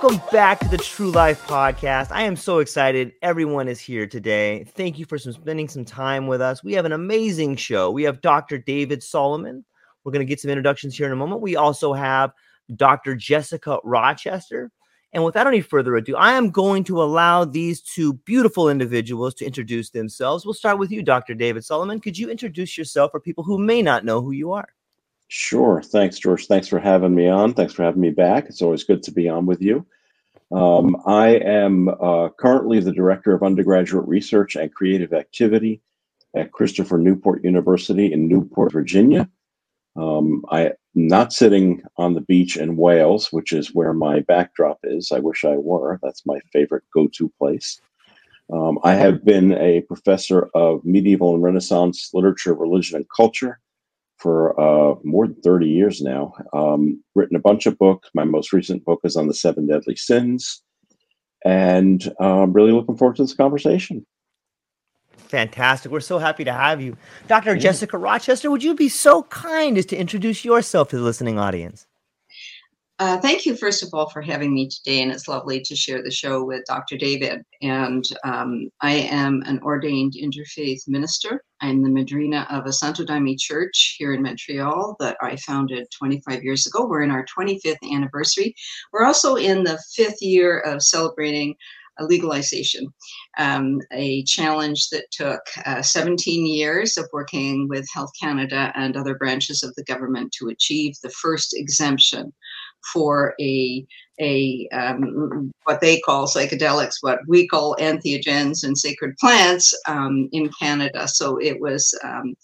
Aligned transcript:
Welcome 0.00 0.22
back 0.30 0.60
to 0.60 0.68
the 0.68 0.78
True 0.78 1.10
Life 1.10 1.44
Podcast. 1.48 2.12
I 2.12 2.22
am 2.22 2.36
so 2.36 2.60
excited 2.60 3.14
everyone 3.20 3.66
is 3.66 3.80
here 3.80 4.06
today. 4.06 4.62
Thank 4.76 4.96
you 4.96 5.04
for 5.04 5.18
some, 5.18 5.32
spending 5.32 5.68
some 5.68 5.84
time 5.84 6.28
with 6.28 6.40
us. 6.40 6.62
We 6.62 6.74
have 6.74 6.84
an 6.84 6.92
amazing 6.92 7.56
show. 7.56 7.90
We 7.90 8.04
have 8.04 8.20
Dr. 8.20 8.58
David 8.58 9.02
Solomon. 9.02 9.64
We're 10.04 10.12
going 10.12 10.24
to 10.24 10.28
get 10.28 10.38
some 10.38 10.52
introductions 10.52 10.96
here 10.96 11.06
in 11.06 11.12
a 11.12 11.16
moment. 11.16 11.40
We 11.40 11.56
also 11.56 11.92
have 11.94 12.30
Dr. 12.76 13.16
Jessica 13.16 13.80
Rochester. 13.82 14.70
And 15.12 15.24
without 15.24 15.48
any 15.48 15.62
further 15.62 15.96
ado, 15.96 16.14
I 16.14 16.34
am 16.34 16.50
going 16.50 16.84
to 16.84 17.02
allow 17.02 17.44
these 17.44 17.80
two 17.80 18.12
beautiful 18.12 18.68
individuals 18.68 19.34
to 19.34 19.46
introduce 19.46 19.90
themselves. 19.90 20.44
We'll 20.44 20.54
start 20.54 20.78
with 20.78 20.92
you, 20.92 21.02
Dr. 21.02 21.34
David 21.34 21.64
Solomon. 21.64 21.98
Could 21.98 22.16
you 22.16 22.30
introduce 22.30 22.78
yourself 22.78 23.10
for 23.10 23.18
people 23.18 23.42
who 23.42 23.58
may 23.58 23.82
not 23.82 24.04
know 24.04 24.20
who 24.20 24.30
you 24.30 24.52
are? 24.52 24.68
Sure. 25.28 25.82
Thanks, 25.82 26.18
George. 26.18 26.46
Thanks 26.46 26.68
for 26.68 26.78
having 26.78 27.14
me 27.14 27.28
on. 27.28 27.52
Thanks 27.52 27.74
for 27.74 27.82
having 27.82 28.00
me 28.00 28.10
back. 28.10 28.46
It's 28.46 28.62
always 28.62 28.84
good 28.84 29.02
to 29.04 29.12
be 29.12 29.28
on 29.28 29.44
with 29.44 29.60
you. 29.60 29.86
Um, 30.50 30.96
I 31.06 31.36
am 31.36 31.88
uh, 31.88 32.30
currently 32.38 32.80
the 32.80 32.92
Director 32.92 33.34
of 33.34 33.42
Undergraduate 33.42 34.08
Research 34.08 34.56
and 34.56 34.72
Creative 34.72 35.12
Activity 35.12 35.82
at 36.34 36.52
Christopher 36.52 36.96
Newport 36.96 37.44
University 37.44 38.10
in 38.10 38.26
Newport, 38.26 38.72
Virginia. 38.72 39.28
Um, 39.96 40.44
I'm 40.50 40.72
not 40.94 41.34
sitting 41.34 41.82
on 41.98 42.14
the 42.14 42.22
beach 42.22 42.56
in 42.56 42.76
Wales, 42.76 43.30
which 43.30 43.52
is 43.52 43.74
where 43.74 43.92
my 43.92 44.20
backdrop 44.20 44.78
is. 44.84 45.12
I 45.12 45.18
wish 45.18 45.44
I 45.44 45.56
were. 45.56 45.98
That's 46.02 46.24
my 46.24 46.40
favorite 46.52 46.84
go 46.94 47.08
to 47.08 47.32
place. 47.38 47.78
Um, 48.50 48.78
I 48.82 48.94
have 48.94 49.26
been 49.26 49.52
a 49.52 49.82
professor 49.82 50.48
of 50.54 50.82
medieval 50.84 51.34
and 51.34 51.42
Renaissance 51.42 52.10
literature, 52.14 52.54
religion, 52.54 52.96
and 52.96 53.06
culture 53.14 53.60
for 54.18 54.58
uh, 54.60 54.96
more 55.04 55.26
than 55.26 55.40
30 55.42 55.66
years 55.66 56.00
now. 56.00 56.34
Um, 56.52 57.02
written 57.14 57.36
a 57.36 57.40
bunch 57.40 57.66
of 57.66 57.78
books. 57.78 58.10
My 58.14 58.24
most 58.24 58.52
recent 58.52 58.84
book 58.84 59.00
is 59.04 59.16
on 59.16 59.28
the 59.28 59.34
seven 59.34 59.66
deadly 59.66 59.96
sins. 59.96 60.62
And 61.44 62.02
I'm 62.20 62.26
um, 62.26 62.52
really 62.52 62.72
looking 62.72 62.96
forward 62.96 63.16
to 63.16 63.22
this 63.22 63.34
conversation. 63.34 64.04
Fantastic. 65.28 65.92
We're 65.92 66.00
so 66.00 66.18
happy 66.18 66.44
to 66.44 66.52
have 66.52 66.80
you. 66.80 66.96
Dr. 67.28 67.54
Yeah. 67.54 67.60
Jessica 67.60 67.98
Rochester, 67.98 68.50
would 68.50 68.62
you 68.62 68.74
be 68.74 68.88
so 68.88 69.24
kind 69.24 69.76
as 69.76 69.86
to 69.86 69.96
introduce 69.96 70.44
yourself 70.44 70.88
to 70.90 70.96
the 70.96 71.02
listening 71.02 71.38
audience? 71.38 71.86
Uh, 73.00 73.16
thank 73.20 73.46
you, 73.46 73.54
first 73.54 73.84
of 73.84 73.90
all, 73.92 74.10
for 74.10 74.20
having 74.20 74.52
me 74.52 74.68
today, 74.68 75.02
and 75.02 75.12
it's 75.12 75.28
lovely 75.28 75.60
to 75.60 75.76
share 75.76 76.02
the 76.02 76.10
show 76.10 76.42
with 76.42 76.64
Dr. 76.66 76.96
David. 76.96 77.42
And 77.62 78.04
um, 78.24 78.68
I 78.80 78.94
am 78.94 79.40
an 79.46 79.60
ordained 79.62 80.14
interfaith 80.20 80.80
minister. 80.88 81.44
I'm 81.60 81.84
the 81.84 81.90
madrina 81.90 82.44
of 82.50 82.66
a 82.66 82.72
Santo 82.72 83.04
Daime 83.04 83.36
church 83.38 83.94
here 83.98 84.14
in 84.14 84.22
Montreal 84.22 84.96
that 84.98 85.16
I 85.22 85.36
founded 85.36 85.86
25 85.96 86.42
years 86.42 86.66
ago. 86.66 86.86
We're 86.86 87.02
in 87.02 87.12
our 87.12 87.24
25th 87.38 87.88
anniversary. 87.88 88.52
We're 88.92 89.04
also 89.04 89.36
in 89.36 89.62
the 89.62 89.80
fifth 89.94 90.20
year 90.20 90.58
of 90.58 90.82
celebrating 90.82 91.54
legalization, 92.00 92.86
um, 93.38 93.80
a 93.92 94.22
challenge 94.24 94.88
that 94.90 95.10
took 95.10 95.40
uh, 95.66 95.82
17 95.82 96.46
years 96.46 96.96
of 96.96 97.08
working 97.12 97.68
with 97.68 97.86
Health 97.92 98.10
Canada 98.20 98.72
and 98.74 98.96
other 98.96 99.16
branches 99.16 99.62
of 99.62 99.74
the 99.74 99.84
government 99.84 100.32
to 100.38 100.48
achieve 100.48 100.94
the 101.02 101.10
first 101.10 101.54
exemption 101.56 102.32
for 102.92 103.34
a 103.40 103.86
a 104.20 104.68
um, 104.72 105.52
what 105.64 105.80
they 105.80 106.00
call 106.00 106.26
psychedelics, 106.26 106.96
what 107.00 107.20
we 107.28 107.46
call 107.46 107.76
entheogens 107.76 108.64
and 108.64 108.76
sacred 108.76 109.16
plants 109.18 109.74
um, 109.86 110.28
in 110.32 110.50
Canada. 110.60 111.06
So 111.06 111.38
it 111.38 111.60
was 111.60 111.96
um, 112.02 112.34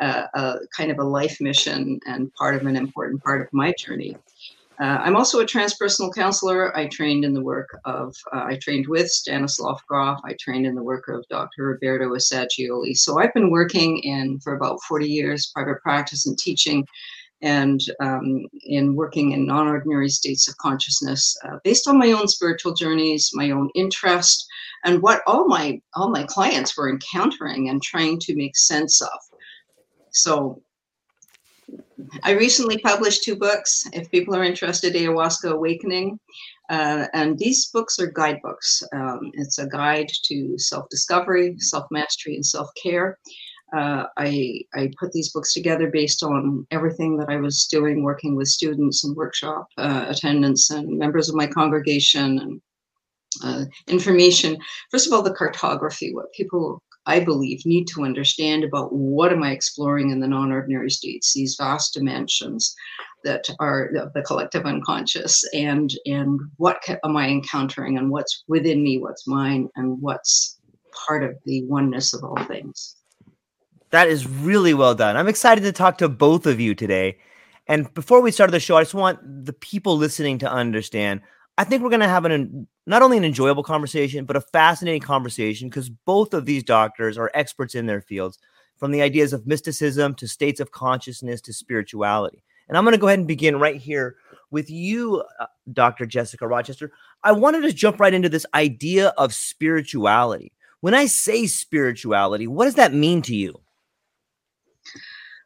a, 0.00 0.28
a, 0.34 0.56
kind 0.76 0.90
of 0.90 0.98
a 0.98 1.04
life 1.04 1.40
mission 1.40 2.00
and 2.06 2.32
part 2.34 2.56
of 2.56 2.66
an 2.66 2.76
important 2.76 3.22
part 3.22 3.42
of 3.42 3.48
my 3.52 3.72
journey. 3.78 4.16
Uh, 4.80 4.98
I'm 5.04 5.14
also 5.14 5.40
a 5.40 5.44
transpersonal 5.44 6.14
counselor. 6.14 6.74
I 6.74 6.86
trained 6.86 7.26
in 7.26 7.34
the 7.34 7.42
work 7.42 7.68
of, 7.84 8.16
uh, 8.32 8.44
I 8.46 8.56
trained 8.56 8.88
with 8.88 9.10
Stanislav 9.10 9.78
Grof. 9.86 10.18
I 10.24 10.34
trained 10.40 10.64
in 10.64 10.74
the 10.74 10.82
work 10.82 11.06
of 11.08 11.22
Dr. 11.28 11.64
Roberto 11.64 12.08
Assagioli. 12.14 12.96
So 12.96 13.18
I've 13.18 13.34
been 13.34 13.50
working 13.50 13.98
in 13.98 14.40
for 14.40 14.54
about 14.54 14.80
40 14.88 15.06
years, 15.06 15.52
private 15.54 15.82
practice 15.82 16.26
and 16.26 16.38
teaching 16.38 16.86
and 17.42 17.80
um, 18.00 18.46
in 18.64 18.94
working 18.94 19.32
in 19.32 19.46
non-ordinary 19.46 20.08
states 20.08 20.48
of 20.48 20.56
consciousness 20.58 21.36
uh, 21.44 21.58
based 21.64 21.88
on 21.88 21.98
my 21.98 22.12
own 22.12 22.28
spiritual 22.28 22.74
journeys 22.74 23.30
my 23.34 23.50
own 23.50 23.70
interest 23.74 24.46
and 24.84 25.02
what 25.02 25.22
all 25.26 25.46
my 25.48 25.80
all 25.94 26.10
my 26.10 26.24
clients 26.24 26.76
were 26.76 26.88
encountering 26.88 27.68
and 27.68 27.82
trying 27.82 28.18
to 28.18 28.36
make 28.36 28.56
sense 28.56 29.00
of. 29.00 29.18
So 30.10 30.62
i 32.24 32.32
recently 32.32 32.78
published 32.78 33.22
two 33.22 33.36
books 33.36 33.84
if 33.92 34.10
people 34.10 34.34
are 34.34 34.42
interested 34.42 34.94
ayahuasca 34.94 35.52
awakening 35.52 36.18
uh, 36.70 37.06
and 37.14 37.36
these 37.36 37.66
books 37.66 37.98
are 37.98 38.06
guidebooks. 38.06 38.82
Um, 38.92 39.32
it's 39.34 39.58
a 39.58 39.66
guide 39.66 40.10
to 40.26 40.56
self-discovery 40.56 41.56
self-mastery 41.58 42.36
and 42.36 42.46
self-care 42.46 43.18
uh, 43.72 44.06
I, 44.16 44.62
I 44.74 44.90
put 44.98 45.12
these 45.12 45.32
books 45.32 45.52
together 45.52 45.90
based 45.90 46.22
on 46.22 46.66
everything 46.70 47.16
that 47.18 47.28
I 47.28 47.36
was 47.36 47.66
doing, 47.66 48.02
working 48.02 48.36
with 48.36 48.48
students 48.48 49.04
and 49.04 49.16
workshop 49.16 49.68
uh, 49.78 50.06
attendants 50.08 50.70
and 50.70 50.98
members 50.98 51.28
of 51.28 51.34
my 51.34 51.46
congregation 51.46 52.38
and 52.38 52.60
uh, 53.44 53.64
information. 53.88 54.58
First 54.90 55.06
of 55.06 55.12
all, 55.12 55.22
the 55.22 55.32
cartography, 55.32 56.12
what 56.12 56.32
people, 56.32 56.82
I 57.06 57.20
believe, 57.20 57.64
need 57.64 57.86
to 57.88 58.02
understand 58.04 58.64
about 58.64 58.92
what 58.92 59.32
am 59.32 59.42
I 59.42 59.52
exploring 59.52 60.10
in 60.10 60.20
the 60.20 60.28
non-ordinary 60.28 60.90
states, 60.90 61.32
these 61.32 61.56
vast 61.56 61.94
dimensions 61.94 62.74
that 63.24 63.48
are 63.60 63.90
the, 63.92 64.10
the 64.14 64.22
collective 64.22 64.64
unconscious, 64.64 65.44
and 65.54 65.92
and 66.06 66.40
what 66.56 66.82
am 67.04 67.16
I 67.16 67.28
encountering, 67.28 67.98
and 67.98 68.10
what's 68.10 68.44
within 68.48 68.82
me, 68.82 68.98
what's 68.98 69.26
mine, 69.26 69.68
and 69.76 70.00
what's 70.00 70.58
part 71.06 71.22
of 71.22 71.36
the 71.44 71.64
oneness 71.66 72.14
of 72.14 72.24
all 72.24 72.42
things. 72.44 72.96
That 73.90 74.08
is 74.08 74.26
really 74.28 74.74
well 74.74 74.94
done. 74.94 75.16
I'm 75.16 75.28
excited 75.28 75.62
to 75.62 75.72
talk 75.72 75.98
to 75.98 76.08
both 76.08 76.46
of 76.46 76.60
you 76.60 76.74
today. 76.74 77.18
And 77.66 77.92
before 77.94 78.20
we 78.20 78.30
started 78.30 78.52
the 78.52 78.60
show, 78.60 78.76
I 78.76 78.82
just 78.82 78.94
want 78.94 79.18
the 79.44 79.52
people 79.52 79.96
listening 79.96 80.38
to 80.38 80.50
understand. 80.50 81.22
I 81.58 81.64
think 81.64 81.82
we're 81.82 81.90
going 81.90 82.00
to 82.00 82.08
have 82.08 82.24
an 82.24 82.68
not 82.86 83.02
only 83.02 83.16
an 83.16 83.24
enjoyable 83.24 83.62
conversation, 83.62 84.24
but 84.24 84.36
a 84.36 84.40
fascinating 84.40 85.02
conversation 85.02 85.68
because 85.68 85.88
both 85.88 86.34
of 86.34 86.46
these 86.46 86.64
doctors 86.64 87.18
are 87.18 87.30
experts 87.34 87.74
in 87.74 87.86
their 87.86 88.00
fields, 88.00 88.38
from 88.76 88.92
the 88.92 89.02
ideas 89.02 89.32
of 89.32 89.46
mysticism 89.46 90.14
to 90.14 90.26
states 90.26 90.58
of 90.58 90.72
consciousness 90.72 91.40
to 91.42 91.52
spirituality. 91.52 92.42
And 92.68 92.78
I'm 92.78 92.84
going 92.84 92.94
to 92.94 92.98
go 92.98 93.08
ahead 93.08 93.18
and 93.18 93.28
begin 93.28 93.58
right 93.58 93.76
here 93.76 94.16
with 94.50 94.70
you, 94.70 95.22
uh, 95.38 95.46
Dr. 95.72 96.06
Jessica 96.06 96.46
Rochester. 96.46 96.92
I 97.22 97.32
wanted 97.32 97.62
to 97.62 97.72
jump 97.72 98.00
right 98.00 98.14
into 98.14 98.28
this 98.28 98.46
idea 98.54 99.08
of 99.18 99.34
spirituality. 99.34 100.52
When 100.80 100.94
I 100.94 101.06
say 101.06 101.46
spirituality, 101.46 102.46
what 102.46 102.64
does 102.64 102.76
that 102.76 102.94
mean 102.94 103.22
to 103.22 103.36
you? 103.36 103.60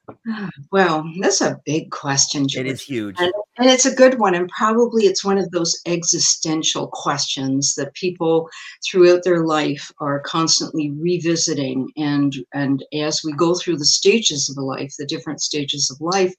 Well, 0.73 1.11
that's 1.21 1.41
a 1.41 1.61
big 1.65 1.91
question. 1.91 2.49
George. 2.49 2.67
It 2.67 2.73
is 2.73 2.83
huge. 2.83 3.17
And, 3.19 3.33
and, 3.59 3.69
it's 3.69 3.87
a 3.87 3.95
good 3.95 4.19
one. 4.19 4.35
And 4.35 4.49
probably 4.49 5.05
it's 5.05 5.25
one 5.25 5.39
of 5.39 5.51
those 5.51 5.81
existential 5.87 6.89
questions 6.89 7.75
that 7.77 7.95
people 7.95 8.49
throughout 8.85 9.23
their 9.25 9.45
life 9.45 9.93
are 10.01 10.21
constantly 10.21 10.91
revisiting. 10.91 11.91
And, 11.97 12.35
and 12.53 12.85
as 12.93 13.23
we 13.25 13.33
go 13.33 13.55
through 13.55 13.77
the 13.79 13.85
stages 13.85 14.51
of 14.51 14.63
life, 14.63 14.95
the 14.99 15.07
different 15.07 15.41
stages 15.41 15.91
of 15.91 16.01
life, 16.01 16.35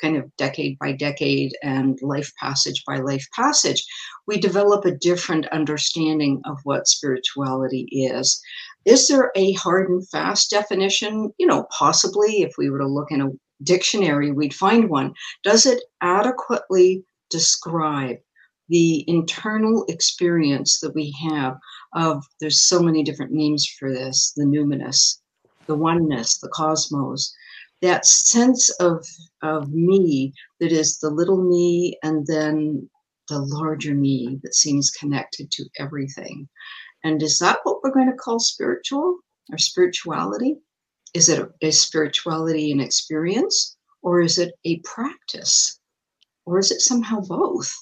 kind 0.00 0.16
of 0.16 0.34
decade 0.36 0.78
by 0.78 0.92
decade 0.92 1.52
and 1.62 1.98
life 2.02 2.32
passage 2.40 2.82
by 2.86 2.98
life 2.98 3.26
passage, 3.34 3.84
we 4.26 4.38
develop 4.38 4.84
a 4.84 4.96
different 4.96 5.46
understanding 5.48 6.40
of 6.44 6.58
what 6.64 6.88
spirituality 6.88 7.86
is. 7.90 8.40
Is 8.84 9.08
there 9.08 9.30
a 9.36 9.52
hard 9.52 9.90
and 9.90 10.08
fast 10.08 10.50
definition? 10.50 11.32
You 11.38 11.46
know, 11.46 11.66
possibly 11.76 12.42
if 12.42 12.52
we 12.56 12.70
were 12.70 12.78
to 12.78 12.86
look 12.86 13.10
in 13.10 13.20
a 13.20 13.30
dictionary, 13.62 14.32
we'd 14.32 14.54
find 14.54 14.88
one. 14.88 15.14
Does 15.44 15.66
it 15.66 15.82
adequately 16.00 17.04
describe 17.30 18.16
the 18.70 19.04
internal 19.08 19.84
experience 19.88 20.78
that 20.80 20.94
we 20.94 21.14
have 21.30 21.56
of 21.94 22.24
there's 22.40 22.62
so 22.62 22.80
many 22.80 23.02
different 23.02 23.32
names 23.32 23.66
for 23.78 23.92
this 23.92 24.32
the 24.36 24.44
numinous 24.44 25.18
the 25.66 25.74
oneness 25.74 26.38
the 26.38 26.48
cosmos 26.48 27.34
that 27.82 28.06
sense 28.06 28.70
of 28.80 29.06
of 29.42 29.72
me 29.72 30.32
that 30.60 30.72
is 30.72 30.98
the 30.98 31.10
little 31.10 31.42
me 31.42 31.96
and 32.02 32.26
then 32.26 32.88
the 33.28 33.38
larger 33.38 33.94
me 33.94 34.38
that 34.42 34.54
seems 34.54 34.90
connected 34.90 35.50
to 35.50 35.64
everything 35.78 36.48
and 37.04 37.22
is 37.22 37.38
that 37.38 37.58
what 37.62 37.82
we're 37.82 37.92
going 37.92 38.10
to 38.10 38.16
call 38.16 38.38
spiritual 38.38 39.18
or 39.50 39.58
spirituality 39.58 40.56
is 41.14 41.28
it 41.28 41.38
a, 41.38 41.50
a 41.66 41.70
spirituality 41.70 42.72
an 42.72 42.80
experience 42.80 43.76
or 44.02 44.20
is 44.20 44.38
it 44.38 44.52
a 44.64 44.78
practice 44.80 45.80
or 46.44 46.58
is 46.58 46.70
it 46.70 46.80
somehow 46.80 47.20
both 47.20 47.74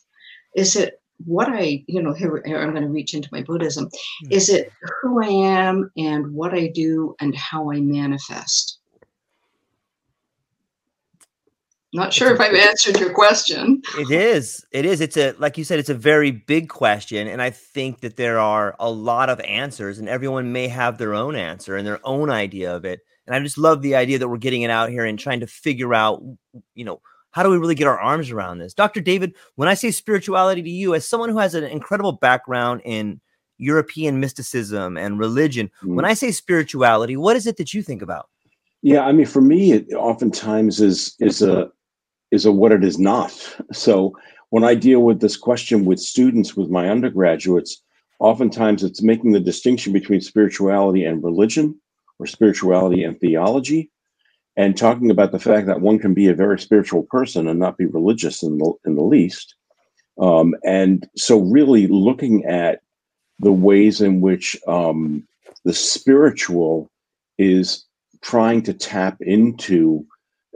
is 0.57 0.77
it 0.77 1.01
what 1.25 1.49
I, 1.49 1.85
you 1.87 2.03
know, 2.03 2.13
here, 2.13 2.43
here 2.45 2.61
I'm 2.61 2.71
going 2.71 2.85
to 2.85 2.89
reach 2.89 3.15
into 3.15 3.29
my 3.33 3.43
Buddhism. 3.43 3.87
Mm-hmm. 3.87 4.33
Is 4.33 4.49
it 4.49 4.73
who 5.03 5.23
I 5.23 5.29
am 5.29 5.91
and 5.97 6.33
what 6.33 6.55
I 6.55 6.69
do 6.69 7.17
and 7.21 7.35
how 7.35 7.73
I 7.73 7.81
manifest? 7.81 8.79
Not 11.95 12.13
sure 12.13 12.35
if 12.35 12.41
I've 12.41 12.55
answered 12.55 13.01
your 13.01 13.15
question. 13.15 13.81
It 13.97 14.11
is. 14.11 14.65
It 14.73 14.85
is. 14.85 15.01
It's 15.01 15.17
a 15.17 15.33
like 15.39 15.57
you 15.57 15.65
said, 15.65 15.79
it's 15.79 15.89
a 15.89 15.95
very 15.95 16.31
big 16.31 16.69
question. 16.69 17.27
And 17.27 17.41
I 17.41 17.49
think 17.49 18.01
that 18.01 18.17
there 18.17 18.39
are 18.39 18.77
a 18.79 18.91
lot 18.91 19.31
of 19.31 19.41
answers, 19.41 19.99
and 19.99 20.09
everyone 20.09 20.53
may 20.53 20.69
have 20.69 20.99
their 20.99 21.15
own 21.15 21.35
answer 21.35 21.77
and 21.77 21.87
their 21.87 22.01
own 22.05 22.29
idea 22.29 22.77
of 22.77 22.85
it. 22.85 23.01
And 23.27 23.35
I 23.35 23.41
just 23.41 23.59
love 23.59 23.81
the 23.83 23.95
idea 23.95 24.19
that 24.19 24.29
we're 24.29 24.37
getting 24.37 24.63
it 24.63 24.71
out 24.71 24.91
here 24.91 25.05
and 25.05 25.19
trying 25.19 25.41
to 25.41 25.47
figure 25.47 25.95
out, 25.95 26.23
you 26.75 26.85
know, 26.85 27.01
how 27.31 27.43
do 27.43 27.51
we 27.51 27.59
really 27.59 27.75
get 27.75 27.87
our 27.87 27.99
arms 27.99 28.31
around 28.31 28.59
this? 28.59 28.75
Dr. 28.75 29.01
David, 29.01 29.35
when 29.55 29.69
I 29.69 29.75
say 29.75 29.91
spirituality 29.91 30.63
to 30.63 30.71
you, 30.71 30.95
as 30.95 31.07
someone 31.07 31.29
who 31.31 31.39
has 31.39 31.55
an 31.55 31.65
incredible 31.65 32.13
background 32.13 32.83
in 32.85 33.21
European 33.59 34.21
mysticism 34.21 34.97
and 34.97 35.19
religion, 35.19 35.69
mm-hmm. 35.83 35.95
when 35.95 36.05
I 36.05 36.15
say 36.15 36.33
spirituality, 36.33 37.17
what 37.17 37.37
is 37.37 37.47
it 37.47 37.57
that 37.59 37.73
you 37.73 37.83
think 37.83 38.03
about? 38.03 38.29
Yeah, 38.83 39.05
I 39.05 39.13
mean, 39.13 39.27
for 39.27 39.41
me, 39.41 39.73
it 39.73 39.93
oftentimes 39.93 40.81
is 40.81 41.17
is 41.19 41.43
a 41.43 41.71
is 42.31 42.45
a 42.45 42.53
what 42.53 42.73
it 42.73 42.85
is 42.85 42.99
not. 42.99 43.33
So 43.73 44.17
when 44.51 44.65
I 44.65 44.75
deal 44.75 45.01
with 45.01 45.21
this 45.21 45.37
question 45.37 45.85
with 45.85 46.01
students, 46.01 46.57
with 46.57 46.71
my 46.71 46.89
undergraduates, 46.89 47.83
oftentimes 48.19 48.83
it's 48.83 49.03
making 49.03 49.33
the 49.33 49.41
distinction 49.41 49.93
between 49.93 50.21
spirituality 50.21 51.05
and 51.05 51.23
religion 51.23 51.79
or 52.19 52.27
spirituality 52.27 53.05
and 53.05 53.19
theology 53.21 53.91
and 54.57 54.77
talking 54.77 55.11
about 55.11 55.31
the 55.31 55.39
fact 55.39 55.67
that 55.69 55.81
one 55.81 55.99
can 55.99 56.15
be 56.15 56.27
a 56.29 56.35
very 56.35 56.59
spiritual 56.59 57.05
person 57.05 57.47
and 57.47 57.61
not 57.61 57.79
be 57.79 57.87
religious 57.87 58.43
in 58.43 58.59
the, 58.59 58.73
in 58.85 58.97
the 58.97 59.03
least. 59.03 59.55
Um, 60.21 60.57
and 60.65 61.09
so 61.17 61.39
really 61.39 61.87
looking 61.87 62.45
at 62.45 62.81
the 63.39 63.53
ways 63.53 64.01
in 64.01 64.21
which 64.21 64.57
um, 64.67 65.27
the 65.65 65.73
spiritual 65.73 66.91
is 67.39 67.85
trying 68.21 68.63
to 68.63 68.75
tap 68.75 69.19
into 69.21 70.05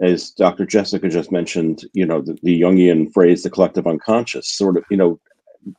as 0.03 0.31
Dr. 0.33 0.67
Jessica 0.67 1.09
just 1.09 1.31
mentioned, 1.31 1.85
you 1.93 2.05
know, 2.05 2.21
the, 2.21 2.37
the 2.43 2.61
Jungian 2.61 3.13
phrase, 3.13 3.43
the 3.43 3.51
collective 3.51 3.87
unconscious, 3.87 4.53
sort 4.53 4.77
of, 4.77 4.85
you 4.91 4.97
know, 4.97 5.21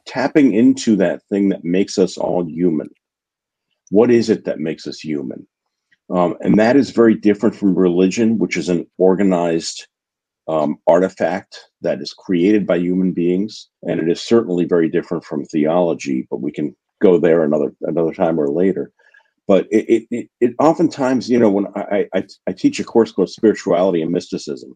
tapping 0.07 0.53
into 0.53 0.95
that 0.95 1.21
thing 1.29 1.49
that 1.49 1.65
makes 1.65 1.97
us 1.97 2.17
all 2.17 2.47
human. 2.47 2.87
What 3.91 4.09
is 4.09 4.29
it 4.29 4.45
that 4.45 4.59
makes 4.59 4.87
us 4.87 4.99
human? 4.99 5.45
Um, 6.09 6.37
and 6.39 6.57
that 6.57 6.77
is 6.77 6.91
very 6.91 7.15
different 7.15 7.55
from 7.55 7.75
religion, 7.75 8.37
which 8.37 8.55
is 8.55 8.69
an 8.69 8.87
organized 8.97 9.87
um, 10.47 10.77
artifact 10.87 11.59
that 11.81 12.01
is 12.01 12.13
created 12.13 12.65
by 12.65 12.77
human 12.77 13.11
beings, 13.11 13.69
and 13.83 13.99
it 13.99 14.09
is 14.09 14.21
certainly 14.21 14.65
very 14.65 14.89
different 14.89 15.25
from 15.25 15.45
theology. 15.45 16.27
But 16.29 16.41
we 16.41 16.51
can 16.51 16.75
go 17.01 17.17
there 17.17 17.43
another 17.43 17.73
another 17.81 18.13
time 18.13 18.39
or 18.39 18.47
later 18.47 18.91
but 19.47 19.67
it, 19.71 20.07
it, 20.09 20.29
it, 20.39 20.55
oftentimes 20.59 21.29
you 21.29 21.39
know 21.39 21.49
when 21.49 21.67
I, 21.75 22.07
I, 22.13 22.23
I 22.47 22.51
teach 22.53 22.79
a 22.79 22.83
course 22.83 23.11
called 23.11 23.29
spirituality 23.29 24.01
and 24.01 24.11
mysticism 24.11 24.75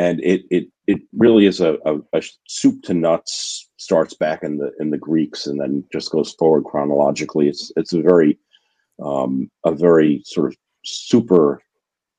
and 0.00 0.20
it 0.20 0.42
it 0.50 0.68
it 0.86 1.02
really 1.12 1.46
is 1.46 1.60
a, 1.60 1.76
a, 1.84 1.98
a, 2.14 2.22
soup 2.48 2.82
to 2.84 2.94
nuts 2.94 3.68
starts 3.76 4.14
back 4.14 4.42
in 4.42 4.56
the 4.56 4.72
in 4.80 4.90
the 4.90 4.98
greeks 4.98 5.46
and 5.46 5.60
then 5.60 5.84
just 5.92 6.10
goes 6.10 6.32
forward 6.34 6.64
chronologically. 6.64 7.48
It's 7.48 7.70
it's 7.76 7.92
a 7.92 8.00
very 8.00 8.38
um, 9.02 9.50
a 9.64 9.72
very 9.72 10.22
sort 10.24 10.52
of 10.52 10.56
super 10.84 11.60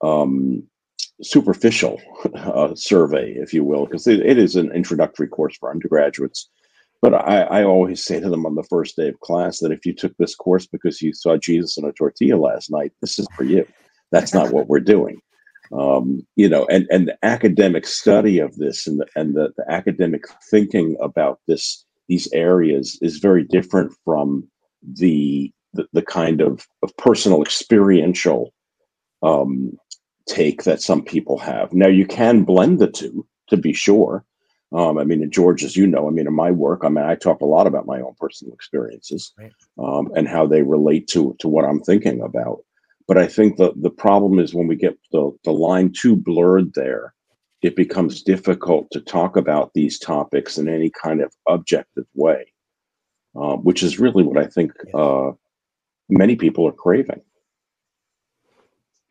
um, 0.03 0.63
superficial 1.23 1.99
uh, 2.35 2.75
survey 2.75 3.33
if 3.37 3.53
you 3.53 3.63
will 3.63 3.85
because 3.85 4.05
it, 4.05 4.19
it 4.19 4.37
is 4.37 4.55
an 4.55 4.71
introductory 4.73 5.27
course 5.27 5.57
for 5.57 5.71
undergraduates 5.71 6.49
but 7.01 7.13
I, 7.13 7.41
I 7.41 7.63
always 7.63 8.03
say 8.03 8.19
to 8.19 8.29
them 8.29 8.45
on 8.45 8.55
the 8.55 8.63
first 8.63 8.95
day 8.95 9.09
of 9.09 9.19
class 9.21 9.59
that 9.59 9.71
if 9.71 9.85
you 9.85 9.93
took 9.93 10.15
this 10.17 10.35
course 10.35 10.67
because 10.67 11.01
you 11.01 11.13
saw 11.13 11.37
Jesus 11.37 11.77
in 11.77 11.85
a 11.85 11.91
tortilla 11.91 12.37
last 12.37 12.69
night, 12.69 12.91
this 13.01 13.17
is 13.17 13.27
for 13.35 13.43
you. 13.43 13.65
That's 14.11 14.33
not 14.33 14.51
what 14.51 14.67
we're 14.67 14.79
doing. 14.79 15.19
Um, 15.73 16.27
you 16.35 16.49
know, 16.49 16.65
and, 16.69 16.85
and 16.91 17.07
the 17.07 17.17
academic 17.23 17.87
study 17.87 18.39
of 18.39 18.55
this 18.57 18.85
and 18.85 18.99
the, 18.99 19.07
and 19.15 19.35
the, 19.35 19.53
the 19.57 19.65
academic 19.71 20.25
thinking 20.49 20.97
about 21.01 21.39
this 21.47 21.85
these 22.07 22.27
areas 22.33 22.99
is 23.01 23.19
very 23.19 23.45
different 23.45 23.93
from 24.03 24.49
the 24.83 25.51
the, 25.73 25.87
the 25.93 26.01
kind 26.01 26.41
of, 26.41 26.67
of 26.83 26.95
personal 26.97 27.41
experiential 27.41 28.53
um, 29.23 29.77
take 30.27 30.63
that 30.63 30.81
some 30.81 31.01
people 31.01 31.37
have. 31.37 31.71
Now 31.71 31.87
you 31.87 32.05
can 32.05 32.43
blend 32.43 32.79
the 32.79 32.91
two 32.91 33.25
to 33.47 33.55
be 33.55 33.71
sure. 33.71 34.25
Um, 34.73 34.97
I 34.97 35.03
mean, 35.03 35.21
in 35.21 35.31
George, 35.31 35.63
as 35.63 35.75
you 35.75 35.85
know, 35.85 36.07
I 36.07 36.11
mean, 36.11 36.27
in 36.27 36.33
my 36.33 36.49
work, 36.49 36.81
I 36.83 36.89
mean, 36.89 37.03
I 37.03 37.15
talk 37.15 37.41
a 37.41 37.45
lot 37.45 37.67
about 37.67 37.85
my 37.85 37.99
own 37.99 38.15
personal 38.17 38.53
experiences 38.53 39.33
right. 39.37 39.51
um, 39.77 40.09
and 40.15 40.27
how 40.27 40.47
they 40.47 40.61
relate 40.61 41.07
to 41.09 41.35
to 41.39 41.49
what 41.49 41.65
I'm 41.65 41.81
thinking 41.81 42.21
about. 42.21 42.59
But 43.07 43.17
I 43.17 43.27
think 43.27 43.57
the 43.57 43.73
the 43.75 43.89
problem 43.89 44.39
is 44.39 44.53
when 44.53 44.67
we 44.67 44.77
get 44.77 44.97
the 45.11 45.31
the 45.43 45.51
line 45.51 45.91
too 45.91 46.15
blurred 46.15 46.73
there, 46.73 47.13
it 47.61 47.75
becomes 47.75 48.23
difficult 48.23 48.89
to 48.91 49.01
talk 49.01 49.35
about 49.35 49.71
these 49.73 49.99
topics 49.99 50.57
in 50.57 50.69
any 50.69 50.89
kind 50.89 51.21
of 51.21 51.33
objective 51.49 52.05
way, 52.15 52.53
uh, 53.35 53.57
which 53.57 53.83
is 53.83 53.99
really 53.99 54.23
what 54.23 54.37
I 54.37 54.47
think 54.47 54.71
uh, 54.93 55.31
many 56.09 56.37
people 56.37 56.65
are 56.65 56.71
craving. 56.71 57.21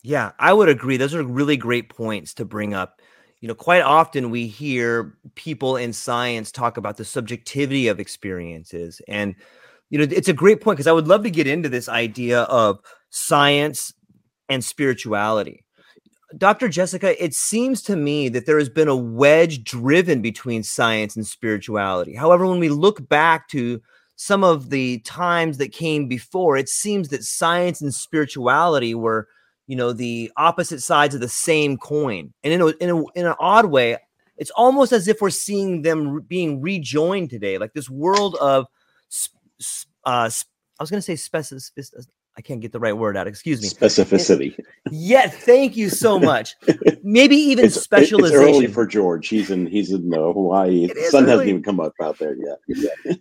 Yeah, 0.03 0.33
I 0.39 0.55
would 0.55 0.71
agree. 0.71 0.97
Those 0.97 1.15
are 1.15 1.23
really 1.23 1.59
great 1.59 1.91
points 1.91 2.33
to 2.35 2.47
bring 2.47 2.73
up 2.73 3.03
you 3.41 3.49
know, 3.49 3.55
quite 3.55 3.83
often 3.83 4.31
we 4.31 4.47
hear 4.47 5.15
people 5.35 5.77
in 5.77 5.93
science 5.93 6.53
talk 6.53 6.77
about 6.77 6.99
the 6.99 7.05
subjectivity 7.05 7.89
of 7.89 7.99
experiences. 7.99 9.01
And, 9.09 9.35
you 9.89 9.99
know, 9.99 10.07
it's 10.11 10.29
a 10.29 10.35
great 10.35 10.61
point 10.61 10.77
because 10.77 10.87
I 10.87 10.93
would 10.93 11.09
love 11.09 11.23
to 11.23 11.31
get 11.31 11.47
into 11.47 11.69
this 11.69 11.89
idea 11.89 12.43
of 12.43 12.81
science 13.09 13.95
and 14.49 14.63
spirituality. 14.63 15.65
Dr. 16.37 16.69
Jessica, 16.69 17.23
it 17.23 17.35
seems 17.35 17.83
to 17.83 17.97
me 17.97 18.29
that 18.29 18.47
there 18.47 18.59
has 18.59 18.69
been 18.69 18.89
a 18.89 18.97
wedge 18.97 19.65
driven 19.65 20.23
between 20.23 20.63
science 20.63 21.17
and 21.17 21.27
spirituality. 21.27 22.15
However, 22.15 22.47
when 22.47 22.61
we 22.61 22.69
look 22.69 23.09
back 23.09 23.49
to 23.49 23.81
some 24.17 24.45
of 24.45 24.71
the 24.71 24.99
times 25.01 25.57
that 25.59 25.73
came 25.73 26.07
before, 26.07 26.57
it 26.57 26.69
seems 26.69 27.09
that 27.09 27.25
science 27.25 27.81
and 27.81 27.93
spirituality 27.93 28.95
were 28.95 29.27
you 29.71 29.77
know 29.77 29.93
the 29.93 30.31
opposite 30.37 30.81
sides 30.81 31.15
of 31.15 31.21
the 31.21 31.29
same 31.29 31.79
coin 31.79 32.33
and 32.43 32.53
in 32.53 32.61
a, 32.61 32.67
in, 32.67 32.91
a, 32.91 33.05
in 33.15 33.27
an 33.27 33.35
odd 33.39 33.67
way 33.67 33.97
it's 34.41 34.51
almost 34.53 34.93
as 34.93 35.07
if 35.07 35.21
we're 35.21 35.29
seeing 35.29 35.83
them 35.83 36.09
re- 36.09 36.23
being 36.27 36.63
rejoined 36.63 37.29
today, 37.29 37.59
like 37.59 37.75
this 37.75 37.91
world 37.91 38.37
of, 38.41 38.67
uh, 40.07 40.31
I 40.31 40.83
was 40.83 40.91
going 40.91 41.03
to 41.03 41.03
say 41.03 41.13
specificity 41.13 42.07
I 42.39 42.43
can't 42.43 42.61
get 42.61 42.73
the 42.73 42.81
right 42.81 42.97
word 42.97 43.19
out. 43.19 43.27
Excuse 43.27 43.61
me. 43.61 43.69
Specificity. 43.69 44.59
yeah, 44.91 45.29
thank 45.29 45.77
you 45.77 45.91
so 45.91 46.19
much. 46.19 46.57
Maybe 47.03 47.37
even 47.37 47.67
it's, 47.67 47.79
specialization. 47.79 48.49
It's 48.49 48.57
early 48.57 48.67
for 48.69 48.87
George. 48.87 49.29
He's 49.29 49.51
in 49.51 49.67
he's 49.67 49.93
in 49.93 50.15
uh, 50.15 50.33
Hawaii. 50.33 50.87
The 50.87 51.09
sun 51.11 51.25
early. 51.25 51.31
hasn't 51.33 51.49
even 51.49 51.63
come 51.63 51.81
up 51.81 51.93
out 52.01 52.19
there 52.19 52.37
yet. 52.37 52.59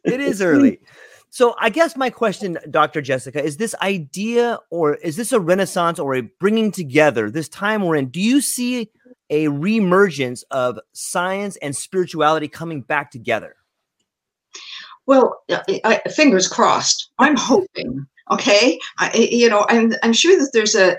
it 0.05 0.21
is 0.21 0.41
early. 0.41 0.79
So 1.29 1.55
I 1.59 1.69
guess 1.69 1.95
my 1.95 2.09
question, 2.09 2.57
Dr. 2.69 3.01
Jessica, 3.01 3.43
is 3.43 3.57
this 3.57 3.75
idea 3.81 4.59
or 4.71 4.95
is 4.95 5.15
this 5.15 5.31
a 5.31 5.39
renaissance 5.39 5.99
or 5.99 6.15
a 6.15 6.21
bringing 6.21 6.71
together 6.71 7.29
this 7.29 7.47
time 7.49 7.83
we're 7.83 7.97
in? 7.97 8.09
Do 8.09 8.19
you 8.19 8.41
see 8.41 8.89
a 9.29 9.45
reemergence 9.45 10.43
of 10.49 10.79
science 10.93 11.55
and 11.57 11.75
spirituality 11.75 12.47
coming 12.47 12.81
back 12.81 13.11
together? 13.11 13.55
Well, 15.05 15.41
uh, 15.49 15.61
I, 15.83 16.01
fingers 16.09 16.47
crossed. 16.47 17.11
I'm 17.19 17.35
hoping 17.35 18.07
okay? 18.31 18.79
I, 18.99 19.11
you 19.13 19.49
know 19.49 19.65
I'm, 19.69 19.93
I'm 20.03 20.13
sure 20.13 20.37
that 20.37 20.51
there's 20.53 20.75
a, 20.75 20.95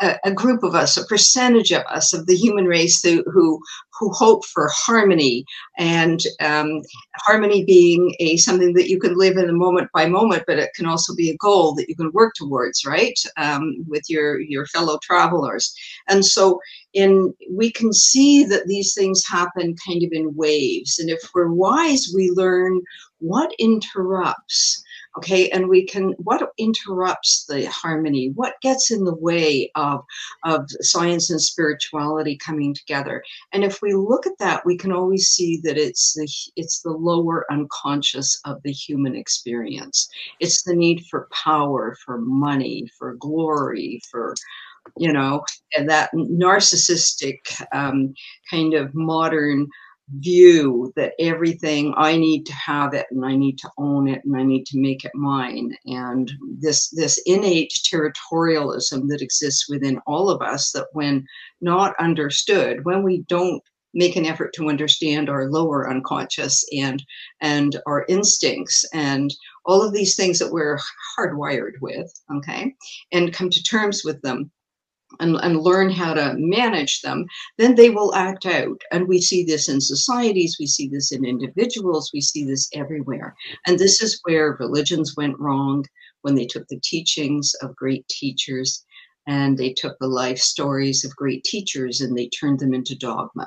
a, 0.00 0.18
a, 0.24 0.32
group 0.32 0.62
of 0.62 0.74
us 0.74 0.96
a 0.96 1.06
percentage 1.06 1.72
of 1.72 1.82
us 1.86 2.12
of 2.12 2.26
the 2.26 2.36
human 2.36 2.66
race 2.66 3.02
who 3.02 3.22
who, 3.30 3.60
who 3.98 4.10
hope 4.12 4.44
for 4.44 4.68
harmony 4.72 5.44
and 5.78 6.20
um, 6.40 6.82
harmony 7.16 7.64
being 7.64 8.14
a 8.20 8.36
something 8.36 8.74
that 8.74 8.88
you 8.88 8.98
can 8.98 9.16
live 9.16 9.36
in 9.36 9.48
a 9.48 9.54
moment 9.54 9.90
by 9.92 10.06
moment 10.06 10.44
but 10.46 10.58
it 10.58 10.70
can 10.74 10.86
also 10.86 11.14
be 11.14 11.30
a 11.30 11.36
goal 11.36 11.74
that 11.74 11.88
you 11.88 11.96
can 11.96 12.10
work 12.12 12.34
towards 12.34 12.84
right? 12.84 13.18
Um, 13.36 13.84
with 13.88 14.08
your 14.08 14.40
your 14.40 14.66
fellow 14.66 14.98
travelers. 15.02 15.74
And 16.08 16.24
so 16.24 16.60
in 16.92 17.34
we 17.50 17.70
can 17.70 17.92
see 17.92 18.44
that 18.44 18.66
these 18.66 18.94
things 18.94 19.24
happen 19.26 19.76
kind 19.86 20.02
of 20.02 20.10
in 20.12 20.34
waves. 20.34 20.98
And 20.98 21.08
if 21.08 21.20
we're 21.34 21.52
wise 21.52 22.12
we 22.14 22.30
learn 22.30 22.82
what 23.18 23.52
interrupts 23.58 24.82
okay 25.16 25.48
and 25.50 25.68
we 25.68 25.84
can 25.86 26.12
what 26.18 26.52
interrupts 26.58 27.44
the 27.44 27.64
harmony? 27.66 28.32
What 28.34 28.54
gets 28.62 28.90
in 28.90 29.04
the 29.04 29.14
way 29.14 29.70
of 29.74 30.04
of 30.44 30.66
science 30.80 31.30
and 31.30 31.40
spirituality 31.40 32.36
coming 32.36 32.74
together? 32.74 33.22
And 33.52 33.64
if 33.64 33.82
we 33.82 33.94
look 33.94 34.26
at 34.26 34.38
that 34.38 34.64
we 34.64 34.76
can 34.76 34.92
always 34.92 35.28
see 35.28 35.60
that 35.64 35.76
it's 35.76 36.14
the 36.14 36.28
it's 36.56 36.80
the 36.80 36.92
lower 36.92 37.46
unconscious 37.50 38.40
of 38.44 38.62
the 38.62 38.72
human 38.72 39.16
experience. 39.16 40.08
It's 40.40 40.62
the 40.62 40.74
need 40.74 41.04
for 41.10 41.28
power 41.32 41.96
for 42.04 42.18
money 42.18 42.88
for 42.98 43.14
glory 43.14 44.00
for 44.10 44.34
you 44.96 45.12
know 45.12 45.44
and 45.76 45.88
that 45.88 46.10
narcissistic 46.14 47.38
um, 47.72 48.14
kind 48.50 48.74
of 48.74 48.94
modern 48.94 49.68
view 50.18 50.92
that 50.96 51.14
everything 51.18 51.94
I 51.96 52.16
need 52.16 52.44
to 52.46 52.52
have 52.54 52.94
it 52.94 53.06
and 53.10 53.24
I 53.24 53.36
need 53.36 53.58
to 53.58 53.70
own 53.78 54.08
it 54.08 54.22
and 54.24 54.36
I 54.36 54.42
need 54.42 54.66
to 54.66 54.78
make 54.78 55.04
it 55.04 55.12
mine. 55.14 55.76
And 55.86 56.30
this 56.58 56.88
this 56.90 57.20
innate 57.26 57.72
territorialism 57.92 59.08
that 59.08 59.22
exists 59.22 59.68
within 59.68 60.00
all 60.06 60.30
of 60.30 60.42
us 60.42 60.72
that 60.72 60.88
when 60.92 61.26
not 61.60 61.94
understood 61.98 62.84
when 62.84 63.02
we 63.02 63.22
don't 63.28 63.62
make 63.94 64.16
an 64.16 64.24
effort 64.24 64.52
to 64.54 64.68
understand 64.68 65.28
our 65.28 65.50
lower 65.50 65.88
unconscious 65.90 66.64
and 66.72 67.02
and 67.40 67.80
our 67.86 68.04
instincts 68.08 68.84
and 68.94 69.34
all 69.66 69.82
of 69.82 69.92
these 69.92 70.16
things 70.16 70.38
that 70.38 70.52
we're 70.52 70.78
hardwired 71.18 71.74
with 71.80 72.10
okay 72.34 72.74
and 73.12 73.34
come 73.34 73.50
to 73.50 73.62
terms 73.62 74.02
with 74.04 74.20
them 74.22 74.50
and, 75.20 75.36
and 75.42 75.60
learn 75.60 75.90
how 75.90 76.14
to 76.14 76.34
manage 76.36 77.00
them, 77.02 77.26
then 77.58 77.74
they 77.74 77.90
will 77.90 78.14
act 78.14 78.46
out. 78.46 78.80
And 78.90 79.08
we 79.08 79.20
see 79.20 79.44
this 79.44 79.68
in 79.68 79.80
societies, 79.80 80.56
we 80.58 80.66
see 80.66 80.88
this 80.88 81.12
in 81.12 81.24
individuals, 81.24 82.10
we 82.12 82.20
see 82.20 82.44
this 82.44 82.68
everywhere. 82.74 83.34
And 83.66 83.78
this 83.78 84.02
is 84.02 84.20
where 84.24 84.56
religions 84.58 85.14
went 85.16 85.38
wrong 85.38 85.84
when 86.22 86.34
they 86.34 86.46
took 86.46 86.66
the 86.68 86.80
teachings 86.82 87.54
of 87.62 87.76
great 87.76 88.06
teachers 88.08 88.84
and 89.26 89.56
they 89.56 89.72
took 89.72 89.96
the 89.98 90.08
life 90.08 90.38
stories 90.38 91.04
of 91.04 91.14
great 91.16 91.44
teachers 91.44 92.00
and 92.00 92.16
they 92.16 92.28
turned 92.28 92.58
them 92.58 92.74
into 92.74 92.96
dogma. 92.96 93.46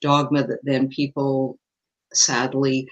Dogma 0.00 0.46
that 0.46 0.60
then 0.64 0.88
people 0.88 1.58
sadly 2.12 2.86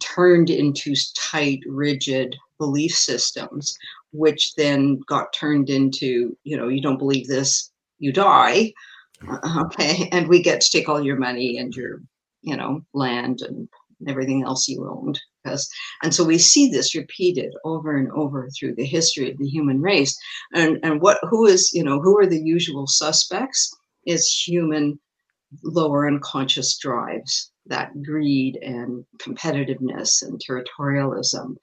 turned 0.00 0.50
into 0.50 0.94
tight, 1.16 1.60
rigid 1.66 2.36
belief 2.58 2.92
systems 2.92 3.76
which 4.12 4.54
then 4.56 5.00
got 5.06 5.32
turned 5.32 5.70
into, 5.70 6.36
you 6.44 6.56
know, 6.56 6.68
you 6.68 6.80
don't 6.80 6.98
believe 6.98 7.26
this, 7.26 7.70
you 7.98 8.12
die. 8.12 8.72
Uh, 9.28 9.64
okay. 9.64 10.08
And 10.12 10.28
we 10.28 10.42
get 10.42 10.60
to 10.60 10.70
take 10.70 10.88
all 10.88 11.02
your 11.02 11.16
money 11.16 11.58
and 11.58 11.74
your, 11.74 12.00
you 12.42 12.56
know, 12.56 12.82
land 12.94 13.42
and 13.42 13.68
everything 14.06 14.44
else 14.44 14.68
you 14.68 14.88
owned. 14.88 15.20
Because, 15.42 15.68
and 16.02 16.14
so 16.14 16.24
we 16.24 16.38
see 16.38 16.68
this 16.68 16.94
repeated 16.94 17.54
over 17.64 17.96
and 17.96 18.10
over 18.12 18.48
through 18.50 18.74
the 18.74 18.84
history 18.84 19.30
of 19.30 19.38
the 19.38 19.48
human 19.48 19.80
race. 19.80 20.16
And, 20.52 20.78
and 20.82 21.00
what, 21.00 21.18
who 21.28 21.46
is, 21.46 21.70
you 21.72 21.82
know, 21.82 22.00
who 22.00 22.18
are 22.18 22.26
the 22.26 22.40
usual 22.40 22.86
suspects 22.86 23.74
is 24.06 24.30
human 24.30 24.98
lower 25.64 26.06
unconscious 26.06 26.76
drives 26.78 27.50
that 27.68 28.02
greed 28.02 28.56
and 28.56 29.04
competitiveness 29.18 30.22
and 30.22 30.40
territorialism. 30.40 31.56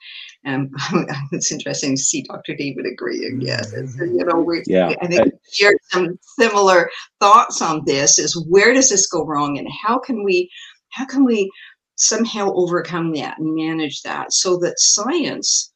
And 0.43 0.73
it's 1.31 1.51
interesting 1.51 1.95
to 1.95 2.01
see 2.01 2.23
Dr. 2.23 2.55
David 2.55 2.85
agreeing. 2.85 3.41
Yes, 3.41 3.73
mm-hmm. 3.73 4.17
you 4.17 4.25
know, 4.25 4.39
we, 4.39 4.63
yeah. 4.67 4.93
I 5.01 5.07
think 5.07 5.25
we 5.25 5.31
shared 5.51 5.77
some 5.91 6.17
similar 6.39 6.89
thoughts 7.19 7.61
on 7.61 7.83
this. 7.85 8.19
Is 8.19 8.39
where 8.47 8.73
does 8.73 8.89
this 8.89 9.07
go 9.07 9.25
wrong, 9.25 9.57
and 9.57 9.67
how 9.83 9.99
can 9.99 10.23
we, 10.23 10.49
how 10.89 11.05
can 11.05 11.25
we 11.25 11.51
somehow 11.95 12.53
overcome 12.53 13.13
that 13.13 13.37
and 13.39 13.55
manage 13.55 14.01
that 14.01 14.33
so 14.33 14.57
that 14.57 14.79
science 14.79 15.71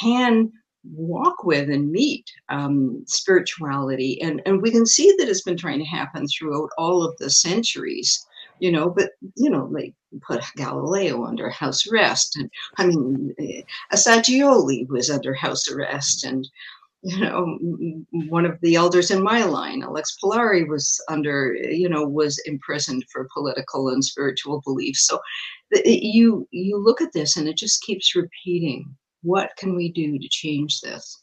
can 0.00 0.50
walk 0.84 1.44
with 1.44 1.70
and 1.70 1.92
meet 1.92 2.24
um, 2.48 3.04
spirituality 3.06 4.20
and 4.20 4.42
and 4.46 4.60
we 4.60 4.70
can 4.70 4.84
see 4.84 5.14
that 5.16 5.28
it's 5.28 5.42
been 5.42 5.56
trying 5.56 5.78
to 5.78 5.84
happen 5.84 6.26
throughout 6.26 6.68
all 6.76 7.04
of 7.04 7.16
the 7.18 7.30
centuries 7.30 8.26
you 8.62 8.70
know, 8.70 8.88
but 8.88 9.10
you 9.34 9.50
know, 9.50 9.64
like 9.72 9.92
put 10.24 10.40
Galileo 10.56 11.24
under 11.24 11.50
house 11.50 11.84
arrest, 11.88 12.36
and 12.36 12.48
I 12.78 12.86
mean, 12.86 13.34
eh, 13.40 13.62
Assagioli 13.92 14.88
was 14.88 15.10
under 15.10 15.34
house 15.34 15.68
arrest, 15.68 16.22
and 16.22 16.48
you 17.02 17.18
know, 17.18 17.58
one 18.28 18.46
of 18.46 18.60
the 18.60 18.76
elders 18.76 19.10
in 19.10 19.20
my 19.20 19.42
line, 19.42 19.82
Alex 19.82 20.16
Polari, 20.22 20.68
was 20.68 21.02
under, 21.08 21.54
you 21.54 21.88
know, 21.88 22.06
was 22.06 22.38
imprisoned 22.46 23.04
for 23.10 23.28
political 23.34 23.88
and 23.88 24.04
spiritual 24.04 24.60
beliefs. 24.64 25.08
So, 25.08 25.18
eh, 25.74 25.98
you 26.00 26.46
you 26.52 26.78
look 26.78 27.00
at 27.00 27.12
this, 27.12 27.36
and 27.36 27.48
it 27.48 27.56
just 27.56 27.82
keeps 27.82 28.14
repeating. 28.14 28.94
What 29.22 29.50
can 29.58 29.74
we 29.74 29.90
do 29.90 30.20
to 30.20 30.28
change 30.28 30.80
this? 30.82 31.20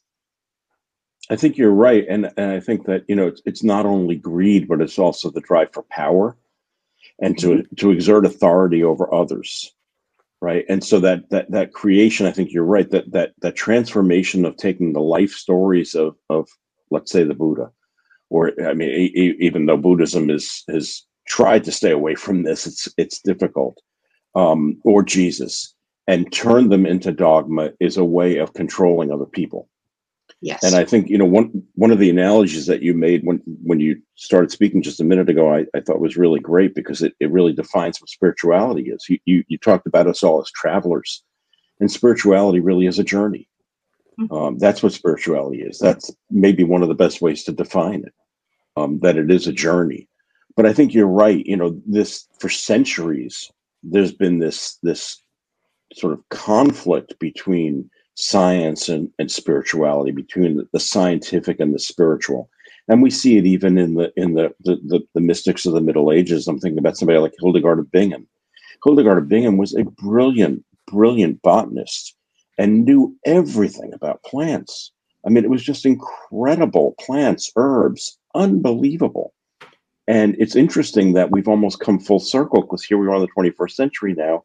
I 1.29 1.38
think 1.38 1.58
you're 1.58 1.72
right, 1.72 2.05
and, 2.10 2.29
and 2.36 2.51
I 2.51 2.60
think 2.60 2.86
that 2.88 3.05
you 3.08 3.15
know 3.15 3.27
it's, 3.27 3.41
it's 3.46 3.63
not 3.63 3.86
only 3.86 4.17
greed, 4.17 4.67
but 4.67 4.81
it's 4.81 5.00
also 5.00 5.31
the 5.31 5.39
drive 5.39 5.72
for 5.72 5.84
power 5.84 6.36
and 7.21 7.38
to 7.39 7.63
to 7.77 7.91
exert 7.91 8.25
authority 8.25 8.83
over 8.83 9.13
others 9.13 9.73
right? 10.41 10.65
And 10.69 10.83
so 10.83 10.99
that 10.99 11.29
that 11.29 11.51
that 11.51 11.73
creation 11.73 12.25
i 12.25 12.31
think 12.31 12.51
you're 12.51 12.63
right 12.63 12.89
that 12.91 13.11
that 13.11 13.33
that 13.41 13.55
transformation 13.55 14.45
of 14.45 14.55
taking 14.57 14.93
the 14.93 15.01
life 15.01 15.31
stories 15.31 15.95
of 15.95 16.15
of 16.29 16.47
let's 16.91 17.11
say 17.11 17.23
the 17.23 17.33
buddha 17.33 17.71
or 18.29 18.51
i 18.65 18.73
mean 18.73 18.89
even 19.15 19.65
though 19.65 19.77
buddhism 19.77 20.29
is 20.29 20.63
has 20.69 21.03
tried 21.27 21.63
to 21.63 21.71
stay 21.71 21.91
away 21.91 22.15
from 22.15 22.43
this 22.43 22.65
it's 22.65 22.88
it's 22.97 23.21
difficult 23.21 23.77
um 24.35 24.79
or 24.83 25.03
jesus 25.03 25.73
and 26.07 26.31
turn 26.31 26.69
them 26.69 26.85
into 26.85 27.11
dogma 27.11 27.71
is 27.79 27.97
a 27.97 28.03
way 28.03 28.38
of 28.38 28.53
controlling 28.53 29.11
other 29.11 29.25
people 29.25 29.69
Yes. 30.41 30.63
And 30.63 30.75
I 30.75 30.86
think, 30.86 31.10
you 31.10 31.17
know, 31.17 31.25
one 31.25 31.63
one 31.75 31.91
of 31.91 32.00
the 32.00 32.10
analogies 32.10 32.65
that 32.67 32.81
you 32.81 32.93
made 32.93 33.25
when 33.25 33.41
when 33.46 33.79
you 33.79 34.01
started 34.15 34.51
speaking 34.51 34.81
just 34.81 35.01
a 35.01 35.03
minute 35.03 35.29
ago, 35.29 35.53
I, 35.53 35.65
I 35.75 35.81
thought 35.81 36.00
was 36.00 36.15
really 36.15 36.39
great 36.39 36.75
because 36.75 37.01
it, 37.01 37.13
it 37.19 37.31
really 37.31 37.51
defines 37.51 38.00
what 38.00 38.10
spirituality 38.10 38.84
is. 38.84 39.05
You, 39.10 39.19
you 39.25 39.43
you 39.50 39.58
talked 39.58 39.86
about 39.86 40.08
us 40.08 40.24
all 40.24 40.41
as 40.41 40.50
travelers, 40.51 41.24
and 41.81 41.91
spirituality 41.91 42.62
really 42.62 42.86
is 42.86 43.00
a 43.00 43.03
journey. 43.03 43.50
Mm-hmm. 44.17 44.34
Um, 44.34 44.58
that's 44.60 44.81
what 44.81 44.93
spirituality 44.93 45.62
is. 45.62 45.77
That's 45.77 46.10
maybe 46.29 46.63
one 46.63 46.84
of 46.84 46.89
the 46.89 46.96
best 46.96 47.22
ways 47.22 47.43
to 47.43 47.51
define 47.51 48.03
it. 48.05 48.13
Um, 48.77 49.00
that 49.00 49.17
it 49.17 49.29
is 49.29 49.46
a 49.46 49.53
journey. 49.53 50.08
But 50.55 50.65
I 50.65 50.72
think 50.72 50.93
you're 50.93 51.08
right. 51.08 51.46
You 51.46 51.58
know, 51.58 51.81
this 51.86 52.27
for 52.39 52.48
centuries 52.48 53.51
there's 53.84 54.12
been 54.12 54.39
this 54.39 54.77
this 54.84 55.22
sort 55.93 56.13
of 56.13 56.27
conflict 56.29 57.17
between 57.19 57.89
science 58.19 58.89
and, 58.89 59.09
and 59.17 59.31
spirituality, 59.31 60.11
between 60.11 60.57
the, 60.57 60.67
the, 60.73 60.79
scientific 60.79 61.57
and 61.59 61.73
the 61.73 61.79
spiritual. 61.79 62.49
And 62.89 63.01
we 63.01 63.09
see 63.09 63.38
it 63.38 63.45
even 63.45 63.77
in 63.77 63.93
the 63.93 64.11
in 64.17 64.33
the, 64.33 64.53
the, 64.59 64.75
the, 64.85 64.99
the 65.13 65.21
mystics 65.21 65.65
of 65.65 65.73
the 65.73 65.81
Middle 65.81 66.11
Ages. 66.11 66.47
I'm 66.47 66.59
thinking 66.59 66.79
about 66.79 66.97
somebody 66.97 67.17
like 67.19 67.33
Hildegard 67.39 67.79
of 67.79 67.89
Bingen. 67.91 68.27
Hildegard 68.83 69.19
of 69.19 69.29
Bingen 69.29 69.57
was 69.57 69.73
a 69.73 69.85
brilliant, 69.85 70.65
brilliant 70.88 71.41
botanist 71.41 72.13
and 72.57 72.83
knew 72.83 73.15
everything 73.25 73.93
about 73.93 74.23
plants. 74.23 74.91
I 75.25 75.29
mean, 75.29 75.45
it 75.45 75.49
was 75.49 75.63
just 75.63 75.85
incredible 75.85 76.95
plants, 76.99 77.51
herbs, 77.55 78.17
unbelievable. 78.35 79.33
And 80.07 80.35
it's 80.39 80.55
interesting 80.55 81.13
that 81.13 81.31
we've 81.31 81.47
almost 81.47 81.79
come 81.79 81.99
full 81.99 82.19
circle 82.19 82.63
because 82.63 82.83
here 82.83 82.97
we 82.97 83.07
are 83.07 83.15
in 83.15 83.21
the 83.21 83.27
21st 83.38 83.71
century 83.71 84.13
now, 84.13 84.43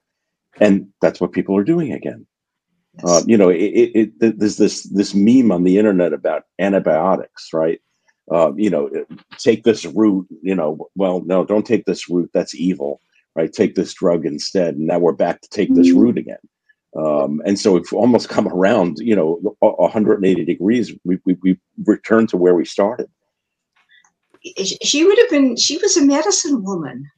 and 0.61 0.87
that's 1.01 1.21
what 1.21 1.33
people 1.33 1.57
are 1.57 1.65
doing 1.65 1.93
again. 1.93 2.27
Yes. 2.97 3.05
Uh, 3.05 3.23
you 3.27 3.37
know, 3.37 3.49
it, 3.49 3.57
it, 3.57 4.13
it, 4.21 4.39
there's 4.39 4.57
this 4.57 4.85
this 4.85 5.15
meme 5.15 5.51
on 5.51 5.65
the 5.65 5.79
internet 5.79 6.13
about 6.13 6.45
antibiotics, 6.59 7.53
right? 7.53 7.81
Uh, 8.31 8.53
you 8.57 8.71
know, 8.71 8.89
take 9.39 9.65
this 9.65 9.85
route. 9.85 10.27
You 10.43 10.55
know, 10.55 10.89
well, 10.95 11.23
no, 11.25 11.45
don't 11.45 11.67
take 11.67 11.85
this 11.85 12.09
route. 12.09 12.31
That's 12.33 12.55
evil, 12.55 13.01
right? 13.35 13.53
Take 13.53 13.75
this 13.75 13.95
drug 13.95 14.27
instead. 14.27 14.77
And 14.77 14.87
now 14.87 14.99
we're 14.99 15.13
back 15.13 15.41
to 15.41 15.49
take 15.49 15.75
this 15.75 15.89
mm-hmm. 15.89 16.19
again. 16.19 16.39
Um, 16.97 17.43
and 17.45 17.59
so 17.59 17.73
we've 17.73 17.93
almost 17.93 18.29
come 18.29 18.47
around, 18.47 18.99
you 18.99 19.17
know, 19.17 19.57
180 19.59 20.45
degrees. 20.45 20.93
We, 21.05 21.19
we, 21.25 21.37
we 21.43 21.59
returned 21.85 22.29
to 22.29 22.37
where 22.37 22.55
we 22.55 22.65
started. 22.65 23.09
She 24.63 25.05
would 25.05 25.19
have 25.19 25.31
been, 25.31 25.57
she 25.57 25.79
was 25.79 25.97
a 25.97 26.05
medicine 26.05 26.63
woman. 26.63 27.11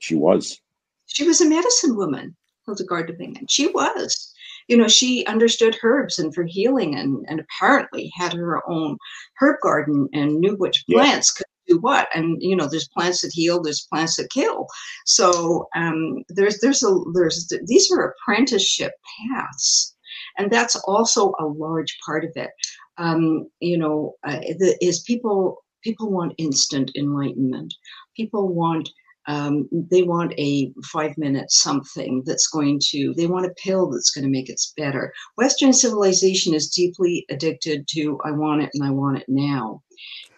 She 0.00 0.14
was. 0.14 0.60
She 1.06 1.26
was 1.26 1.40
a 1.40 1.48
medicine 1.48 1.96
woman, 1.96 2.36
Hildegard 2.66 3.08
de 3.08 3.14
Bingen. 3.14 3.46
She 3.48 3.66
was. 3.68 4.29
You 4.70 4.76
know, 4.76 4.88
she 4.88 5.26
understood 5.26 5.76
herbs 5.82 6.18
and 6.20 6.32
for 6.32 6.44
healing 6.44 6.94
and, 6.94 7.26
and 7.28 7.40
apparently 7.40 8.12
had 8.16 8.32
her 8.32 8.62
own 8.70 8.96
herb 9.40 9.56
garden 9.62 10.08
and 10.12 10.38
knew 10.38 10.54
which 10.54 10.84
plants 10.88 11.34
yeah. 11.34 11.38
could 11.38 11.50
do 11.70 11.80
what. 11.80 12.08
And 12.14 12.40
you 12.40 12.54
know 12.56 12.68
there's 12.68 12.88
plants 12.88 13.22
that 13.22 13.32
heal 13.32 13.60
there's 13.60 13.86
plants 13.92 14.16
that 14.16 14.30
kill. 14.30 14.66
So 15.06 15.68
um, 15.74 16.22
there's 16.28 16.60
there's 16.60 16.82
a 16.82 16.94
there's 17.14 17.52
these 17.66 17.90
are 17.92 18.14
apprenticeship 18.14 18.92
paths. 19.32 19.96
And 20.38 20.50
that's 20.50 20.76
also 20.86 21.32
a 21.38 21.46
large 21.46 21.96
part 22.04 22.24
of 22.24 22.30
it. 22.36 22.50
Um, 22.98 23.46
you 23.60 23.78
know 23.78 24.14
uh, 24.24 24.40
the, 24.58 24.76
is 24.80 25.00
people 25.00 25.64
people 25.82 26.10
want 26.10 26.34
instant 26.38 26.90
enlightenment. 26.96 27.74
People 28.16 28.48
want 28.48 28.88
um, 29.26 29.68
they 29.72 30.02
want 30.02 30.32
a 30.38 30.72
five 30.84 31.16
minute 31.18 31.50
something 31.50 32.22
that's 32.24 32.46
going 32.46 32.80
to 32.90 33.14
they 33.16 33.26
want 33.26 33.46
a 33.46 33.54
pill 33.62 33.90
that's 33.90 34.10
going 34.10 34.24
to 34.24 34.30
make 34.30 34.48
it 34.48 34.60
better 34.76 35.12
western 35.36 35.72
civilization 35.72 36.54
is 36.54 36.70
deeply 36.70 37.24
addicted 37.30 37.86
to 37.88 38.18
i 38.24 38.30
want 38.30 38.62
it 38.62 38.70
and 38.74 38.84
i 38.84 38.90
want 38.90 39.18
it 39.18 39.24
now 39.28 39.80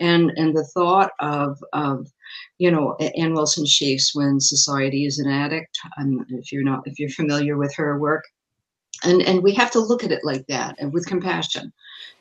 and 0.00 0.32
and 0.36 0.56
the 0.56 0.64
thought 0.74 1.12
of 1.20 1.62
of 1.72 2.08
you 2.58 2.70
know 2.70 2.96
Anne 3.16 3.34
Wilson 3.34 3.66
Schaef's 3.66 4.14
when 4.14 4.40
society 4.40 5.06
is 5.06 5.18
an 5.18 5.30
addict. 5.30 5.78
Um, 5.98 6.24
if 6.30 6.52
you're 6.52 6.64
not 6.64 6.82
if 6.86 6.98
you're 6.98 7.10
familiar 7.10 7.56
with 7.56 7.74
her 7.76 7.98
work, 7.98 8.24
and 9.04 9.22
and 9.22 9.42
we 9.42 9.54
have 9.54 9.70
to 9.72 9.80
look 9.80 10.04
at 10.04 10.12
it 10.12 10.24
like 10.24 10.46
that 10.48 10.76
and 10.78 10.92
with 10.92 11.06
compassion. 11.06 11.72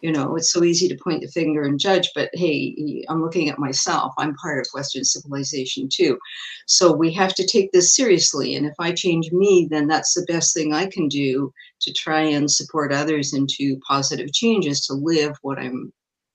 You 0.01 0.11
know, 0.11 0.35
it's 0.35 0.51
so 0.51 0.63
easy 0.63 0.87
to 0.87 0.95
point 0.95 1.21
the 1.21 1.27
finger 1.27 1.63
and 1.63 1.79
judge, 1.79 2.09
but 2.15 2.29
hey, 2.33 3.03
I'm 3.09 3.21
looking 3.21 3.49
at 3.49 3.59
myself. 3.59 4.13
I'm 4.17 4.35
part 4.35 4.59
of 4.59 4.71
Western 4.73 5.03
civilization 5.03 5.89
too. 5.91 6.17
So 6.65 6.91
we 6.91 7.13
have 7.13 7.35
to 7.35 7.45
take 7.45 7.71
this 7.71 7.95
seriously. 7.95 8.55
And 8.55 8.65
if 8.65 8.73
I 8.79 8.91
change 8.91 9.31
me, 9.31 9.67
then 9.69 9.87
that's 9.87 10.13
the 10.13 10.25
best 10.27 10.53
thing 10.53 10.73
I 10.73 10.87
can 10.87 11.07
do 11.07 11.53
to 11.81 11.93
try 11.93 12.21
and 12.21 12.49
support 12.49 12.93
others 12.93 13.33
into 13.33 13.79
positive 13.87 14.33
changes 14.33 14.85
to 14.87 14.93
live 14.93 15.35
what 15.41 15.59
I'm 15.59 15.91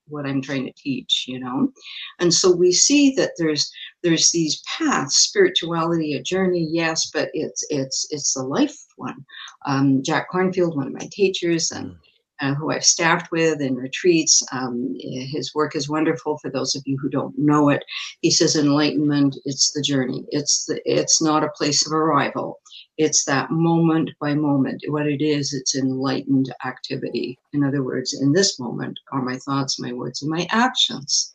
what 0.08 0.26
I'm 0.26 0.40
trying 0.40 0.64
to 0.66 0.72
teach, 0.72 1.24
you 1.26 1.40
know. 1.40 1.72
And 2.20 2.32
so 2.32 2.54
we 2.54 2.72
see 2.72 3.14
that 3.16 3.32
there's 3.38 3.70
there's 4.02 4.30
these 4.30 4.62
paths, 4.78 5.16
spirituality, 5.16 6.14
a 6.14 6.22
journey, 6.22 6.66
yes, 6.70 7.10
but 7.12 7.28
it's 7.34 7.64
it's 7.70 8.06
it's 8.10 8.36
a 8.36 8.42
life 8.42 8.76
one. 8.96 9.24
Um, 9.66 10.02
Jack 10.02 10.30
Kornfield, 10.32 10.76
one 10.76 10.86
of 10.86 10.92
my 10.92 11.08
teachers, 11.10 11.70
and 11.70 11.90
mm 11.90 11.98
uh, 12.40 12.54
who 12.54 12.70
I've 12.70 12.84
staffed 12.84 13.30
with 13.30 13.60
in 13.60 13.76
retreats. 13.76 14.42
Um, 14.52 14.94
his 14.98 15.54
work 15.54 15.74
is 15.74 15.88
wonderful 15.88 16.38
for 16.38 16.50
those 16.50 16.74
of 16.74 16.82
you 16.86 16.98
who 17.00 17.08
don't 17.08 17.36
know 17.38 17.68
it. 17.68 17.84
He 18.20 18.30
says 18.30 18.56
enlightenment, 18.56 19.36
it's 19.44 19.72
the 19.72 19.82
journey. 19.82 20.24
It's 20.30 20.66
the, 20.66 20.80
it's 20.84 21.22
not 21.22 21.44
a 21.44 21.50
place 21.56 21.86
of 21.86 21.92
arrival. 21.92 22.60
It's 22.98 23.24
that 23.24 23.50
moment 23.50 24.10
by 24.20 24.34
moment. 24.34 24.82
What 24.88 25.06
it 25.06 25.22
is, 25.22 25.52
it's 25.52 25.76
enlightened 25.76 26.52
activity. 26.64 27.38
In 27.52 27.64
other 27.64 27.82
words, 27.82 28.14
in 28.14 28.32
this 28.32 28.58
moment 28.58 28.98
are 29.12 29.22
my 29.22 29.36
thoughts, 29.36 29.80
my 29.80 29.92
words, 29.92 30.22
and 30.22 30.30
my 30.30 30.46
actions 30.50 31.34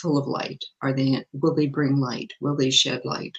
full 0.00 0.18
of 0.18 0.26
light? 0.26 0.64
Are 0.82 0.92
they 0.92 1.24
will 1.32 1.54
they 1.54 1.66
bring 1.66 1.96
light? 1.96 2.32
Will 2.40 2.56
they 2.56 2.70
shed 2.70 3.02
light 3.04 3.36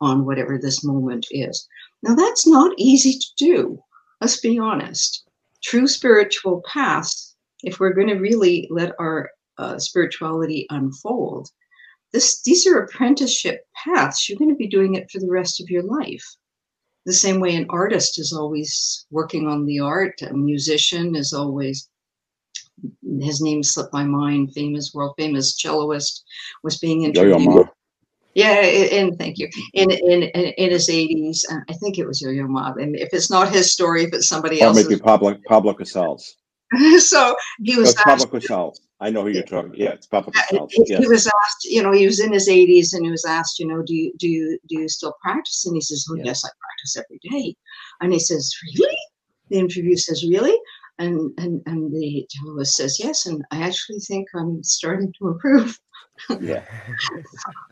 on 0.00 0.26
whatever 0.26 0.58
this 0.58 0.84
moment 0.84 1.26
is? 1.30 1.66
Now 2.02 2.14
that's 2.14 2.46
not 2.46 2.72
easy 2.78 3.18
to 3.18 3.26
do. 3.36 3.82
Let's 4.20 4.40
be 4.40 4.58
honest 4.58 5.24
true 5.62 5.86
spiritual 5.86 6.62
paths, 6.66 7.36
if 7.62 7.80
we're 7.80 7.94
going 7.94 8.08
to 8.08 8.14
really 8.14 8.68
let 8.70 8.92
our 8.98 9.30
uh, 9.58 9.78
spirituality 9.78 10.66
unfold, 10.70 11.48
this 12.12 12.42
these 12.42 12.66
are 12.66 12.78
apprenticeship 12.78 13.66
paths. 13.74 14.28
You're 14.28 14.38
going 14.38 14.50
to 14.50 14.56
be 14.56 14.68
doing 14.68 14.94
it 14.94 15.10
for 15.10 15.18
the 15.18 15.30
rest 15.30 15.60
of 15.60 15.70
your 15.70 15.82
life. 15.82 16.24
The 17.06 17.12
same 17.12 17.40
way 17.40 17.56
an 17.56 17.66
artist 17.68 18.18
is 18.18 18.32
always 18.32 19.06
working 19.10 19.48
on 19.48 19.66
the 19.66 19.80
art, 19.80 20.20
a 20.22 20.32
musician 20.34 21.16
is 21.16 21.32
always 21.32 21.88
his 23.20 23.40
name 23.40 23.62
slipped 23.62 23.92
my 23.92 24.04
mind, 24.04 24.52
famous, 24.54 24.92
world 24.94 25.14
famous 25.16 25.54
celloist, 25.60 26.22
was 26.62 26.78
being 26.78 27.02
interviewed. 27.02 27.68
Yeah, 28.34 28.54
and 28.54 29.18
thank 29.18 29.38
you. 29.38 29.48
In 29.74 29.90
in 29.90 30.22
in 30.22 30.70
his 30.70 30.88
eighties, 30.88 31.44
uh, 31.50 31.60
I 31.68 31.74
think 31.74 31.98
it 31.98 32.06
was 32.06 32.20
Yo-Yo 32.20 32.46
Ma. 32.46 32.72
And 32.72 32.96
if 32.96 33.10
it's 33.12 33.30
not 33.30 33.52
his 33.52 33.72
story, 33.72 34.04
if 34.04 34.14
it's 34.14 34.28
somebody 34.28 34.60
else, 34.60 34.76
maybe 34.76 34.98
Pablo 34.98 35.36
Pablo 35.46 35.74
Casals. 35.74 36.36
so 36.98 37.36
he 37.62 37.76
was 37.76 37.94
asked, 37.96 38.04
Pablo 38.06 38.26
Casals. 38.26 38.80
I 39.00 39.10
know 39.10 39.22
who 39.22 39.28
you're 39.28 39.42
talking. 39.42 39.74
Yeah, 39.74 39.90
it's 39.90 40.06
Pablo 40.06 40.32
Casals. 40.32 40.72
He, 40.72 40.84
yes. 40.86 41.00
he 41.00 41.08
was 41.08 41.26
asked. 41.26 41.64
You 41.64 41.82
know, 41.82 41.92
he 41.92 42.06
was 42.06 42.20
in 42.20 42.32
his 42.32 42.48
eighties, 42.48 42.94
and 42.94 43.04
he 43.04 43.10
was 43.10 43.24
asked. 43.26 43.58
You 43.58 43.66
know, 43.66 43.82
do 43.82 43.94
you 43.94 44.12
do 44.18 44.28
you 44.28 44.58
do 44.68 44.80
you 44.80 44.88
still 44.88 45.14
practice? 45.22 45.66
And 45.66 45.74
he 45.74 45.82
says, 45.82 46.06
"Oh, 46.10 46.14
yes, 46.14 46.26
yes 46.26 46.44
I 46.44 46.48
practice 46.48 46.96
every 46.96 47.20
day." 47.30 47.56
And 48.00 48.12
he 48.12 48.18
says, 48.18 48.54
"Really?" 48.78 48.96
The 49.50 49.58
interview 49.58 49.96
says, 49.96 50.24
"Really?" 50.24 50.58
And 50.98 51.32
and 51.36 51.60
and 51.66 51.92
the 51.92 52.26
journalist 52.30 52.76
says, 52.76 52.98
"Yes." 52.98 53.26
And 53.26 53.44
I 53.50 53.62
actually 53.62 53.98
think 53.98 54.28
I'm 54.34 54.64
starting 54.64 55.12
to 55.18 55.28
improve. 55.28 55.78
yeah. 56.40 56.64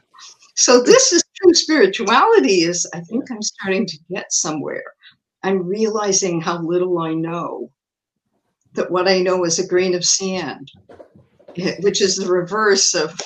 So 0.61 0.83
this 0.83 1.11
is 1.11 1.25
true 1.37 1.55
spirituality 1.55 2.64
is 2.64 2.87
I 2.92 3.01
think 3.01 3.31
I'm 3.31 3.40
starting 3.40 3.87
to 3.87 3.99
get 4.11 4.31
somewhere. 4.31 4.85
I'm 5.42 5.66
realizing 5.66 6.38
how 6.38 6.61
little 6.61 6.99
I 6.99 7.14
know. 7.14 7.70
That 8.75 8.90
what 8.90 9.09
I 9.09 9.20
know 9.20 9.44
is 9.44 9.59
a 9.59 9.66
grain 9.66 9.94
of 9.94 10.05
sand, 10.05 10.70
eh, 11.57 11.77
which 11.81 12.03
is 12.03 12.16
the 12.16 12.31
reverse 12.31 12.94
of 12.94 13.18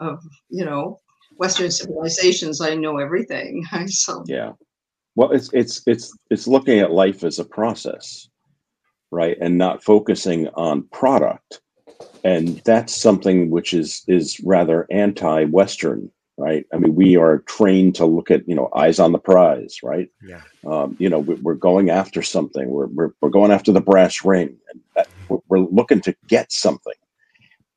of 0.00 0.22
you 0.50 0.66
know 0.66 0.98
Western 1.38 1.70
civilizations. 1.70 2.60
I 2.60 2.74
know 2.74 2.98
everything. 2.98 3.64
So 3.88 4.22
yeah, 4.26 4.52
well, 5.16 5.32
it's 5.32 5.48
it's 5.54 5.82
it's 5.86 6.14
it's 6.28 6.46
looking 6.46 6.80
at 6.80 6.92
life 6.92 7.24
as 7.24 7.38
a 7.38 7.44
process, 7.44 8.28
right, 9.10 9.38
and 9.40 9.56
not 9.56 9.82
focusing 9.82 10.48
on 10.48 10.86
product, 10.92 11.62
and 12.22 12.60
that's 12.66 12.94
something 12.94 13.48
which 13.48 13.72
is 13.72 14.04
is 14.08 14.38
rather 14.44 14.86
anti-Western 14.90 16.10
right? 16.36 16.64
I 16.72 16.78
mean, 16.78 16.94
we 16.94 17.16
are 17.16 17.38
trained 17.40 17.94
to 17.96 18.06
look 18.06 18.30
at, 18.30 18.48
you 18.48 18.54
know, 18.54 18.68
eyes 18.74 18.98
on 18.98 19.12
the 19.12 19.18
prize, 19.18 19.78
right? 19.82 20.08
Yeah. 20.26 20.40
Um, 20.66 20.96
you 20.98 21.08
know, 21.08 21.20
we're 21.20 21.54
going 21.54 21.90
after 21.90 22.22
something. 22.22 22.70
We're, 22.70 22.86
we're, 22.86 23.10
we're 23.20 23.30
going 23.30 23.50
after 23.50 23.72
the 23.72 23.80
brass 23.80 24.24
ring. 24.24 24.56
And 24.70 24.80
that, 24.96 25.08
we're 25.28 25.60
looking 25.60 26.00
to 26.02 26.14
get 26.28 26.52
something. 26.52 26.94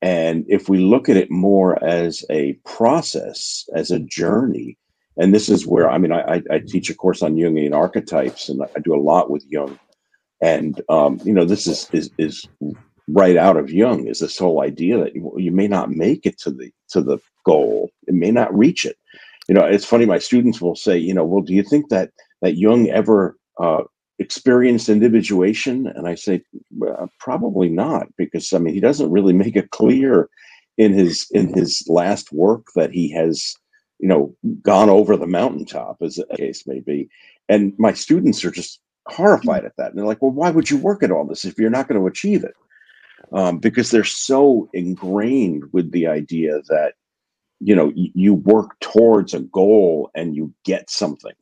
And 0.01 0.45
if 0.47 0.69
we 0.69 0.79
look 0.79 1.09
at 1.09 1.17
it 1.17 1.31
more 1.31 1.83
as 1.83 2.23
a 2.29 2.53
process, 2.65 3.67
as 3.75 3.91
a 3.91 3.99
journey, 3.99 4.77
and 5.17 5.33
this 5.33 5.49
is 5.49 5.65
where, 5.65 5.89
I 5.89 5.97
mean, 5.97 6.11
I, 6.11 6.43
I 6.51 6.59
teach 6.59 6.89
a 6.89 6.95
course 6.95 7.21
on 7.23 7.35
Jungian 7.35 7.73
archetypes 7.73 8.49
and 8.49 8.61
I 8.61 8.79
do 8.79 8.93
a 8.93 8.99
lot 8.99 9.29
with 9.31 9.45
Jung. 9.47 9.79
And, 10.41 10.81
um, 10.89 11.19
you 11.23 11.33
know, 11.33 11.45
this 11.45 11.67
is, 11.67 11.89
is, 11.93 12.11
is 12.17 12.45
right 13.07 13.37
out 13.37 13.57
of 13.57 13.69
Jung 13.69 14.07
is 14.07 14.19
this 14.19 14.37
whole 14.37 14.61
idea 14.61 14.97
that 14.97 15.15
you, 15.15 15.33
you 15.37 15.51
may 15.51 15.67
not 15.67 15.91
make 15.91 16.25
it 16.25 16.37
to 16.39 16.51
the, 16.51 16.71
to 16.89 17.01
the 17.01 17.19
goal. 17.45 17.91
It 18.07 18.15
may 18.15 18.31
not 18.31 18.55
reach 18.55 18.85
it. 18.85 18.97
You 19.47 19.53
know, 19.53 19.63
it's 19.63 19.85
funny. 19.85 20.05
My 20.05 20.17
students 20.17 20.59
will 20.59 20.75
say, 20.75 20.97
you 20.97 21.13
know, 21.13 21.23
well, 21.23 21.43
do 21.43 21.53
you 21.53 21.63
think 21.63 21.89
that 21.89 22.11
that 22.41 22.57
Jung 22.57 22.89
ever 22.89 23.37
uh, 23.59 23.83
experienced 24.17 24.89
individuation? 24.89 25.87
And 25.87 26.07
I 26.07 26.15
say, 26.15 26.41
well, 26.75 27.09
probably 27.19 27.69
not, 27.69 28.07
because 28.17 28.51
I 28.53 28.57
mean, 28.57 28.73
he 28.73 28.79
doesn't 28.79 29.11
really 29.11 29.33
make 29.33 29.55
it 29.55 29.69
clear 29.69 30.29
in 30.77 30.93
his 30.93 31.27
in 31.31 31.53
his 31.53 31.83
last 31.87 32.31
work 32.31 32.67
that 32.75 32.91
he 32.91 33.11
has, 33.11 33.53
you 33.99 34.07
know, 34.07 34.35
gone 34.63 34.89
over 34.89 35.15
the 35.15 35.27
mountaintop, 35.27 35.97
as 36.01 36.15
the 36.15 36.25
case 36.35 36.65
may 36.65 36.79
be. 36.79 37.07
And 37.47 37.73
my 37.77 37.93
students 37.93 38.43
are 38.43 38.51
just 38.51 38.79
horrified 39.07 39.63
at 39.63 39.77
that, 39.77 39.91
and 39.91 39.99
they're 39.99 40.07
like, 40.07 40.23
well, 40.23 40.31
why 40.31 40.49
would 40.49 40.71
you 40.71 40.77
work 40.77 41.03
at 41.03 41.11
all 41.11 41.25
this 41.25 41.45
if 41.45 41.59
you're 41.59 41.69
not 41.69 41.87
going 41.87 42.01
to 42.01 42.07
achieve 42.07 42.43
it? 42.43 42.55
Um, 43.31 43.59
because 43.59 43.91
they're 43.91 44.03
so 44.03 44.69
ingrained 44.73 45.63
with 45.73 45.91
the 45.91 46.07
idea 46.07 46.61
that 46.69 46.93
you 47.59 47.75
know 47.75 47.91
you, 47.95 48.11
you 48.13 48.33
work 48.33 48.79
towards 48.79 49.33
a 49.33 49.39
goal 49.39 50.09
and 50.15 50.35
you 50.35 50.53
get 50.65 50.89
something 50.89 51.33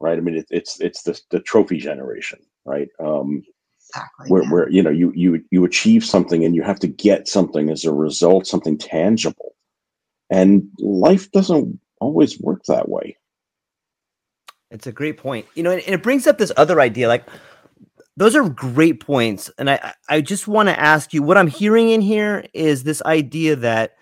right 0.00 0.16
i 0.16 0.20
mean 0.20 0.36
it, 0.36 0.46
it's 0.50 0.80
it's 0.80 1.02
the, 1.02 1.20
the 1.30 1.40
trophy 1.40 1.76
generation 1.76 2.38
right 2.64 2.88
um 3.00 3.42
exactly, 3.90 4.30
where, 4.30 4.42
yeah. 4.42 4.50
where 4.50 4.68
you 4.70 4.82
know 4.82 4.90
you 4.90 5.12
you 5.14 5.44
you 5.50 5.64
achieve 5.64 6.04
something 6.04 6.44
and 6.44 6.54
you 6.54 6.62
have 6.62 6.80
to 6.80 6.88
get 6.88 7.28
something 7.28 7.68
as 7.68 7.84
a 7.84 7.92
result 7.92 8.46
something 8.46 8.78
tangible 8.78 9.52
And 10.32 10.70
life 10.78 11.30
doesn't 11.30 11.78
always 12.00 12.40
work 12.40 12.64
that 12.64 12.88
way. 12.88 13.18
It's 14.70 14.86
a 14.86 14.92
great 14.92 15.18
point. 15.18 15.44
You 15.54 15.62
know, 15.62 15.72
and 15.72 15.82
it 15.86 16.02
brings 16.02 16.26
up 16.26 16.38
this 16.38 16.50
other 16.56 16.80
idea 16.80 17.06
like 17.06 17.26
those 18.16 18.36
are 18.36 18.48
great 18.48 19.00
points 19.00 19.50
and 19.58 19.70
I 19.70 19.94
I 20.08 20.20
just 20.20 20.46
want 20.46 20.68
to 20.68 20.78
ask 20.78 21.14
you 21.14 21.22
what 21.22 21.38
I'm 21.38 21.46
hearing 21.46 21.90
in 21.90 22.00
here 22.00 22.44
is 22.52 22.82
this 22.82 23.02
idea 23.02 23.56
that 23.56 23.92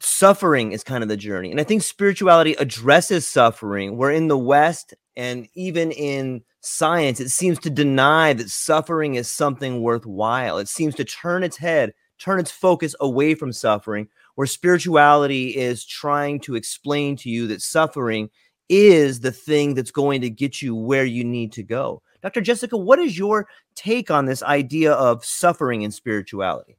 suffering 0.00 0.72
is 0.72 0.84
kind 0.84 1.02
of 1.02 1.08
the 1.08 1.16
journey. 1.16 1.50
And 1.50 1.60
I 1.60 1.64
think 1.64 1.82
spirituality 1.82 2.52
addresses 2.54 3.26
suffering 3.26 3.96
where 3.96 4.10
in 4.10 4.28
the 4.28 4.38
west 4.38 4.94
and 5.16 5.48
even 5.54 5.90
in 5.90 6.42
science 6.60 7.20
it 7.20 7.30
seems 7.30 7.58
to 7.60 7.70
deny 7.70 8.32
that 8.32 8.50
suffering 8.50 9.14
is 9.14 9.30
something 9.30 9.82
worthwhile. 9.82 10.58
It 10.58 10.68
seems 10.68 10.94
to 10.96 11.04
turn 11.04 11.42
its 11.42 11.56
head, 11.56 11.92
turn 12.18 12.38
its 12.38 12.50
focus 12.50 12.94
away 13.00 13.34
from 13.34 13.52
suffering 13.52 14.08
where 14.34 14.46
spirituality 14.46 15.56
is 15.56 15.84
trying 15.84 16.40
to 16.40 16.56
explain 16.56 17.16
to 17.16 17.30
you 17.30 17.46
that 17.48 17.62
suffering 17.62 18.28
is 18.68 19.20
the 19.20 19.32
thing 19.32 19.74
that's 19.74 19.90
going 19.90 20.20
to 20.20 20.30
get 20.30 20.60
you 20.60 20.74
where 20.74 21.04
you 21.04 21.24
need 21.24 21.52
to 21.52 21.62
go. 21.62 22.02
Dr. 22.26 22.40
Jessica, 22.40 22.76
what 22.76 22.98
is 22.98 23.16
your 23.16 23.46
take 23.76 24.10
on 24.10 24.26
this 24.26 24.42
idea 24.42 24.92
of 24.94 25.24
suffering 25.24 25.84
and 25.84 25.94
spirituality? 25.94 26.76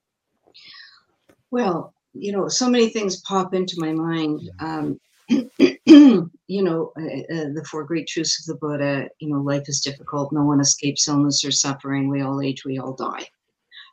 Well, 1.51 1.93
you 2.13 2.33
know, 2.33 2.49
so 2.49 2.69
many 2.69 2.89
things 2.89 3.21
pop 3.21 3.53
into 3.53 3.79
my 3.79 3.93
mind. 3.93 4.41
Um, 4.59 4.99
you 5.29 6.29
know, 6.49 6.91
uh, 6.99 7.33
uh, 7.33 7.47
the 7.53 7.65
four 7.71 7.85
great 7.85 8.07
truths 8.07 8.41
of 8.41 8.53
the 8.53 8.59
Buddha, 8.59 9.07
you 9.19 9.29
know, 9.29 9.39
life 9.39 9.69
is 9.69 9.79
difficult. 9.79 10.33
No 10.33 10.43
one 10.43 10.59
escapes 10.59 11.07
illness 11.07 11.45
or 11.45 11.51
suffering. 11.51 12.09
We 12.09 12.19
all 12.19 12.41
age, 12.41 12.65
we 12.65 12.77
all 12.77 12.91
die. 12.91 13.25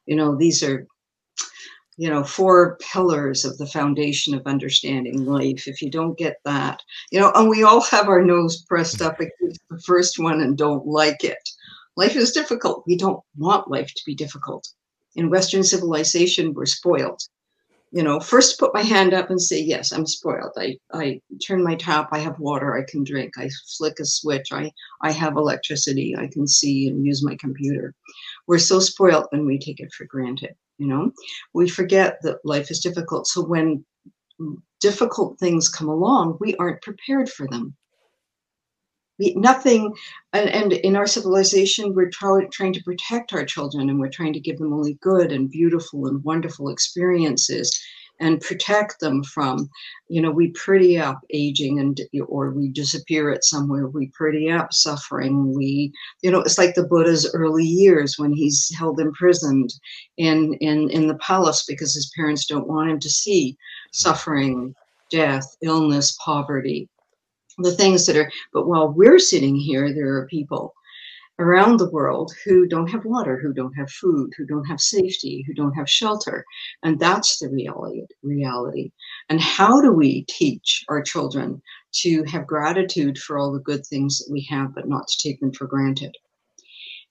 You 0.06 0.16
know, 0.16 0.34
these 0.34 0.60
are 0.64 0.88
you 1.96 2.10
know 2.10 2.24
four 2.24 2.76
pillars 2.78 3.44
of 3.44 3.56
the 3.58 3.66
foundation 3.66 4.34
of 4.34 4.46
understanding 4.46 5.24
life 5.24 5.68
if 5.68 5.80
you 5.80 5.90
don't 5.90 6.18
get 6.18 6.38
that 6.44 6.82
you 7.12 7.20
know 7.20 7.30
and 7.36 7.48
we 7.48 7.62
all 7.62 7.82
have 7.82 8.08
our 8.08 8.22
nose 8.22 8.62
pressed 8.62 9.00
up 9.00 9.20
against 9.20 9.60
the 9.70 9.80
first 9.80 10.18
one 10.18 10.40
and 10.40 10.58
don't 10.58 10.86
like 10.86 11.24
it. 11.24 11.48
Life 11.96 12.16
is 12.16 12.32
difficult. 12.32 12.82
We 12.88 12.96
don't 12.96 13.22
want 13.38 13.70
life 13.70 13.92
to 13.94 14.02
be 14.04 14.14
difficult. 14.14 14.68
In 15.14 15.30
western 15.30 15.62
civilization 15.62 16.52
we're 16.52 16.66
spoiled. 16.66 17.20
You 17.92 18.02
know 18.02 18.18
first 18.18 18.58
put 18.58 18.74
my 18.74 18.82
hand 18.82 19.14
up 19.14 19.30
and 19.30 19.40
say 19.40 19.60
yes 19.60 19.92
i'm 19.92 20.06
spoiled. 20.06 20.52
I 20.58 20.76
i 20.92 21.20
turn 21.46 21.62
my 21.62 21.76
tap. 21.76 22.08
I 22.10 22.18
have 22.18 22.40
water. 22.40 22.76
I 22.76 22.82
can 22.90 23.04
drink. 23.04 23.34
I 23.38 23.48
flick 23.78 24.00
a 24.00 24.04
switch. 24.04 24.48
I 24.52 24.72
i 25.02 25.12
have 25.12 25.36
electricity. 25.36 26.16
I 26.18 26.26
can 26.26 26.48
see 26.48 26.88
and 26.88 27.06
use 27.06 27.22
my 27.24 27.36
computer. 27.36 27.94
We're 28.48 28.58
so 28.58 28.80
spoiled 28.80 29.26
and 29.30 29.46
we 29.46 29.58
take 29.60 29.78
it 29.78 29.92
for 29.92 30.06
granted 30.06 30.56
you 30.78 30.86
know? 30.86 31.12
We 31.52 31.68
forget 31.68 32.18
that 32.22 32.44
life 32.44 32.70
is 32.70 32.80
difficult 32.80 33.26
so 33.26 33.42
when 33.44 33.84
difficult 34.80 35.38
things 35.38 35.68
come 35.68 35.88
along 35.88 36.38
we 36.40 36.56
aren't 36.56 36.82
prepared 36.82 37.28
for 37.28 37.46
them. 37.48 37.76
We, 39.18 39.32
nothing 39.36 39.94
and, 40.32 40.50
and, 40.50 40.72
in 40.72 40.96
our 40.96 41.06
civilization 41.06 41.94
we're 41.94 42.10
try, 42.10 42.44
trying 42.52 42.72
to 42.72 42.82
protect 42.82 43.32
our 43.32 43.44
children 43.44 43.88
and 43.88 44.00
we're 44.00 44.08
trying 44.08 44.32
to 44.32 44.40
give 44.40 44.58
them 44.58 44.72
only 44.72 44.98
good 45.00 45.30
and 45.30 45.50
beautiful 45.50 46.06
and 46.06 46.22
wonderful 46.24 46.68
experiences 46.68 47.80
and 48.20 48.40
protect 48.40 49.00
them 49.00 49.22
from 49.22 49.68
you 50.08 50.20
know 50.20 50.30
we 50.30 50.50
pretty 50.50 50.98
up 50.98 51.20
aging 51.32 51.80
and 51.80 52.00
or 52.28 52.50
we 52.50 52.68
disappear 52.68 53.30
at 53.30 53.44
somewhere 53.44 53.88
we 53.88 54.08
pretty 54.08 54.50
up 54.50 54.72
suffering. 54.72 55.52
We 55.54 55.92
you 56.22 56.30
know 56.30 56.40
it's 56.40 56.58
like 56.58 56.74
the 56.74 56.86
buddha's 56.86 57.32
early 57.34 57.64
years 57.64 58.18
when 58.18 58.32
he's 58.32 58.72
held 58.76 59.00
imprisoned 59.00 59.74
in 60.16 60.54
in 60.54 60.90
in 60.90 61.08
the 61.08 61.16
palace 61.16 61.64
because 61.66 61.94
his 61.94 62.12
parents 62.16 62.46
don't 62.46 62.68
want 62.68 62.90
him 62.90 63.00
to 63.00 63.10
see 63.10 63.56
suffering 63.92 64.74
death 65.10 65.56
illness 65.62 66.16
poverty. 66.24 66.88
The 67.58 67.72
things 67.72 68.06
that 68.06 68.16
are 68.16 68.30
but 68.52 68.66
while 68.66 68.88
we're 68.88 69.18
sitting 69.18 69.56
here 69.56 69.92
there 69.92 70.14
are 70.14 70.26
people 70.26 70.74
around 71.38 71.78
the 71.78 71.90
world 71.90 72.32
who 72.44 72.66
don't 72.66 72.90
have 72.90 73.04
water, 73.04 73.38
who 73.38 73.52
don't 73.52 73.74
have 73.74 73.90
food, 73.90 74.30
who 74.36 74.46
don't 74.46 74.64
have 74.66 74.80
safety, 74.80 75.44
who 75.46 75.54
don't 75.54 75.74
have 75.74 75.90
shelter. 75.90 76.44
And 76.82 76.98
that's 76.98 77.38
the 77.38 77.48
reality, 77.48 78.02
reality. 78.22 78.92
And 79.28 79.40
how 79.40 79.80
do 79.80 79.92
we 79.92 80.24
teach 80.28 80.84
our 80.88 81.02
children 81.02 81.60
to 82.02 82.22
have 82.24 82.46
gratitude 82.46 83.18
for 83.18 83.38
all 83.38 83.52
the 83.52 83.60
good 83.60 83.84
things 83.86 84.18
that 84.18 84.30
we 84.30 84.46
have, 84.50 84.74
but 84.74 84.88
not 84.88 85.08
to 85.08 85.28
take 85.28 85.40
them 85.40 85.52
for 85.52 85.66
granted? 85.66 86.14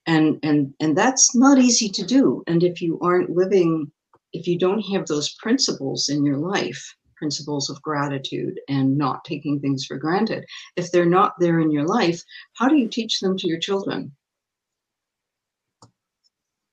And 0.06 0.38
and 0.44 0.74
and 0.80 0.98
that's 0.98 1.36
not 1.36 1.60
easy 1.60 1.90
to 1.90 2.06
do. 2.06 2.44
And 2.48 2.62
if 2.64 2.82
you 2.82 3.00
aren't 3.02 3.30
living, 3.30 3.92
if 4.34 4.48
you 4.48 4.58
don't 4.58 4.82
have 4.94 5.06
those 5.06 5.34
principles 5.36 6.10
in 6.10 6.26
your 6.26 6.38
life, 6.38 6.94
principles 7.24 7.70
of 7.70 7.82
gratitude 7.82 8.60
and 8.68 8.98
not 8.98 9.24
taking 9.24 9.58
things 9.58 9.86
for 9.86 9.96
granted. 9.96 10.44
If 10.76 10.92
they're 10.92 11.06
not 11.06 11.40
there 11.40 11.62
in 11.62 11.72
your 11.72 11.86
life, 11.86 12.22
how 12.58 12.68
do 12.68 12.76
you 12.76 12.90
teach 12.90 13.22
them 13.22 13.38
to 13.38 13.48
your 13.48 13.60
children? 13.60 14.12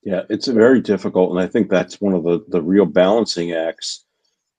Yeah, 0.03 0.23
it's 0.29 0.47
very 0.47 0.81
difficult. 0.81 1.31
And 1.31 1.39
I 1.39 1.47
think 1.47 1.69
that's 1.69 2.01
one 2.01 2.13
of 2.13 2.23
the, 2.25 2.43
the 2.49 2.61
real 2.61 2.85
balancing 2.85 3.53
acts 3.53 4.05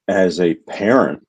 as 0.08 0.40
a 0.40 0.54
parent 0.54 1.26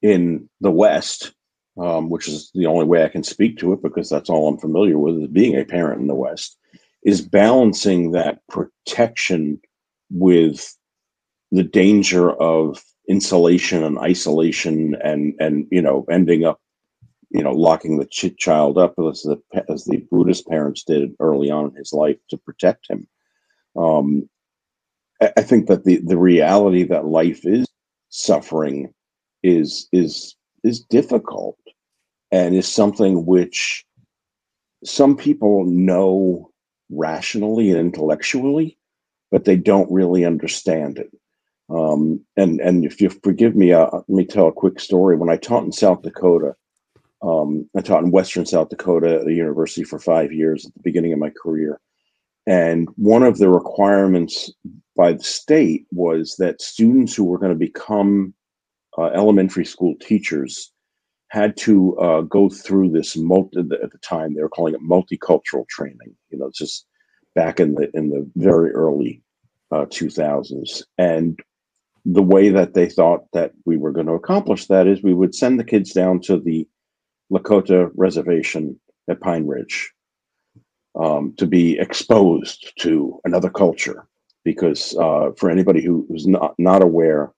in 0.00 0.48
the 0.62 0.70
West, 0.70 1.34
um, 1.78 2.08
which 2.08 2.26
is 2.26 2.50
the 2.54 2.64
only 2.64 2.86
way 2.86 3.04
I 3.04 3.08
can 3.08 3.22
speak 3.22 3.58
to 3.58 3.74
it 3.74 3.82
because 3.82 4.08
that's 4.08 4.30
all 4.30 4.48
I'm 4.48 4.56
familiar 4.56 4.98
with 4.98 5.20
is 5.20 5.28
being 5.28 5.58
a 5.58 5.64
parent 5.66 6.00
in 6.00 6.06
the 6.06 6.14
West, 6.14 6.56
is 7.04 7.20
balancing 7.20 8.12
that 8.12 8.38
protection 8.48 9.60
with 10.10 10.74
the 11.52 11.64
danger 11.64 12.30
of 12.30 12.82
insulation 13.08 13.82
and 13.82 13.98
isolation 13.98 14.96
and 15.02 15.34
and 15.38 15.66
you 15.70 15.80
know 15.80 16.04
ending 16.10 16.44
up 16.44 16.60
you 17.30 17.42
know 17.42 17.52
locking 17.52 17.98
the 17.98 18.06
ch- 18.06 18.36
child 18.36 18.78
up 18.78 18.94
as 18.98 19.22
the 19.22 19.40
as 19.68 19.84
the 19.84 19.98
buddhist 20.10 20.46
parents 20.48 20.82
did 20.82 21.14
early 21.20 21.50
on 21.50 21.66
in 21.66 21.74
his 21.76 21.92
life 21.92 22.18
to 22.30 22.36
protect 22.38 22.88
him. 22.88 23.06
Um 23.76 24.28
i, 25.20 25.32
I 25.36 25.42
think 25.42 25.66
that 25.68 25.84
the 25.84 25.98
the 25.98 26.18
reality 26.18 26.82
that 26.84 27.06
life 27.06 27.44
is 27.44 27.66
suffering 28.08 28.92
is 29.42 29.88
is 29.92 30.34
is 30.64 30.80
difficult 30.80 31.58
and 32.32 32.54
is 32.54 32.66
something 32.66 33.24
which 33.24 33.84
some 34.84 35.16
people 35.16 35.64
know 35.64 36.50
rationally 36.90 37.70
and 37.70 37.78
intellectually 37.78 38.78
but 39.30 39.44
they 39.44 39.56
don't 39.56 39.90
really 39.90 40.24
understand 40.24 40.98
it 40.98 41.10
um, 41.68 42.24
and 42.36 42.60
and 42.60 42.84
if 42.84 43.00
you 43.00 43.10
forgive 43.10 43.56
me, 43.56 43.72
uh, 43.72 43.88
let 43.92 44.08
me 44.08 44.24
tell 44.24 44.48
a 44.48 44.52
quick 44.52 44.78
story. 44.78 45.16
When 45.16 45.30
I 45.30 45.36
taught 45.36 45.64
in 45.64 45.72
South 45.72 46.02
Dakota, 46.02 46.54
um, 47.22 47.68
I 47.76 47.80
taught 47.80 48.04
in 48.04 48.10
Western 48.10 48.46
South 48.46 48.68
Dakota 48.68 49.20
at 49.20 49.26
a 49.26 49.32
university 49.32 49.82
for 49.82 49.98
five 49.98 50.32
years 50.32 50.64
at 50.64 50.74
the 50.74 50.82
beginning 50.82 51.12
of 51.12 51.18
my 51.18 51.30
career. 51.30 51.80
And 52.46 52.88
one 52.96 53.24
of 53.24 53.38
the 53.38 53.48
requirements 53.48 54.52
by 54.96 55.14
the 55.14 55.24
state 55.24 55.86
was 55.90 56.36
that 56.38 56.62
students 56.62 57.14
who 57.14 57.24
were 57.24 57.38
going 57.38 57.52
to 57.52 57.58
become 57.58 58.32
uh, 58.96 59.06
elementary 59.06 59.64
school 59.64 59.94
teachers 60.00 60.72
had 61.30 61.56
to 61.56 61.98
uh, 61.98 62.20
go 62.20 62.48
through 62.48 62.90
this 62.90 63.16
multi 63.16 63.58
at 63.58 63.90
the 63.90 63.98
time 64.00 64.34
they 64.34 64.42
were 64.42 64.48
calling 64.48 64.74
it 64.74 64.80
multicultural 64.80 65.66
training. 65.68 66.14
You 66.30 66.38
know, 66.38 66.46
it's 66.46 66.58
just 66.58 66.86
back 67.34 67.58
in 67.58 67.74
the 67.74 67.90
in 67.94 68.10
the 68.10 68.30
very 68.36 68.70
early 68.70 69.22
uh, 69.72 69.86
2000s. 69.86 70.82
And 70.98 71.40
the 72.06 72.22
way 72.22 72.50
that 72.50 72.74
they 72.74 72.88
thought 72.88 73.24
that 73.32 73.52
we 73.64 73.76
were 73.76 73.90
going 73.90 74.06
to 74.06 74.12
accomplish 74.12 74.66
that 74.66 74.86
is 74.86 75.02
we 75.02 75.12
would 75.12 75.34
send 75.34 75.58
the 75.58 75.64
kids 75.64 75.92
down 75.92 76.20
to 76.20 76.38
the 76.38 76.66
Lakota 77.32 77.90
reservation 77.96 78.78
at 79.08 79.20
Pine 79.20 79.46
Ridge 79.46 79.92
um, 80.94 81.34
to 81.36 81.46
be 81.46 81.78
exposed 81.78 82.72
to 82.78 83.20
another 83.24 83.50
culture. 83.50 84.06
Because 84.44 84.96
uh, 84.96 85.32
for 85.36 85.50
anybody 85.50 85.82
who, 85.82 86.06
who's 86.08 86.28
not, 86.28 86.54
not 86.56 86.80
aware, 86.80 87.32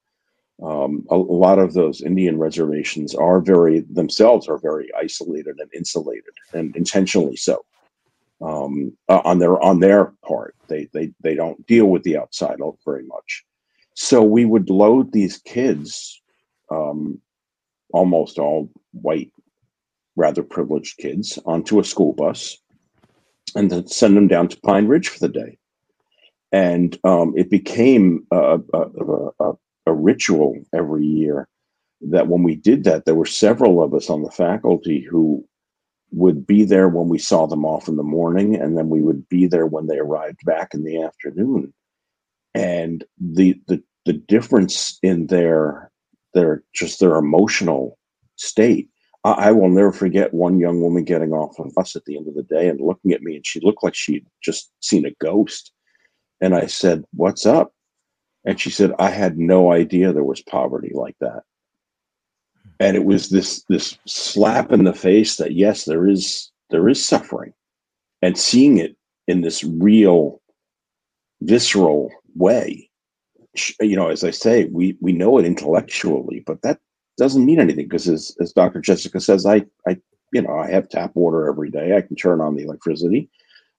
um, 0.62 1.06
a, 1.10 1.14
a, 1.14 1.16
lot 1.16 1.58
of 1.58 1.72
those 1.72 2.02
Indian 2.02 2.38
reservations 2.38 3.14
are 3.14 3.40
very 3.40 3.80
themselves 3.90 4.46
are 4.46 4.58
very 4.58 4.90
isolated 4.94 5.58
and 5.58 5.70
insulated, 5.74 6.34
and 6.52 6.76
intentionally 6.76 7.36
so. 7.36 7.64
Um, 8.42 8.94
uh, 9.08 9.22
on 9.24 9.38
their 9.38 9.58
on 9.62 9.80
their 9.80 10.12
part, 10.22 10.54
they 10.66 10.88
they 10.92 11.12
they 11.22 11.34
don't 11.34 11.64
deal 11.66 11.86
with 11.86 12.02
the 12.02 12.18
outside 12.18 12.58
very 12.84 13.04
much. 13.04 13.44
So 14.00 14.22
we 14.22 14.44
would 14.44 14.70
load 14.70 15.12
these 15.12 15.38
kids, 15.38 16.22
um, 16.70 17.20
almost 17.92 18.38
all 18.38 18.70
white, 18.92 19.32
rather 20.14 20.44
privileged 20.44 20.98
kids, 20.98 21.36
onto 21.44 21.80
a 21.80 21.84
school 21.84 22.12
bus 22.12 22.56
and 23.56 23.72
then 23.72 23.88
send 23.88 24.16
them 24.16 24.28
down 24.28 24.46
to 24.46 24.60
Pine 24.60 24.86
Ridge 24.86 25.08
for 25.08 25.18
the 25.18 25.28
day. 25.28 25.58
And 26.52 26.96
um, 27.02 27.34
it 27.36 27.50
became 27.50 28.24
a, 28.30 28.60
a, 28.72 29.30
a, 29.40 29.52
a 29.86 29.92
ritual 29.92 30.54
every 30.72 31.04
year 31.04 31.48
that 32.00 32.28
when 32.28 32.44
we 32.44 32.54
did 32.54 32.84
that, 32.84 33.04
there 33.04 33.16
were 33.16 33.26
several 33.26 33.82
of 33.82 33.94
us 33.94 34.08
on 34.08 34.22
the 34.22 34.30
faculty 34.30 35.00
who 35.00 35.44
would 36.12 36.46
be 36.46 36.64
there 36.64 36.88
when 36.88 37.08
we 37.08 37.18
saw 37.18 37.48
them 37.48 37.64
off 37.64 37.88
in 37.88 37.96
the 37.96 38.04
morning, 38.04 38.54
and 38.54 38.78
then 38.78 38.90
we 38.90 39.02
would 39.02 39.28
be 39.28 39.48
there 39.48 39.66
when 39.66 39.88
they 39.88 39.98
arrived 39.98 40.38
back 40.44 40.72
in 40.72 40.84
the 40.84 41.02
afternoon. 41.02 41.74
And 42.54 43.04
the 43.20 43.60
the 43.66 43.82
the 44.08 44.14
difference 44.14 44.98
in 45.02 45.26
their 45.26 45.92
their 46.32 46.64
just 46.72 46.98
their 46.98 47.16
emotional 47.16 47.98
state. 48.36 48.88
I, 49.24 49.32
I 49.32 49.52
will 49.52 49.68
never 49.68 49.92
forget 49.92 50.32
one 50.32 50.58
young 50.58 50.80
woman 50.80 51.04
getting 51.04 51.32
off 51.32 51.58
of 51.58 51.74
bus 51.74 51.94
at 51.94 52.06
the 52.06 52.16
end 52.16 52.26
of 52.26 52.34
the 52.34 52.42
day 52.42 52.68
and 52.68 52.80
looking 52.80 53.12
at 53.12 53.20
me, 53.20 53.36
and 53.36 53.46
she 53.46 53.60
looked 53.60 53.84
like 53.84 53.94
she'd 53.94 54.26
just 54.42 54.70
seen 54.80 55.04
a 55.04 55.14
ghost. 55.22 55.72
And 56.40 56.54
I 56.54 56.64
said, 56.66 57.04
"What's 57.12 57.44
up?" 57.44 57.74
And 58.46 58.58
she 58.58 58.70
said, 58.70 58.92
"I 58.98 59.10
had 59.10 59.38
no 59.38 59.72
idea 59.72 60.10
there 60.10 60.24
was 60.24 60.40
poverty 60.40 60.92
like 60.94 61.16
that." 61.20 61.42
And 62.80 62.96
it 62.96 63.04
was 63.04 63.28
this 63.28 63.62
this 63.68 63.98
slap 64.06 64.72
in 64.72 64.84
the 64.84 64.94
face 64.94 65.36
that 65.36 65.52
yes, 65.52 65.84
there 65.84 66.08
is 66.08 66.50
there 66.70 66.88
is 66.88 67.06
suffering, 67.06 67.52
and 68.22 68.38
seeing 68.38 68.78
it 68.78 68.96
in 69.26 69.42
this 69.42 69.62
real, 69.62 70.40
visceral 71.42 72.10
way. 72.34 72.87
You 73.80 73.96
know, 73.96 74.08
as 74.08 74.24
I 74.24 74.30
say, 74.30 74.66
we 74.66 74.96
we 75.00 75.12
know 75.12 75.38
it 75.38 75.44
intellectually, 75.44 76.42
but 76.46 76.62
that 76.62 76.78
doesn't 77.18 77.44
mean 77.44 77.60
anything 77.60 77.86
because 77.86 78.08
as, 78.08 78.34
as 78.40 78.52
Dr. 78.52 78.80
Jessica 78.80 79.20
says, 79.20 79.44
I, 79.44 79.66
I, 79.86 79.98
you 80.32 80.40
know, 80.40 80.56
I 80.56 80.70
have 80.70 80.88
tap 80.88 81.10
water 81.14 81.48
every 81.48 81.70
day. 81.70 81.96
I 81.96 82.00
can 82.00 82.16
turn 82.16 82.40
on 82.40 82.54
the 82.54 82.62
electricity. 82.62 83.28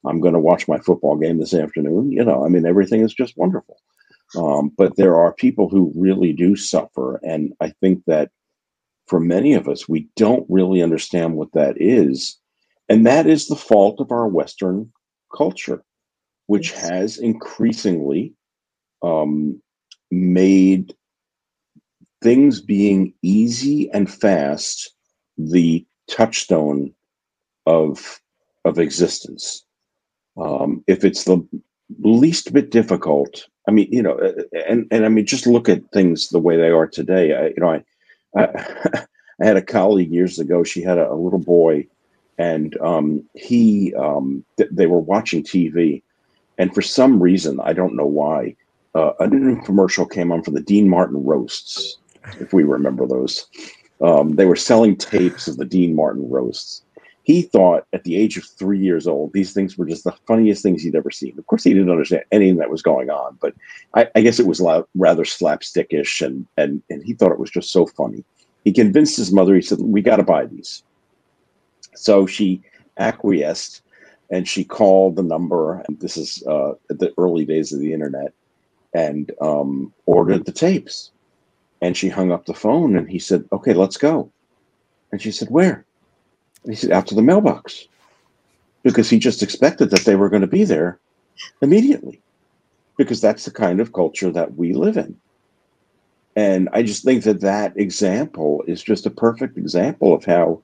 I'm 0.05 0.19
going 0.19 0.34
to 0.34 0.39
watch 0.39 0.67
my 0.67 0.77
football 0.79 1.15
game 1.15 1.39
this 1.39 1.53
afternoon. 1.53 2.12
You 2.12 2.23
know, 2.23 2.45
I 2.45 2.49
mean, 2.49 2.65
everything 2.65 3.01
is 3.01 3.13
just 3.13 3.38
wonderful. 3.38 3.77
Um, 4.38 4.71
but 4.77 4.95
there 4.95 5.15
are 5.15 5.34
people 5.34 5.69
who 5.69 5.91
really 5.95 6.34
do 6.34 6.55
suffer. 6.55 7.19
And 7.23 7.53
I 7.62 7.69
think 7.82 8.03
that 8.05 8.29
for 9.08 9.19
many 9.19 9.53
of 9.55 9.67
us, 9.67 9.89
we 9.89 10.08
don't 10.15 10.45
really 10.49 10.84
understand 10.84 11.36
what 11.36 11.51
that 11.53 11.82
is. 11.82 12.38
And 12.89 13.05
that 13.08 13.25
is 13.25 13.47
the 13.47 13.55
fault 13.55 13.99
of 13.99 14.12
our 14.12 14.27
Western 14.27 14.91
culture, 15.36 15.84
which 16.47 16.71
has 16.73 17.17
increasingly 17.17 18.34
um, 19.01 19.62
made 20.12 20.93
things 22.21 22.62
being 22.62 23.13
easy 23.21 23.89
and 23.91 24.12
fast 24.12 24.93
the 25.38 25.85
touchstone 26.09 26.93
of 27.65 28.19
of 28.65 28.77
existence. 28.77 29.63
Um, 30.38 30.83
if 30.88 31.03
it's 31.03 31.23
the 31.23 31.45
least 32.01 32.53
bit 32.53 32.71
difficult, 32.71 33.45
I 33.67 33.71
mean, 33.71 33.88
you 33.91 34.01
know, 34.01 34.19
and 34.67 34.88
and 34.91 35.05
I 35.05 35.09
mean, 35.09 35.25
just 35.25 35.47
look 35.47 35.69
at 35.69 35.91
things 35.91 36.29
the 36.29 36.39
way 36.39 36.57
they 36.57 36.69
are 36.69 36.88
today. 36.88 37.35
I, 37.35 37.47
you 37.47 37.55
know, 37.57 37.71
I 37.71 37.83
I, 38.35 39.05
I 39.41 39.45
had 39.45 39.57
a 39.57 39.62
colleague 39.62 40.12
years 40.12 40.39
ago. 40.39 40.63
She 40.63 40.81
had 40.81 40.97
a, 40.97 41.12
a 41.12 41.15
little 41.15 41.39
boy, 41.39 41.88
and 42.38 42.77
um, 42.81 43.23
he 43.35 43.93
um, 43.95 44.43
th- 44.57 44.69
they 44.71 44.88
were 44.88 44.99
watching 44.99 45.43
TV, 45.43 46.01
and 46.57 46.73
for 46.73 46.81
some 46.81 47.21
reason, 47.21 47.59
I 47.62 47.73
don't 47.73 47.95
know 47.95 48.05
why, 48.05 48.55
uh, 48.95 49.12
a 49.19 49.28
new 49.28 49.62
commercial 49.62 50.06
came 50.06 50.32
on 50.32 50.43
for 50.43 50.52
the 50.52 50.62
Dean 50.62 50.89
Martin 50.89 51.23
roasts 51.23 51.97
if 52.39 52.54
we 52.54 52.63
remember 52.63 53.08
those. 53.08 53.47
Um, 54.02 54.36
they 54.36 54.45
were 54.45 54.56
selling 54.56 54.95
tapes 54.95 55.47
of 55.47 55.58
the 55.58 55.65
Dean 55.65 55.95
Martin 55.95 56.30
roasts. 56.30 56.84
He 57.23 57.43
thought 57.43 57.86
at 57.93 58.06
the 58.06 58.15
age 58.15 58.38
of 58.38 58.45
three 58.45 58.80
years 58.80 59.08
old, 59.08 59.34
these 59.34 59.54
things 59.54 59.78
were 59.78 59.86
just 59.86 60.04
the 60.04 60.15
funniest 60.25 60.63
things 60.63 60.82
he'd 60.82 60.95
ever 60.95 61.12
seen. 61.12 61.38
Of 61.38 61.45
course, 61.45 61.63
he 61.63 61.73
didn't 61.73 61.91
understand 61.91 62.23
anything 62.32 62.58
that 62.58 62.71
was 62.71 62.82
going 62.82 63.10
on, 63.10 63.38
but 63.39 63.54
I, 63.93 64.08
I 64.15 64.21
guess 64.21 64.39
it 64.39 64.47
was 64.47 64.62
rather 64.95 65.23
slapstickish, 65.23 66.25
and, 66.25 66.47
and, 66.58 66.82
and 66.89 67.04
he 67.04 67.13
thought 67.13 67.32
it 67.32 67.39
was 67.39 67.52
just 67.52 67.71
so 67.71 67.86
funny. 67.86 68.23
He 68.63 68.71
convinced 68.71 69.17
his 69.17 69.32
mother, 69.32 69.54
he 69.54 69.62
said, 69.62 69.80
We 69.80 70.02
got 70.02 70.15
to 70.15 70.23
buy 70.23 70.45
these. 70.45 70.84
So 71.93 72.25
she 72.25 72.62
acquiesced 72.97 73.82
and 74.32 74.47
she 74.47 74.63
called 74.63 75.15
the 75.15 75.23
number. 75.23 75.84
And 75.88 75.99
this 75.99 76.17
is 76.17 76.43
uh, 76.47 76.73
the 76.89 77.13
early 77.17 77.45
days 77.45 77.73
of 77.73 77.80
the 77.80 77.93
internet 77.93 78.34
and 78.93 79.32
um, 79.41 79.93
ordered 80.06 80.45
the 80.45 80.52
tapes. 80.52 81.12
And 81.82 81.95
she 81.95 82.10
hung 82.10 82.32
up 82.32 82.45
the 82.45 82.54
phone 82.54 82.97
and 82.97 83.10
he 83.10 83.19
said, 83.19 83.45
Okay, 83.52 83.73
let's 83.73 83.97
go. 83.97 84.32
And 85.12 85.21
she 85.21 85.32
said, 85.32 85.49
Where? 85.49 85.86
And 86.63 86.73
he 86.73 86.75
said, 86.75 86.91
Out 86.91 87.08
to 87.08 87.15
the 87.15 87.21
mailbox. 87.21 87.88
Because 88.84 89.10
he 89.10 89.19
just 89.19 89.43
expected 89.43 89.89
that 89.91 90.06
they 90.06 90.15
were 90.15 90.30
going 90.30 90.41
to 90.41 90.47
be 90.47 90.63
there 90.63 90.99
immediately. 91.62 92.21
Because 92.97 93.21
that's 93.21 93.45
the 93.45 93.52
kind 93.52 93.80
of 93.80 93.93
culture 93.93 94.32
that 94.32 94.56
we 94.56 94.73
live 94.73 94.97
in. 94.97 95.19
And 96.36 96.69
I 96.71 96.84
just 96.84 97.04
think 97.04 97.23
that 97.23 97.41
that 97.41 97.78
example 97.78 98.63
is 98.67 98.82
just 98.82 99.06
a 99.06 99.10
perfect 99.10 99.58
example 99.58 100.13
of 100.13 100.23
how, 100.23 100.62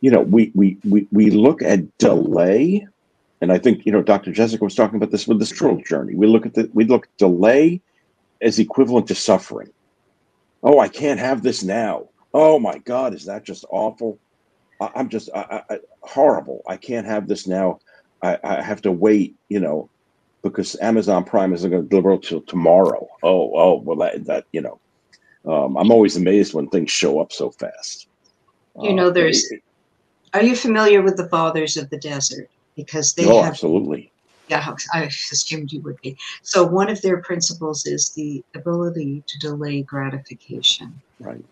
you 0.00 0.10
know, 0.10 0.20
we 0.20 0.50
we 0.54 0.78
we, 0.88 1.06
we 1.12 1.30
look 1.30 1.62
at 1.62 1.98
delay. 1.98 2.86
And 3.40 3.52
I 3.52 3.58
think, 3.58 3.86
you 3.86 3.92
know, 3.92 4.02
Dr. 4.02 4.32
Jessica 4.32 4.62
was 4.62 4.74
talking 4.74 4.96
about 4.96 5.10
this 5.10 5.26
with 5.26 5.38
the 5.38 5.46
stroll 5.46 5.80
journey. 5.86 6.14
We 6.14 6.26
look 6.26 6.44
at 6.44 6.54
the 6.54 6.70
we 6.74 6.84
look 6.84 7.06
at 7.06 7.16
delay 7.16 7.80
as 8.42 8.58
equivalent 8.58 9.08
to 9.08 9.14
suffering 9.14 9.70
oh, 10.62 10.78
I 10.78 10.88
can't 10.88 11.20
have 11.20 11.42
this 11.42 11.62
now. 11.62 12.08
Oh 12.32 12.58
my 12.58 12.78
God, 12.78 13.14
is 13.14 13.24
that 13.26 13.44
just 13.44 13.64
awful? 13.70 14.18
I, 14.80 14.90
am 14.94 15.08
just 15.08 15.28
I, 15.34 15.62
I, 15.68 15.78
horrible. 16.02 16.62
I 16.66 16.76
can't 16.76 17.06
have 17.06 17.28
this 17.28 17.46
now. 17.46 17.80
I, 18.22 18.38
I 18.44 18.62
have 18.62 18.82
to 18.82 18.92
wait, 18.92 19.34
you 19.48 19.60
know, 19.60 19.88
because 20.42 20.76
Amazon 20.80 21.24
Prime 21.24 21.52
isn't 21.52 21.70
going 21.70 21.82
to 21.82 21.88
deliver 21.88 22.16
till 22.18 22.42
tomorrow. 22.42 23.08
Oh, 23.22 23.52
oh, 23.54 23.80
well, 23.80 23.96
that, 23.98 24.24
that 24.26 24.44
you 24.52 24.60
know, 24.60 24.78
um, 25.46 25.76
I'm 25.76 25.90
always 25.90 26.16
amazed 26.16 26.54
when 26.54 26.68
things 26.68 26.90
show 26.90 27.20
up 27.20 27.32
so 27.32 27.50
fast. 27.50 28.08
You 28.80 28.94
know, 28.94 29.08
uh, 29.08 29.10
there's. 29.10 29.52
Are 30.32 30.42
you 30.42 30.54
familiar 30.54 31.02
with 31.02 31.16
the 31.16 31.28
Fathers 31.28 31.76
of 31.76 31.90
the 31.90 31.98
Desert? 31.98 32.48
Because 32.84 33.14
they 33.14 33.26
oh, 33.26 33.42
have 33.42 33.52
absolutely 33.52 34.10
yeah, 34.50 34.74
I 34.92 35.04
assumed 35.04 35.72
you 35.72 35.80
would 35.82 36.00
be. 36.00 36.16
So 36.42 36.66
one 36.66 36.90
of 36.90 37.00
their 37.02 37.18
principles 37.18 37.86
is 37.86 38.10
the 38.10 38.44
ability 38.54 39.22
to 39.26 39.38
delay 39.38 39.82
gratification. 39.82 41.00
Right. 41.20 41.44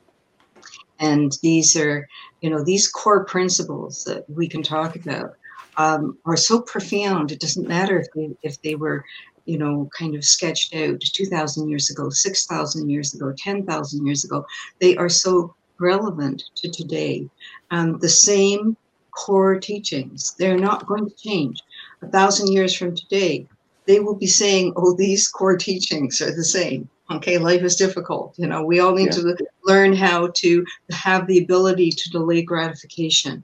And 0.98 1.32
these 1.42 1.76
are, 1.76 2.08
you 2.40 2.50
know, 2.50 2.64
these 2.64 2.88
core 2.88 3.24
principles 3.24 4.02
that 4.04 4.28
we 4.28 4.48
can 4.48 4.64
talk 4.64 4.96
about 4.96 5.36
um, 5.76 6.18
are 6.24 6.36
so 6.36 6.60
profound. 6.60 7.30
It 7.30 7.38
doesn't 7.38 7.68
matter 7.68 8.00
if 8.00 8.08
they 8.14 8.30
if 8.42 8.60
they 8.62 8.74
were, 8.74 9.04
you 9.44 9.58
know, 9.58 9.88
kind 9.96 10.16
of 10.16 10.24
sketched 10.24 10.74
out 10.74 11.00
two 11.00 11.26
thousand 11.26 11.68
years 11.68 11.90
ago, 11.90 12.10
six 12.10 12.46
thousand 12.46 12.90
years 12.90 13.14
ago, 13.14 13.32
ten 13.38 13.64
thousand 13.64 14.06
years 14.06 14.24
ago. 14.24 14.44
They 14.80 14.96
are 14.96 15.08
so 15.08 15.54
relevant 15.78 16.42
to 16.56 16.68
today. 16.68 17.28
Um, 17.70 18.00
the 18.00 18.08
same 18.08 18.76
core 19.18 19.58
teachings. 19.58 20.34
They're 20.38 20.58
not 20.58 20.86
going 20.86 21.08
to 21.08 21.16
change 21.16 21.60
a 22.02 22.08
thousand 22.08 22.52
years 22.52 22.74
from 22.74 22.94
today, 22.94 23.46
they 23.86 24.00
will 24.00 24.14
be 24.14 24.26
saying, 24.26 24.72
oh, 24.76 24.94
these 24.94 25.28
core 25.28 25.56
teachings 25.56 26.20
are 26.20 26.34
the 26.34 26.44
same. 26.44 26.88
Okay, 27.10 27.38
life 27.38 27.62
is 27.62 27.76
difficult. 27.76 28.34
You 28.36 28.46
know, 28.46 28.62
we 28.62 28.80
all 28.80 28.92
need 28.92 29.14
yeah. 29.16 29.22
to 29.22 29.46
learn 29.64 29.94
how 29.94 30.28
to 30.36 30.64
have 30.90 31.26
the 31.26 31.38
ability 31.38 31.90
to 31.90 32.10
delay 32.10 32.42
gratification 32.42 33.42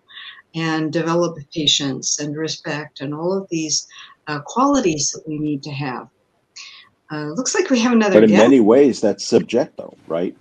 and 0.54 0.92
develop 0.92 1.38
patience 1.52 2.20
and 2.20 2.36
respect 2.36 3.00
and 3.00 3.14
all 3.14 3.32
of 3.32 3.48
these 3.50 3.86
uh, 4.26 4.40
qualities 4.40 5.10
that 5.12 5.26
we 5.26 5.38
need 5.38 5.62
to 5.62 5.70
have. 5.70 6.08
Uh, 7.10 7.28
looks 7.28 7.54
like 7.54 7.70
we 7.70 7.80
have 7.80 7.92
another. 7.92 8.20
But 8.20 8.30
in 8.30 8.36
many 8.36 8.60
ways, 8.60 9.00
that's 9.00 9.24
subjective, 9.24 9.94
right? 10.08 10.36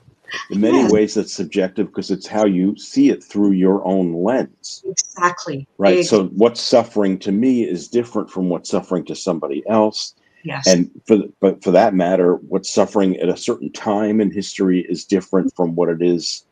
In 0.50 0.62
many 0.62 0.80
yes. 0.80 0.91
ways 0.91 1.13
that's 1.13 1.34
subjective 1.34 1.88
because 1.88 2.12
it's 2.12 2.28
how 2.28 2.46
you 2.46 2.76
see 2.78 3.10
it 3.10 3.24
through 3.24 3.52
your 3.52 3.86
own 3.86 4.13
lens. 4.13 4.84
Exactly. 4.86 5.67
Right 5.78 6.06
so 6.06 6.26
what's 6.28 6.62
suffering 6.62 7.19
to 7.19 7.32
me 7.32 7.63
is 7.63 7.88
different 7.88 8.30
from 8.30 8.50
what's 8.50 8.69
suffering 8.69 9.06
to 9.06 9.15
somebody 9.15 9.63
else. 9.69 10.15
Yes. 10.43 10.67
And 10.67 10.91
for 11.06 11.19
but 11.39 11.63
for 11.63 11.72
that 11.72 11.93
matter 11.93 12.36
what's 12.36 12.69
suffering 12.69 13.17
at 13.17 13.30
a 13.30 13.38
certain 13.38 13.72
time 13.72 14.19
in 14.19 14.32
history 14.32 14.86
is 14.89 15.06
different 15.06 15.56
from 15.56 15.76
what 15.76 15.89
it 15.89 16.02
is 16.02 16.43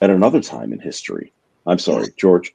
at 0.00 0.10
another 0.10 0.40
time 0.40 0.72
in 0.72 0.78
history. 0.78 1.32
I'm 1.66 1.78
sorry 1.78 2.08
george. 2.16 2.54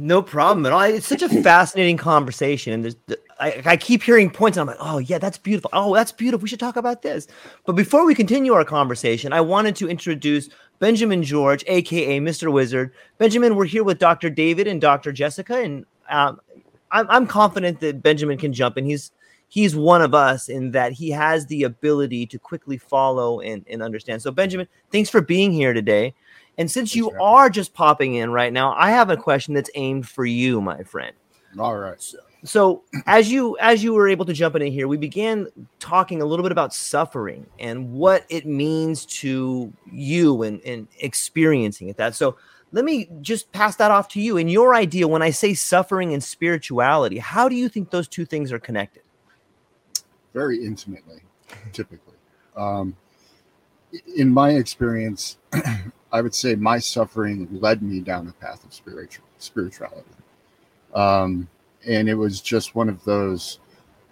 No 0.00 0.22
problem 0.22 0.64
at 0.64 0.72
all. 0.72 0.82
It's 0.82 1.08
such 1.08 1.22
a 1.22 1.28
fascinating 1.42 1.96
conversation, 1.96 2.72
and 2.72 2.84
there's, 2.84 3.18
I, 3.40 3.62
I 3.64 3.76
keep 3.76 4.02
hearing 4.02 4.30
points, 4.30 4.58
and 4.58 4.68
I'm 4.68 4.76
like, 4.76 4.84
oh 4.84 4.98
yeah, 4.98 5.18
that's 5.18 5.38
beautiful. 5.38 5.70
Oh, 5.72 5.94
that's 5.94 6.12
beautiful. 6.12 6.42
We 6.42 6.48
should 6.48 6.60
talk 6.60 6.76
about 6.76 7.02
this. 7.02 7.26
But 7.66 7.74
before 7.74 8.04
we 8.04 8.14
continue 8.14 8.52
our 8.52 8.64
conversation, 8.64 9.32
I 9.32 9.40
wanted 9.40 9.76
to 9.76 9.88
introduce 9.88 10.48
Benjamin 10.78 11.22
George, 11.22 11.64
aka 11.66 12.20
Mr. 12.20 12.52
Wizard. 12.52 12.92
Benjamin, 13.18 13.56
we're 13.56 13.66
here 13.66 13.84
with 13.84 13.98
Dr. 13.98 14.30
David 14.30 14.66
and 14.66 14.80
Dr. 14.80 15.12
Jessica, 15.12 15.60
and 15.60 15.86
um, 16.08 16.40
I'm, 16.90 17.06
I'm 17.10 17.26
confident 17.26 17.80
that 17.80 18.02
Benjamin 18.02 18.38
can 18.38 18.52
jump 18.52 18.76
and 18.76 18.86
He's 18.86 19.12
he's 19.48 19.74
one 19.74 20.02
of 20.02 20.14
us 20.14 20.48
in 20.48 20.70
that 20.72 20.92
he 20.92 21.10
has 21.10 21.46
the 21.46 21.64
ability 21.64 22.26
to 22.26 22.38
quickly 22.38 22.76
follow 22.76 23.40
and, 23.40 23.64
and 23.68 23.82
understand. 23.82 24.22
So, 24.22 24.30
Benjamin, 24.30 24.68
thanks 24.92 25.10
for 25.10 25.20
being 25.20 25.52
here 25.52 25.72
today. 25.72 26.14
And 26.58 26.70
since 26.70 26.94
you 26.94 27.10
are 27.12 27.48
just 27.48 27.72
popping 27.72 28.14
in 28.14 28.30
right 28.30 28.52
now, 28.52 28.74
I 28.74 28.90
have 28.90 29.10
a 29.10 29.16
question 29.16 29.54
that's 29.54 29.70
aimed 29.74 30.08
for 30.08 30.26
you, 30.26 30.60
my 30.60 30.82
friend. 30.82 31.14
All 31.58 31.76
right. 31.76 32.00
So, 32.02 32.18
so 32.44 32.84
as 33.06 33.30
you 33.30 33.56
as 33.58 33.82
you 33.82 33.92
were 33.92 34.08
able 34.08 34.24
to 34.24 34.32
jump 34.32 34.54
in 34.54 34.72
here, 34.72 34.86
we 34.86 34.96
began 34.96 35.48
talking 35.80 36.22
a 36.22 36.24
little 36.24 36.44
bit 36.44 36.52
about 36.52 36.72
suffering 36.72 37.46
and 37.58 37.92
what 37.92 38.24
it 38.28 38.46
means 38.46 39.04
to 39.06 39.72
you 39.90 40.42
and, 40.42 40.60
and 40.64 40.86
experiencing 41.00 41.88
it. 41.88 41.96
That 41.96 42.14
so 42.14 42.36
let 42.72 42.84
me 42.84 43.08
just 43.20 43.50
pass 43.52 43.76
that 43.76 43.90
off 43.90 44.08
to 44.08 44.20
you. 44.20 44.36
In 44.36 44.48
your 44.48 44.74
idea, 44.74 45.08
when 45.08 45.22
I 45.22 45.30
say 45.30 45.54
suffering 45.54 46.12
and 46.12 46.22
spirituality, 46.22 47.18
how 47.18 47.48
do 47.48 47.56
you 47.56 47.68
think 47.68 47.90
those 47.90 48.06
two 48.06 48.24
things 48.24 48.52
are 48.52 48.58
connected? 48.58 49.02
Very 50.34 50.64
intimately, 50.64 51.22
typically. 51.72 52.14
Um, 52.56 52.94
in 54.14 54.28
my 54.28 54.50
experience, 54.50 55.38
I 56.12 56.20
would 56.20 56.34
say 56.34 56.54
my 56.54 56.78
suffering 56.78 57.48
led 57.50 57.82
me 57.82 58.00
down 58.00 58.28
a 58.28 58.32
path 58.32 58.64
of 58.64 58.72
spiritual 58.72 59.24
spirituality. 59.38 60.04
Um, 60.94 61.48
and 61.86 62.08
it 62.08 62.14
was 62.14 62.40
just 62.40 62.74
one 62.74 62.88
of 62.88 63.02
those. 63.04 63.60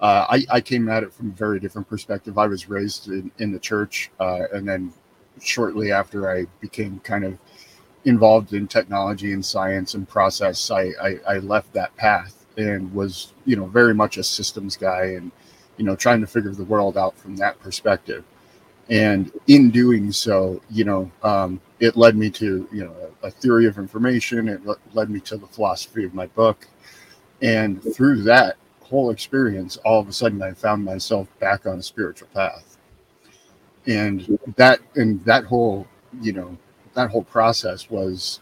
Uh, 0.01 0.27
I, 0.29 0.47
I 0.51 0.61
came 0.61 0.89
at 0.89 1.03
it 1.03 1.13
from 1.13 1.29
a 1.29 1.33
very 1.33 1.59
different 1.59 1.89
perspective. 1.89 2.37
I 2.37 2.47
was 2.47 2.69
raised 2.69 3.09
in, 3.09 3.31
in 3.39 3.53
the 3.53 3.59
church, 3.59 4.11
uh, 4.21 4.43
and 4.53 4.69
then 4.69 4.93
shortly 5.41 5.91
after 5.93 6.31
I 6.31 6.47
became 6.61 7.01
kind 7.01 7.25
of 7.25 7.39
involved 8.05 8.53
in 8.53 8.69
technology 8.69 9.33
and 9.33 9.45
science 9.45 9.95
and 9.95 10.09
process, 10.09 10.71
I, 10.71 10.93
I, 11.03 11.19
I 11.29 11.39
left 11.39 11.73
that 11.73 11.95
path 11.97 12.47
and 12.57 12.93
was, 12.95 13.33
you 13.45 13.57
know, 13.57 13.67
very 13.67 13.95
much 13.95 14.17
a 14.17 14.23
systems 14.23 14.77
guy 14.77 15.17
and, 15.17 15.31
you 15.77 15.85
know, 15.85 15.97
trying 15.97 16.21
to 16.21 16.27
figure 16.27 16.53
the 16.53 16.65
world 16.65 16.97
out 16.97 17.19
from 17.19 17.37
that 17.37 17.59
perspective. 17.61 18.25
And 18.89 19.33
in 19.49 19.71
doing 19.71 20.13
so, 20.13 20.63
you 20.71 20.85
know, 20.85 21.11
um, 21.23 21.61
it 21.81 21.97
led 21.97 22.17
me 22.17 22.31
to, 22.31 22.69
you 22.73 22.85
know, 22.85 22.95
a, 23.23 23.27
a 23.27 23.31
theory 23.31 23.67
of 23.67 23.77
information. 23.79 24.49
It 24.49 24.61
led 24.95 25.11
me 25.11 25.21
to 25.21 25.37
the 25.37 25.47
philosophy 25.49 26.05
of 26.05 26.15
my 26.15 26.27
book. 26.29 26.69
And 27.43 27.83
through 27.95 28.23
that 28.23 28.57
whole 28.81 29.11
experience, 29.11 29.77
all 29.79 30.01
of 30.01 30.09
a 30.09 30.13
sudden 30.13 30.43
I 30.43 30.53
found 30.53 30.85
myself 30.85 31.29
back 31.39 31.67
on 31.67 31.79
a 31.79 31.83
spiritual 31.83 32.29
path. 32.35 32.79
And 33.87 34.39
that, 34.57 34.81
and 34.97 35.25
that 35.25 35.45
whole, 35.45 35.87
you 36.21 36.33
know, 36.33 36.57
that 36.95 37.11
whole 37.11 37.25
process 37.25 37.91
was 37.91 38.41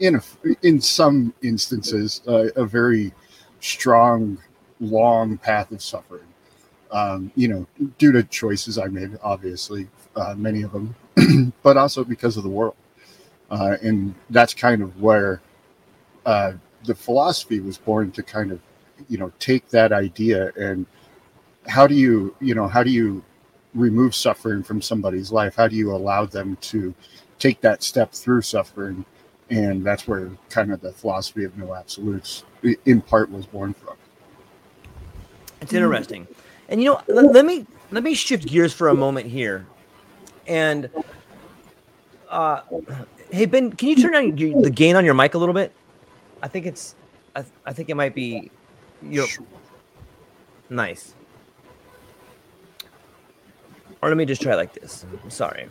in 0.00 0.16
a, 0.16 0.22
in 0.62 0.80
some 0.80 1.34
instances 1.42 2.22
uh, 2.28 2.48
a 2.56 2.64
very 2.64 3.12
strong 3.60 4.38
long 4.80 5.36
path 5.38 5.72
of 5.72 5.82
suffering 5.82 6.26
um, 6.92 7.30
you 7.34 7.48
know 7.48 7.66
due 7.98 8.12
to 8.12 8.22
choices 8.24 8.78
i 8.78 8.86
made 8.86 9.18
obviously 9.22 9.88
uh, 10.16 10.34
many 10.36 10.62
of 10.62 10.72
them 10.72 10.94
but 11.62 11.76
also 11.76 12.04
because 12.04 12.36
of 12.36 12.44
the 12.44 12.48
world 12.48 12.76
uh, 13.50 13.76
and 13.82 14.14
that's 14.30 14.54
kind 14.54 14.82
of 14.82 15.00
where 15.00 15.40
uh, 16.26 16.52
the 16.88 16.94
philosophy 16.94 17.60
was 17.60 17.78
born 17.78 18.10
to 18.10 18.22
kind 18.22 18.50
of 18.50 18.60
you 19.08 19.18
know 19.18 19.30
take 19.38 19.68
that 19.68 19.92
idea 19.92 20.50
and 20.56 20.86
how 21.68 21.86
do 21.86 21.94
you 21.94 22.34
you 22.40 22.54
know 22.54 22.66
how 22.66 22.82
do 22.82 22.90
you 22.90 23.22
remove 23.74 24.14
suffering 24.14 24.62
from 24.62 24.80
somebody's 24.82 25.30
life? 25.30 25.54
How 25.54 25.68
do 25.68 25.76
you 25.76 25.92
allow 25.92 26.24
them 26.24 26.56
to 26.62 26.94
take 27.38 27.60
that 27.60 27.82
step 27.82 28.12
through 28.12 28.42
suffering? 28.42 29.04
And 29.50 29.84
that's 29.84 30.08
where 30.08 30.30
kind 30.48 30.72
of 30.72 30.80
the 30.80 30.92
philosophy 30.92 31.44
of 31.44 31.56
no 31.56 31.74
absolutes 31.74 32.44
in 32.84 33.00
part 33.00 33.30
was 33.30 33.46
born 33.46 33.74
from. 33.74 33.94
It's 35.60 35.72
interesting. 35.72 36.26
And 36.68 36.82
you 36.82 36.90
know 36.90 37.00
let, 37.08 37.32
let 37.32 37.44
me 37.44 37.66
let 37.90 38.02
me 38.02 38.14
shift 38.14 38.46
gears 38.46 38.72
for 38.72 38.88
a 38.88 38.94
moment 38.94 39.26
here. 39.26 39.66
And 40.46 40.90
uh 42.30 42.62
hey 43.30 43.46
ben 43.46 43.72
can 43.72 43.88
you 43.88 43.96
turn 43.96 44.14
on 44.14 44.36
your, 44.36 44.62
the 44.62 44.70
gain 44.70 44.96
on 44.96 45.04
your 45.04 45.14
mic 45.14 45.34
a 45.34 45.38
little 45.38 45.54
bit 45.54 45.72
i 46.42 46.48
think 46.48 46.66
it's 46.66 46.94
i, 47.36 47.44
I 47.66 47.72
think 47.72 47.88
it 47.90 47.94
might 47.94 48.14
be 48.14 48.50
you 49.02 49.20
know, 49.22 49.26
nice 50.70 51.14
or 54.02 54.08
let 54.08 54.18
me 54.18 54.24
just 54.24 54.42
try 54.42 54.54
like 54.54 54.72
this 54.72 55.04
I'm 55.24 55.30
sorry 55.30 55.68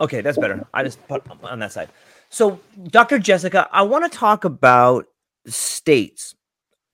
Okay, 0.00 0.20
that's 0.20 0.38
better. 0.38 0.66
I 0.74 0.82
just 0.82 1.06
put 1.08 1.22
on 1.42 1.58
that 1.60 1.72
side. 1.72 1.88
So, 2.28 2.60
Dr. 2.88 3.18
Jessica, 3.18 3.68
I 3.72 3.82
want 3.82 4.10
to 4.10 4.18
talk 4.18 4.44
about 4.44 5.06
states, 5.46 6.34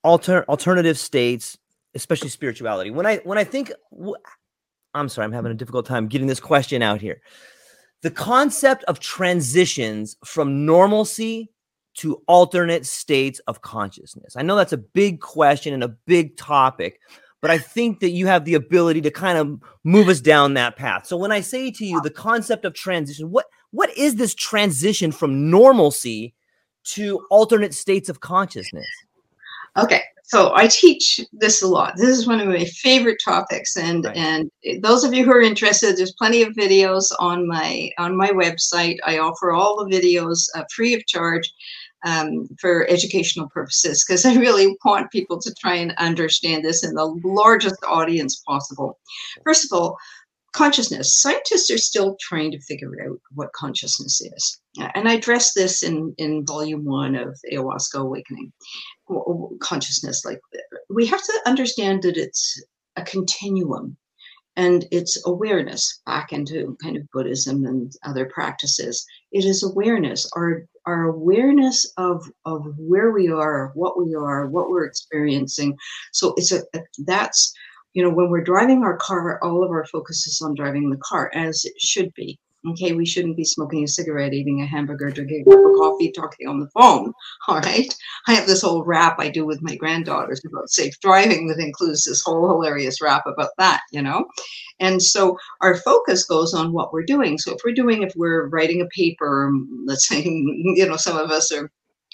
alter 0.04 0.44
alternative 0.48 0.98
states, 0.98 1.58
especially 1.94 2.28
spirituality. 2.28 2.90
When 2.90 3.06
I 3.06 3.16
when 3.18 3.38
I 3.38 3.44
think, 3.44 3.72
I'm 4.94 5.08
sorry, 5.08 5.24
I'm 5.24 5.32
having 5.32 5.50
a 5.50 5.54
difficult 5.54 5.86
time 5.86 6.06
getting 6.06 6.26
this 6.26 6.40
question 6.40 6.82
out 6.82 7.00
here. 7.00 7.20
The 8.02 8.10
concept 8.10 8.84
of 8.84 9.00
transitions 9.00 10.16
from 10.24 10.66
normalcy 10.66 11.50
to 11.94 12.22
alternate 12.26 12.86
states 12.86 13.38
of 13.46 13.62
consciousness. 13.62 14.36
I 14.36 14.42
know 14.42 14.56
that's 14.56 14.72
a 14.72 14.78
big 14.78 15.20
question 15.20 15.74
and 15.74 15.84
a 15.84 15.88
big 15.88 16.36
topic, 16.36 17.00
but 17.40 17.50
I 17.50 17.58
think 17.58 18.00
that 18.00 18.10
you 18.10 18.26
have 18.26 18.44
the 18.44 18.54
ability 18.54 19.02
to 19.02 19.10
kind 19.10 19.38
of 19.38 19.60
move 19.84 20.08
us 20.08 20.20
down 20.20 20.54
that 20.54 20.76
path. 20.76 21.06
So 21.06 21.16
when 21.16 21.32
I 21.32 21.40
say 21.40 21.70
to 21.70 21.84
you 21.84 22.00
the 22.00 22.10
concept 22.10 22.64
of 22.64 22.74
transition, 22.74 23.30
what 23.30 23.46
what 23.72 23.96
is 23.96 24.16
this 24.16 24.34
transition 24.34 25.12
from 25.12 25.50
normalcy 25.50 26.34
to 26.84 27.26
alternate 27.30 27.74
states 27.74 28.08
of 28.08 28.20
consciousness? 28.20 28.86
Okay, 29.76 30.02
so 30.22 30.52
I 30.54 30.68
teach 30.68 31.20
this 31.32 31.62
a 31.62 31.68
lot. 31.68 31.94
This 31.96 32.16
is 32.16 32.26
one 32.26 32.40
of 32.40 32.48
my 32.48 32.64
favorite 32.64 33.20
topics, 33.22 33.76
and 33.76 34.04
right. 34.04 34.16
and 34.16 34.50
those 34.80 35.04
of 35.04 35.12
you 35.12 35.24
who 35.24 35.32
are 35.32 35.42
interested, 35.42 35.96
there's 35.96 36.14
plenty 36.14 36.42
of 36.42 36.54
videos 36.54 37.06
on 37.18 37.46
my 37.46 37.90
on 37.98 38.16
my 38.16 38.30
website. 38.30 38.96
I 39.04 39.18
offer 39.18 39.52
all 39.52 39.84
the 39.84 39.94
videos 39.94 40.48
uh, 40.54 40.64
free 40.74 40.94
of 40.94 41.06
charge 41.06 41.52
um, 42.04 42.48
for 42.60 42.88
educational 42.88 43.48
purposes 43.50 44.04
because 44.04 44.24
I 44.26 44.34
really 44.36 44.76
want 44.84 45.10
people 45.10 45.40
to 45.40 45.54
try 45.54 45.74
and 45.74 45.92
understand 45.98 46.64
this 46.64 46.84
in 46.84 46.94
the 46.94 47.06
largest 47.24 47.82
audience 47.86 48.42
possible. 48.46 48.98
First 49.44 49.64
of 49.64 49.78
all, 49.78 49.98
consciousness. 50.52 51.20
Scientists 51.20 51.70
are 51.70 51.78
still 51.78 52.16
trying 52.20 52.50
to 52.52 52.60
figure 52.60 52.92
out 53.04 53.18
what 53.34 53.52
consciousness 53.52 54.20
is. 54.20 54.60
And 54.94 55.08
I 55.08 55.14
address 55.14 55.54
this 55.54 55.82
in, 55.82 56.14
in 56.18 56.44
volume 56.46 56.84
one 56.84 57.14
of 57.14 57.38
Ayahuasca 57.52 58.00
Awakening. 58.00 58.52
Consciousness, 59.60 60.24
like 60.24 60.40
we 60.88 61.06
have 61.06 61.22
to 61.22 61.40
understand 61.46 62.02
that 62.02 62.16
it's 62.16 62.62
a 62.96 63.02
continuum 63.02 63.96
and 64.56 64.86
it's 64.90 65.26
awareness 65.26 66.00
back 66.04 66.32
into 66.32 66.76
kind 66.82 66.96
of 66.96 67.10
Buddhism 67.12 67.64
and 67.64 67.92
other 68.04 68.26
practices. 68.26 69.04
It 69.32 69.44
is 69.44 69.62
awareness, 69.62 70.30
our 70.36 70.66
our 70.84 71.04
awareness 71.04 71.90
of 71.96 72.24
of 72.44 72.66
where 72.76 73.12
we 73.12 73.30
are, 73.30 73.72
what 73.74 73.98
we 73.98 74.14
are, 74.14 74.48
what 74.48 74.68
we're 74.68 74.84
experiencing. 74.84 75.76
So 76.12 76.34
it's 76.36 76.52
a, 76.52 76.62
a 76.74 76.80
that's 77.06 77.54
you 77.94 78.02
know 78.02 78.10
when 78.10 78.30
we're 78.30 78.44
driving 78.44 78.82
our 78.82 78.96
car, 78.96 79.38
all 79.42 79.64
of 79.64 79.70
our 79.70 79.86
focus 79.86 80.26
is 80.26 80.40
on 80.42 80.54
driving 80.54 80.90
the 80.90 80.98
car 80.98 81.30
as 81.34 81.64
it 81.64 81.80
should 81.80 82.12
be. 82.14 82.38
Okay, 82.64 82.92
we 82.92 83.04
shouldn't 83.04 83.36
be 83.36 83.44
smoking 83.44 83.82
a 83.82 83.88
cigarette, 83.88 84.32
eating 84.32 84.62
a 84.62 84.66
hamburger, 84.66 85.10
drinking 85.10 85.40
a 85.40 85.44
cup 85.50 85.64
of 85.64 85.72
coffee, 85.72 86.12
talking 86.12 86.46
on 86.46 86.60
the 86.60 86.68
phone. 86.68 87.12
All 87.48 87.58
right. 87.58 87.92
I 88.28 88.34
have 88.34 88.46
this 88.46 88.62
whole 88.62 88.84
rap 88.84 89.16
I 89.18 89.30
do 89.30 89.44
with 89.44 89.62
my 89.62 89.74
granddaughters 89.74 90.42
about 90.44 90.70
safe 90.70 90.98
driving 91.00 91.48
that 91.48 91.58
includes 91.58 92.04
this 92.04 92.22
whole 92.22 92.48
hilarious 92.48 93.02
rap 93.02 93.24
about 93.26 93.50
that, 93.58 93.80
you 93.90 94.00
know? 94.00 94.26
And 94.78 95.02
so 95.02 95.36
our 95.60 95.76
focus 95.76 96.24
goes 96.24 96.54
on 96.54 96.72
what 96.72 96.92
we're 96.92 97.02
doing. 97.02 97.36
So 97.36 97.52
if 97.52 97.62
we're 97.64 97.74
doing, 97.74 98.02
if 98.02 98.12
we're 98.14 98.46
writing 98.46 98.80
a 98.80 98.86
paper, 98.86 99.48
um, 99.48 99.84
let's 99.84 100.06
say, 100.08 100.22
you 100.22 100.86
know, 100.86 100.96
some 100.96 101.16
of 101.16 101.32
us 101.32 101.50
are 101.50 101.68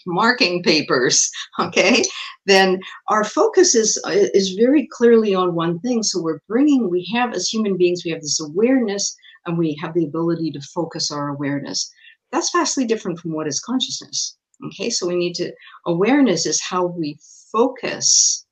marking 0.06 0.62
papers 0.62 1.30
okay 1.60 2.02
then 2.46 2.78
our 3.08 3.24
focus 3.24 3.74
is 3.74 4.00
uh, 4.06 4.28
is 4.34 4.54
very 4.54 4.88
clearly 4.92 5.34
on 5.34 5.54
one 5.54 5.78
thing 5.80 6.02
so 6.02 6.20
we're 6.20 6.40
bringing 6.48 6.90
we 6.90 7.08
have 7.12 7.34
as 7.34 7.48
human 7.48 7.76
beings 7.76 8.02
we 8.04 8.10
have 8.10 8.20
this 8.20 8.40
awareness 8.40 9.16
and 9.48 9.58
we 9.58 9.76
have 9.80 9.94
the 9.94 10.04
ability 10.04 10.50
to 10.52 10.60
focus 10.60 11.10
our 11.10 11.28
awareness. 11.28 11.90
That's 12.30 12.52
vastly 12.52 12.84
different 12.84 13.18
from 13.18 13.32
what 13.32 13.48
is 13.48 13.60
consciousness. 13.60 14.36
Okay, 14.66 14.90
so 14.90 15.06
we 15.06 15.16
need 15.16 15.34
to, 15.34 15.52
awareness 15.86 16.46
is 16.46 16.60
how 16.60 16.86
we 16.86 17.18
focus 17.50 18.44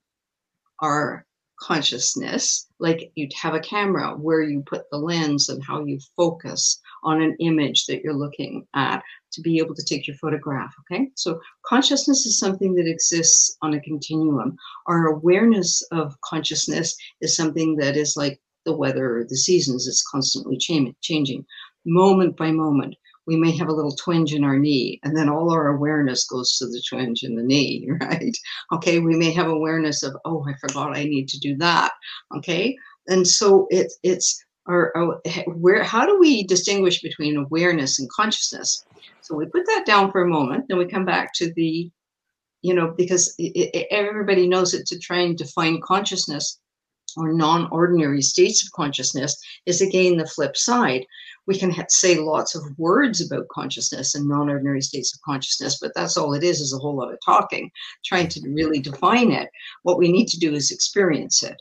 our 0.80 1.26
consciousness. 1.60 2.66
Like 2.78 3.10
you'd 3.14 3.32
have 3.40 3.54
a 3.54 3.60
camera 3.60 4.14
where 4.16 4.42
you 4.42 4.62
put 4.62 4.90
the 4.90 4.98
lens 4.98 5.48
and 5.48 5.62
how 5.64 5.84
you 5.84 5.98
focus 6.16 6.80
on 7.02 7.22
an 7.22 7.36
image 7.40 7.86
that 7.86 8.02
you're 8.02 8.14
looking 8.14 8.66
at 8.74 9.02
to 9.32 9.40
be 9.40 9.58
able 9.58 9.74
to 9.74 9.84
take 9.84 10.06
your 10.06 10.16
photograph. 10.16 10.74
Okay, 10.80 11.10
so 11.14 11.40
consciousness 11.64 12.26
is 12.26 12.38
something 12.38 12.74
that 12.74 12.88
exists 12.88 13.56
on 13.62 13.74
a 13.74 13.80
continuum. 13.80 14.56
Our 14.86 15.06
awareness 15.06 15.82
of 15.92 16.18
consciousness 16.22 16.96
is 17.20 17.36
something 17.36 17.76
that 17.76 17.96
is 17.96 18.16
like 18.16 18.40
the 18.64 18.76
weather 18.76 19.24
the 19.28 19.36
seasons. 19.36 19.86
It's 19.86 20.06
constantly 20.10 20.58
changing, 20.58 21.46
moment 21.84 22.36
by 22.36 22.50
moment. 22.50 22.96
We 23.26 23.36
may 23.36 23.56
have 23.56 23.68
a 23.68 23.72
little 23.72 23.94
twinge 23.96 24.32
in 24.32 24.44
our 24.44 24.58
knee, 24.58 25.00
and 25.02 25.16
then 25.16 25.28
all 25.28 25.52
our 25.52 25.68
awareness 25.68 26.26
goes 26.26 26.56
to 26.58 26.66
the 26.66 26.82
twinge 26.88 27.22
in 27.22 27.34
the 27.34 27.42
knee, 27.42 27.88
right? 28.00 28.36
Okay, 28.72 28.98
we 28.98 29.16
may 29.16 29.32
have 29.32 29.48
awareness 29.48 30.02
of, 30.02 30.16
oh, 30.24 30.44
I 30.48 30.54
forgot 30.54 30.96
I 30.96 31.04
need 31.04 31.28
to 31.28 31.38
do 31.38 31.56
that. 31.56 31.92
Okay, 32.36 32.76
and 33.08 33.26
so 33.26 33.66
it, 33.70 33.92
it's 34.02 34.42
our, 34.66 34.96
our 34.96 35.20
where 35.46 35.84
how 35.84 36.04
do 36.06 36.18
we 36.18 36.42
distinguish 36.44 37.00
between 37.00 37.36
awareness 37.36 37.98
and 37.98 38.10
consciousness? 38.10 38.84
So 39.20 39.34
we 39.34 39.46
put 39.46 39.66
that 39.66 39.84
down 39.86 40.12
for 40.12 40.22
a 40.22 40.28
moment, 40.28 40.66
then 40.68 40.78
we 40.78 40.86
come 40.86 41.04
back 41.04 41.32
to 41.34 41.52
the, 41.54 41.90
you 42.62 42.74
know, 42.74 42.94
because 42.96 43.34
it, 43.38 43.70
it, 43.74 43.86
everybody 43.90 44.46
knows 44.48 44.74
it 44.74 44.86
to 44.86 44.98
try 44.98 45.18
and 45.18 45.36
define 45.36 45.80
consciousness 45.82 46.60
or 47.16 47.32
non-ordinary 47.32 48.22
states 48.22 48.64
of 48.64 48.72
consciousness 48.72 49.36
is 49.66 49.80
again 49.80 50.16
the 50.16 50.26
flip 50.26 50.56
side 50.56 51.04
we 51.46 51.56
can 51.56 51.72
say 51.88 52.18
lots 52.18 52.54
of 52.54 52.62
words 52.78 53.24
about 53.24 53.48
consciousness 53.48 54.14
and 54.14 54.26
non-ordinary 54.26 54.80
states 54.80 55.14
of 55.14 55.20
consciousness 55.22 55.78
but 55.80 55.92
that's 55.94 56.16
all 56.16 56.34
it 56.34 56.42
is 56.42 56.60
is 56.60 56.72
a 56.72 56.78
whole 56.78 56.96
lot 56.96 57.12
of 57.12 57.18
talking 57.24 57.70
trying 58.04 58.28
to 58.28 58.40
really 58.50 58.80
define 58.80 59.30
it 59.30 59.48
what 59.82 59.98
we 59.98 60.10
need 60.10 60.26
to 60.26 60.38
do 60.38 60.54
is 60.54 60.70
experience 60.70 61.42
it 61.42 61.60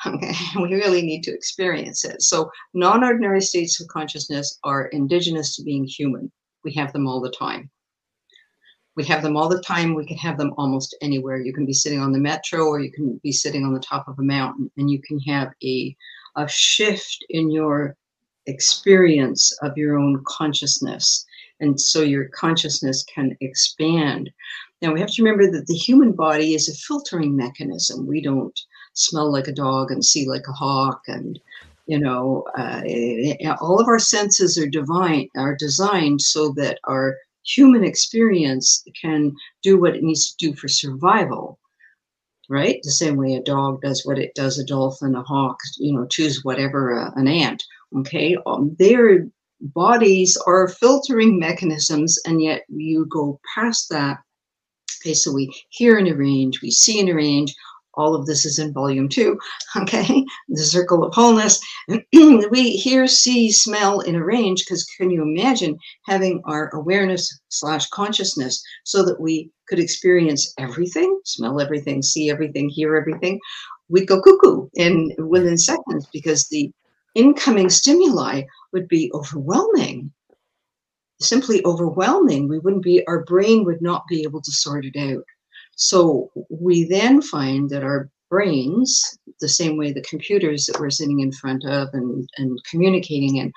Okay, 0.06 0.32
we 0.54 0.74
really 0.74 1.02
need 1.02 1.24
to 1.24 1.34
experience 1.34 2.04
it. 2.04 2.22
So, 2.22 2.50
non 2.72 3.02
ordinary 3.02 3.40
states 3.40 3.80
of 3.80 3.88
consciousness 3.88 4.58
are 4.62 4.86
indigenous 4.86 5.56
to 5.56 5.64
being 5.64 5.84
human. 5.84 6.30
We 6.62 6.72
have 6.74 6.92
them 6.92 7.08
all 7.08 7.20
the 7.20 7.32
time. 7.32 7.68
We 8.98 9.04
have 9.04 9.22
them 9.22 9.36
all 9.36 9.48
the 9.48 9.62
time. 9.62 9.94
We 9.94 10.04
can 10.04 10.16
have 10.16 10.38
them 10.38 10.52
almost 10.58 10.96
anywhere. 11.00 11.38
You 11.38 11.52
can 11.52 11.64
be 11.64 11.72
sitting 11.72 12.00
on 12.00 12.10
the 12.10 12.18
metro 12.18 12.64
or 12.64 12.80
you 12.80 12.90
can 12.90 13.20
be 13.22 13.30
sitting 13.30 13.64
on 13.64 13.72
the 13.72 13.78
top 13.78 14.08
of 14.08 14.18
a 14.18 14.24
mountain 14.24 14.72
and 14.76 14.90
you 14.90 15.00
can 15.00 15.20
have 15.20 15.52
a, 15.62 15.96
a 16.34 16.48
shift 16.48 17.24
in 17.30 17.48
your 17.48 17.94
experience 18.46 19.56
of 19.62 19.78
your 19.78 19.96
own 19.96 20.20
consciousness. 20.26 21.24
And 21.60 21.80
so 21.80 22.02
your 22.02 22.24
consciousness 22.30 23.04
can 23.04 23.36
expand. 23.40 24.30
Now, 24.82 24.92
we 24.92 24.98
have 24.98 25.12
to 25.12 25.22
remember 25.22 25.48
that 25.52 25.68
the 25.68 25.74
human 25.74 26.10
body 26.10 26.54
is 26.54 26.68
a 26.68 26.74
filtering 26.74 27.36
mechanism. 27.36 28.04
We 28.04 28.20
don't 28.20 28.58
smell 28.94 29.30
like 29.30 29.46
a 29.46 29.52
dog 29.52 29.92
and 29.92 30.04
see 30.04 30.28
like 30.28 30.48
a 30.48 30.52
hawk 30.52 31.02
and 31.06 31.38
you 31.86 32.00
know 32.00 32.44
uh, 32.58 32.82
all 33.60 33.80
of 33.80 33.86
our 33.86 34.00
senses 34.00 34.58
are 34.58 34.68
divine 34.68 35.28
are 35.36 35.54
designed 35.54 36.20
so 36.20 36.50
that 36.50 36.80
our 36.84 37.16
human 37.48 37.84
experience 37.84 38.84
can 39.00 39.32
do 39.62 39.80
what 39.80 39.96
it 39.96 40.02
needs 40.02 40.34
to 40.34 40.46
do 40.46 40.54
for 40.54 40.68
survival 40.68 41.58
right? 42.48 42.80
The 42.82 42.90
same 42.90 43.16
way 43.16 43.34
a 43.34 43.42
dog 43.42 43.82
does 43.82 44.06
what 44.06 44.18
it 44.18 44.34
does 44.34 44.58
a 44.58 44.64
dolphin 44.64 45.14
a 45.14 45.22
hawk 45.22 45.58
you 45.78 45.92
know 45.92 46.06
choose 46.06 46.44
whatever 46.44 46.98
uh, 46.98 47.10
an 47.16 47.28
ant 47.28 47.62
okay? 47.96 48.36
Um, 48.46 48.74
their 48.78 49.28
bodies 49.60 50.36
are 50.46 50.68
filtering 50.68 51.38
mechanisms 51.38 52.18
and 52.26 52.40
yet 52.42 52.62
you 52.68 53.06
go 53.06 53.40
past 53.54 53.88
that. 53.90 54.18
Okay 55.02 55.14
so 55.14 55.32
we 55.32 55.52
hear 55.70 55.98
in 55.98 56.08
a 56.08 56.14
range 56.14 56.60
we 56.62 56.70
see 56.70 56.98
in 56.98 57.08
a 57.08 57.14
range 57.14 57.54
all 57.98 58.14
of 58.14 58.26
this 58.26 58.46
is 58.46 58.58
in 58.58 58.72
volume 58.72 59.08
two, 59.08 59.38
okay? 59.76 60.24
The 60.48 60.62
circle 60.62 61.04
of 61.04 61.12
wholeness. 61.12 61.60
we 62.50 62.70
hear, 62.70 63.06
see, 63.06 63.52
smell 63.52 64.00
in 64.00 64.14
a 64.14 64.24
range 64.24 64.64
because 64.64 64.84
can 64.84 65.10
you 65.10 65.22
imagine 65.22 65.78
having 66.06 66.40
our 66.44 66.70
awareness 66.74 67.38
slash 67.48 67.88
consciousness 67.90 68.62
so 68.84 69.04
that 69.04 69.20
we 69.20 69.50
could 69.68 69.78
experience 69.78 70.54
everything, 70.58 71.20
smell 71.24 71.60
everything, 71.60 72.02
see 72.02 72.30
everything, 72.30 72.68
hear 72.68 72.96
everything? 72.96 73.38
We'd 73.90 74.06
go 74.06 74.22
cuckoo 74.22 74.68
in 74.74 75.14
within 75.18 75.58
seconds 75.58 76.06
because 76.12 76.48
the 76.48 76.70
incoming 77.14 77.68
stimuli 77.68 78.42
would 78.72 78.86
be 78.86 79.10
overwhelming 79.12 80.12
simply 81.20 81.64
overwhelming 81.64 82.48
we 82.48 82.58
wouldn't 82.60 82.82
be 82.82 83.04
our 83.06 83.24
brain 83.24 83.64
would 83.64 83.82
not 83.82 84.06
be 84.08 84.22
able 84.22 84.40
to 84.40 84.52
sort 84.52 84.84
it 84.84 84.96
out 84.96 85.24
so 85.78 86.28
we 86.50 86.84
then 86.84 87.22
find 87.22 87.70
that 87.70 87.84
our 87.84 88.10
brains, 88.28 89.16
the 89.40 89.48
same 89.48 89.76
way 89.76 89.92
the 89.92 90.02
computers 90.02 90.66
that 90.66 90.80
we're 90.80 90.90
sitting 90.90 91.20
in 91.20 91.30
front 91.30 91.64
of 91.64 91.88
and, 91.92 92.28
and 92.36 92.58
communicating 92.68 93.36
in, 93.36 93.52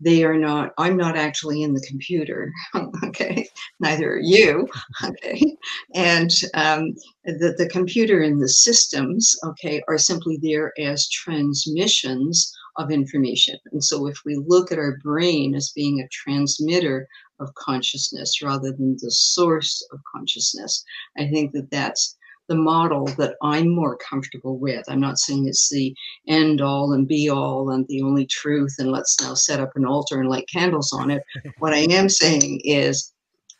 they 0.00 0.24
are 0.24 0.36
not, 0.36 0.72
I'm 0.78 0.96
not 0.96 1.16
actually 1.16 1.62
in 1.62 1.72
the 1.72 1.86
computer, 1.88 2.52
okay? 3.04 3.46
Neither 3.78 4.14
are 4.14 4.18
you, 4.18 4.68
okay? 5.04 5.56
And 5.94 6.32
um, 6.54 6.96
the, 7.24 7.54
the 7.56 7.68
computer 7.70 8.20
and 8.22 8.42
the 8.42 8.48
systems, 8.48 9.36
okay, 9.44 9.80
are 9.86 9.98
simply 9.98 10.40
there 10.42 10.72
as 10.76 11.08
transmissions 11.08 12.52
of 12.78 12.90
information. 12.90 13.58
And 13.70 13.84
so 13.84 14.08
if 14.08 14.18
we 14.24 14.42
look 14.44 14.72
at 14.72 14.78
our 14.78 14.98
brain 15.02 15.54
as 15.54 15.70
being 15.70 16.00
a 16.00 16.08
transmitter 16.08 17.06
of 17.40 17.54
consciousness 17.54 18.42
rather 18.42 18.72
than 18.72 18.96
the 19.00 19.10
source 19.10 19.86
of 19.92 20.00
consciousness. 20.14 20.84
I 21.18 21.26
think 21.28 21.52
that 21.52 21.70
that's 21.70 22.16
the 22.50 22.56
model 22.56 23.06
that 23.16 23.36
I'm 23.42 23.68
more 23.68 23.96
comfortable 23.96 24.58
with. 24.58 24.84
I'm 24.88 25.00
not 25.00 25.18
saying 25.18 25.46
it's 25.46 25.70
the 25.70 25.94
end 26.26 26.60
all 26.60 26.92
and 26.92 27.06
be 27.06 27.30
all 27.30 27.70
and 27.70 27.86
the 27.86 28.02
only 28.02 28.26
truth, 28.26 28.74
and 28.78 28.90
let's 28.90 29.20
now 29.20 29.34
set 29.34 29.60
up 29.60 29.70
an 29.76 29.86
altar 29.86 30.20
and 30.20 30.28
light 30.28 30.48
candles 30.52 30.92
on 30.92 31.10
it. 31.10 31.22
what 31.58 31.72
I 31.72 31.86
am 31.90 32.08
saying 32.08 32.60
is 32.64 33.12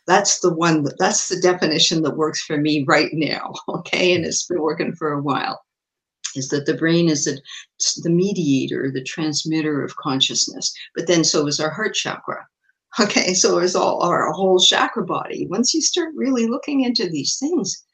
that's 0.07 0.41
the 0.41 0.53
one 0.53 0.83
that 0.83 0.99
that's 0.99 1.29
the 1.29 1.39
definition 1.39 2.01
that 2.01 2.17
works 2.17 2.41
for 2.43 2.57
me 2.57 2.83
right 2.87 3.09
now. 3.13 3.53
Okay, 3.69 4.13
and 4.13 4.25
it's 4.25 4.45
been 4.45 4.61
working 4.61 4.93
for 4.93 5.13
a 5.13 5.21
while. 5.21 5.61
Is 6.35 6.49
that 6.49 6.65
the 6.65 6.75
brain 6.75 7.09
is 7.09 7.25
the, 7.25 7.41
the 8.03 8.09
mediator, 8.09 8.91
the 8.93 9.03
transmitter 9.03 9.83
of 9.83 9.95
consciousness, 9.95 10.73
but 10.95 11.07
then 11.07 11.23
so 11.23 11.47
is 11.47 11.59
our 11.59 11.69
heart 11.69 11.93
chakra. 11.93 12.45
Okay, 12.99 13.33
so 13.33 13.57
it's 13.59 13.75
all 13.75 14.03
our 14.03 14.31
whole 14.33 14.59
chakra 14.59 15.05
body. 15.05 15.47
Once 15.49 15.73
you 15.73 15.81
start 15.81 16.13
really 16.15 16.47
looking 16.47 16.81
into 16.81 17.09
these 17.09 17.37
things, 17.39 17.85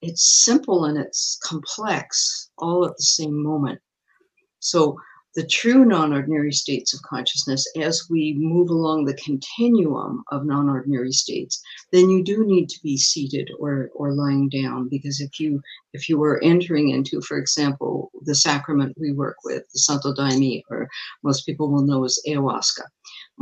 it's 0.00 0.44
simple 0.44 0.84
and 0.86 0.96
it's 0.96 1.38
complex 1.44 2.50
all 2.56 2.86
at 2.86 2.96
the 2.96 3.02
same 3.02 3.42
moment. 3.42 3.80
So 4.60 4.96
the 5.34 5.46
true 5.46 5.84
non-ordinary 5.84 6.52
states 6.52 6.94
of 6.94 7.02
consciousness 7.02 7.64
as 7.76 8.06
we 8.10 8.34
move 8.38 8.70
along 8.70 9.04
the 9.04 9.14
continuum 9.14 10.24
of 10.32 10.44
non-ordinary 10.44 11.12
states 11.12 11.62
then 11.92 12.08
you 12.08 12.24
do 12.24 12.44
need 12.44 12.68
to 12.68 12.80
be 12.82 12.96
seated 12.96 13.48
or 13.60 13.90
or 13.94 14.14
lying 14.14 14.48
down 14.48 14.88
because 14.88 15.20
if 15.20 15.38
you 15.38 15.60
if 15.92 16.08
you 16.08 16.18
were 16.18 16.42
entering 16.42 16.88
into 16.88 17.20
for 17.20 17.36
example 17.36 18.10
the 18.22 18.34
sacrament 18.34 18.96
we 18.98 19.12
work 19.12 19.36
with 19.44 19.62
the 19.72 19.78
santo 19.78 20.12
daime 20.14 20.62
or 20.70 20.88
most 21.22 21.44
people 21.46 21.70
will 21.70 21.86
know 21.86 22.04
as 22.04 22.18
ayahuasca 22.26 22.82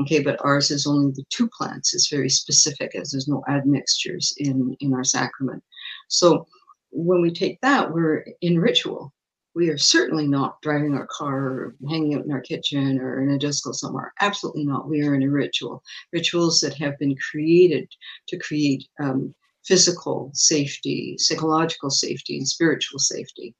okay 0.01 0.22
but 0.22 0.38
ours 0.44 0.70
is 0.70 0.86
only 0.86 1.12
the 1.12 1.24
two 1.30 1.49
plants 1.57 1.94
it's 1.94 2.11
very 2.11 2.28
specific 2.28 2.94
as 2.94 3.11
there's 3.11 3.28
no 3.28 3.42
admixtures 3.49 4.34
in 4.38 4.76
in 4.80 4.94
our 4.94 5.05
sacrament 5.05 5.62
so 6.09 6.47
when 6.90 7.20
we 7.20 7.32
take 7.32 7.61
that 7.61 7.92
we're 7.92 8.24
in 8.40 8.59
ritual 8.59 9.12
we 9.57 9.70
are 9.70 9.78
certainly 9.78 10.28
not 10.28 10.61
driving 10.61 10.94
our 10.94 11.07
car 11.07 11.38
or 11.38 11.76
hanging 11.88 12.14
out 12.14 12.26
in 12.26 12.30
our 12.30 12.42
kitchen 12.42 13.01
or 13.01 13.22
in 13.22 13.30
a 13.30 13.38
disco 13.38 13.72
somewhere. 13.72 14.12
Absolutely 14.20 14.66
not. 14.66 14.86
We 14.86 15.03
are 15.03 15.14
in 15.14 15.22
a 15.22 15.30
ritual. 15.30 15.82
Rituals 16.12 16.61
that 16.61 16.74
have 16.74 16.99
been 16.99 17.16
created 17.16 17.88
to 18.28 18.38
create 18.38 18.86
um, 19.03 19.34
physical 19.64 20.30
safety, 20.34 21.16
psychological 21.18 21.88
safety, 21.88 22.36
and 22.36 22.47
spiritual 22.47 22.99
safety, 22.99 23.55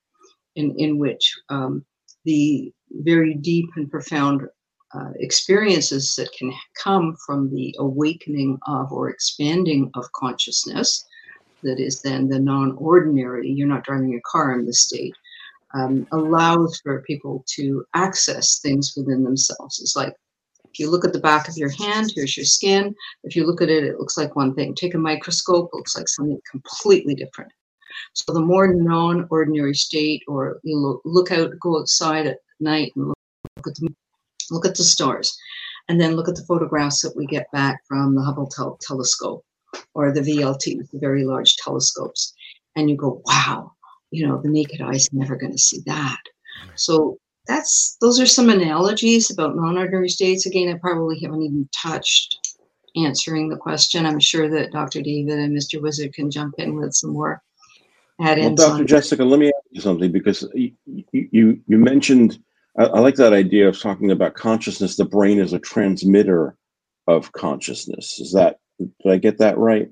in, 0.55 0.79
in 0.79 0.99
which 0.99 1.35
um, 1.49 1.83
the 2.27 2.71
very 2.91 3.33
deep 3.33 3.67
and 3.77 3.91
profound 3.91 4.43
uh, 4.95 5.11
experiences 5.17 6.15
that 6.17 6.33
can 6.33 6.53
come 6.83 7.17
from 7.27 7.51
the 7.51 7.75
awakening 7.79 8.59
of 8.67 8.93
or 8.93 9.11
expanding 9.11 9.91
of 9.95 10.11
consciousness 10.13 11.05
that 11.63 11.81
is 11.81 12.03
then 12.03 12.29
the 12.29 12.39
non-ordinary 12.39 13.49
you're 13.49 13.67
not 13.67 13.85
driving 13.85 14.15
a 14.15 14.21
car 14.31 14.53
in 14.59 14.65
this 14.65 14.83
state 14.83 15.15
um, 15.75 16.07
allows 16.13 16.81
for 16.81 17.03
people 17.03 17.45
to 17.49 17.85
access 17.95 18.61
things 18.61 18.95
within 18.97 19.25
themselves. 19.25 19.81
It's 19.81 19.97
like 19.97 20.15
if 20.65 20.79
you 20.79 20.91
look 20.91 21.05
at 21.05 21.13
the 21.13 21.21
back 21.21 21.49
of 21.49 21.57
your 21.57 21.71
hand, 21.71 22.13
here's 22.15 22.37
your 22.37 22.47
skin. 22.47 22.95
If 23.25 23.35
you 23.35 23.47
look 23.47 23.63
at 23.63 23.69
it, 23.69 23.85
it 23.85 23.99
looks 23.99 24.17
like 24.17 24.37
one 24.37 24.55
thing. 24.55 24.75
Take 24.75 24.95
a 24.95 24.99
microscope, 24.99 25.71
it 25.73 25.77
looks 25.77 25.97
like 25.97 26.09
something 26.09 26.41
completely 26.51 27.15
different. 27.15 27.51
So 28.13 28.33
the 28.33 28.41
more 28.41 28.75
non-ordinary 28.75 29.75
state, 29.75 30.23
or 30.29 30.61
you 30.63 31.01
look, 31.05 31.33
out, 31.33 31.51
go 31.61 31.81
outside 31.81 32.27
at 32.27 32.39
night 32.61 32.93
and 32.97 33.09
look 33.09 33.17
at 33.67 33.75
the 33.75 33.89
look 34.51 34.67
at 34.67 34.77
the 34.77 34.85
stars, 34.85 35.37
and 35.89 36.01
then 36.01 36.17
look 36.17 36.29
at 36.29 36.37
the 36.37 36.45
photographs 36.45 37.03
that 37.03 37.17
we 37.17 37.27
get 37.27 37.51
back 37.53 37.81
from 37.89 38.15
the 38.15 38.23
Hubble 38.23 38.49
tel- 38.49 38.79
telescope 38.81 39.45
or 39.95 40.13
the 40.13 40.21
VLT, 40.21 40.91
the 40.91 40.99
very 40.99 41.25
large 41.25 41.57
telescopes, 41.57 42.35
and 42.75 42.91
you 42.91 42.97
go, 42.97 43.23
wow, 43.27 43.73
you 44.11 44.27
know 44.27 44.41
the 44.43 44.49
naked 44.49 44.81
eye 44.81 44.95
is 44.95 45.13
never 45.13 45.37
going 45.37 45.53
to 45.53 45.59
see 45.59 45.81
that. 45.87 46.21
So 46.75 47.19
that's 47.47 47.97
those 48.01 48.21
are 48.21 48.27
some 48.27 48.51
analogies 48.51 49.31
about 49.31 49.57
non-ordinary 49.57 50.09
states. 50.09 50.47
Again 50.47 50.69
i 50.69 50.79
probably 50.79 51.19
haven't 51.21 51.43
even 51.43 51.69
touched 51.73 52.57
answering 52.97 53.49
the 53.49 53.57
question. 53.57 54.07
I'm 54.07 54.21
sure 54.21 54.49
that 54.49 54.73
dr 54.73 55.01
david 55.03 55.39
and 55.39 55.57
mr 55.57 55.81
wizard 55.81 56.15
can 56.15 56.31
jump 56.31 56.55
in 56.59 56.77
with 56.77 56.95
some 56.95 57.13
more 57.13 57.43
add 58.21 58.39
well, 58.39 58.55
dr 58.55 58.81
on. 58.81 58.87
jessica 58.87 59.25
let 59.25 59.39
me 59.39 59.49
ask 59.49 59.67
you 59.71 59.81
something 59.81 60.11
because 60.11 60.49
you 60.55 60.73
you, 61.13 61.61
you 61.67 61.79
mentioned 61.79 62.39
I, 62.79 62.85
I 62.85 63.01
like 63.01 63.17
that 63.17 63.33
idea 63.33 63.69
of 63.69 63.79
talking 63.81 64.11
about 64.11 64.35
consciousness 64.35 64.97
the 64.97 65.05
brain 65.05 65.39
is 65.39 65.53
a 65.53 65.59
transmitter 65.59 66.57
of 67.07 67.33
consciousness 67.33 68.19
is 68.19 68.33
that 68.33 68.59
did 68.79 68.91
i 69.09 69.17
get 69.17 69.39
that 69.39 69.59
right 69.59 69.89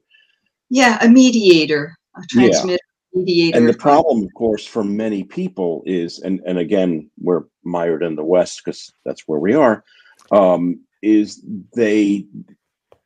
yeah 0.71 0.99
a 1.03 1.09
mediator 1.09 1.97
a 2.17 2.23
transmitter 2.29 2.73
Yeah. 2.73 2.77
mediator. 3.15 3.59
And 3.59 3.69
the 3.69 3.75
problem, 3.75 4.25
of 4.25 4.35
course, 4.35 4.67
for 4.67 4.83
many 4.85 5.23
people 5.25 5.83
is, 5.87 6.19
and 6.21 6.41
and 6.47 6.59
again, 6.59 7.11
we're 7.21 7.45
mired 7.63 8.03
in 8.03 8.17
the 8.17 8.25
West 8.25 8.63
because 8.65 8.93
that's 9.05 9.23
where 9.27 9.39
we 9.39 9.55
are, 9.55 9.85
um, 10.33 10.81
is 11.03 11.43
they 11.77 12.27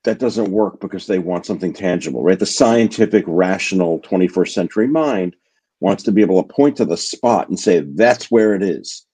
that 0.04 0.18
doesn't 0.18 0.50
work 0.50 0.80
because 0.80 1.06
they 1.06 1.18
want 1.18 1.44
something 1.44 1.72
tangible, 1.72 2.22
right? 2.22 2.38
The 2.38 2.46
scientific, 2.46 3.24
rational 3.26 4.00
21st 4.00 4.48
century 4.52 4.86
mind 4.86 5.36
wants 5.80 6.02
to 6.04 6.12
be 6.12 6.22
able 6.22 6.42
to 6.42 6.48
point 6.52 6.76
to 6.78 6.84
the 6.86 6.96
spot 6.96 7.48
and 7.48 7.58
say 7.58 7.80
that's 7.80 8.30
where 8.30 8.54
it 8.54 8.62
is. 8.62 9.04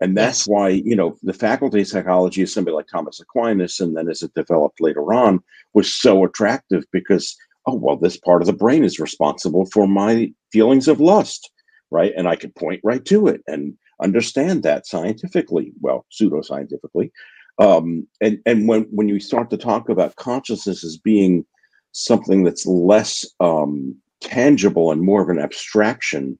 And 0.00 0.16
that's 0.16 0.40
yes. 0.40 0.48
why, 0.48 0.68
you 0.68 0.94
know, 0.94 1.16
the 1.22 1.32
faculty 1.32 1.80
of 1.80 1.88
psychology 1.88 2.42
of 2.42 2.50
somebody 2.50 2.74
like 2.74 2.86
Thomas 2.86 3.20
Aquinas, 3.20 3.80
and 3.80 3.96
then 3.96 4.08
as 4.08 4.22
it 4.22 4.32
developed 4.34 4.80
later 4.80 5.12
on, 5.12 5.42
was 5.74 5.92
so 5.92 6.24
attractive 6.24 6.84
because 6.92 7.36
oh 7.66 7.74
well 7.74 7.96
this 7.96 8.16
part 8.16 8.40
of 8.40 8.46
the 8.46 8.52
brain 8.52 8.84
is 8.84 9.00
responsible 9.00 9.66
for 9.66 9.86
my 9.86 10.32
feelings 10.52 10.88
of 10.88 11.00
lust 11.00 11.50
right 11.90 12.12
and 12.16 12.26
i 12.26 12.34
could 12.34 12.54
point 12.54 12.80
right 12.82 13.04
to 13.04 13.26
it 13.26 13.42
and 13.46 13.76
understand 14.00 14.62
that 14.62 14.86
scientifically, 14.86 15.72
well, 15.80 16.06
pseudoscientifically. 16.12 17.10
Um, 17.58 18.06
and 18.20 18.38
and 18.46 18.68
when 18.68 18.82
when 18.84 19.08
you 19.08 19.18
start 19.18 19.50
to 19.50 19.56
talk 19.56 19.88
about 19.88 20.16
consciousness 20.16 20.84
as 20.84 20.96
being 20.96 21.44
something 21.92 22.44
that's 22.44 22.66
less 22.66 23.26
um, 23.40 23.96
tangible 24.20 24.92
and 24.92 25.02
more 25.02 25.22
of 25.22 25.28
an 25.28 25.40
abstraction, 25.40 26.38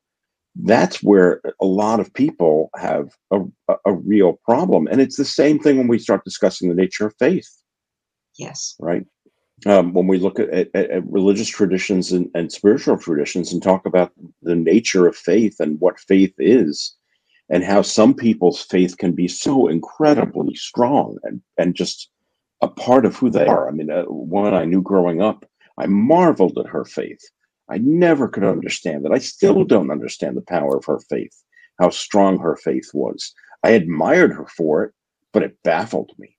that's 0.63 1.03
where 1.03 1.41
a 1.61 1.67
lot 1.67 2.01
of 2.01 2.13
people 2.13 2.71
have 2.77 3.11
a, 3.31 3.41
a 3.85 3.93
real 3.93 4.41
problem. 4.45 4.89
And 4.91 5.01
it's 5.01 5.17
the 5.17 5.25
same 5.25 5.59
thing 5.59 5.79
when 5.79 5.89
we 5.89 5.99
start 5.99 6.25
discussing 6.25 6.69
the 6.69 6.75
nature 6.75 7.07
of 7.07 7.15
faith. 7.19 7.49
Yes. 8.39 8.75
Right. 8.79 9.05
Um, 9.67 9.93
when 9.93 10.07
we 10.07 10.19
look 10.19 10.39
at, 10.39 10.51
at, 10.51 10.75
at 10.75 11.11
religious 11.11 11.49
traditions 11.49 12.13
and, 12.13 12.31
and, 12.35 12.53
spiritual 12.53 12.97
traditions 12.97 13.53
and 13.53 13.61
talk 13.61 13.87
about 13.87 14.13
the 14.43 14.55
nature 14.55 15.09
of 15.09 15.17
faith 15.17 15.57
and 15.59 15.81
what 15.81 15.99
faith 15.99 16.33
is, 16.39 16.95
and 17.51 17.65
how 17.65 17.83
some 17.83 18.15
people's 18.15 18.63
faith 18.63 18.99
can 18.99 19.13
be 19.13 19.27
so 19.27 19.69
incredibly 19.69 20.55
strong 20.55 21.17
and, 21.25 21.41
and 21.57 21.75
just 21.75 22.11
a 22.61 22.69
part 22.69 23.05
of 23.05 23.17
who 23.17 23.31
they 23.31 23.47
are. 23.47 23.69
I 23.69 23.73
mean, 23.73 23.91
uh, 23.91 24.05
one 24.05 24.55
I 24.55 24.65
knew 24.65 24.83
growing 24.83 25.23
up, 25.23 25.45
I 25.79 25.87
marveled 25.87 26.59
at 26.59 26.67
her 26.67 26.85
faith. 26.85 27.21
I 27.71 27.79
never 27.79 28.29
could 28.29 28.45
understand 28.45 29.05
it. 29.05 29.13
I 29.13 29.19
still 29.19 29.65
don't 29.65 29.91
understand 29.91 30.37
the 30.37 30.43
power 30.43 30.77
of 30.77 30.85
her 30.87 31.01
faith, 31.11 31.35
how 31.79 31.91
strong 31.91 32.39
her 32.39 32.57
faith 32.57 32.91
was. 32.95 33.33
I 33.63 33.71
admired 33.71 34.33
her 34.33 34.47
for 34.47 34.85
it, 34.85 34.93
but 35.33 35.43
it 35.43 35.63
baffled 35.65 36.13
me. 36.19 36.37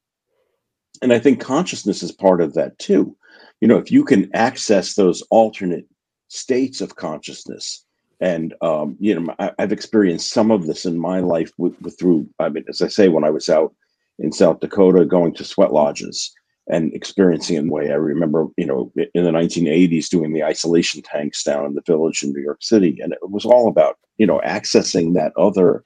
And 1.02 1.14
I 1.14 1.20
think 1.20 1.40
consciousness 1.40 2.04
is 2.04 2.12
part 2.12 2.42
of 2.42 2.54
that 2.56 2.78
too. 2.80 3.16
You 3.62 3.68
know, 3.68 3.78
if 3.78 3.92
you 3.92 4.04
can 4.04 4.34
access 4.36 4.96
those 4.96 5.22
alternate 5.30 5.86
states 6.28 6.82
of 6.82 6.96
consciousness, 6.96 7.86
and 8.20 8.54
um, 8.62 8.98
you 9.00 9.18
know, 9.18 9.34
I, 9.40 9.52
have 9.60 9.72
experienced 9.72 10.32
some 10.32 10.52
of 10.52 10.66
this 10.66 10.86
in 10.86 10.98
my 10.98 11.20
life 11.20 11.52
with, 11.58 11.80
with 11.82 11.98
through. 11.98 12.28
I 12.40 12.50
mean, 12.50 12.66
as 12.68 12.82
I 12.82 12.88
say, 12.88 13.08
when 13.08 13.24
I 13.24 13.30
was 13.30 13.48
out 13.48 13.74
in 14.18 14.32
South 14.32 14.60
Dakota, 14.60 15.06
going 15.06 15.34
to 15.36 15.46
sweat 15.46 15.72
lodges 15.72 16.34
and 16.70 16.94
experiencing 16.94 17.58
in 17.58 17.68
a 17.68 17.72
way. 17.72 17.92
I 17.92 17.96
remember, 17.96 18.48
you 18.58 18.66
know, 18.66 18.92
in 19.14 19.24
the 19.24 19.32
1980s 19.32 20.08
doing 20.08 20.34
the 20.34 20.44
isolation 20.44 21.02
tanks 21.02 21.44
down 21.44 21.66
in 21.66 21.74
the 21.74 21.82
village 21.86 22.24
in 22.24 22.32
New 22.32 22.42
York 22.42 22.62
City, 22.62 23.00
and 23.02 23.14
it 23.14 23.20
was 23.30 23.46
all 23.46 23.68
about, 23.68 23.98
you 24.18 24.28
know, 24.28 24.42
accessing 24.46 25.14
that 25.16 25.34
other 25.36 25.84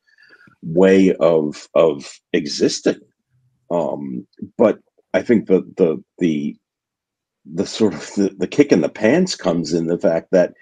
way 0.62 1.16
of 1.16 1.68
of 1.74 2.20
existing. 2.34 3.00
Um, 3.72 4.28
but 4.58 4.80
I 5.14 5.22
think 5.22 5.48
the 5.48 5.62
the 5.78 6.04
the 6.20 6.56
the 7.46 7.66
sort 7.66 7.94
of 7.94 8.14
the, 8.16 8.36
the 8.38 8.48
kick 8.48 8.72
in 8.72 8.82
the 8.82 8.90
pants 8.90 9.36
comes 9.36 9.74
in 9.74 9.88
the 9.88 9.98
fact 9.98 10.30
that 10.32 10.54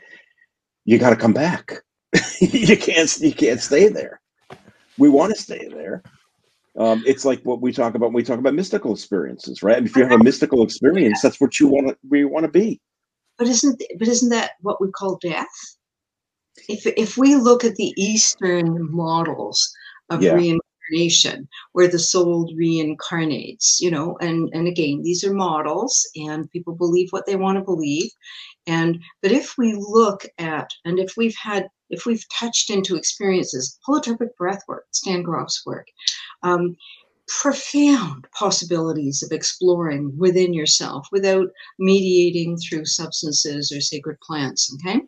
you 0.86 0.98
got 0.98 1.12
to 1.12 1.16
come 1.16 1.34
back. 1.34 1.82
you 2.40 2.78
can't 2.78 3.20
you 3.20 3.34
can't 3.34 3.62
stay 3.62 3.88
there. 3.88 4.22
We 4.98 5.10
want 5.10 5.34
to 5.34 5.42
stay 5.42 5.68
there, 5.68 6.04
um, 6.78 7.04
it's 7.06 7.26
like 7.26 7.42
what 7.42 7.62
we 7.62 7.74
talk 7.74 7.96
about 7.96 8.08
when 8.08 8.14
we 8.14 8.24
talk 8.24 8.40
about 8.40 8.54
mystical 8.54 8.94
experiences, 8.94 9.62
right? 9.62 9.78
And 9.78 9.86
if 9.86 9.96
you 9.96 10.04
have 10.04 10.20
a 10.20 10.24
mystical 10.24 10.64
experience, 10.64 11.22
that's 11.22 11.42
what 11.42 11.60
you 11.60 11.68
want 11.68 11.90
to 11.90 11.98
where 12.08 12.22
you 12.22 12.30
want 12.30 12.46
to 12.46 12.52
be. 12.52 12.80
But 13.38 13.48
isn't 13.48 13.82
but 14.00 14.08
isn't 14.08 14.30
that 14.30 14.52
what 14.62 14.80
we 14.80 14.90
call 14.90 15.18
death? 15.18 15.48
If 16.70 16.86
if 16.86 17.18
we 17.18 17.36
look 17.36 17.66
at 17.66 17.76
the 17.76 17.94
Eastern 17.98 18.90
models 18.92 19.74
of 20.10 20.24
yeah. 20.24 20.34
reincarnation, 20.34 21.48
where 21.74 21.90
the 21.90 22.00
soul 22.00 22.54
reincarnates, 22.56 23.82
you 23.82 23.92
know, 23.92 24.18
and 24.22 24.50
and 24.54 24.68
again, 24.68 25.02
these 25.04 25.26
are 25.26 25.34
models, 25.34 26.08
and 26.16 26.50
people 26.52 26.74
believe 26.74 27.10
what 27.10 27.26
they 27.26 27.36
want 27.36 27.58
to 27.58 27.66
believe, 27.66 28.12
and 28.66 29.02
but 29.22 29.32
if 29.34 29.58
we 29.58 29.74
look 29.74 30.24
at 30.38 30.70
and 30.86 31.00
if 31.00 31.18
we've 31.18 31.36
had 31.36 31.68
if 31.92 32.06
we've 32.06 32.28
touched 32.30 32.70
into 32.70 32.96
experiences, 32.96 33.78
holotropic 33.88 34.36
breath 34.38 34.64
work, 34.68 34.86
Stan 34.92 35.22
Grof's 35.22 35.64
work, 35.66 35.88
um, 36.44 36.76
profound 37.28 38.28
possibilities 38.38 39.24
of 39.24 39.32
exploring 39.32 40.12
within 40.18 40.54
yourself 40.54 41.08
without 41.12 41.48
mediating 41.80 42.58
through 42.58 42.86
substances 42.86 43.72
or 43.72 43.80
sacred 43.80 44.20
plants 44.20 44.76
okay 44.76 45.00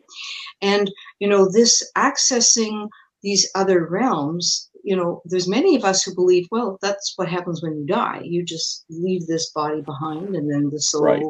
and 0.62 0.90
you 1.18 1.28
know 1.28 1.50
this 1.50 1.82
accessing 1.98 2.88
these 3.22 3.50
other 3.54 3.86
realms 3.86 4.70
you 4.82 4.96
know 4.96 5.20
there's 5.26 5.48
many 5.48 5.76
of 5.76 5.84
us 5.84 6.02
who 6.02 6.14
believe 6.14 6.46
well 6.50 6.78
that's 6.80 7.12
what 7.16 7.28
happens 7.28 7.62
when 7.62 7.76
you 7.76 7.84
die 7.86 8.20
you 8.24 8.42
just 8.42 8.84
leave 8.88 9.26
this 9.26 9.50
body 9.50 9.82
behind 9.82 10.34
and 10.34 10.50
then 10.50 10.70
the 10.70 10.80
soul 10.80 11.02
right. 11.02 11.22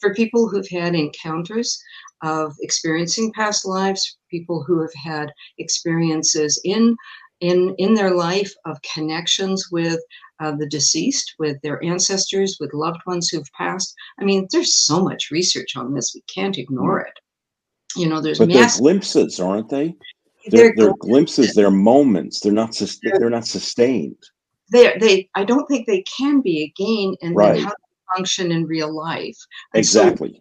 for 0.00 0.14
people 0.14 0.48
who've 0.48 0.68
had 0.68 0.96
encounters 0.96 1.80
of 2.22 2.54
experiencing 2.60 3.32
past 3.32 3.66
lives 3.66 4.18
people 4.30 4.62
who 4.66 4.80
have 4.80 4.94
had 4.94 5.32
experiences 5.58 6.60
in 6.64 6.96
in 7.40 7.74
in 7.78 7.94
their 7.94 8.14
life 8.14 8.52
of 8.66 8.76
connections 8.82 9.68
with 9.70 10.00
uh, 10.40 10.52
the 10.52 10.66
deceased, 10.66 11.34
with 11.38 11.60
their 11.62 11.82
ancestors, 11.84 12.56
with 12.60 12.72
loved 12.74 13.00
ones 13.06 13.28
who've 13.28 13.50
passed. 13.56 13.94
I 14.20 14.24
mean, 14.24 14.46
there's 14.50 14.74
so 14.74 15.02
much 15.02 15.30
research 15.30 15.76
on 15.76 15.94
this; 15.94 16.12
we 16.14 16.22
can't 16.32 16.58
ignore 16.58 17.00
it. 17.00 17.14
You 17.96 18.08
know, 18.08 18.20
there's 18.20 18.38
but 18.38 18.48
they're 18.48 18.68
glimpses, 18.76 19.40
aren't 19.40 19.68
they? 19.68 19.94
They're, 20.46 20.72
they're, 20.76 20.86
they're 20.86 20.94
glimpses. 21.00 21.54
They're 21.54 21.70
moments. 21.70 22.40
They're 22.40 22.52
not. 22.52 22.74
Sus- 22.74 23.00
they're 23.02 23.30
not 23.30 23.46
sustained. 23.46 24.22
They. 24.72 24.96
They. 24.98 25.28
I 25.34 25.44
don't 25.44 25.66
think 25.66 25.86
they 25.86 26.02
can 26.02 26.40
be 26.40 26.64
again. 26.64 27.14
And 27.22 27.36
right. 27.36 27.54
then 27.54 27.64
how 27.64 27.70
they 27.70 28.16
function 28.16 28.52
in 28.52 28.64
real 28.66 28.94
life. 28.94 29.36
And 29.74 29.80
exactly. 29.80 30.34
So 30.34 30.40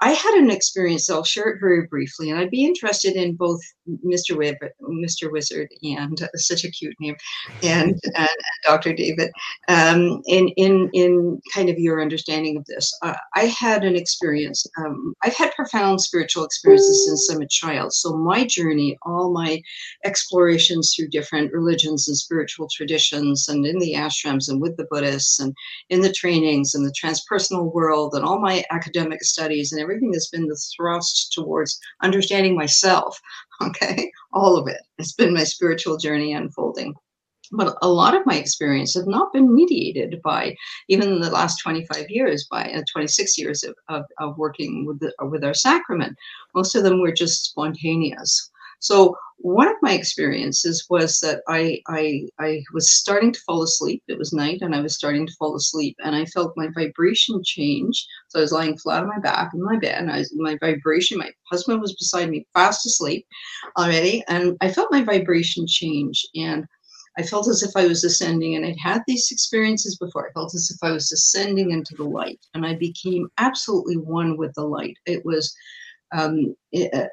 I 0.00 0.12
had 0.12 0.34
an 0.34 0.50
experience. 0.50 1.10
I'll 1.10 1.24
share 1.24 1.48
it 1.48 1.60
very 1.60 1.86
briefly, 1.86 2.30
and 2.30 2.38
I'd 2.38 2.50
be 2.50 2.64
interested 2.64 3.14
in 3.14 3.36
both 3.36 3.60
Mr. 4.04 4.36
Webb, 4.36 4.56
Mr. 4.82 5.30
Wizard, 5.30 5.68
and 5.82 6.22
uh, 6.22 6.28
such 6.34 6.64
a 6.64 6.70
cute 6.70 6.94
name, 7.00 7.16
and, 7.62 7.98
and 8.14 8.28
Dr. 8.64 8.92
David, 8.92 9.30
um, 9.68 10.22
in 10.26 10.48
in 10.56 10.90
in 10.92 11.40
kind 11.54 11.68
of 11.68 11.78
your 11.78 12.00
understanding 12.00 12.56
of 12.56 12.64
this. 12.66 12.92
Uh, 13.02 13.14
I 13.34 13.46
had 13.46 13.84
an 13.84 13.96
experience. 13.96 14.66
Um, 14.78 15.14
I've 15.22 15.36
had 15.36 15.52
profound 15.54 16.00
spiritual 16.00 16.44
experiences 16.44 17.06
since 17.06 17.30
I'm 17.30 17.42
a 17.42 17.48
child. 17.48 17.92
So 17.92 18.16
my 18.16 18.44
journey, 18.44 18.96
all 19.02 19.32
my 19.32 19.60
explorations 20.04 20.94
through 20.94 21.08
different 21.08 21.52
religions 21.52 22.08
and 22.08 22.16
spiritual 22.16 22.68
traditions, 22.72 23.48
and 23.48 23.66
in 23.66 23.78
the 23.78 23.94
ashrams, 23.94 24.48
and 24.48 24.60
with 24.60 24.76
the 24.76 24.86
Buddhists, 24.90 25.40
and 25.40 25.54
in 25.90 26.00
the 26.00 26.12
trainings, 26.12 26.74
and 26.74 26.84
the 26.84 26.92
transpersonal 26.92 27.72
world, 27.72 28.14
and 28.14 28.24
all 28.24 28.40
my 28.40 28.64
academic 28.70 29.22
studies, 29.22 29.72
and 29.72 29.80
everything 29.80 30.12
has 30.12 30.28
been 30.28 30.46
the 30.46 30.60
thrust 30.76 31.32
towards 31.32 31.78
understanding 32.02 32.56
myself. 32.56 33.20
Okay, 33.66 34.12
all 34.32 34.56
of 34.56 34.68
it. 34.68 34.80
It's 34.98 35.14
been 35.14 35.34
my 35.34 35.42
spiritual 35.42 35.96
journey 35.96 36.32
unfolding. 36.32 36.94
But 37.50 37.76
a 37.82 37.88
lot 37.88 38.14
of 38.14 38.26
my 38.26 38.36
experience 38.36 38.94
have 38.94 39.06
not 39.06 39.32
been 39.32 39.54
mediated 39.54 40.20
by 40.22 40.54
even 40.88 41.20
the 41.20 41.30
last 41.30 41.56
25 41.62 42.10
years, 42.10 42.46
by 42.50 42.70
uh, 42.70 42.82
26 42.92 43.38
years 43.38 43.64
of, 43.64 43.74
of, 43.88 44.04
of 44.18 44.36
working 44.36 44.84
with, 44.86 45.00
the, 45.00 45.12
with 45.26 45.42
our 45.42 45.54
sacrament. 45.54 46.16
Most 46.54 46.74
of 46.74 46.84
them 46.84 47.00
were 47.00 47.12
just 47.12 47.46
spontaneous. 47.46 48.50
So 48.80 49.16
one 49.40 49.68
of 49.68 49.76
my 49.82 49.92
experiences 49.92 50.84
was 50.90 51.20
that 51.20 51.42
I, 51.48 51.80
I 51.86 52.26
I 52.40 52.62
was 52.74 52.90
starting 52.90 53.32
to 53.32 53.40
fall 53.42 53.62
asleep. 53.62 54.02
It 54.08 54.18
was 54.18 54.32
night, 54.32 54.62
and 54.62 54.74
I 54.74 54.80
was 54.80 54.94
starting 54.96 55.26
to 55.26 55.32
fall 55.34 55.54
asleep, 55.54 55.96
and 56.04 56.14
I 56.14 56.24
felt 56.26 56.56
my 56.56 56.68
vibration 56.74 57.40
change. 57.44 58.04
So 58.28 58.40
I 58.40 58.42
was 58.42 58.52
lying 58.52 58.76
flat 58.78 59.02
on 59.02 59.08
my 59.08 59.20
back 59.20 59.52
in 59.54 59.62
my 59.62 59.78
bed, 59.78 59.96
and 59.98 60.10
I 60.10 60.18
was, 60.18 60.34
my 60.36 60.58
vibration. 60.58 61.18
My 61.18 61.30
husband 61.50 61.80
was 61.80 61.94
beside 61.94 62.30
me, 62.30 62.46
fast 62.52 62.84
asleep 62.84 63.26
already, 63.78 64.24
and 64.28 64.56
I 64.60 64.72
felt 64.72 64.92
my 64.92 65.02
vibration 65.02 65.66
change, 65.68 66.26
and 66.34 66.66
I 67.16 67.22
felt 67.22 67.48
as 67.48 67.62
if 67.62 67.76
I 67.76 67.86
was 67.86 68.04
ascending, 68.04 68.56
and 68.56 68.64
I'd 68.64 68.78
had 68.82 69.02
these 69.06 69.30
experiences 69.30 69.96
before. 69.96 70.28
I 70.28 70.32
felt 70.32 70.54
as 70.54 70.70
if 70.70 70.78
I 70.82 70.92
was 70.92 71.12
ascending 71.12 71.70
into 71.70 71.94
the 71.94 72.04
light, 72.04 72.40
and 72.54 72.66
I 72.66 72.74
became 72.74 73.28
absolutely 73.38 73.96
one 73.96 74.36
with 74.36 74.52
the 74.54 74.64
light. 74.64 74.96
It 75.06 75.24
was 75.24 75.54
um, 76.12 76.54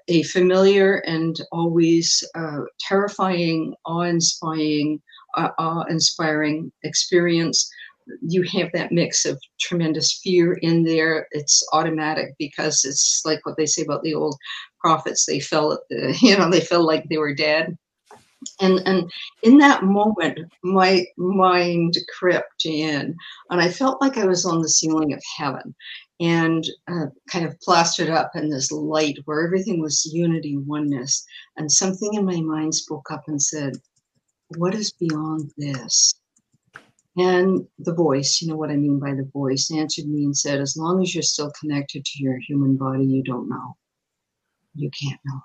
a 0.08 0.24
familiar 0.24 0.98
and 1.00 1.40
always 1.52 2.24
uh, 2.36 2.62
terrifying, 2.80 3.74
awe-inspiring, 3.86 5.02
uh, 5.36 5.50
awe-inspiring 5.58 6.72
experience. 6.84 7.70
You 8.22 8.44
have 8.54 8.70
that 8.74 8.92
mix 8.92 9.26
of 9.26 9.42
tremendous 9.60 10.20
fear 10.24 10.54
in 10.62 10.84
there. 10.84 11.28
It's 11.32 11.66
automatic 11.74 12.36
because 12.38 12.86
it's 12.86 13.22
like 13.26 13.46
what 13.46 13.58
they 13.58 13.66
say 13.66 13.82
about 13.82 14.04
the 14.04 14.14
old 14.14 14.36
prophets. 14.80 15.26
They 15.26 15.40
felt, 15.40 15.80
you 15.90 16.38
know, 16.38 16.50
they 16.50 16.62
felt 16.62 16.86
like 16.86 17.06
they 17.10 17.18
were 17.18 17.34
dead. 17.34 17.78
And 18.62 18.80
and 18.86 19.12
in 19.42 19.58
that 19.58 19.84
moment, 19.84 20.40
my 20.64 21.06
mind 21.18 21.98
crept 22.16 22.66
in, 22.66 23.16
and 23.50 23.62
I 23.62 23.70
felt 23.70 24.00
like 24.02 24.18
I 24.18 24.26
was 24.26 24.46
on 24.46 24.62
the 24.62 24.70
ceiling 24.70 25.14
of 25.14 25.22
heaven 25.38 25.74
and 26.20 26.66
uh, 26.88 27.08
kind 27.30 27.46
of 27.46 27.60
plastered 27.62 28.10
up 28.10 28.32
in 28.36 28.50
this 28.50 28.72
light 28.72 29.18
where 29.26 29.46
everything 29.46 29.82
was 29.82 30.06
unity, 30.14 30.58
oneness. 30.58 31.26
And 31.58 31.72
something 31.72 32.14
in 32.14 32.26
my 32.26 32.40
mind 32.42 32.74
spoke 32.74 33.12
up 33.12 33.24
and 33.28 33.42
said, 33.42 33.74
What 34.58 34.76
is 34.76 34.92
beyond 34.92 35.52
this? 35.58 36.14
And 37.18 37.66
the 37.80 37.94
voice, 37.94 38.42
you 38.42 38.50
know 38.50 38.58
what 38.58 38.72
I 38.72 38.76
mean 38.76 39.00
by 39.00 39.14
the 39.14 39.30
voice, 39.34 39.72
answered 39.72 40.08
me 40.08 40.24
and 40.26 40.38
said, 40.38 40.60
As 40.60 40.78
long 40.78 41.02
as 41.02 41.14
you're 41.14 41.22
still 41.22 41.52
connected 41.60 42.06
to 42.06 42.24
your 42.24 42.38
human 42.40 42.76
body, 42.78 43.06
you 43.06 43.24
don't 43.24 43.50
know. 43.50 43.76
You 44.74 44.90
can't 44.92 45.20
know. 45.26 45.42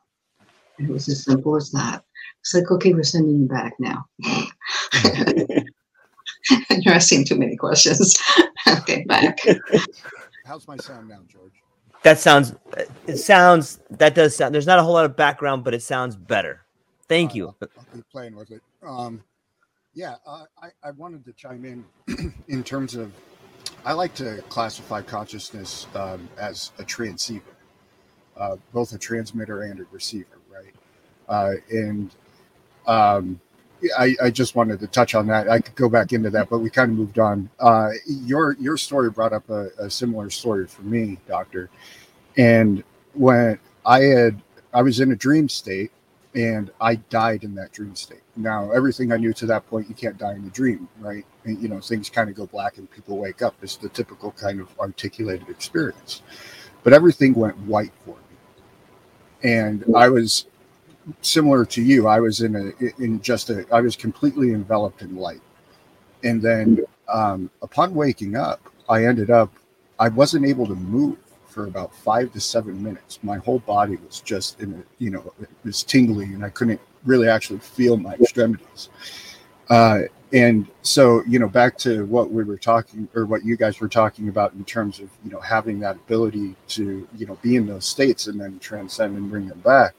It 0.78 0.88
was 0.88 1.08
as 1.08 1.24
simple 1.24 1.56
as 1.56 1.70
that. 1.72 2.02
It's 2.40 2.54
like, 2.54 2.70
okay, 2.70 2.94
we're 2.94 3.02
sending 3.02 3.42
you 3.42 3.48
back 3.48 3.74
now. 3.78 4.06
You're 6.70 6.94
asking 6.94 7.26
too 7.26 7.36
many 7.36 7.56
questions. 7.56 8.20
okay, 8.68 9.04
back. 9.04 9.38
How's 10.50 10.66
my 10.66 10.76
sound 10.78 11.08
now, 11.08 11.20
George? 11.28 11.62
That 12.02 12.18
sounds. 12.18 12.56
It 13.06 13.18
sounds. 13.18 13.78
That 13.88 14.16
does 14.16 14.34
sound. 14.34 14.52
There's 14.52 14.66
not 14.66 14.80
a 14.80 14.82
whole 14.82 14.94
lot 14.94 15.04
of 15.04 15.14
background, 15.14 15.62
but 15.62 15.74
it 15.74 15.82
sounds 15.82 16.16
better. 16.16 16.62
Thank 17.06 17.36
you. 17.36 17.54
I'll 17.62 17.68
be 17.94 18.02
playing 18.10 18.34
with 18.34 18.50
it. 18.50 18.60
Um, 18.82 19.22
yeah, 19.94 20.16
uh, 20.26 20.46
I, 20.60 20.70
I 20.82 20.90
wanted 20.90 21.24
to 21.26 21.32
chime 21.34 21.64
in 21.64 22.34
in 22.48 22.64
terms 22.64 22.96
of. 22.96 23.12
I 23.84 23.92
like 23.92 24.12
to 24.14 24.42
classify 24.48 25.02
consciousness 25.02 25.86
um, 25.94 26.28
as 26.36 26.72
a 26.80 26.84
transceiver, 26.84 27.54
uh, 28.36 28.56
both 28.72 28.92
a 28.92 28.98
transmitter 28.98 29.62
and 29.62 29.78
a 29.78 29.84
receiver, 29.92 30.40
right? 30.52 30.74
Uh, 31.28 31.60
and 31.70 32.10
um, 32.88 33.40
I, 33.98 34.14
I, 34.22 34.30
just 34.30 34.54
wanted 34.54 34.80
to 34.80 34.86
touch 34.86 35.14
on 35.14 35.26
that. 35.28 35.48
I 35.48 35.60
could 35.60 35.74
go 35.74 35.88
back 35.88 36.12
into 36.12 36.30
that, 36.30 36.48
but 36.50 36.58
we 36.58 36.70
kind 36.70 36.90
of 36.90 36.98
moved 36.98 37.18
on. 37.18 37.48
Uh, 37.58 37.90
your 38.06 38.56
your 38.60 38.76
story 38.76 39.10
brought 39.10 39.32
up 39.32 39.48
a, 39.50 39.68
a, 39.78 39.90
similar 39.90 40.30
story 40.30 40.66
for 40.66 40.82
me, 40.82 41.18
Doctor. 41.26 41.70
And 42.36 42.84
when 43.14 43.58
I 43.84 44.00
had, 44.00 44.42
I 44.72 44.82
was 44.82 45.00
in 45.00 45.12
a 45.12 45.16
dream 45.16 45.48
state, 45.48 45.90
and 46.34 46.70
I 46.80 46.96
died 46.96 47.44
in 47.44 47.54
that 47.56 47.72
dream 47.72 47.94
state. 47.96 48.22
Now, 48.36 48.70
everything 48.70 49.12
I 49.12 49.16
knew 49.16 49.32
to 49.34 49.46
that 49.46 49.66
point, 49.68 49.88
you 49.88 49.94
can't 49.94 50.16
die 50.16 50.34
in 50.34 50.44
a 50.44 50.50
dream, 50.50 50.88
right? 51.00 51.24
And, 51.44 51.60
you 51.60 51.68
know, 51.68 51.80
things 51.80 52.08
kind 52.08 52.30
of 52.30 52.36
go 52.36 52.46
black 52.46 52.78
and 52.78 52.88
people 52.90 53.18
wake 53.18 53.42
up. 53.42 53.54
It's 53.62 53.76
the 53.76 53.88
typical 53.88 54.30
kind 54.32 54.60
of 54.60 54.68
articulated 54.78 55.48
experience. 55.48 56.22
But 56.84 56.92
everything 56.92 57.34
went 57.34 57.58
white 57.58 57.92
for 58.04 58.14
me, 58.14 59.50
and 59.50 59.84
I 59.96 60.08
was 60.08 60.46
similar 61.22 61.64
to 61.66 61.82
you, 61.82 62.08
I 62.08 62.20
was 62.20 62.40
in 62.40 62.56
a 62.56 63.02
in 63.02 63.20
just 63.20 63.50
a 63.50 63.66
I 63.72 63.80
was 63.80 63.96
completely 63.96 64.52
enveloped 64.52 65.02
in 65.02 65.16
light, 65.16 65.42
and 66.24 66.40
then 66.40 66.80
um, 67.08 67.50
upon 67.62 67.94
waking 67.94 68.36
up, 68.36 68.60
I 68.88 69.04
ended 69.04 69.30
up 69.30 69.52
I 69.98 70.08
wasn't 70.08 70.46
able 70.46 70.66
to 70.66 70.74
move 70.74 71.18
for 71.46 71.66
about 71.66 71.94
five 71.94 72.32
to 72.32 72.40
seven 72.40 72.82
minutes. 72.82 73.18
My 73.22 73.38
whole 73.38 73.58
body 73.60 73.98
was 74.06 74.20
just 74.20 74.60
in 74.60 74.74
a 74.74 74.82
you 75.02 75.10
know 75.10 75.32
it 75.40 75.48
was 75.64 75.82
tingling, 75.82 76.34
and 76.34 76.44
I 76.44 76.50
couldn't 76.50 76.80
really 77.04 77.28
actually 77.28 77.60
feel 77.60 77.96
my 77.96 78.14
extremities. 78.14 78.88
Uh, 79.68 80.00
and 80.32 80.66
so 80.82 81.22
you 81.26 81.38
know 81.38 81.48
back 81.48 81.76
to 81.78 82.04
what 82.06 82.30
we 82.30 82.44
were 82.44 82.56
talking 82.56 83.08
or 83.14 83.26
what 83.26 83.44
you 83.44 83.56
guys 83.56 83.80
were 83.80 83.88
talking 83.88 84.28
about 84.28 84.52
in 84.54 84.64
terms 84.64 85.00
of 85.00 85.08
you 85.24 85.30
know 85.30 85.40
having 85.40 85.80
that 85.80 85.96
ability 85.96 86.54
to 86.68 87.06
you 87.16 87.26
know 87.26 87.36
be 87.42 87.56
in 87.56 87.66
those 87.66 87.84
states 87.84 88.26
and 88.28 88.40
then 88.40 88.58
transcend 88.60 89.16
and 89.16 89.30
bring 89.30 89.48
them 89.48 89.58
back 89.60 89.94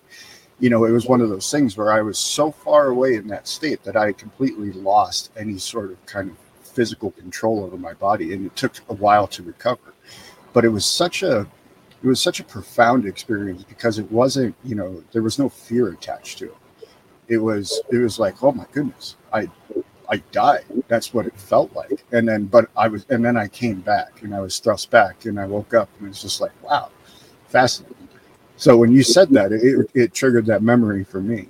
you 0.61 0.69
know, 0.69 0.85
it 0.85 0.91
was 0.91 1.07
one 1.07 1.21
of 1.21 1.29
those 1.29 1.51
things 1.51 1.75
where 1.75 1.91
I 1.91 2.01
was 2.01 2.19
so 2.19 2.51
far 2.51 2.87
away 2.89 3.15
in 3.15 3.27
that 3.29 3.47
state 3.47 3.83
that 3.83 3.97
I 3.97 4.13
completely 4.13 4.71
lost 4.73 5.31
any 5.35 5.57
sort 5.57 5.91
of 5.91 6.05
kind 6.05 6.29
of 6.29 6.37
physical 6.63 7.11
control 7.11 7.63
over 7.63 7.77
my 7.77 7.93
body, 7.93 8.33
and 8.33 8.45
it 8.45 8.55
took 8.55 8.73
a 8.89 8.93
while 8.93 9.27
to 9.27 9.43
recover. 9.43 9.93
But 10.53 10.63
it 10.63 10.69
was 10.69 10.85
such 10.85 11.23
a 11.23 11.41
it 12.03 12.07
was 12.07 12.21
such 12.21 12.39
a 12.39 12.43
profound 12.43 13.05
experience 13.05 13.63
because 13.63 13.99
it 13.99 14.11
wasn't, 14.11 14.55
you 14.63 14.75
know, 14.75 15.03
there 15.11 15.23
was 15.23 15.39
no 15.39 15.49
fear 15.49 15.89
attached 15.89 16.37
to 16.39 16.45
it. 16.45 16.57
It 17.27 17.37
was 17.37 17.81
it 17.91 17.97
was 17.97 18.19
like, 18.19 18.43
oh 18.43 18.51
my 18.51 18.65
goodness, 18.71 19.15
I 19.33 19.49
I 20.09 20.17
died. 20.31 20.65
That's 20.89 21.13
what 21.13 21.25
it 21.25 21.39
felt 21.39 21.73
like. 21.73 22.03
And 22.11 22.27
then 22.29 22.45
but 22.45 22.69
I 22.77 22.87
was 22.87 23.05
and 23.09 23.25
then 23.25 23.35
I 23.37 23.47
came 23.47 23.81
back 23.81 24.21
and 24.21 24.35
I 24.35 24.41
was 24.41 24.59
thrust 24.59 24.91
back 24.91 25.25
and 25.25 25.39
I 25.39 25.47
woke 25.47 25.73
up 25.73 25.89
and 25.97 26.07
it 26.07 26.09
was 26.09 26.21
just 26.21 26.39
like, 26.41 26.51
wow, 26.63 26.91
fascinating. 27.47 28.09
So 28.61 28.77
when 28.77 28.91
you 28.91 29.01
said 29.01 29.31
that, 29.31 29.51
it, 29.51 29.89
it 29.95 30.13
triggered 30.13 30.45
that 30.45 30.61
memory 30.61 31.03
for 31.03 31.19
me. 31.19 31.47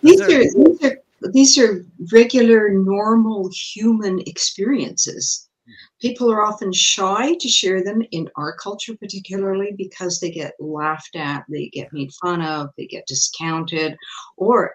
These 0.00 0.22
are, 0.22 0.26
these 0.26 0.82
are 0.82 0.96
these 1.32 1.58
are 1.58 1.84
regular, 2.14 2.70
normal 2.70 3.50
human 3.52 4.20
experiences. 4.20 5.50
People 6.00 6.32
are 6.32 6.42
often 6.42 6.72
shy 6.72 7.34
to 7.34 7.48
share 7.48 7.84
them 7.84 8.00
in 8.12 8.30
our 8.36 8.56
culture, 8.56 8.96
particularly 8.96 9.74
because 9.76 10.18
they 10.18 10.30
get 10.30 10.54
laughed 10.60 11.14
at, 11.14 11.44
they 11.50 11.68
get 11.74 11.92
made 11.92 12.10
fun 12.22 12.40
of, 12.40 12.70
they 12.78 12.86
get 12.86 13.06
discounted, 13.06 13.98
or 14.38 14.74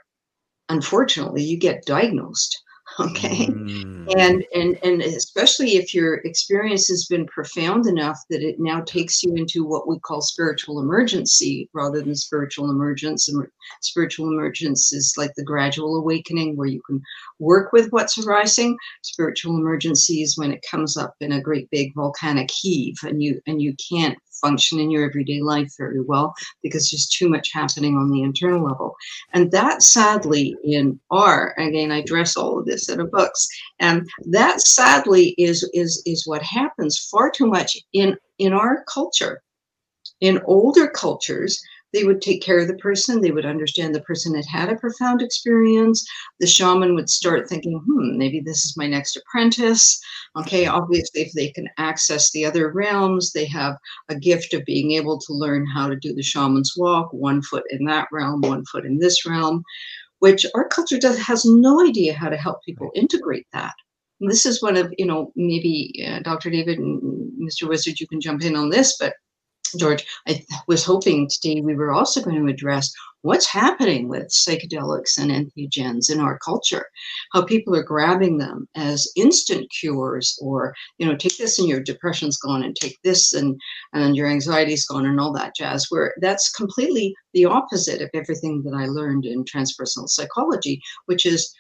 unfortunately, 0.70 1.42
you 1.42 1.58
get 1.58 1.84
diagnosed 1.88 2.62
okay. 3.12 3.48
Mm. 3.48 4.14
and 4.18 4.44
and 4.54 4.78
and 4.84 5.02
especially 5.02 5.78
if 5.78 5.94
your 5.94 6.16
experience 6.26 6.88
has 6.88 7.06
been 7.06 7.26
profound 7.28 7.86
enough 7.88 8.20
that 8.30 8.42
it 8.42 8.60
now 8.60 8.82
takes 8.82 9.24
you 9.24 9.34
into 9.36 9.64
what 9.64 9.88
we 9.88 9.98
call 10.00 10.22
spiritual 10.22 10.80
emergency 10.80 11.70
rather 11.74 12.02
than 12.02 12.16
spiritual 12.16 12.70
emergence. 12.70 13.30
And 13.30 13.48
spiritual 13.82 14.28
emergence 14.28 14.92
is 14.92 15.14
like 15.18 15.32
the 15.36 15.44
gradual 15.44 15.96
awakening 15.98 16.58
where 16.58 16.68
you 16.68 16.82
can 16.86 17.02
work 17.40 17.72
with 17.72 17.90
what's 17.92 18.18
arising. 18.18 18.78
Spiritual 19.04 19.56
emergency 19.56 20.22
is 20.22 20.38
when 20.38 20.52
it 20.52 20.66
comes 20.70 20.98
up 20.98 21.16
in 21.22 21.32
a 21.34 21.42
great 21.42 21.70
big 21.70 21.94
volcanic 21.96 22.50
heave 22.52 22.96
and 23.04 23.24
you 23.24 23.40
and 23.48 23.62
you 23.62 23.76
can't 23.90 24.18
function 24.42 24.80
in 24.80 24.92
your 24.92 25.06
everyday 25.06 25.42
life 25.42 25.74
very 25.78 26.02
well 26.02 26.34
because 26.64 26.90
there's 26.90 27.08
too 27.08 27.30
much 27.30 27.52
happening 27.54 27.96
on 27.96 28.12
the 28.12 28.24
internal 28.24 28.64
level. 28.64 28.96
And 29.34 29.52
that 29.52 29.84
sadly 29.84 30.56
in 30.64 31.00
our, 31.12 31.54
again, 31.58 31.92
I 31.92 32.00
address 32.00 32.36
all 32.36 32.60
of 32.60 32.66
this 32.66 32.90
in 32.90 33.00
a 33.00 33.06
books, 33.06 33.48
and 33.80 34.08
that 34.26 34.62
sadly 34.62 35.36
is 35.38 35.70
is 35.74 36.02
is 36.06 36.28
what 36.28 36.42
happens 36.42 36.98
far 37.12 37.32
too 37.32 37.48
much 37.48 37.78
in 37.94 38.18
in 38.38 38.54
our 38.54 38.84
culture. 38.92 39.42
In 40.22 40.42
older 40.46 40.88
cultures, 40.88 41.62
they 41.94 42.04
would 42.04 42.22
take 42.22 42.42
care 42.42 42.60
of 42.60 42.68
the 42.68 42.76
person. 42.76 43.22
They 43.22 43.32
would 43.32 43.46
understand 43.46 43.96
the 43.96 44.02
person 44.02 44.36
had 44.36 44.46
had 44.46 44.70
a 44.70 44.76
profound 44.76 45.22
experience. 45.22 46.06
The 46.40 46.48
shaman 46.48 46.96
would 46.96 47.10
start 47.10 47.50
thinking, 47.50 47.80
hmm, 47.86 48.18
maybe 48.18 48.40
this 48.40 48.66
is 48.66 48.78
my 48.78 48.88
next 48.88 49.18
apprentice. 49.18 50.00
Okay, 50.38 50.68
obviously, 50.68 51.22
if 51.22 51.34
they 51.34 51.50
can 51.50 51.68
access 51.78 52.32
the 52.32 52.46
other 52.46 52.72
realms, 52.72 53.32
they 53.32 53.46
have 53.46 53.76
a 54.10 54.16
gift 54.16 54.54
of 54.54 54.66
being 54.66 54.92
able 54.92 55.20
to 55.20 55.34
learn 55.34 55.66
how 55.66 55.88
to 55.88 55.96
do 55.96 56.14
the 56.14 56.24
shaman's 56.24 56.74
walk, 56.78 57.12
one 57.12 57.42
foot 57.42 57.64
in 57.70 57.86
that 57.86 58.08
realm, 58.12 58.42
one 58.42 58.66
foot 58.66 58.86
in 58.86 59.00
this 59.00 59.26
realm, 59.26 59.64
which 60.20 60.46
our 60.54 60.68
culture 60.68 61.00
does 61.00 61.18
has 61.18 61.46
no 61.46 61.86
idea 61.86 62.14
how 62.14 62.30
to 62.30 62.38
help 62.38 62.64
people 62.64 62.92
integrate 62.94 63.48
that. 63.54 63.74
This 64.20 64.46
is 64.46 64.62
one 64.62 64.76
of, 64.76 64.94
you 64.98 65.06
know, 65.06 65.32
maybe 65.36 66.06
uh, 66.06 66.20
Dr. 66.20 66.50
David 66.50 66.78
and 66.78 67.32
Mr. 67.42 67.68
Wizard, 67.70 68.00
you 68.00 68.08
can 68.08 68.20
jump 68.20 68.44
in 68.44 68.56
on 68.56 68.70
this, 68.70 68.98
but 69.00 69.14
George, 69.78 70.06
I 70.28 70.46
was 70.68 70.84
hoping 70.84 71.28
today 71.30 71.62
we 71.62 71.76
were 71.76 71.92
also 71.92 72.22
going 72.22 72.46
to 72.46 72.52
address 72.52 72.92
what's 73.22 73.48
happening 73.48 74.08
with 74.08 74.30
psychedelics 74.30 75.18
and 75.18 75.30
entheogens 75.30 76.10
in 76.10 76.20
our 76.20 76.40
culture, 76.40 76.86
how 77.34 77.44
people 77.44 77.76
are 77.76 77.84
grabbing 77.84 78.38
them 78.38 78.68
as 78.76 79.12
instant 79.18 79.70
cures, 79.78 80.38
or 80.42 80.74
you 80.98 81.06
know, 81.06 81.16
take 81.16 81.38
this 81.38 81.60
and 81.60 81.68
your 81.68 81.82
depression's 81.82 82.38
gone, 82.38 82.64
and 82.64 82.76
take 82.76 82.98
this 83.04 83.34
and 83.34 83.60
and 83.94 84.16
your 84.16 84.28
anxiety's 84.28 84.86
gone, 84.86 85.06
and 85.06 85.20
all 85.20 85.34
that 85.34 85.56
jazz. 85.56 85.88
Where 85.90 86.14
that's 86.22 86.52
completely 86.52 87.14
the 87.34 87.46
opposite 87.46 88.02
of 88.02 88.10
everything 88.14 88.64
that 88.64 88.74
I 88.74 88.86
learned 88.86 89.26
in 89.26 89.44
transpersonal 89.44 90.08
psychology, 90.08 90.82
which 91.06 91.26
is 91.26 91.54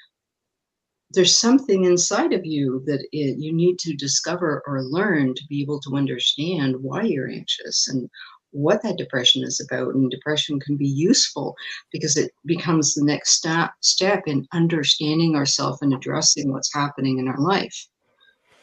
there's 1.11 1.35
something 1.35 1.85
inside 1.85 2.33
of 2.33 2.45
you 2.45 2.83
that 2.85 3.05
it, 3.11 3.37
you 3.39 3.53
need 3.53 3.79
to 3.79 3.95
discover 3.95 4.61
or 4.67 4.83
learn 4.83 5.33
to 5.33 5.43
be 5.49 5.61
able 5.61 5.79
to 5.81 5.95
understand 5.95 6.75
why 6.81 7.03
you're 7.03 7.29
anxious 7.29 7.87
and 7.87 8.09
what 8.51 8.81
that 8.83 8.97
depression 8.97 9.43
is 9.43 9.59
about. 9.59 9.95
And 9.95 10.09
depression 10.09 10.59
can 10.59 10.77
be 10.77 10.87
useful 10.87 11.55
because 11.91 12.15
it 12.15 12.31
becomes 12.45 12.93
the 12.93 13.03
next 13.03 13.31
step, 13.31 13.71
step 13.81 14.23
in 14.27 14.47
understanding 14.53 15.35
ourselves 15.35 15.81
and 15.81 15.93
addressing 15.93 16.51
what's 16.51 16.73
happening 16.73 17.17
in 17.17 17.27
our 17.27 17.39
life. 17.39 17.87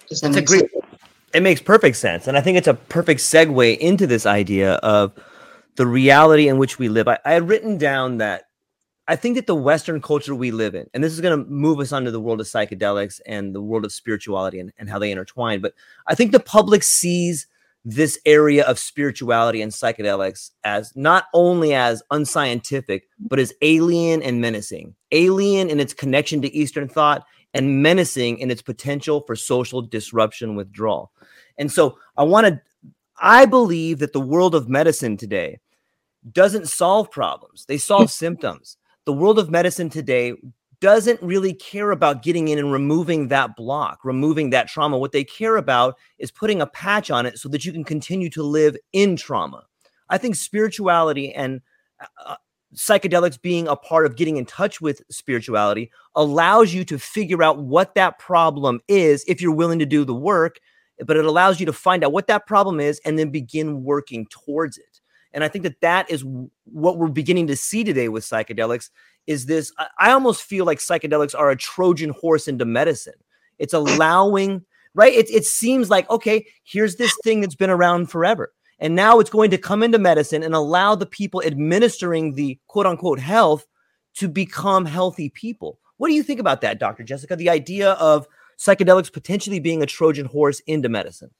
Does 0.08 0.20
that 0.20 0.32
That's 0.32 0.52
a 0.52 0.56
great. 0.56 0.70
Sense? 0.70 0.84
It 1.34 1.42
makes 1.42 1.60
perfect 1.60 1.96
sense, 1.96 2.28
and 2.28 2.36
I 2.36 2.40
think 2.40 2.56
it's 2.56 2.68
a 2.68 2.74
perfect 2.74 3.20
segue 3.20 3.76
into 3.78 4.06
this 4.06 4.24
idea 4.24 4.74
of 4.74 5.12
the 5.74 5.86
reality 5.86 6.48
in 6.48 6.56
which 6.56 6.78
we 6.78 6.88
live. 6.88 7.08
I, 7.08 7.18
I 7.24 7.32
had 7.32 7.48
written 7.48 7.76
down 7.76 8.18
that 8.18 8.45
I 9.08 9.14
think 9.14 9.36
that 9.36 9.46
the 9.46 9.54
Western 9.54 10.00
culture 10.00 10.34
we 10.34 10.50
live 10.50 10.74
in, 10.74 10.90
and 10.92 11.02
this 11.02 11.12
is 11.12 11.20
going 11.20 11.38
to 11.38 11.50
move 11.50 11.78
us 11.78 11.92
onto 11.92 12.10
the 12.10 12.20
world 12.20 12.40
of 12.40 12.46
psychedelics 12.46 13.20
and 13.24 13.54
the 13.54 13.62
world 13.62 13.84
of 13.84 13.92
spirituality 13.92 14.58
and, 14.58 14.72
and 14.78 14.90
how 14.90 14.98
they 14.98 15.12
intertwine, 15.12 15.60
but 15.60 15.74
I 16.06 16.14
think 16.14 16.32
the 16.32 16.40
public 16.40 16.82
sees 16.82 17.46
this 17.84 18.18
area 18.26 18.64
of 18.64 18.80
spirituality 18.80 19.62
and 19.62 19.70
psychedelics 19.70 20.50
as 20.64 20.92
not 20.96 21.26
only 21.32 21.72
as 21.72 22.02
unscientific, 22.10 23.08
but 23.20 23.38
as 23.38 23.52
alien 23.62 24.22
and 24.22 24.40
menacing. 24.40 24.96
Alien 25.12 25.70
in 25.70 25.78
its 25.78 25.94
connection 25.94 26.42
to 26.42 26.52
Eastern 26.52 26.88
thought 26.88 27.24
and 27.54 27.84
menacing 27.84 28.38
in 28.38 28.50
its 28.50 28.60
potential 28.60 29.20
for 29.20 29.36
social 29.36 29.82
disruption 29.82 30.56
withdrawal. 30.56 31.12
And 31.58 31.70
so 31.70 31.96
I 32.16 32.24
want 32.24 32.48
to, 32.48 32.60
I 33.20 33.46
believe 33.46 34.00
that 34.00 34.12
the 34.12 34.20
world 34.20 34.56
of 34.56 34.68
medicine 34.68 35.16
today 35.16 35.60
doesn't 36.32 36.66
solve 36.68 37.08
problems, 37.12 37.66
they 37.66 37.78
solve 37.78 38.08
mm. 38.08 38.10
symptoms 38.10 38.78
the 39.06 39.12
world 39.12 39.38
of 39.38 39.50
medicine 39.50 39.88
today 39.88 40.34
doesn't 40.80 41.22
really 41.22 41.54
care 41.54 41.90
about 41.90 42.22
getting 42.22 42.48
in 42.48 42.58
and 42.58 42.70
removing 42.70 43.28
that 43.28 43.56
block, 43.56 44.00
removing 44.04 44.50
that 44.50 44.68
trauma. 44.68 44.98
What 44.98 45.12
they 45.12 45.24
care 45.24 45.56
about 45.56 45.96
is 46.18 46.30
putting 46.30 46.60
a 46.60 46.66
patch 46.66 47.10
on 47.10 47.24
it 47.24 47.38
so 47.38 47.48
that 47.48 47.64
you 47.64 47.72
can 47.72 47.84
continue 47.84 48.28
to 48.30 48.42
live 48.42 48.76
in 48.92 49.16
trauma. 49.16 49.64
I 50.10 50.18
think 50.18 50.36
spirituality 50.36 51.32
and 51.32 51.62
uh, 52.24 52.36
psychedelics 52.74 53.40
being 53.40 53.68
a 53.68 53.76
part 53.76 54.06
of 54.06 54.16
getting 54.16 54.36
in 54.36 54.44
touch 54.44 54.80
with 54.80 55.00
spirituality 55.10 55.90
allows 56.14 56.74
you 56.74 56.84
to 56.84 56.98
figure 56.98 57.42
out 57.42 57.58
what 57.58 57.94
that 57.94 58.18
problem 58.18 58.80
is 58.86 59.24
if 59.26 59.40
you're 59.40 59.54
willing 59.54 59.78
to 59.78 59.86
do 59.86 60.04
the 60.04 60.14
work 60.14 60.58
but 61.06 61.16
it 61.16 61.24
allows 61.24 61.60
you 61.60 61.66
to 61.66 61.72
find 61.72 62.04
out 62.04 62.12
what 62.12 62.26
that 62.26 62.46
problem 62.46 62.80
is 62.80 63.00
and 63.04 63.18
then 63.18 63.30
begin 63.30 63.82
working 63.84 64.26
towards 64.26 64.78
it 64.78 65.00
and 65.36 65.44
i 65.44 65.48
think 65.48 65.62
that 65.62 65.80
that 65.80 66.10
is 66.10 66.24
what 66.64 66.98
we're 66.98 67.06
beginning 67.06 67.46
to 67.46 67.54
see 67.54 67.84
today 67.84 68.08
with 68.08 68.24
psychedelics 68.24 68.90
is 69.28 69.46
this 69.46 69.72
i 69.98 70.10
almost 70.10 70.42
feel 70.42 70.64
like 70.64 70.78
psychedelics 70.78 71.38
are 71.38 71.50
a 71.50 71.56
trojan 71.56 72.10
horse 72.10 72.48
into 72.48 72.64
medicine 72.64 73.14
it's 73.58 73.74
allowing 73.74 74.64
right 74.94 75.12
it, 75.12 75.30
it 75.30 75.44
seems 75.44 75.88
like 75.88 76.10
okay 76.10 76.44
here's 76.64 76.96
this 76.96 77.16
thing 77.22 77.40
that's 77.40 77.54
been 77.54 77.70
around 77.70 78.10
forever 78.10 78.52
and 78.78 78.94
now 78.94 79.18
it's 79.20 79.30
going 79.30 79.50
to 79.50 79.58
come 79.58 79.82
into 79.82 79.98
medicine 79.98 80.42
and 80.42 80.54
allow 80.54 80.94
the 80.94 81.06
people 81.06 81.42
administering 81.44 82.34
the 82.34 82.58
quote 82.66 82.86
unquote 82.86 83.18
health 83.18 83.66
to 84.16 84.28
become 84.28 84.84
healthy 84.84 85.30
people. 85.30 85.78
What 85.98 86.08
do 86.08 86.14
you 86.14 86.22
think 86.22 86.40
about 86.40 86.60
that, 86.60 86.78
Dr. 86.78 87.02
Jessica? 87.02 87.36
The 87.36 87.50
idea 87.50 87.92
of 87.92 88.26
psychedelics 88.58 89.12
potentially 89.12 89.60
being 89.60 89.82
a 89.82 89.86
Trojan 89.86 90.26
horse 90.26 90.60
into 90.60 90.88
medicine? 90.88 91.30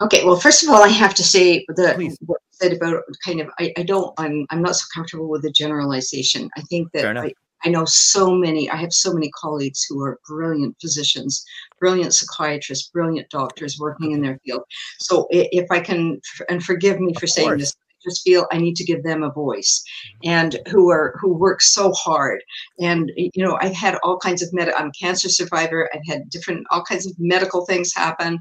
Okay, 0.00 0.24
well, 0.24 0.36
first 0.36 0.62
of 0.62 0.70
all, 0.70 0.82
I 0.82 0.88
have 0.88 1.14
to 1.14 1.22
say 1.22 1.64
that 1.76 1.96
what 2.26 2.40
said 2.62 2.72
about 2.72 3.02
kind 3.24 3.40
of 3.40 3.48
I, 3.58 3.72
I 3.76 3.82
don't 3.82 4.12
I'm 4.18 4.46
I'm 4.50 4.62
not 4.62 4.76
so 4.76 4.84
comfortable 4.94 5.28
with 5.28 5.42
the 5.42 5.50
generalization. 5.50 6.48
I 6.56 6.62
think 6.62 6.92
that 6.92 7.16
I, 7.16 7.32
I 7.64 7.68
know 7.68 7.84
so 7.84 8.34
many, 8.34 8.68
I 8.68 8.76
have 8.76 8.92
so 8.92 9.12
many 9.12 9.30
colleagues 9.30 9.84
who 9.88 10.02
are 10.02 10.18
brilliant 10.26 10.76
physicians, 10.80 11.44
brilliant 11.78 12.12
psychiatrists, 12.12 12.88
brilliant 12.88 13.28
doctors 13.30 13.78
working 13.78 14.12
in 14.12 14.20
their 14.20 14.38
field. 14.44 14.62
So 14.98 15.28
if 15.30 15.70
I 15.70 15.80
can, 15.80 16.20
and 16.48 16.62
forgive 16.62 17.00
me 17.00 17.14
for 17.14 17.26
saying 17.26 17.58
this, 17.58 17.76
just 18.02 18.22
feel 18.22 18.46
I 18.52 18.58
need 18.58 18.76
to 18.76 18.84
give 18.84 19.02
them 19.02 19.22
a 19.22 19.30
voice 19.30 19.82
and 20.24 20.58
who 20.68 20.90
are 20.90 21.16
who 21.20 21.32
work 21.32 21.60
so 21.60 21.92
hard. 21.92 22.42
And 22.80 23.12
you 23.16 23.44
know, 23.44 23.58
I've 23.60 23.74
had 23.74 23.96
all 24.02 24.18
kinds 24.18 24.42
of 24.42 24.52
med 24.52 24.70
I'm 24.70 24.88
a 24.88 24.92
cancer 24.92 25.28
survivor. 25.28 25.88
I've 25.94 26.06
had 26.06 26.28
different 26.30 26.66
all 26.70 26.82
kinds 26.82 27.06
of 27.06 27.12
medical 27.18 27.66
things 27.66 27.92
happen. 27.94 28.38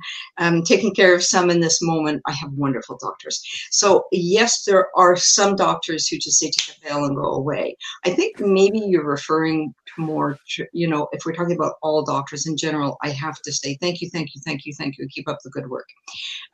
Taking 0.66 0.94
care 0.94 1.14
of 1.16 1.24
some 1.24 1.50
in 1.50 1.60
this 1.60 1.80
moment. 1.82 2.22
I 2.26 2.32
have 2.34 2.52
wonderful 2.54 2.98
doctors. 3.02 3.42
So 3.72 4.06
yes, 4.12 4.64
there 4.66 4.88
are 4.96 5.16
some 5.16 5.56
doctors 5.56 6.08
who 6.08 6.18
just 6.18 6.40
say 6.40 6.52
take 6.52 6.76
a 6.78 6.80
pill 6.82 7.06
and 7.06 7.16
go 7.16 7.32
away. 7.32 7.76
I 8.06 8.12
think 8.12 8.40
maybe 8.40 8.80
you're 8.80 9.06
referring 9.06 9.74
to 9.96 10.02
more, 10.02 10.38
you 10.74 10.88
know, 10.88 11.08
if 11.12 11.26
we're 11.26 11.34
talking 11.34 11.56
about 11.56 11.76
all 11.82 12.04
doctors 12.04 12.48
in 12.48 12.56
general, 12.58 12.98
I 13.02 13.10
have 13.10 13.42
to 13.42 13.52
say 13.52 13.78
thank 13.82 14.02
you, 14.02 14.10
thank 14.10 14.34
you, 14.34 14.42
thank 14.46 14.66
you, 14.66 14.74
thank 14.74 14.98
you. 14.98 15.08
Keep 15.10 15.28
up 15.28 15.40
the 15.44 15.50
good 15.50 15.70
work. 15.70 15.88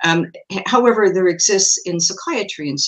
Um, 0.04 0.32
however, 0.66 1.12
there 1.14 1.28
exists 1.28 1.80
in 1.86 2.00
psychiatry 2.00 2.70
and 2.70 2.80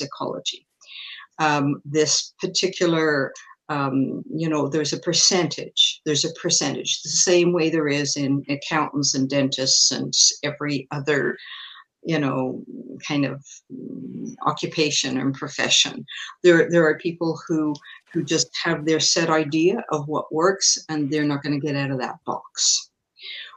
um, 1.39 1.81
this 1.85 2.33
particular 2.39 3.33
um, 3.69 4.23
you 4.33 4.49
know 4.49 4.67
there's 4.67 4.93
a 4.93 4.99
percentage 4.99 6.01
there's 6.05 6.25
a 6.25 6.33
percentage 6.33 7.01
the 7.03 7.09
same 7.09 7.53
way 7.53 7.69
there 7.69 7.87
is 7.87 8.17
in 8.17 8.43
accountants 8.49 9.13
and 9.13 9.29
dentists 9.29 9.91
and 9.91 10.13
every 10.43 10.87
other 10.91 11.37
you 12.03 12.19
know 12.19 12.63
kind 13.07 13.25
of 13.25 13.43
occupation 14.45 15.19
and 15.19 15.33
profession. 15.33 16.05
There 16.43 16.69
there 16.69 16.85
are 16.85 16.97
people 16.97 17.39
who 17.47 17.75
who 18.11 18.23
just 18.23 18.49
have 18.63 18.85
their 18.85 18.99
set 18.99 19.29
idea 19.29 19.83
of 19.91 20.07
what 20.07 20.33
works 20.33 20.77
and 20.89 21.09
they're 21.09 21.25
not 21.25 21.43
going 21.43 21.59
to 21.59 21.65
get 21.65 21.75
out 21.75 21.91
of 21.91 21.99
that 21.99 22.15
box 22.25 22.88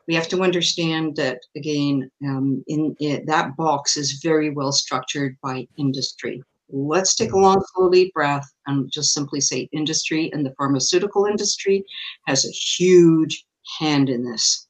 we 0.08 0.14
have 0.14 0.28
to 0.28 0.42
understand 0.42 1.16
that 1.16 1.40
again 1.56 2.10
um, 2.24 2.64
in, 2.66 2.94
in 3.00 3.24
that 3.26 3.56
box 3.56 3.96
is 3.96 4.20
very 4.22 4.50
well 4.50 4.72
structured 4.72 5.36
by 5.42 5.66
industry. 5.78 6.42
Let's 6.68 7.14
take 7.14 7.32
a 7.32 7.38
long 7.38 7.62
slow 7.74 7.90
deep 7.90 8.14
breath 8.14 8.48
and 8.66 8.90
just 8.90 9.12
simply 9.12 9.40
say 9.40 9.68
industry 9.72 10.30
and 10.32 10.44
the 10.44 10.54
pharmaceutical 10.56 11.26
industry 11.26 11.84
has 12.26 12.44
a 12.44 12.50
huge 12.50 13.44
hand 13.78 14.08
in 14.08 14.24
this. 14.24 14.66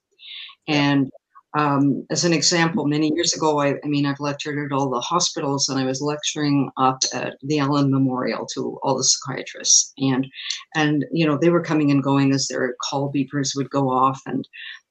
And 0.66 1.10
um, 1.54 2.06
as 2.10 2.24
an 2.24 2.32
example, 2.32 2.86
many 2.86 3.12
years 3.14 3.34
ago, 3.34 3.60
I, 3.60 3.74
I, 3.84 3.86
mean, 3.86 4.06
I've 4.06 4.20
lectured 4.20 4.58
at 4.64 4.74
all 4.74 4.88
the 4.88 5.00
hospitals, 5.00 5.68
and 5.68 5.78
I 5.78 5.84
was 5.84 6.00
lecturing 6.00 6.70
up 6.78 6.98
at 7.12 7.36
the 7.42 7.58
Allan 7.58 7.90
Memorial 7.90 8.46
to 8.54 8.78
all 8.82 8.96
the 8.96 9.04
psychiatrists, 9.04 9.92
and 9.98 10.26
and 10.74 11.04
you 11.12 11.26
know 11.26 11.36
they 11.36 11.50
were 11.50 11.62
coming 11.62 11.90
and 11.90 12.02
going 12.02 12.32
as 12.32 12.48
their 12.48 12.74
call 12.82 13.12
beepers 13.12 13.54
would 13.54 13.68
go 13.68 13.90
off, 13.90 14.18
and 14.24 14.48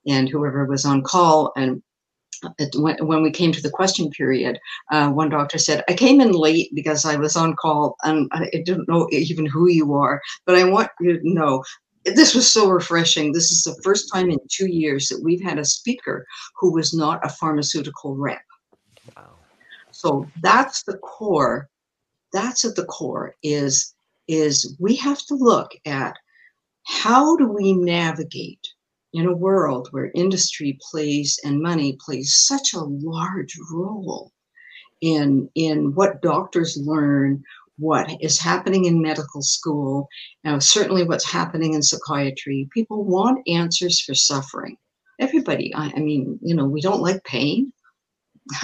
and 0.07 0.29
whoever 0.29 0.65
was 0.65 0.85
on 0.85 1.03
call, 1.03 1.51
and 1.55 1.81
it, 2.57 2.75
when, 2.75 2.97
when 3.05 3.21
we 3.21 3.31
came 3.31 3.51
to 3.51 3.61
the 3.61 3.69
question 3.69 4.09
period, 4.09 4.59
uh, 4.91 5.09
one 5.09 5.29
doctor 5.29 5.57
said, 5.57 5.83
I 5.87 5.93
came 5.93 6.21
in 6.21 6.31
late 6.31 6.73
because 6.73 7.05
I 7.05 7.15
was 7.15 7.35
on 7.35 7.55
call 7.55 7.95
and 8.03 8.29
I 8.31 8.49
didn't 8.65 8.89
know 8.89 9.07
even 9.11 9.45
who 9.45 9.69
you 9.69 9.93
are, 9.93 10.21
but 10.45 10.55
I 10.55 10.63
want 10.63 10.89
you 10.99 11.19
to 11.19 11.33
know 11.33 11.63
this 12.03 12.33
was 12.33 12.51
so 12.51 12.69
refreshing. 12.69 13.31
This 13.31 13.51
is 13.51 13.63
the 13.63 13.79
first 13.83 14.11
time 14.11 14.31
in 14.31 14.39
two 14.49 14.67
years 14.67 15.07
that 15.09 15.21
we've 15.23 15.43
had 15.43 15.59
a 15.59 15.65
speaker 15.65 16.25
who 16.59 16.73
was 16.73 16.93
not 16.93 17.23
a 17.23 17.29
pharmaceutical 17.29 18.15
rep. 18.15 18.41
Wow. 19.15 19.35
So 19.91 20.27
that's 20.41 20.83
the 20.83 20.97
core. 20.97 21.69
That's 22.33 22.65
at 22.65 22.75
the 22.75 22.85
core 22.85 23.35
is 23.43 23.93
is 24.27 24.75
we 24.79 24.95
have 24.95 25.19
to 25.25 25.35
look 25.35 25.71
at 25.85 26.15
how 26.85 27.35
do 27.35 27.47
we 27.47 27.73
navigate 27.73 28.65
in 29.13 29.25
a 29.25 29.35
world 29.35 29.89
where 29.91 30.11
industry 30.15 30.77
plays 30.89 31.39
and 31.43 31.61
money 31.61 31.97
plays 31.99 32.35
such 32.35 32.73
a 32.73 32.79
large 32.79 33.57
role 33.71 34.31
in 35.01 35.49
in 35.55 35.93
what 35.95 36.21
doctors 36.21 36.77
learn 36.77 37.43
what 37.77 38.15
is 38.21 38.39
happening 38.39 38.85
in 38.85 39.01
medical 39.01 39.41
school 39.41 40.07
now 40.43 40.59
certainly 40.59 41.03
what's 41.03 41.29
happening 41.29 41.73
in 41.73 41.81
psychiatry 41.81 42.69
people 42.71 43.03
want 43.03 43.47
answers 43.47 43.99
for 43.99 44.13
suffering. 44.13 44.77
Everybody 45.19 45.73
I, 45.75 45.91
I 45.95 45.99
mean 45.99 46.39
you 46.41 46.55
know 46.55 46.65
we 46.65 46.81
don't 46.81 47.01
like 47.01 47.23
pain 47.23 47.73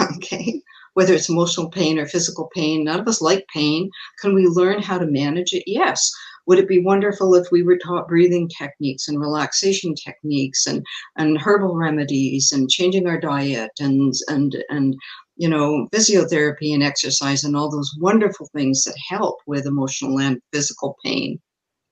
okay? 0.16 0.62
Whether 0.94 1.14
it's 1.14 1.28
emotional 1.28 1.70
pain 1.70 1.98
or 1.98 2.06
physical 2.06 2.50
pain 2.54 2.84
none 2.84 3.00
of 3.00 3.08
us 3.08 3.20
like 3.20 3.46
pain. 3.52 3.90
Can 4.20 4.34
we 4.34 4.46
learn 4.46 4.80
how 4.82 4.98
to 4.98 5.06
manage 5.06 5.52
it? 5.52 5.64
Yes 5.66 6.12
would 6.48 6.58
it 6.58 6.66
be 6.66 6.80
wonderful 6.80 7.34
if 7.34 7.46
we 7.52 7.62
were 7.62 7.76
taught 7.76 8.08
breathing 8.08 8.48
techniques 8.48 9.06
and 9.06 9.20
relaxation 9.20 9.94
techniques 9.94 10.66
and, 10.66 10.84
and 11.18 11.38
herbal 11.38 11.76
remedies 11.76 12.52
and 12.52 12.70
changing 12.70 13.06
our 13.06 13.20
diet 13.20 13.70
and, 13.78 14.14
and, 14.28 14.56
and 14.70 14.96
you 15.36 15.46
know, 15.46 15.86
physiotherapy 15.92 16.72
and 16.72 16.82
exercise 16.82 17.44
and 17.44 17.54
all 17.54 17.70
those 17.70 17.94
wonderful 18.00 18.48
things 18.54 18.82
that 18.84 18.96
help 19.10 19.36
with 19.46 19.66
emotional 19.66 20.18
and 20.18 20.40
physical 20.50 20.96
pain. 21.04 21.38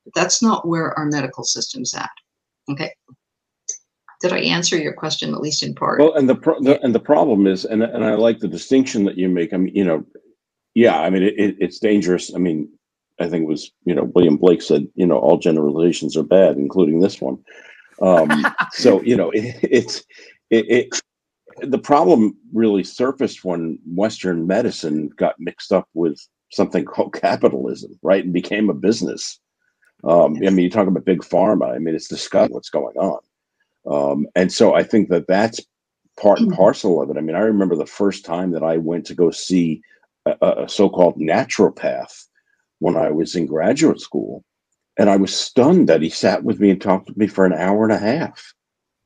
But 0.07 0.15
that's 0.15 0.43
not 0.43 0.67
where 0.67 0.99
our 0.99 1.05
medical 1.05 1.45
system's 1.45 1.93
at. 1.95 2.11
Okay. 2.71 2.91
Did 4.23 4.33
I 4.33 4.39
answer 4.39 4.79
your 4.79 4.95
question 4.95 5.35
at 5.35 5.43
least 5.43 5.63
in 5.63 5.75
part? 5.75 6.01
Well, 6.01 6.15
and 6.15 6.27
the, 6.27 6.35
pro- 6.35 6.63
the 6.63 6.81
and 6.81 6.95
the 6.95 6.99
problem 6.99 7.47
is, 7.47 7.67
and 7.67 7.83
and 7.83 8.03
I 8.03 8.15
like 8.15 8.39
the 8.39 8.49
distinction 8.49 9.05
that 9.05 9.19
you 9.19 9.29
make. 9.29 9.53
I 9.53 9.59
mean, 9.59 9.75
you 9.75 9.85
know, 9.85 10.07
yeah, 10.75 10.99
I 10.99 11.11
mean, 11.11 11.23
it, 11.23 11.35
it's 11.37 11.79
dangerous. 11.79 12.35
I 12.35 12.39
mean, 12.39 12.67
I 13.19 13.29
think 13.29 13.45
it 13.45 13.49
was, 13.49 13.71
you 13.85 13.95
know, 13.95 14.05
William 14.15 14.37
Blake 14.37 14.63
said, 14.63 14.87
you 14.95 15.07
know, 15.07 15.19
all 15.19 15.39
generalizations 15.39 16.17
are 16.17 16.23
bad, 16.23 16.57
including 16.57 17.01
this 17.01 17.21
one. 17.21 17.39
Um, 18.03 18.47
so, 18.73 19.03
you 19.03 19.17
know, 19.17 19.31
it, 19.31 19.57
it's, 19.63 20.05
it, 20.51 20.71
it, 20.71 21.01
the 21.69 21.79
problem 21.79 22.37
really 22.53 22.85
surfaced 22.85 23.45
when 23.45 23.79
Western 23.87 24.47
medicine 24.47 25.09
got 25.17 25.41
mixed 25.41 25.73
up 25.73 25.89
with 25.95 26.21
something 26.53 26.85
called 26.87 27.15
capitalism, 27.15 27.99
right? 28.03 28.25
And 28.25 28.33
became 28.33 28.71
a 28.71 28.75
business. 28.75 29.41
Um. 30.05 30.37
I 30.37 30.51
mean, 30.51 30.59
you 30.59 30.71
talk 30.71 30.87
about 30.87 31.07
big 31.07 31.23
pharma. 31.23 31.75
I 31.75 31.79
mean, 31.79 31.95
it's 31.95 32.09
disgusting 32.09 32.55
what's 32.55 32.69
going 32.69 32.97
on. 32.97 33.19
Um, 33.87 34.27
and 34.35 34.53
so 34.53 34.75
I 34.75 34.83
think 34.83 35.09
that 35.09 35.27
that's 35.27 35.61
part 36.21 36.39
and 36.39 36.53
parcel 36.57 37.01
of 37.01 37.09
it. 37.11 37.17
I 37.17 37.23
mean, 37.23 37.37
I 37.37 37.41
remember 37.41 37.77
the 37.77 37.87
first 37.87 38.25
time 38.25 38.51
that 38.51 38.63
I 38.63 38.77
went 38.77 39.07
to 39.07 39.15
go 39.15 39.31
see 39.31 39.81
a, 40.27 40.65
a 40.65 40.69
so-called 40.69 41.17
naturopath 41.17 42.27
when 42.79 42.97
I 42.97 43.11
was 43.11 43.35
in 43.35 43.47
graduate 43.47 44.01
school. 44.01 44.45
And 44.99 45.11
I 45.11 45.17
was 45.17 45.37
stunned 45.37 45.89
that 45.89 46.03
he 46.03 46.09
sat 46.09 46.43
with 46.43 46.59
me 46.59 46.71
and 46.71 46.81
talked 46.81 47.09
with 47.09 47.17
me 47.17 47.27
for 47.27 47.45
an 47.45 47.53
hour 47.53 47.85
and 47.85 47.93
a 47.93 47.99
half. 47.99 48.55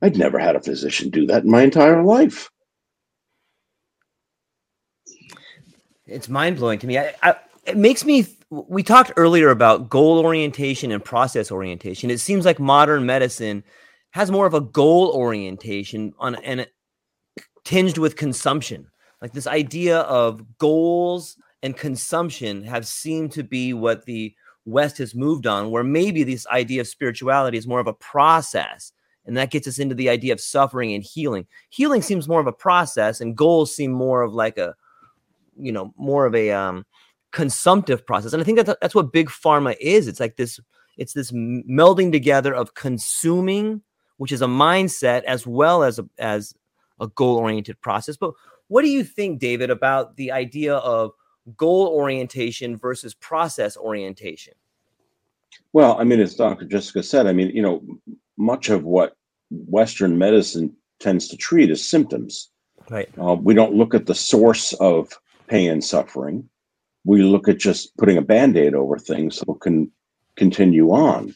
I'd 0.03 0.17
never 0.17 0.39
had 0.39 0.57
a 0.57 0.63
physician 0.63 1.11
do 1.11 1.27
that 1.27 1.45
in 1.45 1.51
my 1.51 1.63
entire 1.63 2.03
life. 2.03 2.49
It's 6.07 6.29
mind 6.29 6.57
blowing 6.57 6.79
to 6.81 6.87
me. 6.87 6.99
I, 6.99 7.15
I, 7.23 7.37
it 7.67 7.77
makes 7.77 8.05
me. 8.05 8.27
We 8.51 8.83
talked 8.83 9.13
earlier 9.17 9.51
about 9.51 9.89
goal 9.89 10.19
orientation 10.19 10.91
and 10.91 11.05
process 11.05 11.53
orientation. 11.53 12.11
It 12.11 12.19
seems 12.19 12.45
like 12.45 12.59
modern 12.59 13.07
medicine 13.07 13.63
has 14.11 14.31
more 14.31 14.47
of 14.47 14.55
a 14.55 14.61
goal 14.61 15.13
orientation 15.15 16.13
on 16.19 16.35
and 16.37 16.67
tinged 17.65 17.99
with 17.99 18.17
consumption, 18.17 18.89
like 19.23 19.33
this 19.33 19.47
idea 19.47 20.01
of 20.01 20.59
goals 20.59 21.37
and 21.63 21.77
consumption 21.77 22.65
have 22.65 22.87
seemed 22.87 23.33
to 23.33 23.43
be 23.43 23.73
what 23.73 24.07
the 24.07 24.35
West 24.65 24.99
has 24.99 25.15
moved 25.15 25.47
on, 25.47 25.71
where 25.71 25.85
maybe 25.85 26.23
this 26.23 26.47
idea 26.49 26.81
of 26.81 26.89
spirituality 26.89 27.59
is 27.59 27.67
more 27.67 27.81
of 27.81 27.87
a 27.87 27.93
process. 27.95 28.93
And 29.27 29.37
that 29.37 29.51
gets 29.51 29.69
us 29.69 29.79
into 29.79 29.95
the 29.95 30.09
idea 30.09 30.33
of 30.33 30.41
suffering 30.41 30.95
and 30.95 31.05
healing. 31.05 31.47
Healing 31.69 32.03
seems 32.03 32.29
more 32.29 32.41
of 32.41 32.47
a 32.47 32.53
process, 32.53 33.21
and 33.21 33.37
goals 33.37 33.75
seem 33.75 33.93
more 33.93 34.23
of 34.23 34.33
like 34.33 34.59
a, 34.59 34.75
you 35.57 35.73
know, 35.73 35.93
more 35.97 36.27
of 36.27 36.35
a 36.35 36.51
um, 36.51 36.87
consumptive 37.31 38.07
process. 38.07 38.33
And 38.33 38.41
I 38.43 38.45
think 38.45 38.57
that's 38.57 38.79
that's 38.81 38.95
what 38.95 39.13
big 39.13 39.29
pharma 39.29 39.77
is. 39.81 40.09
It's 40.09 40.21
like 40.21 40.37
this 40.37 40.59
it's 40.97 41.13
this 41.13 41.31
melding 41.33 42.13
together 42.13 42.55
of 42.55 42.75
consuming, 42.75 43.83
which 44.17 44.33
is 44.33 44.43
a 44.43 44.47
mindset 44.47 45.23
as 45.25 45.47
well 45.47 45.83
as 45.83 45.99
a, 45.99 46.09
as 46.19 46.55
a 47.01 47.09
goal 47.09 47.37
oriented 47.37 47.81
process. 47.81 48.17
But 48.17 48.33
what 48.69 48.83
do 48.83 48.89
you 48.89 49.05
think, 49.05 49.41
David, 49.41 49.71
about 49.71 50.17
the 50.17 50.33
idea 50.33 50.77
of 50.77 51.13
goal 51.57 51.89
orientation 51.89 52.77
versus 52.77 53.15
process 53.15 53.77
orientation? 53.77 54.55
Well, 55.73 55.99
I 55.99 56.05
mean, 56.05 56.21
as 56.21 56.35
Dr. 56.35 56.65
Jessica 56.65 57.03
said, 57.03 57.27
I 57.27 57.33
mean, 57.33 57.55
you 57.55 57.63
know, 57.63 57.83
much 58.37 58.71
of 58.71 58.85
what 58.85 59.15
Western 59.51 60.19
medicine 60.19 60.75
tends 60.99 61.29
to 61.29 61.37
treat 61.37 61.71
is 61.71 61.89
symptoms. 61.89 62.51
Right. 62.89 63.09
Uh, 63.21 63.35
we 63.35 63.55
don't 63.55 63.75
look 63.75 63.95
at 63.95 64.07
the 64.07 64.15
source 64.15 64.73
of 64.75 65.19
pain 65.49 65.71
and 65.71 65.85
suffering. 65.85 66.49
We 67.05 67.23
look 67.23 67.49
at 67.49 67.59
just 67.59 67.97
putting 67.97 68.19
a 68.19 68.23
band 68.23 68.57
aid 68.57 68.75
over 68.75 68.99
things 68.99 69.37
so 69.37 69.55
it 69.55 69.61
can 69.61 69.91
continue 70.37 70.91
on. 70.91 71.35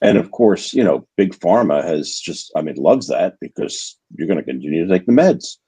And 0.00 0.18
of 0.18 0.32
course, 0.32 0.74
you 0.74 0.82
know, 0.82 1.06
big 1.16 1.34
pharma 1.34 1.84
has 1.84 2.18
just, 2.18 2.50
I 2.56 2.62
mean, 2.62 2.74
loves 2.76 3.08
that 3.08 3.34
because 3.40 3.96
you're 4.16 4.26
going 4.26 4.38
to 4.38 4.44
continue 4.44 4.84
to 4.84 4.92
take 4.92 5.06
the 5.06 5.12
meds. 5.12 5.58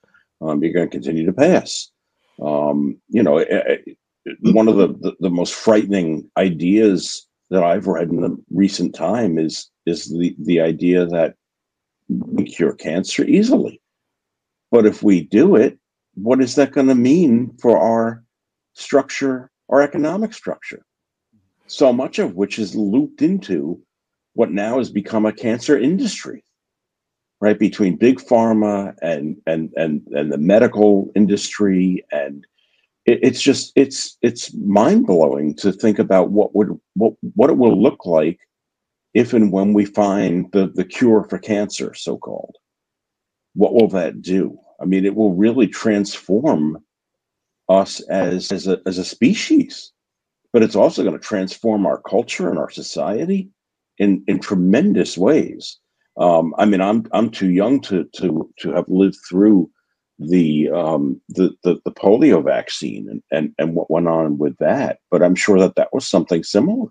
Um, 0.41 0.63
you're 0.63 0.73
going 0.73 0.89
to 0.89 0.93
continue 0.93 1.25
to 1.27 1.33
pass. 1.33 1.91
Um, 2.43 3.01
you 3.09 3.23
know, 3.23 3.39
it, 3.39 3.49
it, 3.51 3.99
one 4.41 4.69
of 4.69 4.77
the, 4.77 4.89
the, 4.89 5.17
the 5.21 5.31
most 5.31 5.55
frightening 5.55 6.31
ideas 6.37 7.27
that 7.51 7.63
I've 7.63 7.87
read 7.87 8.09
in 8.09 8.21
the 8.21 8.37
recent 8.51 8.95
time 8.95 9.39
is 9.39 9.71
is 9.87 10.11
the 10.11 10.35
the 10.41 10.61
idea 10.61 11.07
that 11.07 11.35
we 12.09 12.45
cure 12.45 12.73
cancer 12.73 13.25
easily. 13.25 13.81
But 14.71 14.87
if 14.87 15.03
we 15.03 15.23
do 15.23 15.57
it, 15.57 15.79
what 16.15 16.41
is 16.41 16.55
that 16.57 16.73
going 16.73 16.89
to 16.89 16.95
mean 16.95 17.57
for 17.61 17.79
our 17.79 18.25
structure, 18.73 19.51
our 19.69 19.83
economic 19.83 20.33
structure? 20.33 20.85
So 21.67 21.93
much 21.93 22.19
of 22.19 22.35
which 22.35 22.59
is 22.59 22.75
looped 22.75 23.23
into 23.23 23.81
what 24.35 24.51
now 24.51 24.79
has 24.79 24.91
become 24.91 25.27
a 25.27 25.33
cancer 25.33 25.79
industry, 25.79 26.45
right? 27.45 27.59
Between 27.59 27.97
big 27.97 28.21
pharma 28.21 28.95
and 29.03 29.37
and 29.47 29.71
and 29.77 30.01
and 30.13 30.33
the 30.33 30.39
medical 30.39 31.13
industry 31.15 32.03
and 32.11 32.47
it, 33.05 33.19
it's 33.23 33.43
just 33.43 33.71
it's 33.77 34.17
it's 34.23 34.55
mind 34.55 35.07
blowing 35.07 35.55
to 35.57 35.71
think 35.71 35.99
about 35.99 36.31
what 36.31 36.55
would 36.55 36.71
what 36.95 37.13
what 37.35 37.51
it 37.51 37.59
will 37.59 37.81
look 37.81 38.07
like 38.07 38.39
if 39.13 39.35
and 39.35 39.53
when 39.53 39.75
we 39.75 39.85
find 39.85 40.51
the 40.53 40.73
the 40.75 40.87
cure 40.87 41.25
for 41.29 41.39
cancer, 41.39 41.93
so 41.93 42.17
called. 42.17 42.57
What 43.53 43.75
will 43.75 43.89
that 43.89 44.23
do? 44.23 44.59
I 44.81 44.87
mean, 44.87 45.05
it 45.05 45.15
will 45.15 45.35
really 45.35 45.69
transform 45.69 46.83
us 47.69 48.01
as 48.09 48.51
as 48.53 48.67
a 48.67 48.81
as 48.87 48.97
a 48.97 49.05
species, 49.05 49.93
but 50.51 50.63
it's 50.63 50.77
also 50.77 51.03
going 51.03 51.19
to 51.19 51.29
transform 51.29 51.85
our 51.85 52.01
culture 52.01 52.49
and 52.49 52.59
our 52.59 52.71
society 52.71 53.51
in 53.99 54.25
in 54.29 54.41
tremendous 54.41 55.19
ways. 55.19 55.79
Um, 56.17 56.55
I 56.59 56.65
mean, 56.65 56.81
I'm 56.81 57.07
I'm 57.13 57.31
too 57.31 57.51
young 57.51 57.81
to 57.83 58.05
to 58.17 58.51
to 58.61 58.73
have 58.73 58.89
lived 58.89 59.19
through 59.29 59.71
the 60.19 60.71
um, 60.71 61.21
the, 61.29 61.51
the, 61.65 61.81
the 61.85 61.91
polio 61.91 62.43
vaccine 62.45 63.09
and, 63.09 63.23
and 63.33 63.55
and 63.59 63.75
what 63.75 63.91
went 63.91 64.09
on 64.09 64.39
with 64.39 64.57
that. 64.59 64.99
But 65.11 65.23
I'm 65.23 65.35
sure 65.35 65.59
that 65.59 65.75
that 65.77 65.89
was 65.93 66.07
something 66.07 66.45
similar. 66.45 66.89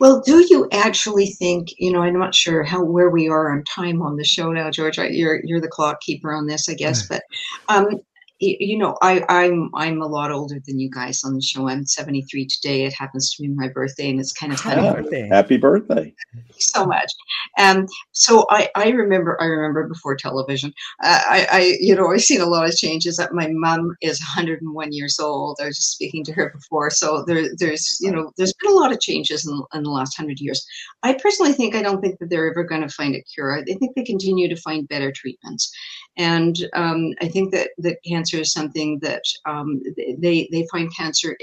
Well, 0.00 0.20
do 0.20 0.44
you 0.50 0.68
actually 0.72 1.26
think, 1.26 1.68
you 1.78 1.92
know, 1.92 2.02
I'm 2.02 2.18
not 2.18 2.34
sure 2.34 2.64
how 2.64 2.82
where 2.82 3.10
we 3.10 3.28
are 3.28 3.52
on 3.52 3.62
time 3.64 4.02
on 4.02 4.16
the 4.16 4.24
show 4.24 4.50
now, 4.50 4.70
George. 4.70 4.98
You're 4.98 5.40
you're 5.44 5.60
the 5.60 5.68
clock 5.68 6.00
keeper 6.00 6.34
on 6.34 6.46
this, 6.46 6.68
I 6.68 6.74
guess. 6.74 7.06
But 7.06 7.22
um, 7.68 8.00
you 8.40 8.76
know, 8.76 8.96
I, 9.00 9.24
I'm 9.28 9.70
I'm 9.74 10.02
a 10.02 10.06
lot 10.06 10.32
older 10.32 10.56
than 10.66 10.78
you 10.78 10.90
guys 10.90 11.22
on 11.24 11.34
the 11.34 11.40
show. 11.40 11.68
I'm 11.68 11.86
73 11.86 12.46
today. 12.46 12.84
It 12.84 12.92
happens 12.92 13.32
to 13.34 13.42
be 13.42 13.48
my 13.48 13.68
birthday, 13.68 14.10
and 14.10 14.18
it's 14.18 14.32
kind 14.32 14.52
of 14.52 14.60
happy 14.60 15.02
birthday. 15.02 15.28
Happy 15.28 15.56
birthday! 15.56 16.14
so 16.58 16.84
much. 16.84 17.12
And 17.56 17.88
so 18.12 18.46
I 18.50 18.68
I 18.74 18.88
remember 18.90 19.40
I 19.40 19.46
remember 19.46 19.88
before 19.88 20.16
television. 20.16 20.72
Uh, 21.02 21.20
I 21.26 21.46
I 21.50 21.76
you 21.80 21.94
know 21.94 22.10
I've 22.10 22.22
seen 22.22 22.40
a 22.40 22.46
lot 22.46 22.68
of 22.68 22.76
changes. 22.76 23.16
That 23.16 23.32
my 23.32 23.48
mom 23.50 23.96
is 24.00 24.20
101 24.20 24.92
years 24.92 25.18
old. 25.20 25.58
I 25.60 25.66
was 25.66 25.76
just 25.76 25.92
speaking 25.92 26.24
to 26.24 26.32
her 26.32 26.50
before. 26.50 26.90
So 26.90 27.24
there 27.26 27.48
there's 27.58 27.98
you 28.00 28.10
know 28.10 28.32
there's 28.36 28.54
been 28.60 28.72
a 28.72 28.76
lot 28.76 28.92
of 28.92 29.00
changes 29.00 29.46
in, 29.46 29.62
in 29.74 29.84
the 29.84 29.90
last 29.90 30.16
hundred 30.16 30.40
years. 30.40 30.66
I 31.02 31.14
personally 31.14 31.52
think 31.52 31.74
I 31.74 31.82
don't 31.82 32.00
think 32.00 32.18
that 32.18 32.30
they're 32.30 32.50
ever 32.50 32.64
going 32.64 32.82
to 32.82 32.88
find 32.88 33.14
a 33.14 33.22
cure. 33.22 33.56
I 33.56 33.62
think 33.62 33.94
they 33.94 34.04
continue 34.04 34.48
to 34.48 34.56
find 34.56 34.88
better 34.88 35.12
treatments. 35.12 35.72
And 36.16 36.56
um, 36.74 37.12
I 37.20 37.28
think 37.28 37.52
that, 37.52 37.70
that 37.78 37.98
cancer 38.06 38.38
is 38.38 38.52
something 38.52 38.98
that 39.00 39.22
um, 39.46 39.82
they, 40.18 40.48
they 40.52 40.66
find 40.70 40.94
cancer 40.94 41.36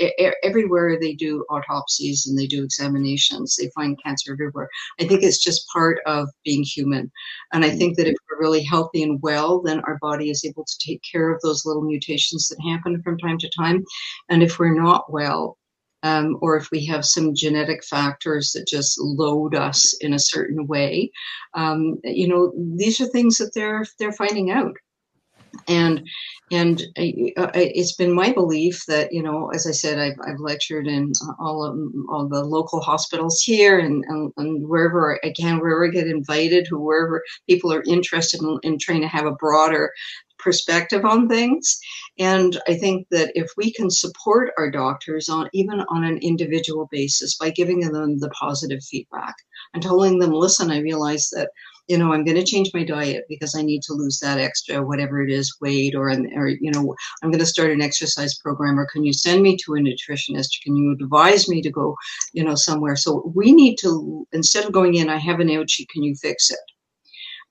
everywhere 0.43 0.97
they 0.99 1.13
do 1.13 1.45
autopsies 1.49 2.25
and 2.25 2.37
they 2.37 2.47
do 2.47 2.63
examinations. 2.63 3.55
They 3.55 3.69
find 3.75 4.01
cancer 4.03 4.33
everywhere. 4.33 4.69
I 4.99 5.05
think 5.05 5.23
it's 5.23 5.43
just 5.43 5.67
part 5.73 5.99
of 6.05 6.29
being 6.45 6.63
human. 6.63 7.11
And 7.51 7.65
I 7.65 7.69
think 7.69 7.97
that 7.97 8.07
if 8.07 8.15
we're 8.29 8.39
really 8.39 8.63
healthy 8.63 9.03
and 9.03 9.21
well, 9.21 9.61
then 9.61 9.81
our 9.81 9.97
body 10.01 10.29
is 10.29 10.45
able 10.45 10.63
to 10.63 10.77
take 10.79 11.01
care 11.09 11.31
of 11.33 11.41
those 11.41 11.65
little 11.65 11.83
mutations 11.83 12.47
that 12.47 12.61
happen 12.69 13.01
from 13.03 13.17
time 13.17 13.37
to 13.39 13.49
time. 13.57 13.83
And 14.29 14.41
if 14.41 14.57
we're 14.57 14.79
not 14.81 15.11
well, 15.11 15.57
um, 16.03 16.37
or 16.41 16.57
if 16.57 16.69
we 16.71 16.85
have 16.85 17.05
some 17.05 17.35
genetic 17.35 17.83
factors 17.83 18.51
that 18.51 18.67
just 18.67 18.99
load 18.99 19.55
us 19.55 19.93
in 20.01 20.13
a 20.13 20.19
certain 20.19 20.67
way. 20.67 21.11
Um, 21.53 21.99
you 22.03 22.27
know, 22.27 22.53
these 22.75 22.99
are 23.01 23.07
things 23.07 23.37
that 23.37 23.53
they're 23.53 23.85
they're 23.99 24.13
finding 24.13 24.51
out. 24.51 24.75
And 25.67 26.07
and 26.49 26.81
it's 26.95 27.95
been 27.95 28.13
my 28.13 28.31
belief 28.31 28.85
that 28.87 29.11
you 29.11 29.21
know, 29.21 29.49
as 29.49 29.67
I 29.67 29.71
said, 29.71 29.99
I've, 29.99 30.17
I've 30.25 30.39
lectured 30.39 30.87
in 30.87 31.11
all 31.39 31.65
of 31.65 31.77
all 32.09 32.27
the 32.27 32.43
local 32.43 32.79
hospitals 32.79 33.41
here 33.41 33.79
and, 33.79 34.03
and, 34.07 34.31
and 34.37 34.67
wherever 34.67 35.19
I 35.23 35.33
can, 35.37 35.59
wherever 35.59 35.85
I 35.85 35.89
get 35.89 36.07
invited, 36.07 36.67
wherever 36.71 37.21
people 37.49 37.73
are 37.73 37.83
interested 37.85 38.41
in, 38.41 38.59
in 38.63 38.79
trying 38.79 39.01
to 39.01 39.07
have 39.07 39.25
a 39.25 39.35
broader 39.35 39.91
perspective 40.41 41.05
on 41.05 41.27
things. 41.27 41.79
And 42.19 42.59
I 42.67 42.75
think 42.75 43.07
that 43.11 43.31
if 43.35 43.49
we 43.57 43.71
can 43.71 43.89
support 43.89 44.51
our 44.57 44.69
doctors 44.69 45.29
on 45.29 45.49
even 45.53 45.81
on 45.89 46.03
an 46.03 46.17
individual 46.17 46.89
basis 46.91 47.37
by 47.37 47.49
giving 47.51 47.79
them 47.79 48.19
the 48.19 48.29
positive 48.29 48.83
feedback 48.83 49.35
and 49.73 49.81
telling 49.81 50.19
them, 50.19 50.31
listen, 50.31 50.71
I 50.71 50.79
realize 50.79 51.29
that 51.29 51.49
you 51.87 51.97
know 51.97 52.13
i'm 52.13 52.23
going 52.23 52.37
to 52.37 52.43
change 52.43 52.69
my 52.73 52.83
diet 52.83 53.25
because 53.27 53.55
i 53.55 53.61
need 53.61 53.81
to 53.81 53.93
lose 53.93 54.19
that 54.19 54.39
extra 54.39 54.81
whatever 54.81 55.21
it 55.21 55.31
is 55.31 55.57
weight 55.61 55.93
or, 55.95 56.09
or 56.09 56.47
you 56.47 56.71
know 56.71 56.95
i'm 57.21 57.31
going 57.31 57.39
to 57.39 57.45
start 57.45 57.71
an 57.71 57.81
exercise 57.81 58.37
program 58.37 58.79
or 58.79 58.87
can 58.93 59.03
you 59.03 59.11
send 59.11 59.41
me 59.41 59.57
to 59.57 59.75
a 59.75 59.79
nutritionist? 59.79 60.61
Can 60.63 60.75
you 60.75 60.93
advise 60.93 61.49
me 61.49 61.61
to 61.61 61.69
go 61.69 61.95
you 62.33 62.43
know 62.43 62.55
somewhere? 62.55 62.95
So 62.95 63.31
we 63.35 63.51
need 63.51 63.75
to 63.81 64.27
instead 64.31 64.65
of 64.65 64.71
going 64.71 64.95
in 64.95 65.09
i 65.09 65.17
have 65.17 65.39
an 65.39 65.47
ouchie 65.47 65.89
can 65.89 66.03
you 66.03 66.15
fix 66.15 66.49
it 66.49 66.59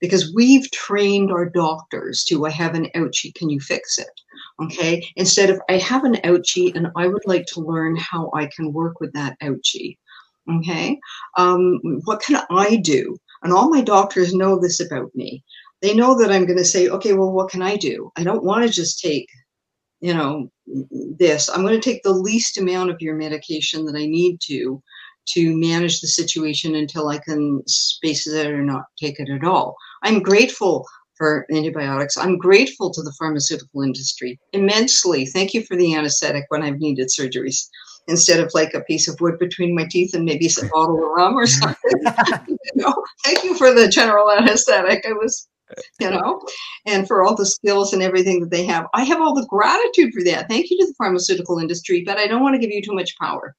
because 0.00 0.32
we've 0.34 0.70
trained 0.70 1.30
our 1.30 1.48
doctors 1.48 2.24
to 2.24 2.46
I 2.46 2.50
have 2.50 2.74
an 2.74 2.88
ouchie, 2.94 3.34
can 3.34 3.50
you 3.50 3.60
fix 3.60 3.98
it? 3.98 4.08
Okay. 4.62 5.06
Instead 5.16 5.50
of 5.50 5.60
I 5.68 5.76
have 5.78 6.04
an 6.04 6.16
ouchie 6.24 6.74
and 6.74 6.88
I 6.96 7.06
would 7.06 7.26
like 7.26 7.46
to 7.46 7.60
learn 7.60 7.96
how 7.96 8.30
I 8.34 8.46
can 8.46 8.72
work 8.72 9.00
with 9.00 9.12
that 9.12 9.38
ouchie. 9.40 9.96
Okay. 10.50 10.98
Um, 11.36 11.80
what 12.04 12.22
can 12.22 12.42
I 12.50 12.76
do? 12.76 13.16
And 13.42 13.52
all 13.52 13.70
my 13.70 13.80
doctors 13.80 14.34
know 14.34 14.58
this 14.58 14.80
about 14.80 15.14
me. 15.14 15.44
They 15.80 15.94
know 15.94 16.18
that 16.18 16.30
I'm 16.30 16.44
going 16.44 16.58
to 16.58 16.64
say, 16.64 16.88
okay, 16.88 17.14
well, 17.14 17.32
what 17.32 17.50
can 17.50 17.62
I 17.62 17.76
do? 17.76 18.10
I 18.16 18.24
don't 18.24 18.44
want 18.44 18.66
to 18.66 18.70
just 18.70 19.00
take, 19.00 19.26
you 20.00 20.12
know, 20.12 20.50
this. 21.18 21.48
I'm 21.48 21.62
going 21.62 21.78
to 21.78 21.80
take 21.80 22.02
the 22.02 22.12
least 22.12 22.58
amount 22.58 22.90
of 22.90 23.00
your 23.00 23.14
medication 23.14 23.86
that 23.86 23.96
I 23.96 24.06
need 24.06 24.40
to 24.42 24.82
to 25.28 25.56
manage 25.56 26.00
the 26.00 26.08
situation 26.08 26.74
until 26.74 27.08
I 27.08 27.18
can 27.18 27.62
space 27.66 28.26
it 28.26 28.46
or 28.46 28.62
not 28.62 28.84
take 28.98 29.20
it 29.20 29.28
at 29.30 29.44
all. 29.44 29.76
I'm 30.02 30.20
grateful 30.20 30.86
for 31.20 31.46
antibiotics. 31.52 32.16
I'm 32.16 32.38
grateful 32.38 32.90
to 32.90 33.02
the 33.02 33.12
pharmaceutical 33.18 33.82
industry 33.82 34.40
immensely. 34.54 35.26
Thank 35.26 35.52
you 35.52 35.62
for 35.62 35.76
the 35.76 35.94
anesthetic 35.94 36.44
when 36.48 36.62
I've 36.62 36.78
needed 36.78 37.08
surgeries 37.08 37.68
instead 38.08 38.40
of 38.40 38.50
like 38.54 38.72
a 38.72 38.80
piece 38.80 39.06
of 39.06 39.20
wood 39.20 39.38
between 39.38 39.74
my 39.74 39.86
teeth 39.90 40.14
and 40.14 40.24
maybe 40.24 40.48
some 40.48 40.68
bottle 40.68 40.96
of 40.96 41.10
rum 41.14 41.34
or 41.34 41.46
something. 41.46 41.76
you 42.48 42.56
know, 42.74 42.94
thank 43.22 43.44
you 43.44 43.54
for 43.54 43.74
the 43.74 43.86
general 43.88 44.30
anesthetic. 44.30 45.04
I 45.06 45.12
was, 45.12 45.46
you 46.00 46.10
know, 46.10 46.40
and 46.86 47.06
for 47.06 47.22
all 47.22 47.36
the 47.36 47.44
skills 47.44 47.92
and 47.92 48.02
everything 48.02 48.40
that 48.40 48.50
they 48.50 48.64
have. 48.64 48.86
I 48.94 49.04
have 49.04 49.20
all 49.20 49.34
the 49.34 49.46
gratitude 49.46 50.14
for 50.14 50.24
that. 50.24 50.48
Thank 50.48 50.70
you 50.70 50.78
to 50.78 50.86
the 50.86 50.94
pharmaceutical 50.94 51.58
industry, 51.58 52.02
but 52.04 52.16
I 52.16 52.26
don't 52.26 52.42
want 52.42 52.54
to 52.54 52.60
give 52.60 52.70
you 52.70 52.80
too 52.80 52.94
much 52.94 53.16
power. 53.18 53.54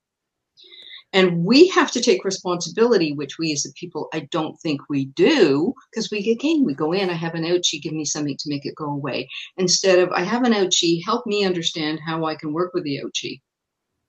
And 1.14 1.43
we 1.43 1.68
have 1.70 1.91
to 1.91 2.01
take 2.01 2.24
responsibility, 2.24 3.12
which 3.14 3.38
we 3.38 3.51
as 3.51 3.66
a 3.66 3.74
people, 3.74 4.07
I 4.14 4.22
don't 4.32 4.57
think 4.62 4.82
we 4.89 5.05
do, 5.05 5.74
because 5.91 6.09
we 6.09 6.20
again 6.32 6.64
we 6.64 6.74
go 6.74 6.93
in, 6.93 7.09
I 7.09 7.14
have 7.14 7.36
an 7.36 7.43
ouchie, 7.43 7.82
give 7.82 7.93
me 7.93 8.05
something 8.05 8.38
to 8.38 8.49
make 8.49 8.66
it 8.66 8.76
go 8.76 8.86
away. 8.86 9.28
Instead 9.57 9.99
of 9.99 10.09
I 10.12 10.22
have 10.22 10.43
an 10.43 10.53
ouchie, 10.53 11.01
help 11.05 11.26
me 11.26 11.43
understand 11.43 11.99
how 12.05 12.26
I 12.26 12.36
can 12.36 12.53
work 12.53 12.74
with 12.74 12.86
the 12.86 13.01
ouchie. 13.03 13.41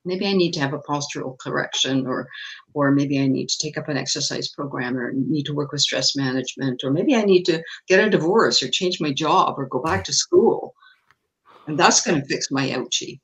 Maybe 0.05 0.26
I 0.26 0.32
need 0.32 0.53
to 0.55 0.61
have 0.61 0.74
a 0.74 0.80
postural 0.80 1.38
correction, 1.38 2.07
or 2.07 2.28
or 2.74 2.90
maybe 2.90 3.20
I 3.20 3.26
need 3.26 3.48
to 3.48 3.59
take 3.59 3.78
up 3.78 3.88
an 3.88 3.96
exercise 3.96 4.48
program, 4.48 4.96
or 4.96 5.12
need 5.12 5.44
to 5.44 5.55
work 5.55 5.72
with 5.72 5.80
stress 5.80 6.16
management, 6.16 6.82
or 6.84 6.90
maybe 6.90 7.14
I 7.14 7.22
need 7.22 7.44
to 7.44 7.62
get 7.88 8.05
a 8.05 8.11
divorce, 8.11 8.62
or 8.62 8.68
change 8.68 9.00
my 9.00 9.12
job, 9.12 9.59
or 9.59 9.66
go 9.66 9.80
back 9.80 10.05
to 10.05 10.12
school. 10.12 10.74
And 11.66 11.78
that's 11.78 12.05
going 12.05 12.20
to 12.20 12.26
fix 12.26 12.50
my 12.50 12.68
ouchie. 12.70 13.20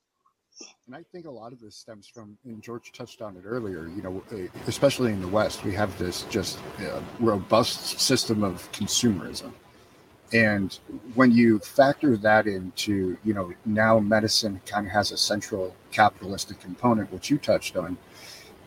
And 0.88 0.96
I 0.96 1.02
think 1.12 1.26
a 1.26 1.30
lot 1.30 1.52
of 1.52 1.60
this 1.60 1.76
stems 1.76 2.08
from, 2.08 2.38
and 2.46 2.62
George 2.62 2.92
touched 2.92 3.20
on 3.20 3.36
it 3.36 3.42
earlier, 3.44 3.88
you 3.94 4.00
know, 4.00 4.22
eh, 4.32 4.46
especially 4.66 5.12
in 5.12 5.20
the 5.20 5.28
West, 5.28 5.62
we 5.62 5.74
have 5.74 5.96
this 5.98 6.22
just 6.30 6.58
uh, 6.78 7.02
robust 7.20 8.00
system 8.00 8.42
of 8.42 8.72
consumerism. 8.72 9.52
And 10.32 10.78
when 11.14 11.30
you 11.30 11.58
factor 11.58 12.16
that 12.16 12.46
into, 12.46 13.18
you 13.22 13.34
know, 13.34 13.52
now 13.66 13.98
medicine 13.98 14.62
kind 14.64 14.86
of 14.86 14.92
has 14.92 15.12
a 15.12 15.18
central 15.18 15.76
capitalistic 15.92 16.58
component, 16.58 17.12
which 17.12 17.28
you 17.28 17.36
touched 17.36 17.76
on, 17.76 17.98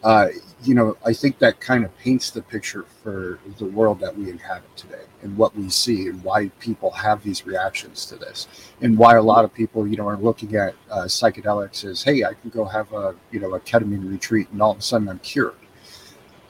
uh, 0.03 0.27
you 0.63 0.73
know, 0.73 0.97
I 1.05 1.13
think 1.13 1.39
that 1.39 1.59
kind 1.59 1.83
of 1.83 1.95
paints 1.97 2.31
the 2.31 2.41
picture 2.41 2.85
for 3.03 3.39
the 3.57 3.65
world 3.65 3.99
that 3.99 4.15
we 4.15 4.29
inhabit 4.29 4.75
today 4.75 5.03
and 5.23 5.35
what 5.37 5.55
we 5.55 5.69
see 5.69 6.07
and 6.07 6.23
why 6.23 6.49
people 6.59 6.91
have 6.91 7.23
these 7.23 7.45
reactions 7.45 8.05
to 8.07 8.15
this 8.15 8.47
and 8.81 8.97
why 8.97 9.15
a 9.15 9.21
lot 9.21 9.45
of 9.45 9.53
people, 9.53 9.87
you 9.87 9.97
know, 9.97 10.07
are 10.07 10.17
looking 10.17 10.55
at 10.55 10.73
uh, 10.89 11.03
psychedelics 11.03 11.83
as, 11.83 12.03
hey, 12.03 12.23
I 12.23 12.33
can 12.33 12.49
go 12.49 12.65
have 12.65 12.91
a, 12.93 13.15
you 13.31 13.39
know, 13.39 13.53
a 13.53 13.59
ketamine 13.59 14.09
retreat 14.09 14.49
and 14.51 14.61
all 14.61 14.71
of 14.71 14.79
a 14.79 14.81
sudden 14.81 15.07
I'm 15.07 15.19
cured. 15.19 15.55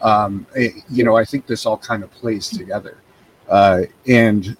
Um, 0.01 0.47
it, 0.55 0.73
eh, 0.75 0.79
you 0.89 1.03
know, 1.03 1.15
I 1.17 1.25
think 1.25 1.45
this 1.45 1.65
all 1.65 1.77
kind 1.77 2.03
of 2.03 2.11
plays 2.11 2.49
together. 2.49 2.97
Uh, 3.49 3.83
and 4.07 4.55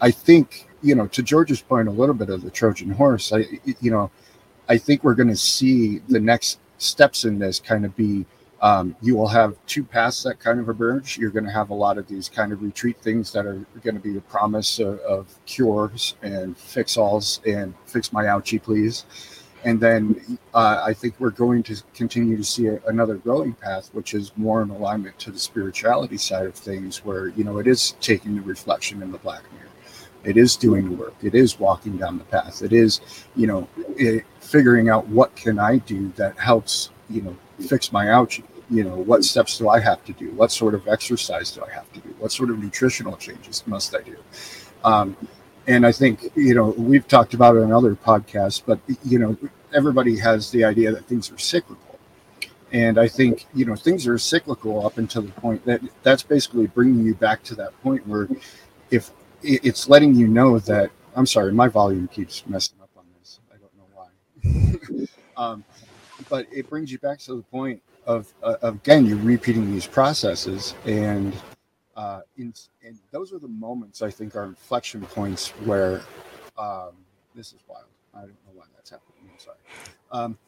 I 0.00 0.10
think, 0.10 0.68
you 0.82 0.94
know, 0.94 1.06
to 1.08 1.22
George's 1.22 1.62
point, 1.62 1.88
a 1.88 1.92
little 1.92 2.14
bit 2.14 2.30
of 2.30 2.42
the 2.42 2.50
Trojan 2.50 2.90
horse, 2.90 3.32
I, 3.32 3.46
you 3.80 3.90
know, 3.90 4.10
I 4.68 4.76
think 4.76 5.02
we're 5.02 5.14
going 5.14 5.28
to 5.28 5.36
see 5.36 6.00
the 6.08 6.20
next 6.20 6.58
steps 6.78 7.24
in 7.24 7.38
this 7.38 7.60
kind 7.60 7.84
of 7.84 7.94
be 7.96 8.24
um, 8.60 8.96
you 9.00 9.16
will 9.16 9.28
have 9.28 9.54
two 9.66 9.84
paths 9.84 10.22
that 10.24 10.40
kind 10.40 10.58
of 10.58 10.68
emerge. 10.68 11.16
You're 11.16 11.30
going 11.30 11.44
to 11.44 11.50
have 11.50 11.70
a 11.70 11.74
lot 11.74 11.96
of 11.96 12.08
these 12.08 12.28
kind 12.28 12.52
of 12.52 12.62
retreat 12.62 12.96
things 12.98 13.32
that 13.32 13.46
are 13.46 13.64
going 13.82 13.94
to 13.94 14.00
be 14.00 14.16
a 14.16 14.20
promise 14.22 14.80
of, 14.80 14.98
of 15.00 15.38
cures 15.46 16.16
and 16.22 16.58
fix 16.58 16.96
alls 16.96 17.40
and 17.46 17.74
fix 17.86 18.12
my 18.12 18.24
ouchie, 18.24 18.60
please. 18.60 19.04
And 19.64 19.80
then 19.80 20.38
uh, 20.54 20.82
I 20.84 20.92
think 20.92 21.14
we're 21.18 21.30
going 21.30 21.62
to 21.64 21.82
continue 21.94 22.36
to 22.36 22.44
see 22.44 22.66
a, 22.66 22.80
another 22.86 23.16
growing 23.16 23.54
path, 23.54 23.90
which 23.92 24.14
is 24.14 24.32
more 24.36 24.62
in 24.62 24.70
alignment 24.70 25.18
to 25.20 25.30
the 25.30 25.38
spirituality 25.38 26.16
side 26.16 26.46
of 26.46 26.54
things, 26.54 27.04
where 27.04 27.28
you 27.28 27.44
know 27.44 27.58
it 27.58 27.66
is 27.66 27.96
taking 28.00 28.36
the 28.36 28.42
reflection 28.42 29.02
in 29.02 29.10
the 29.10 29.18
black 29.18 29.42
mirror 29.52 29.68
it 30.28 30.36
is 30.36 30.56
doing 30.56 30.90
the 30.90 30.96
work. 30.96 31.14
It 31.22 31.34
is 31.34 31.58
walking 31.58 31.96
down 31.96 32.18
the 32.18 32.24
path. 32.24 32.62
It 32.62 32.72
is 32.72 33.00
you 33.34 33.46
know 33.46 33.68
it, 33.96 34.24
figuring 34.40 34.88
out 34.88 35.06
what 35.08 35.34
can 35.36 35.58
i 35.58 35.76
do 35.78 36.10
that 36.16 36.38
helps 36.38 36.90
you 37.10 37.22
know 37.22 37.36
fix 37.60 37.92
my 37.92 38.06
ouchie 38.06 38.44
you 38.70 38.84
know 38.84 38.96
what 38.96 39.24
steps 39.24 39.58
do 39.58 39.68
i 39.68 39.80
have 39.80 40.04
to 40.04 40.12
do? 40.12 40.30
What 40.32 40.52
sort 40.52 40.74
of 40.74 40.86
exercise 40.88 41.50
do 41.50 41.62
i 41.64 41.70
have 41.70 41.90
to 41.94 42.00
do? 42.00 42.10
What 42.18 42.32
sort 42.32 42.50
of 42.50 42.58
nutritional 42.58 43.16
changes 43.16 43.62
must 43.66 43.94
i 43.94 44.02
do? 44.02 44.16
Um, 44.84 45.16
and 45.66 45.86
i 45.86 45.92
think 45.92 46.30
you 46.34 46.54
know 46.54 46.70
we've 46.70 47.06
talked 47.08 47.34
about 47.34 47.56
it 47.56 47.60
in 47.60 47.72
other 47.72 47.94
podcasts 47.94 48.62
but 48.64 48.78
you 49.04 49.18
know 49.18 49.36
everybody 49.74 50.18
has 50.18 50.50
the 50.50 50.64
idea 50.64 50.90
that 50.92 51.04
things 51.06 51.30
are 51.30 51.38
cyclical. 51.38 51.98
And 52.72 52.98
i 52.98 53.08
think 53.08 53.46
you 53.54 53.64
know 53.64 53.76
things 53.76 54.06
are 54.06 54.18
cyclical 54.18 54.84
up 54.86 54.98
until 54.98 55.22
the 55.22 55.32
point 55.32 55.64
that 55.64 55.80
that's 56.02 56.22
basically 56.22 56.66
bringing 56.66 57.04
you 57.04 57.14
back 57.14 57.42
to 57.44 57.54
that 57.56 57.72
point 57.82 58.06
where 58.06 58.28
if 58.90 59.10
it's 59.42 59.88
letting 59.88 60.14
you 60.14 60.26
know 60.26 60.58
that 60.60 60.90
I'm 61.14 61.26
sorry, 61.26 61.52
my 61.52 61.68
volume 61.68 62.08
keeps 62.08 62.46
messing 62.46 62.76
up 62.80 62.90
on 62.96 63.04
this. 63.18 63.40
I 63.52 63.56
don't 63.56 63.76
know 63.76 65.06
why. 65.36 65.42
um, 65.42 65.64
but 66.28 66.46
it 66.52 66.68
brings 66.68 66.92
you 66.92 66.98
back 66.98 67.18
to 67.20 67.34
the 67.34 67.42
point 67.42 67.82
of, 68.06 68.32
uh, 68.42 68.56
again, 68.62 69.06
you're 69.06 69.18
repeating 69.18 69.70
these 69.70 69.86
processes, 69.86 70.74
and 70.86 71.34
uh, 71.96 72.20
in, 72.36 72.54
and 72.84 72.98
those 73.10 73.32
are 73.32 73.38
the 73.38 73.48
moments 73.48 74.02
I 74.02 74.10
think 74.10 74.36
are 74.36 74.44
inflection 74.44 75.02
points 75.02 75.48
where 75.64 76.02
um, 76.56 76.92
this 77.34 77.52
is 77.52 77.60
wild. 77.66 77.84
I 78.14 78.20
don't 78.20 78.30
know 78.30 78.52
why 78.54 78.64
that's 78.74 78.90
happening. 78.90 79.30
I'm 79.32 79.38
sorry. 79.38 79.58
Um, 80.12 80.38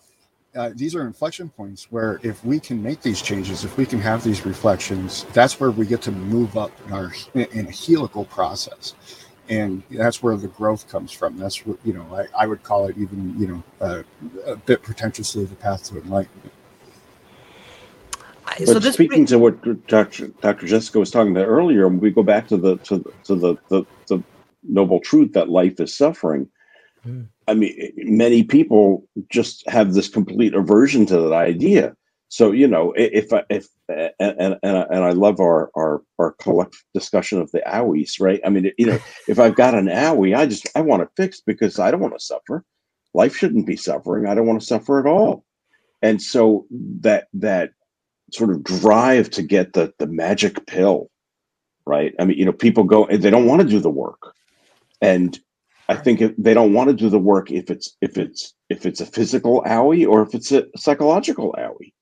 uh, 0.54 0.70
these 0.74 0.94
are 0.94 1.02
inflection 1.06 1.48
points 1.48 1.86
where 1.90 2.20
if 2.22 2.44
we 2.44 2.58
can 2.58 2.82
make 2.82 3.02
these 3.02 3.22
changes, 3.22 3.64
if 3.64 3.76
we 3.76 3.86
can 3.86 4.00
have 4.00 4.24
these 4.24 4.44
reflections, 4.44 5.24
that's 5.32 5.60
where 5.60 5.70
we 5.70 5.86
get 5.86 6.02
to 6.02 6.12
move 6.12 6.56
up 6.56 6.72
in 6.86 6.92
our 6.92 7.12
in 7.34 7.66
a 7.66 7.70
helical 7.70 8.24
process, 8.24 8.94
and 9.48 9.82
that's 9.90 10.22
where 10.22 10.36
the 10.36 10.48
growth 10.48 10.88
comes 10.88 11.12
from. 11.12 11.38
That's 11.38 11.64
what 11.64 11.78
you 11.84 11.92
know. 11.92 12.06
I, 12.12 12.42
I 12.42 12.46
would 12.46 12.62
call 12.62 12.88
it 12.88 12.96
even 12.98 13.38
you 13.38 13.46
know 13.46 13.62
uh, 13.80 14.02
a 14.46 14.56
bit 14.56 14.82
pretentiously 14.82 15.44
the 15.44 15.54
path 15.54 15.84
to 15.84 15.98
enlightenment. 16.00 16.52
But 18.58 18.82
so 18.82 18.90
speaking 18.90 19.26
to 19.26 19.38
what 19.38 19.86
Dr. 19.86 20.28
Dr. 20.40 20.66
Jessica 20.66 20.98
was 20.98 21.10
talking 21.10 21.30
about 21.30 21.46
earlier, 21.46 21.88
we 21.88 22.10
go 22.10 22.22
back 22.22 22.48
to 22.48 22.56
the 22.56 22.76
to, 22.78 23.04
to 23.24 23.34
the, 23.36 23.56
the 23.68 23.84
the 24.08 24.22
noble 24.64 25.00
truth 25.00 25.32
that 25.32 25.48
life 25.48 25.80
is 25.80 25.94
suffering. 25.94 26.48
Mm. 27.06 27.28
I 27.50 27.54
mean, 27.54 27.92
many 27.96 28.44
people 28.44 29.08
just 29.28 29.68
have 29.68 29.94
this 29.94 30.08
complete 30.08 30.54
aversion 30.54 31.04
to 31.06 31.18
that 31.18 31.32
idea. 31.32 31.96
So 32.28 32.52
you 32.52 32.68
know, 32.68 32.94
if 32.96 33.32
I, 33.32 33.42
if 33.50 33.66
and 33.88 34.14
and 34.20 34.56
and 34.62 35.04
I 35.04 35.10
love 35.10 35.40
our 35.40 35.70
our 35.76 36.02
our 36.20 36.32
collective 36.40 36.84
discussion 36.94 37.40
of 37.40 37.50
the 37.50 37.60
owies, 37.66 38.20
right? 38.20 38.40
I 38.46 38.50
mean, 38.50 38.70
you 38.78 38.86
know, 38.86 38.98
if 39.28 39.40
I've 39.40 39.56
got 39.56 39.74
an 39.74 39.86
owie, 39.86 40.36
I 40.36 40.46
just 40.46 40.68
I 40.76 40.80
want 40.80 41.02
it 41.02 41.08
fixed 41.16 41.44
because 41.44 41.80
I 41.80 41.90
don't 41.90 42.00
want 42.00 42.14
to 42.16 42.24
suffer. 42.24 42.64
Life 43.14 43.36
shouldn't 43.36 43.66
be 43.66 43.76
suffering. 43.76 44.26
I 44.26 44.36
don't 44.36 44.46
want 44.46 44.60
to 44.60 44.66
suffer 44.66 45.00
at 45.00 45.06
all. 45.06 45.44
And 46.02 46.22
so 46.22 46.66
that 47.00 47.26
that 47.34 47.72
sort 48.32 48.50
of 48.50 48.62
drive 48.62 49.30
to 49.30 49.42
get 49.42 49.72
the 49.72 49.92
the 49.98 50.06
magic 50.06 50.66
pill, 50.66 51.10
right? 51.84 52.14
I 52.20 52.26
mean, 52.26 52.38
you 52.38 52.44
know, 52.44 52.52
people 52.52 52.84
go 52.84 53.06
and 53.06 53.20
they 53.20 53.30
don't 53.30 53.46
want 53.46 53.60
to 53.62 53.66
do 53.66 53.80
the 53.80 53.90
work, 53.90 54.36
and 55.00 55.36
I 55.90 55.96
think 55.96 56.22
they 56.38 56.54
don't 56.54 56.72
want 56.72 56.88
to 56.88 56.94
do 56.94 57.08
the 57.08 57.18
work 57.18 57.50
if 57.50 57.68
it's 57.68 57.96
if 58.00 58.16
it's 58.16 58.54
if 58.68 58.86
it's 58.86 59.00
a 59.00 59.06
physical 59.06 59.62
owie 59.62 60.08
or 60.08 60.22
if 60.22 60.36
it's 60.36 60.52
a 60.52 60.66
psychological 60.76 61.52
owie, 61.58 61.92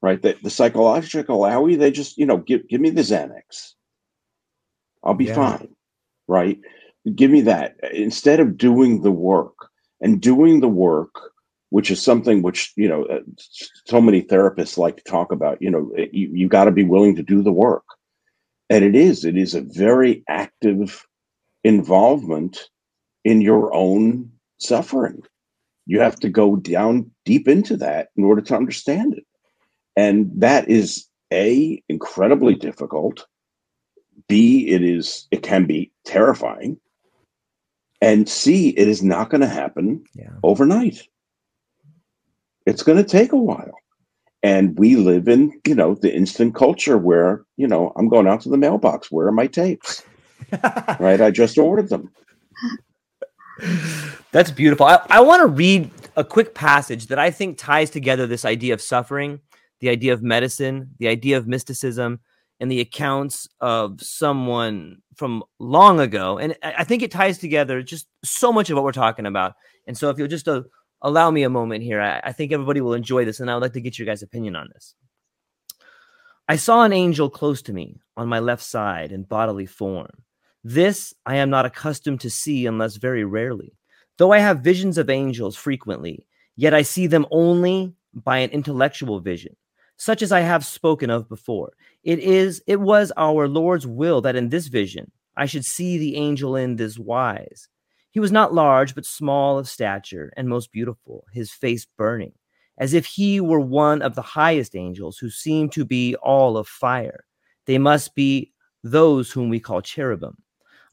right? 0.00 0.22
The, 0.22 0.38
the 0.42 0.48
psychological 0.48 1.40
owie, 1.40 1.78
they 1.78 1.90
just 1.90 2.16
you 2.16 2.24
know 2.24 2.38
give 2.38 2.66
give 2.66 2.80
me 2.80 2.88
the 2.88 3.02
Xanax, 3.02 3.74
I'll 5.02 5.12
be 5.12 5.26
yeah. 5.26 5.34
fine, 5.34 5.68
right? 6.28 6.58
Give 7.14 7.30
me 7.30 7.42
that 7.42 7.76
instead 7.92 8.40
of 8.40 8.56
doing 8.56 9.02
the 9.02 9.12
work 9.12 9.68
and 10.00 10.18
doing 10.18 10.60
the 10.60 10.68
work, 10.68 11.14
which 11.68 11.90
is 11.90 12.00
something 12.00 12.40
which 12.40 12.72
you 12.74 12.88
know 12.88 13.04
uh, 13.04 13.20
so 13.84 14.00
many 14.00 14.22
therapists 14.22 14.78
like 14.78 14.96
to 14.96 15.04
talk 15.04 15.30
about. 15.30 15.60
You 15.60 15.70
know, 15.70 15.92
you 16.10 16.30
you 16.32 16.48
got 16.48 16.64
to 16.64 16.70
be 16.70 16.84
willing 16.84 17.16
to 17.16 17.22
do 17.22 17.42
the 17.42 17.52
work, 17.52 17.84
and 18.70 18.82
it 18.82 18.94
is 18.94 19.26
it 19.26 19.36
is 19.36 19.54
a 19.54 19.60
very 19.60 20.24
active 20.26 21.06
involvement 21.64 22.70
in 23.24 23.40
your 23.40 23.74
own 23.74 24.30
suffering. 24.58 25.22
You 25.86 26.00
have 26.00 26.16
to 26.20 26.28
go 26.28 26.56
down 26.56 27.10
deep 27.24 27.48
into 27.48 27.76
that 27.78 28.08
in 28.16 28.24
order 28.24 28.42
to 28.42 28.56
understand 28.56 29.14
it. 29.14 29.24
And 29.96 30.30
that 30.36 30.68
is 30.68 31.06
A, 31.32 31.82
incredibly 31.88 32.54
difficult. 32.54 33.26
B, 34.28 34.68
it 34.68 34.82
is 34.82 35.26
it 35.30 35.42
can 35.42 35.66
be 35.66 35.92
terrifying. 36.04 36.78
And 38.00 38.28
C, 38.28 38.70
it 38.70 38.88
is 38.88 39.02
not 39.02 39.30
going 39.30 39.40
to 39.40 39.48
happen 39.48 40.04
yeah. 40.14 40.30
overnight. 40.42 41.08
It's 42.66 42.82
going 42.82 42.98
to 42.98 43.04
take 43.04 43.32
a 43.32 43.36
while. 43.36 43.78
And 44.42 44.78
we 44.78 44.96
live 44.96 45.26
in, 45.26 45.58
you 45.66 45.74
know, 45.74 45.94
the 45.94 46.14
instant 46.14 46.54
culture 46.54 46.98
where, 46.98 47.44
you 47.56 47.66
know, 47.66 47.92
I'm 47.96 48.08
going 48.08 48.26
out 48.26 48.42
to 48.42 48.50
the 48.50 48.58
mailbox. 48.58 49.10
Where 49.10 49.26
are 49.26 49.32
my 49.32 49.46
tapes? 49.46 50.02
right? 51.00 51.20
I 51.20 51.30
just 51.30 51.56
ordered 51.56 51.88
them. 51.88 52.10
That's 54.32 54.50
beautiful. 54.50 54.86
I, 54.86 55.00
I 55.08 55.20
want 55.20 55.42
to 55.42 55.46
read 55.46 55.90
a 56.16 56.24
quick 56.24 56.54
passage 56.54 57.06
that 57.06 57.18
I 57.18 57.30
think 57.30 57.58
ties 57.58 57.90
together 57.90 58.26
this 58.26 58.44
idea 58.44 58.74
of 58.74 58.80
suffering, 58.80 59.40
the 59.80 59.88
idea 59.88 60.12
of 60.12 60.22
medicine, 60.22 60.90
the 60.98 61.08
idea 61.08 61.36
of 61.36 61.46
mysticism, 61.46 62.20
and 62.60 62.70
the 62.70 62.80
accounts 62.80 63.48
of 63.60 64.00
someone 64.00 64.98
from 65.16 65.42
long 65.58 66.00
ago. 66.00 66.38
And 66.38 66.56
I 66.62 66.84
think 66.84 67.02
it 67.02 67.10
ties 67.10 67.38
together 67.38 67.82
just 67.82 68.06
so 68.24 68.52
much 68.52 68.70
of 68.70 68.76
what 68.76 68.84
we're 68.84 68.92
talking 68.92 69.26
about. 69.26 69.54
And 69.86 69.96
so, 69.96 70.08
if 70.08 70.18
you'll 70.18 70.28
just 70.28 70.48
uh, 70.48 70.62
allow 71.02 71.30
me 71.30 71.42
a 71.42 71.50
moment 71.50 71.84
here, 71.84 72.00
I, 72.00 72.20
I 72.24 72.32
think 72.32 72.52
everybody 72.52 72.80
will 72.80 72.94
enjoy 72.94 73.24
this, 73.24 73.40
and 73.40 73.50
I 73.50 73.54
would 73.54 73.62
like 73.62 73.74
to 73.74 73.80
get 73.80 73.98
your 73.98 74.06
guys' 74.06 74.22
opinion 74.22 74.56
on 74.56 74.68
this. 74.72 74.94
I 76.48 76.56
saw 76.56 76.82
an 76.82 76.92
angel 76.92 77.30
close 77.30 77.62
to 77.62 77.72
me 77.72 78.00
on 78.16 78.28
my 78.28 78.38
left 78.38 78.62
side 78.62 79.12
in 79.12 79.22
bodily 79.24 79.66
form. 79.66 80.23
This 80.66 81.12
I 81.26 81.36
am 81.36 81.50
not 81.50 81.66
accustomed 81.66 82.22
to 82.22 82.30
see 82.30 82.64
unless 82.64 82.96
very 82.96 83.22
rarely. 83.22 83.74
Though 84.16 84.32
I 84.32 84.38
have 84.38 84.60
visions 84.60 84.96
of 84.96 85.10
angels 85.10 85.56
frequently, 85.56 86.26
yet 86.56 86.72
I 86.72 86.80
see 86.80 87.06
them 87.06 87.26
only 87.30 87.92
by 88.14 88.38
an 88.38 88.48
intellectual 88.48 89.20
vision, 89.20 89.56
such 89.98 90.22
as 90.22 90.32
I 90.32 90.40
have 90.40 90.64
spoken 90.64 91.10
of 91.10 91.28
before. 91.28 91.74
It 92.02 92.18
is 92.18 92.62
it 92.66 92.80
was 92.80 93.12
our 93.18 93.46
Lord's 93.46 93.86
will 93.86 94.22
that 94.22 94.36
in 94.36 94.48
this 94.48 94.68
vision 94.68 95.10
I 95.36 95.44
should 95.44 95.66
see 95.66 95.98
the 95.98 96.16
angel 96.16 96.56
in 96.56 96.76
this 96.76 96.98
wise. 96.98 97.68
He 98.10 98.20
was 98.20 98.32
not 98.32 98.54
large, 98.54 98.94
but 98.94 99.04
small 99.04 99.58
of 99.58 99.68
stature 99.68 100.32
and 100.34 100.48
most 100.48 100.72
beautiful, 100.72 101.26
his 101.30 101.50
face 101.50 101.86
burning, 101.98 102.32
as 102.78 102.94
if 102.94 103.04
he 103.04 103.38
were 103.38 103.60
one 103.60 104.00
of 104.00 104.14
the 104.14 104.22
highest 104.22 104.74
angels 104.74 105.18
who 105.18 105.28
seem 105.28 105.68
to 105.70 105.84
be 105.84 106.16
all 106.22 106.56
of 106.56 106.68
fire. 106.68 107.26
They 107.66 107.76
must 107.76 108.14
be 108.14 108.52
those 108.82 109.30
whom 109.30 109.50
we 109.50 109.60
call 109.60 109.82
cherubim. 109.82 110.38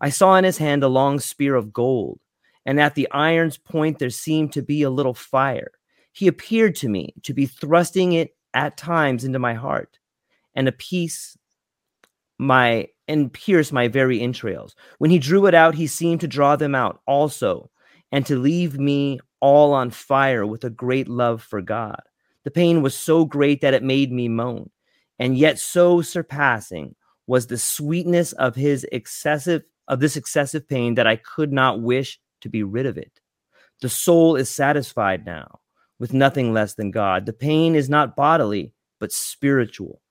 I 0.02 0.10
saw 0.10 0.36
in 0.36 0.43
his 0.43 0.58
hand 0.58 0.84
a 0.84 0.88
long 0.88 1.20
spear 1.20 1.54
of 1.54 1.72
gold, 1.72 2.20
and 2.66 2.80
at 2.80 2.95
the 2.95 3.10
iron's 3.12 3.58
point 3.58 3.99
there 3.99 4.10
seemed 4.10 4.52
to 4.54 4.64
be 4.64 4.82
a 4.82 4.89
little 4.89 5.14
fire. 5.14 5.72
He 6.12 6.28
appeared 6.28 6.76
to 6.78 6.89
me 6.89 7.14
to 7.22 7.34
be 7.34 7.45
thrusting 7.45 8.14
it 8.14 8.36
at 8.54 8.78
times 8.78 9.24
into 9.24 9.38
my 9.38 9.54
heart, 9.54 9.99
and 10.56 10.68
a 10.68 10.72
piece 10.72 11.38
my 12.39 12.88
and 13.08 13.32
pierce 13.32 13.72
my 13.72 13.88
very 13.88 14.20
entrails. 14.20 14.76
When 14.97 15.12
he 15.12 15.20
drew 15.20 15.45
it 15.45 15.54
out, 15.54 15.76
he 15.76 15.86
seemed 15.86 16.22
to 16.22 16.28
draw 16.28 16.56
them 16.56 16.74
out 16.74 17.02
also, 17.06 17.70
and 18.12 18.26
to 18.26 18.36
leave 18.36 18.80
me 18.80 19.20
all 19.39 19.74
on 19.74 19.91
fire 19.91 20.45
with 20.45 20.64
a 20.64 20.70
great 20.72 21.08
love 21.08 21.43
for 21.43 21.62
God. 21.62 22.02
The 22.43 22.52
pain 22.52 22.82
was 22.82 22.95
so 22.95 23.26
great 23.26 23.62
that 23.62 23.76
it 23.76 23.84
made 23.84 24.12
me 24.12 24.28
moan, 24.28 24.72
and 25.20 25.38
yet 25.38 25.60
so 25.60 26.02
surpassing 26.02 26.95
was 27.28 27.45
the 27.45 27.60
sweetness 27.60 28.34
of 28.34 28.56
his 28.56 28.86
excessive 28.91 29.64
of 29.88 29.99
this 29.99 30.15
excessive 30.15 30.67
pain 30.67 30.95
that 30.95 31.07
I 31.07 31.15
could 31.15 31.51
not 31.51 31.82
wish 31.82 32.19
to 32.41 32.49
be 32.49 32.63
rid 32.63 32.86
of 32.86 32.97
it. 32.97 33.19
The 33.82 33.89
soul 33.89 34.36
is 34.36 34.49
satisfied 34.49 35.25
now 35.25 35.59
with 35.99 36.13
nothing 36.13 36.53
less 36.53 36.73
than 36.75 36.91
God. 36.91 37.25
The 37.25 37.34
pain 37.34 37.75
is 37.75 37.89
not 37.89 38.15
bodily, 38.15 38.73
but 38.99 39.11
spiritual. 39.11 40.01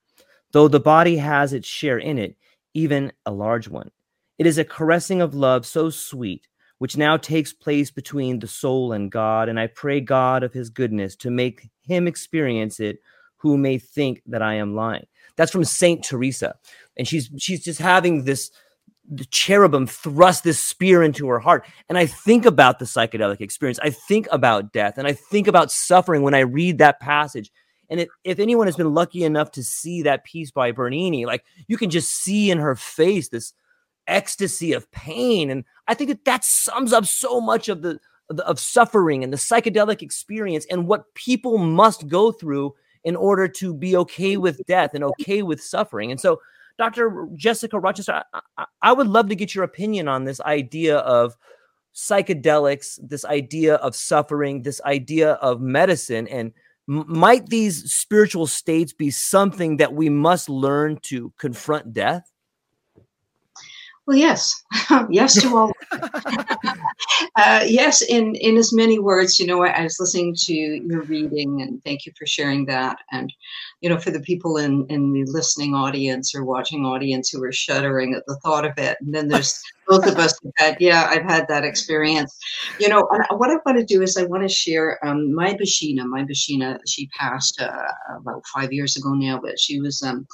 Though 0.52 0.68
the 0.68 0.80
body 0.80 1.16
has 1.16 1.52
its 1.52 1.68
share 1.68 1.98
in 1.98 2.18
it, 2.18 2.36
even 2.74 3.12
a 3.26 3.32
large 3.32 3.68
one. 3.68 3.90
It 4.38 4.46
is 4.46 4.58
a 4.58 4.64
caressing 4.64 5.20
of 5.20 5.34
love 5.34 5.66
so 5.66 5.90
sweet, 5.90 6.48
which 6.78 6.96
now 6.96 7.16
takes 7.16 7.52
place 7.52 7.90
between 7.90 8.38
the 8.38 8.46
soul 8.48 8.92
and 8.92 9.10
God. 9.10 9.48
And 9.48 9.60
I 9.60 9.66
pray 9.66 10.00
God 10.00 10.42
of 10.42 10.52
his 10.52 10.70
goodness 10.70 11.14
to 11.16 11.30
make 11.30 11.68
him 11.82 12.06
experience 12.06 12.80
it 12.80 12.98
who 13.36 13.56
may 13.56 13.78
think 13.78 14.22
that 14.26 14.42
I 14.42 14.54
am 14.54 14.74
lying. 14.74 15.06
That's 15.36 15.52
from 15.52 15.64
Saint 15.64 16.04
Teresa. 16.04 16.56
And 16.96 17.06
she's 17.06 17.30
she's 17.38 17.64
just 17.64 17.80
having 17.80 18.24
this 18.24 18.50
the 19.10 19.24
cherubim 19.26 19.86
thrust 19.86 20.44
this 20.44 20.60
spear 20.60 21.02
into 21.02 21.28
her 21.28 21.40
heart. 21.40 21.66
And 21.88 21.98
I 21.98 22.06
think 22.06 22.46
about 22.46 22.78
the 22.78 22.84
psychedelic 22.84 23.40
experience. 23.40 23.80
I 23.82 23.90
think 23.90 24.28
about 24.30 24.72
death 24.72 24.98
and 24.98 25.06
I 25.06 25.12
think 25.12 25.48
about 25.48 25.72
suffering 25.72 26.22
when 26.22 26.34
I 26.34 26.40
read 26.40 26.78
that 26.78 27.00
passage. 27.00 27.50
And 27.88 28.00
if, 28.00 28.08
if 28.22 28.38
anyone 28.38 28.68
has 28.68 28.76
been 28.76 28.94
lucky 28.94 29.24
enough 29.24 29.50
to 29.52 29.64
see 29.64 30.02
that 30.02 30.24
piece 30.24 30.52
by 30.52 30.70
Bernini, 30.70 31.26
like 31.26 31.44
you 31.66 31.76
can 31.76 31.90
just 31.90 32.14
see 32.14 32.50
in 32.50 32.58
her 32.58 32.76
face 32.76 33.28
this 33.28 33.52
ecstasy 34.06 34.72
of 34.72 34.90
pain. 34.92 35.50
And 35.50 35.64
I 35.88 35.94
think 35.94 36.08
that 36.08 36.24
that 36.24 36.44
sums 36.44 36.92
up 36.92 37.04
so 37.04 37.40
much 37.40 37.68
of 37.68 37.82
the 37.82 37.98
of 38.38 38.60
suffering 38.60 39.24
and 39.24 39.32
the 39.32 39.36
psychedelic 39.36 40.02
experience 40.02 40.64
and 40.70 40.86
what 40.86 41.12
people 41.14 41.58
must 41.58 42.06
go 42.06 42.30
through 42.30 42.72
in 43.02 43.16
order 43.16 43.48
to 43.48 43.74
be 43.74 43.96
okay 43.96 44.36
with 44.36 44.64
death 44.66 44.94
and 44.94 45.02
okay 45.02 45.42
with 45.42 45.60
suffering. 45.60 46.10
And 46.12 46.20
so, 46.20 46.40
Dr. 46.80 47.28
Jessica 47.36 47.78
Rochester, 47.78 48.24
I, 48.56 48.64
I 48.80 48.92
would 48.94 49.06
love 49.06 49.28
to 49.28 49.34
get 49.34 49.54
your 49.54 49.64
opinion 49.64 50.08
on 50.08 50.24
this 50.24 50.40
idea 50.40 50.96
of 50.96 51.36
psychedelics, 51.94 52.98
this 53.02 53.22
idea 53.26 53.74
of 53.74 53.94
suffering, 53.94 54.62
this 54.62 54.80
idea 54.86 55.32
of 55.32 55.60
medicine, 55.60 56.26
and 56.28 56.52
might 56.86 57.50
these 57.50 57.92
spiritual 57.92 58.46
states 58.46 58.94
be 58.94 59.10
something 59.10 59.76
that 59.76 59.92
we 59.92 60.08
must 60.08 60.48
learn 60.48 60.98
to 61.02 61.34
confront 61.36 61.92
death? 61.92 62.32
Well, 64.06 64.16
yes, 64.16 64.64
yes 65.10 65.40
to 65.42 65.54
all. 65.54 65.72
uh, 67.36 67.64
yes, 67.66 68.00
in 68.00 68.34
in 68.36 68.56
as 68.56 68.72
many 68.72 68.98
words. 68.98 69.38
You 69.38 69.46
know, 69.46 69.62
I, 69.62 69.68
I, 69.68 69.82
was 69.82 70.00
listening 70.00 70.34
to 70.46 70.54
your 70.54 71.02
reading, 71.02 71.60
and 71.60 71.84
thank 71.84 72.06
you 72.06 72.12
for 72.18 72.26
sharing 72.26 72.64
that. 72.66 72.96
And 73.12 73.30
you 73.80 73.88
know, 73.88 73.98
for 73.98 74.10
the 74.10 74.20
people 74.20 74.58
in 74.58 74.86
in 74.88 75.12
the 75.12 75.24
listening 75.26 75.74
audience 75.74 76.34
or 76.34 76.44
watching 76.44 76.84
audience 76.84 77.30
who 77.30 77.42
are 77.42 77.52
shuddering 77.52 78.14
at 78.14 78.24
the 78.26 78.36
thought 78.42 78.64
of 78.64 78.72
it, 78.76 78.98
and 79.00 79.14
then 79.14 79.28
there's 79.28 79.60
both 79.88 80.06
of 80.06 80.18
us 80.18 80.38
have 80.44 80.52
had, 80.56 80.76
yeah, 80.80 81.06
I've 81.10 81.24
had 81.24 81.48
that 81.48 81.64
experience. 81.64 82.36
You 82.78 82.88
know, 82.88 83.08
what 83.30 83.50
I 83.50 83.56
want 83.66 83.78
to 83.78 83.84
do 83.84 84.02
is 84.02 84.16
I 84.16 84.24
want 84.24 84.42
to 84.42 84.48
share 84.48 85.04
um, 85.04 85.34
my 85.34 85.54
Bashina. 85.54 86.04
My 86.04 86.24
Bashina, 86.24 86.78
she 86.86 87.08
passed 87.08 87.60
uh, 87.60 87.72
about 88.16 88.44
five 88.54 88.72
years 88.72 88.96
ago 88.96 89.10
now, 89.14 89.40
but 89.42 89.58
she 89.58 89.80
was. 89.80 90.02
Um, 90.02 90.26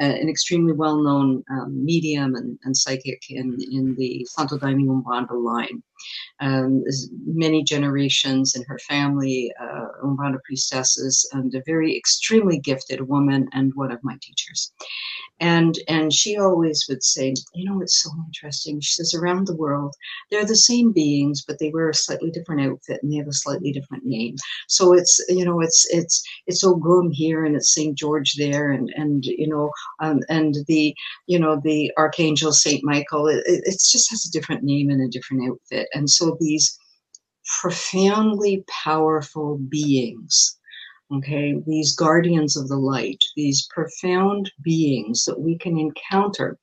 an 0.00 0.28
extremely 0.28 0.72
well-known 0.72 1.42
um, 1.50 1.84
medium 1.84 2.36
and, 2.36 2.56
and, 2.62 2.76
psychic 2.76 3.20
in, 3.30 3.58
in 3.72 3.96
the 3.96 4.24
Santo 4.30 4.56
Daime 4.56 4.86
Umbanda 4.86 5.32
line. 5.32 5.82
Um, 6.40 6.84
many 7.26 7.62
generations 7.62 8.54
in 8.54 8.64
her 8.64 8.78
family, 8.88 9.52
uh, 9.60 9.86
Umbanda 10.04 10.42
priestesses, 10.44 11.28
and 11.32 11.54
a 11.54 11.62
very 11.66 11.96
extremely 11.96 12.58
gifted 12.58 13.00
woman 13.08 13.48
and 13.52 13.74
one 13.74 13.92
of 13.92 14.02
my 14.02 14.16
teachers. 14.20 14.72
And 15.40 15.78
and 15.86 16.12
she 16.12 16.36
always 16.36 16.86
would 16.88 17.04
say, 17.04 17.34
you 17.54 17.64
know, 17.64 17.80
it's 17.80 18.02
so 18.02 18.10
interesting. 18.26 18.80
She 18.80 18.94
says, 18.94 19.14
around 19.14 19.46
the 19.46 19.56
world, 19.56 19.94
they're 20.30 20.44
the 20.44 20.56
same 20.56 20.90
beings, 20.90 21.44
but 21.46 21.58
they 21.58 21.70
wear 21.70 21.90
a 21.90 21.94
slightly 21.94 22.30
different 22.30 22.62
outfit 22.62 23.00
and 23.02 23.12
they 23.12 23.18
have 23.18 23.28
a 23.28 23.32
slightly 23.32 23.70
different 23.70 24.04
name. 24.04 24.34
So 24.66 24.94
it's 24.94 25.24
you 25.28 25.44
know, 25.44 25.60
it's 25.60 25.86
it's 25.90 26.24
it's 26.46 26.64
Ogum 26.64 27.12
here 27.12 27.44
and 27.44 27.54
it's 27.54 27.72
Saint 27.72 27.96
George 27.96 28.34
there, 28.34 28.72
and 28.72 28.92
and 28.96 29.24
you 29.24 29.48
know, 29.48 29.70
um, 30.00 30.20
and 30.28 30.56
the 30.66 30.94
you 31.26 31.38
know 31.38 31.60
the 31.62 31.92
Archangel 31.96 32.52
Saint 32.52 32.82
Michael. 32.82 33.28
It, 33.28 33.44
it 33.46 33.80
just 33.90 34.10
has 34.10 34.26
a 34.26 34.32
different 34.32 34.64
name 34.64 34.90
and 34.90 35.02
a 35.02 35.08
different 35.08 35.48
outfit. 35.48 35.87
And 35.94 36.08
so 36.08 36.36
these 36.40 36.78
profoundly 37.60 38.64
powerful 38.84 39.58
beings 39.68 40.58
okay 41.12 41.54
these 41.66 41.96
guardians 41.96 42.56
of 42.56 42.68
the 42.68 42.76
light 42.76 43.22
these 43.36 43.66
profound 43.74 44.50
beings 44.62 45.24
that 45.24 45.40
we 45.40 45.56
can 45.56 45.78
encounter 45.78 46.58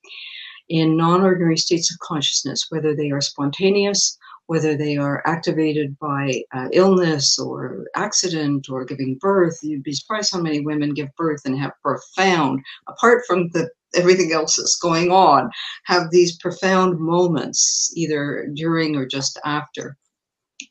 in 0.68 0.96
non-ordinary 0.96 1.56
states 1.56 1.92
of 1.92 1.98
consciousness 1.98 2.66
whether 2.68 2.94
they 2.94 3.10
are 3.10 3.20
spontaneous 3.20 4.16
whether 4.46 4.76
they 4.76 4.96
are 4.96 5.26
activated 5.26 5.98
by 5.98 6.40
uh, 6.54 6.68
illness 6.72 7.36
or 7.36 7.84
accident 7.96 8.68
or 8.70 8.84
giving 8.84 9.18
birth 9.20 9.58
you'd 9.62 9.82
be 9.82 9.92
surprised 9.92 10.32
how 10.32 10.40
many 10.40 10.60
women 10.60 10.94
give 10.94 11.08
birth 11.16 11.42
and 11.44 11.58
have 11.58 11.72
profound 11.82 12.60
apart 12.86 13.24
from 13.26 13.48
the 13.50 13.68
everything 13.94 14.32
else 14.32 14.56
that's 14.56 14.78
going 14.78 15.10
on 15.10 15.50
have 15.84 16.10
these 16.10 16.36
profound 16.38 16.98
moments 16.98 17.92
either 17.96 18.48
during 18.54 18.96
or 18.96 19.06
just 19.06 19.38
after. 19.44 19.96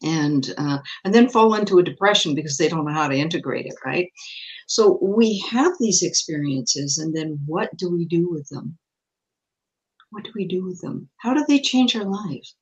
And 0.01 0.53
uh, 0.57 0.79
and 1.03 1.13
then 1.13 1.29
fall 1.29 1.53
into 1.53 1.77
a 1.77 1.83
depression 1.83 2.33
because 2.33 2.57
they 2.57 2.67
don't 2.67 2.85
know 2.85 2.93
how 2.93 3.07
to 3.07 3.15
integrate 3.15 3.67
it 3.67 3.75
right? 3.85 4.09
So 4.67 4.97
we 5.01 5.39
have 5.51 5.73
these 5.79 6.01
experiences 6.01 6.97
and 6.97 7.15
then 7.15 7.39
what 7.45 7.75
do 7.77 7.91
we 7.91 8.05
do 8.05 8.29
with 8.29 8.47
them? 8.49 8.77
What 10.09 10.23
do 10.23 10.31
we 10.35 10.47
do 10.47 10.65
with 10.65 10.81
them? 10.81 11.09
How 11.17 11.33
do 11.33 11.45
they 11.47 11.59
change 11.59 11.95
our 11.95 12.03
lives? 12.03 12.55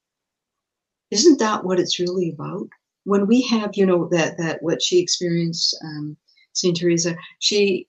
Isn't 1.11 1.39
that 1.39 1.63
what 1.63 1.79
it's 1.79 1.99
really 1.99 2.31
about? 2.31 2.67
When 3.05 3.25
we 3.25 3.41
have 3.43 3.71
you 3.75 3.85
know 3.85 4.09
that 4.09 4.37
that 4.37 4.61
what 4.61 4.81
she 4.81 4.99
experienced 4.99 5.77
um, 5.83 6.17
saint 6.53 6.77
teresa 6.77 7.15
she 7.39 7.87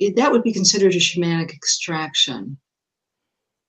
it, 0.00 0.16
that 0.16 0.32
would 0.32 0.42
be 0.42 0.52
considered 0.52 0.94
a 0.94 0.98
shamanic 0.98 1.52
extraction 1.52 2.58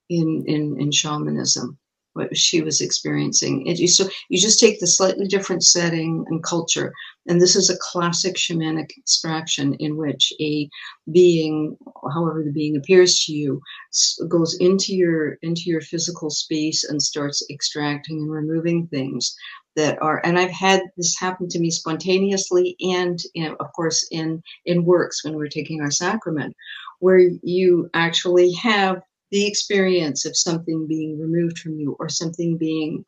in 0.08 0.44
in 0.46 0.80
in 0.80 0.90
shamanism 0.90 1.78
what 2.14 2.36
she 2.36 2.60
was 2.60 2.80
experiencing. 2.80 3.66
It, 3.66 3.88
so 3.88 4.08
you 4.28 4.38
just 4.38 4.60
take 4.60 4.80
the 4.80 4.86
slightly 4.86 5.26
different 5.26 5.64
setting 5.64 6.24
and 6.28 6.42
culture, 6.42 6.92
and 7.26 7.40
this 7.40 7.56
is 7.56 7.70
a 7.70 7.78
classic 7.80 8.36
shamanic 8.36 8.90
extraction 8.98 9.74
in 9.74 9.96
which 9.96 10.32
a 10.40 10.68
being, 11.10 11.76
however 12.12 12.42
the 12.44 12.52
being 12.52 12.76
appears 12.76 13.24
to 13.24 13.32
you, 13.32 13.60
goes 14.28 14.56
into 14.60 14.94
your 14.94 15.38
into 15.42 15.62
your 15.66 15.80
physical 15.80 16.30
space 16.30 16.84
and 16.84 17.00
starts 17.00 17.42
extracting 17.50 18.18
and 18.18 18.30
removing 18.30 18.86
things 18.88 19.34
that 19.76 20.00
are. 20.02 20.20
And 20.24 20.38
I've 20.38 20.50
had 20.50 20.82
this 20.96 21.18
happen 21.18 21.48
to 21.48 21.58
me 21.58 21.70
spontaneously, 21.70 22.76
and 22.80 23.18
you 23.34 23.44
know, 23.44 23.56
of 23.60 23.72
course 23.72 24.06
in 24.10 24.42
in 24.66 24.84
works 24.84 25.24
when 25.24 25.34
we're 25.34 25.48
taking 25.48 25.80
our 25.80 25.90
sacrament, 25.90 26.54
where 27.00 27.18
you 27.42 27.88
actually 27.94 28.52
have 28.52 29.02
the 29.30 29.46
experience 29.46 30.26
of 30.26 30.36
something 30.36 30.86
being 30.86 31.18
removed 31.18 31.58
from 31.58 31.78
you 31.78 31.96
or 31.98 32.08
something 32.08 32.58
being 32.58 33.04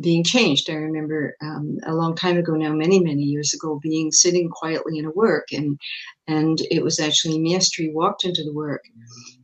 being 0.00 0.24
changed. 0.24 0.70
I 0.70 0.74
remember 0.74 1.36
um, 1.40 1.78
a 1.84 1.94
long 1.94 2.16
time 2.16 2.36
ago 2.36 2.54
now, 2.54 2.72
many 2.72 3.00
many 3.00 3.22
years 3.22 3.52
ago, 3.54 3.80
being 3.82 4.10
sitting 4.10 4.48
quietly 4.48 4.98
in 4.98 5.04
a 5.04 5.10
work, 5.10 5.48
and 5.52 5.78
and 6.26 6.60
it 6.70 6.82
was 6.82 7.00
actually 7.00 7.38
Mestre 7.38 7.92
walked 7.92 8.24
into 8.24 8.44
the 8.44 8.52
work, 8.52 8.82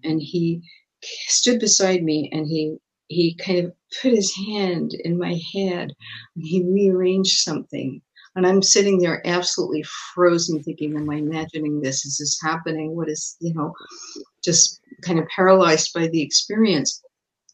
and 0.05 0.21
he 0.21 0.63
stood 1.03 1.61
beside 1.61 2.03
me, 2.03 2.29
and 2.33 2.47
he 2.47 2.77
he 3.09 3.35
kind 3.35 3.59
of 3.67 3.73
put 4.01 4.13
his 4.13 4.35
hand 4.35 4.95
in 4.95 5.19
my 5.19 5.41
head, 5.53 5.95
and 6.37 6.47
he 6.47 6.65
rearranged 6.65 7.39
something. 7.39 8.01
And 8.37 8.47
I'm 8.47 8.63
sitting 8.63 8.99
there 8.99 9.27
absolutely 9.27 9.85
frozen, 10.15 10.63
thinking, 10.63 10.97
Am 10.97 11.11
I 11.11 11.17
imagining 11.17 11.81
this? 11.81 12.05
Is 12.05 12.19
this 12.19 12.39
happening? 12.41 12.95
What 12.95 13.09
is, 13.09 13.37
you 13.41 13.53
know, 13.55 13.75
just 14.45 14.81
kind 15.03 15.19
of 15.19 15.27
paralyzed 15.29 15.93
by 15.93 16.07
the 16.09 16.23
experience, 16.23 17.03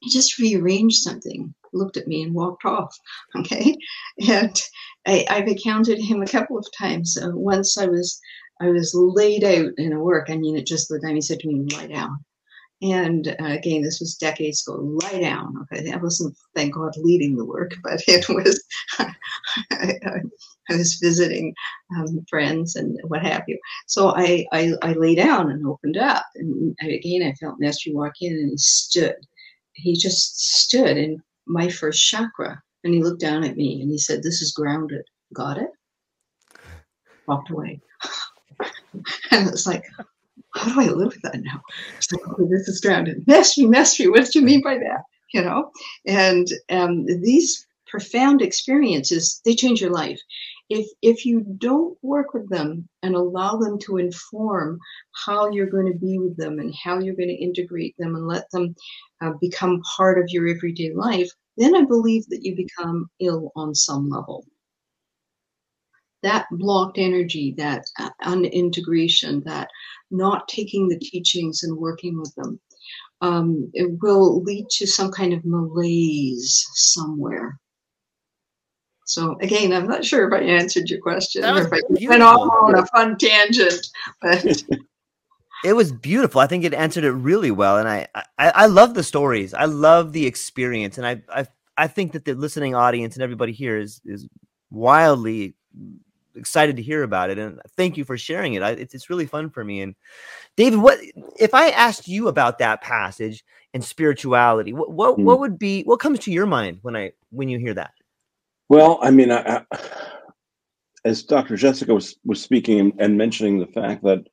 he 0.01 0.11
just 0.11 0.39
rearranged 0.39 1.03
something, 1.03 1.55
looked 1.73 1.97
at 1.97 2.07
me, 2.07 2.23
and 2.23 2.35
walked 2.35 2.65
off. 2.65 2.95
Okay, 3.37 3.77
and 4.29 4.63
I, 5.07 5.25
have 5.29 5.49
encountered 5.49 5.99
him 5.99 6.23
a 6.23 6.27
couple 6.27 6.59
of 6.59 6.67
times. 6.77 7.17
Uh, 7.17 7.31
once 7.33 7.79
I 7.79 7.87
was 7.87 8.21
I 8.61 8.69
was 8.69 8.95
laid 8.95 9.45
out 9.45 9.73
in 9.77 9.93
a 9.93 10.03
work. 10.03 10.31
I 10.31 10.37
mean, 10.37 10.57
it 10.57 10.67
just 10.67 10.89
the 10.89 10.99
time 11.01 11.15
he 11.15 11.21
said 11.21 11.41
to 11.41 11.49
me, 11.49 11.67
"Lie 11.75 11.89
down," 11.89 12.25
And 12.83 13.29
uh, 13.41 13.45
again, 13.45 13.83
this 13.83 14.01
was 14.01 14.17
decades 14.17 14.67
ago. 14.67 14.79
Lie 15.03 15.21
down. 15.21 15.55
Okay, 15.73 15.91
I 15.91 15.97
wasn't, 15.97 16.37
thank 16.55 16.75
God, 16.75 16.93
leading 16.99 17.37
the 17.37 17.45
work, 17.45 17.75
but 17.83 18.03
it 18.07 18.29
was. 18.29 18.63
I, 19.71 20.23
was 20.69 20.95
visiting 20.95 21.55
um, 21.97 22.25
friends 22.29 22.75
and 22.75 22.99
what 23.05 23.23
have 23.23 23.45
you. 23.47 23.59
So 23.87 24.13
I, 24.17 24.47
I, 24.53 24.73
I 24.83 24.93
lay 24.95 25.15
down 25.15 25.51
and 25.51 25.67
opened 25.67 25.97
up, 25.97 26.25
and 26.35 26.77
again 26.83 27.23
I 27.23 27.33
felt 27.35 27.61
Master 27.61 27.91
walk 27.93 28.15
in, 28.21 28.33
and 28.33 28.51
he 28.51 28.59
stood. 28.59 29.15
He 29.75 29.95
just 29.95 30.41
stood 30.41 30.97
in 30.97 31.23
my 31.47 31.69
first 31.69 32.03
chakra, 32.05 32.61
and 32.83 32.93
he 32.93 33.03
looked 33.03 33.21
down 33.21 33.45
at 33.45 33.57
me 33.57 33.81
and 33.81 33.91
he 33.91 33.99
said, 33.99 34.23
"This 34.23 34.43
is 34.43 34.53
grounded. 34.53 35.05
Got 35.33 35.59
it?" 35.59 35.71
Walked 37.29 37.51
away, 37.51 37.81
and 39.31 39.49
it's 39.49 39.67
like 39.67 39.85
how 40.55 40.73
do 40.73 40.81
I 40.81 40.93
live 40.93 41.09
with 41.09 41.23
that 41.23 41.43
now? 41.43 41.61
So, 42.01 42.17
this 42.51 42.69
is 42.69 42.81
grounded. 42.81 43.25
Mastery, 43.27 43.67
mastery. 43.67 44.09
What 44.09 44.31
do 44.31 44.39
you 44.39 44.45
mean 44.45 44.63
by 44.63 44.79
that? 44.79 45.03
You 45.33 45.43
know, 45.43 45.71
and 46.07 46.47
um, 46.71 47.05
these 47.07 47.67
profound 47.87 48.43
experiences 48.43 49.41
they 49.45 49.55
change 49.55 49.81
your 49.81 49.91
life. 49.91 50.21
If 50.69 50.87
if 51.03 51.25
you 51.25 51.41
don't 51.59 51.97
work 52.03 52.35
with 52.35 52.49
them 52.49 52.89
and 53.03 53.15
allow 53.15 53.57
them 53.57 53.79
to 53.81 53.99
inform 53.99 54.79
how 55.25 55.51
you're 55.51 55.71
going 55.71 55.93
to 55.93 55.99
be 55.99 56.19
with 56.19 56.37
them 56.37 56.59
and 56.59 56.75
how 56.75 56.99
you're 56.99 57.15
going 57.15 57.29
to 57.29 57.35
integrate 57.35 57.95
them 57.99 58.17
and 58.17 58.27
let 58.27 58.51
them 58.51 58.75
uh, 59.21 59.33
become 59.41 59.83
part 59.97 60.19
of 60.19 60.29
your 60.29 60.49
everyday 60.49 60.93
life, 60.93 61.31
then 61.57 61.77
I 61.77 61.83
believe 61.83 62.27
that 62.29 62.43
you 62.43 62.57
become 62.57 63.09
ill 63.21 63.53
on 63.57 63.75
some 63.75 64.09
level 64.09 64.45
that 66.27 66.47
blocked 66.51 66.99
energy, 66.99 67.55
that 67.57 67.85
uh, 68.01 68.11
unintegration, 68.23 69.43
that 69.45 69.69
not 70.11 70.49
taking 70.49 70.89
the 70.89 70.99
teachings 70.99 71.63
and 71.63 71.79
working 71.79 72.19
with 72.19 72.35
them, 72.35 72.61
um, 73.21 73.71
it 73.75 73.89
will 74.03 74.43
lead 74.43 74.67
to 74.71 74.87
some 74.87 75.13
kind 75.13 75.33
of 75.33 75.45
malaise 75.45 76.67
somewhere. 76.75 77.59
So 79.05 79.39
again, 79.41 79.73
I'm 79.73 79.87
not 79.87 80.05
sure 80.05 80.27
if 80.27 80.33
I 80.33 80.45
answered 80.45 80.91
your 80.91 81.01
question 81.01 81.45
or 81.45 81.59
if 81.63 81.73
I 81.73 81.81
went 82.09 82.23
off 82.23 82.41
on 82.63 82.77
a 82.77 82.85
fun 82.87 83.17
tangent, 83.17 83.87
but 84.21 84.45
it 85.65 85.75
was 85.75 85.93
beautiful. 85.93 86.41
I 86.41 86.49
think 86.49 86.65
it 86.65 86.75
answered 86.75 87.05
it 87.05 87.13
really 87.13 87.53
well, 87.53 87.79
and 87.79 87.89
I, 87.89 88.09
I 88.17 88.49
I 88.49 88.67
love 88.67 88.95
the 88.95 89.05
stories. 89.05 89.55
I 89.55 89.67
love 89.67 90.13
the 90.13 90.27
experience, 90.27 90.99
and 90.99 91.07
I 91.07 91.23
I 91.29 91.47
I 91.77 91.87
think 91.87 92.13
that 92.13 92.25
the 92.25 92.35
listening 92.35 92.75
audience 92.75 93.15
and 93.15 93.23
everybody 93.23 93.53
here 93.53 93.79
is 93.79 94.01
is 94.05 94.27
wildly 94.71 95.55
excited 96.37 96.77
to 96.77 96.83
hear 96.83 97.03
about 97.03 97.31
it 97.31 97.39
and 97.39 97.61
thank 97.77 97.97
you 97.97 98.05
for 98.05 98.17
sharing 98.17 98.55
it 98.55 98.63
I, 98.63 98.71
it's, 98.71 98.95
it's 98.95 99.11
really 99.11 99.27
fun 99.27 99.51
for 99.51 99.65
me 99.65 99.83
and 99.83 99.95
david 100.57 100.79
what 100.79 100.99
if 101.39 101.55
i 101.55 101.71
asked 101.71 102.09
you 102.09 102.29
about 102.29 102.59
that 102.59 102.83
passage 102.83 103.45
and 103.75 103.85
spirituality 103.85 104.73
what 104.73 104.93
what, 104.93 105.19
mm. 105.19 105.25
what 105.25 105.41
would 105.41 105.59
be 105.59 105.83
what 105.83 106.01
comes 106.01 106.19
to 106.21 106.33
your 106.33 106.47
mind 106.47 106.79
when 106.83 106.97
i 106.97 107.13
when 107.31 107.49
you 107.49 107.59
hear 107.59 107.75
that 107.75 107.93
well 108.69 108.99
i 109.03 109.11
mean 109.11 109.31
I, 109.31 109.63
I, 109.73 109.79
as 111.05 111.23
dr 111.23 111.55
jessica 111.57 111.95
was 111.95 112.17
was 112.25 112.43
speaking 112.43 112.81
and, 112.81 112.93
and 112.99 113.19
mentioning 113.19 113.59
the 113.59 113.67
fact 113.67 114.03
that 114.05 114.25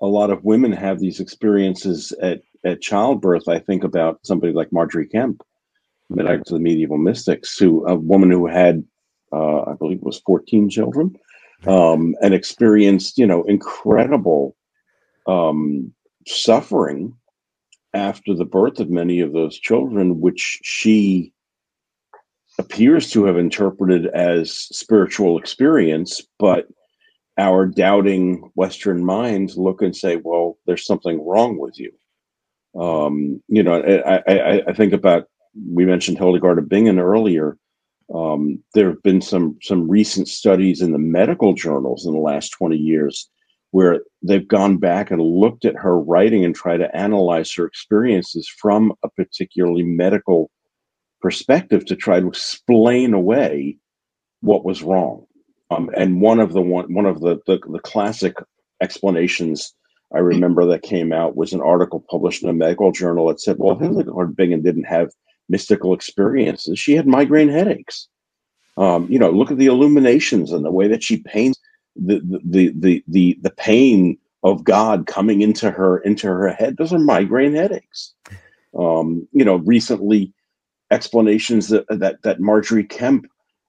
a 0.00 0.06
lot 0.06 0.30
of 0.30 0.44
women 0.44 0.72
have 0.72 0.98
these 0.98 1.20
experiences 1.20 2.12
at 2.22 2.42
at 2.64 2.80
childbirth 2.80 3.48
i 3.48 3.58
think 3.58 3.84
about 3.84 4.20
somebody 4.22 4.52
like 4.52 4.72
margery 4.72 5.08
kempe 5.08 5.40
to 6.14 6.42
the 6.52 6.60
medieval 6.60 6.98
mystics 6.98 7.58
who 7.58 7.86
a 7.88 7.94
woman 7.94 8.30
who 8.30 8.46
had 8.46 8.84
uh, 9.34 9.62
I 9.62 9.74
believe 9.74 9.98
it 9.98 10.04
was 10.04 10.22
14 10.26 10.70
children, 10.70 11.16
um, 11.66 12.14
and 12.22 12.34
experienced, 12.34 13.18
you 13.18 13.26
know, 13.26 13.42
incredible 13.44 14.56
um, 15.26 15.92
suffering 16.26 17.14
after 17.92 18.34
the 18.34 18.44
birth 18.44 18.80
of 18.80 18.90
many 18.90 19.20
of 19.20 19.32
those 19.32 19.58
children, 19.58 20.20
which 20.20 20.60
she 20.62 21.32
appears 22.58 23.10
to 23.10 23.24
have 23.24 23.36
interpreted 23.36 24.06
as 24.06 24.52
spiritual 24.52 25.38
experience, 25.38 26.22
but 26.38 26.66
our 27.38 27.66
doubting 27.66 28.50
Western 28.54 29.04
minds 29.04 29.56
look 29.56 29.82
and 29.82 29.96
say, 29.96 30.16
"Well, 30.16 30.58
there's 30.66 30.86
something 30.86 31.24
wrong 31.24 31.58
with 31.58 31.78
you." 31.78 31.92
Um, 32.80 33.42
you 33.48 33.62
know, 33.62 33.80
I, 33.82 34.22
I, 34.28 34.62
I 34.68 34.72
think 34.72 34.92
about 34.92 35.28
we 35.68 35.84
mentioned 35.84 36.18
Hildegard 36.18 36.58
of 36.58 36.68
Bingen 36.68 36.98
earlier. 36.98 37.56
Um, 38.12 38.62
there 38.74 38.88
have 38.88 39.02
been 39.02 39.20
some 39.20 39.58
some 39.62 39.88
recent 39.88 40.28
studies 40.28 40.82
in 40.82 40.92
the 40.92 40.98
medical 40.98 41.54
journals 41.54 42.06
in 42.06 42.12
the 42.12 42.18
last 42.18 42.50
20 42.50 42.76
years 42.76 43.30
where 43.70 44.02
they've 44.22 44.46
gone 44.46 44.76
back 44.76 45.10
and 45.10 45.20
looked 45.20 45.64
at 45.64 45.74
her 45.74 45.98
writing 45.98 46.44
and 46.44 46.54
try 46.54 46.76
to 46.76 46.96
analyze 46.96 47.52
her 47.52 47.66
experiences 47.66 48.48
from 48.48 48.92
a 49.02 49.08
particularly 49.08 49.82
medical 49.82 50.50
perspective 51.20 51.84
to 51.86 51.96
try 51.96 52.20
to 52.20 52.28
explain 52.28 53.14
away 53.14 53.76
what 54.42 54.64
was 54.64 54.82
wrong. 54.82 55.24
Um, 55.70 55.90
and 55.96 56.20
one 56.20 56.38
of 56.38 56.52
the 56.52 56.60
one 56.60 56.92
one 56.92 57.06
of 57.06 57.20
the, 57.20 57.40
the 57.46 57.58
the 57.70 57.80
classic 57.80 58.36
explanations 58.82 59.74
I 60.14 60.18
remember 60.18 60.64
that 60.66 60.82
came 60.82 61.12
out 61.12 61.36
was 61.36 61.52
an 61.52 61.60
article 61.60 62.04
published 62.08 62.42
in 62.42 62.50
a 62.50 62.52
medical 62.52 62.92
journal 62.92 63.26
that 63.28 63.40
said, 63.40 63.56
"Well, 63.58 63.76
Hildegard 63.76 64.36
Bingen 64.36 64.62
didn't 64.62 64.84
have 64.84 65.10
mystical 65.48 65.94
experiences. 65.94 66.78
She 66.78 66.94
had 66.94 67.06
migraine 67.06 67.48
headaches. 67.48 68.08
Um, 68.76 69.06
you 69.10 69.18
know, 69.18 69.30
look 69.30 69.50
at 69.50 69.58
the 69.58 69.66
illuminations 69.66 70.52
and 70.52 70.64
the 70.64 70.70
way 70.70 70.88
that 70.88 71.02
she 71.02 71.18
paints 71.18 71.58
the 71.96 72.20
the 72.44 72.72
the 72.74 73.04
the 73.06 73.38
the 73.40 73.50
pain 73.50 74.18
of 74.42 74.64
God 74.64 75.06
coming 75.06 75.42
into 75.42 75.70
her 75.70 75.98
into 75.98 76.26
her 76.26 76.48
head. 76.48 76.76
Those 76.76 76.92
are 76.92 76.98
migraine 76.98 77.54
headaches. 77.54 78.12
Um, 78.76 79.28
you 79.32 79.44
know, 79.44 79.56
recently 79.56 80.32
explanations 80.90 81.68
that 81.68 81.86
that 81.88 82.22
that 82.22 82.40
Margery 82.40 82.84
Kempe, 82.84 83.26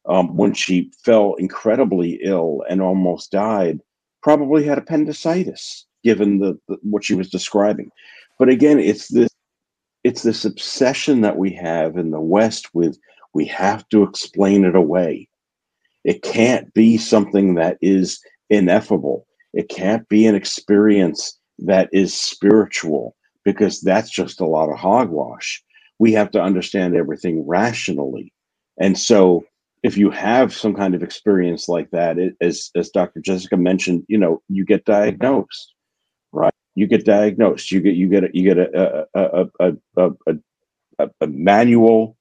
um, 0.07 0.35
when 0.35 0.53
she 0.53 0.91
fell 1.03 1.35
incredibly 1.35 2.19
ill 2.23 2.63
and 2.69 2.81
almost 2.81 3.31
died, 3.31 3.81
probably 4.23 4.63
had 4.63 4.79
appendicitis, 4.79 5.85
given 6.03 6.39
the, 6.39 6.59
the 6.67 6.77
what 6.81 7.03
she 7.03 7.13
was 7.13 7.29
describing. 7.29 7.91
But 8.39 8.49
again, 8.49 8.79
it's 8.79 9.07
this 9.09 9.29
it's 10.05 10.21
this 10.21 10.45
obsession 10.45 11.21
that 11.21 11.35
we 11.35 11.51
have 11.51 11.97
in 11.97 12.11
the 12.11 12.21
West 12.21 12.69
with 12.75 12.95
we 13.33 13.43
have 13.45 13.89
to 13.89 14.03
explain 14.03 14.63
it 14.63 14.75
away. 14.75 15.27
It 16.03 16.21
can't 16.21 16.71
be 16.75 16.99
something 16.99 17.55
that 17.55 17.79
is 17.81 18.19
ineffable. 18.51 19.25
It 19.55 19.67
can't 19.67 20.07
be 20.07 20.27
an 20.27 20.35
experience 20.35 21.39
that 21.57 21.89
is 21.91 22.13
spiritual 22.13 23.15
because 23.43 23.81
that's 23.81 24.11
just 24.11 24.39
a 24.39 24.45
lot 24.45 24.69
of 24.69 24.77
hogwash. 24.77 25.63
We 25.97 26.11
have 26.11 26.29
to 26.31 26.41
understand 26.41 26.95
everything 26.95 27.43
rationally. 27.47 28.31
And 28.79 28.99
so 28.99 29.43
if 29.81 29.97
you 29.97 30.11
have 30.11 30.53
some 30.53 30.75
kind 30.75 30.93
of 30.93 31.01
experience 31.01 31.67
like 31.67 31.89
that, 31.91 32.19
it, 32.19 32.35
as 32.41 32.69
as 32.75 32.89
Dr. 32.91 33.21
Jessica 33.21 33.57
mentioned, 33.57 34.03
you 34.07 34.19
know, 34.19 34.43
you 34.49 34.65
get 34.65 34.85
diagnosed 34.85 35.73
you 36.75 36.87
get 36.87 37.05
diagnosed. 37.05 37.71
You 37.71 37.81
get 37.81 37.95
you 37.95 38.07
get 38.09 38.25
a, 38.25 38.29
you 38.33 38.43
get 38.43 38.57
a 38.57 39.07
a 39.13 39.47
a 39.59 39.73
a, 39.97 40.35
a, 40.99 41.09
a 41.21 41.27
manual, 41.27 42.17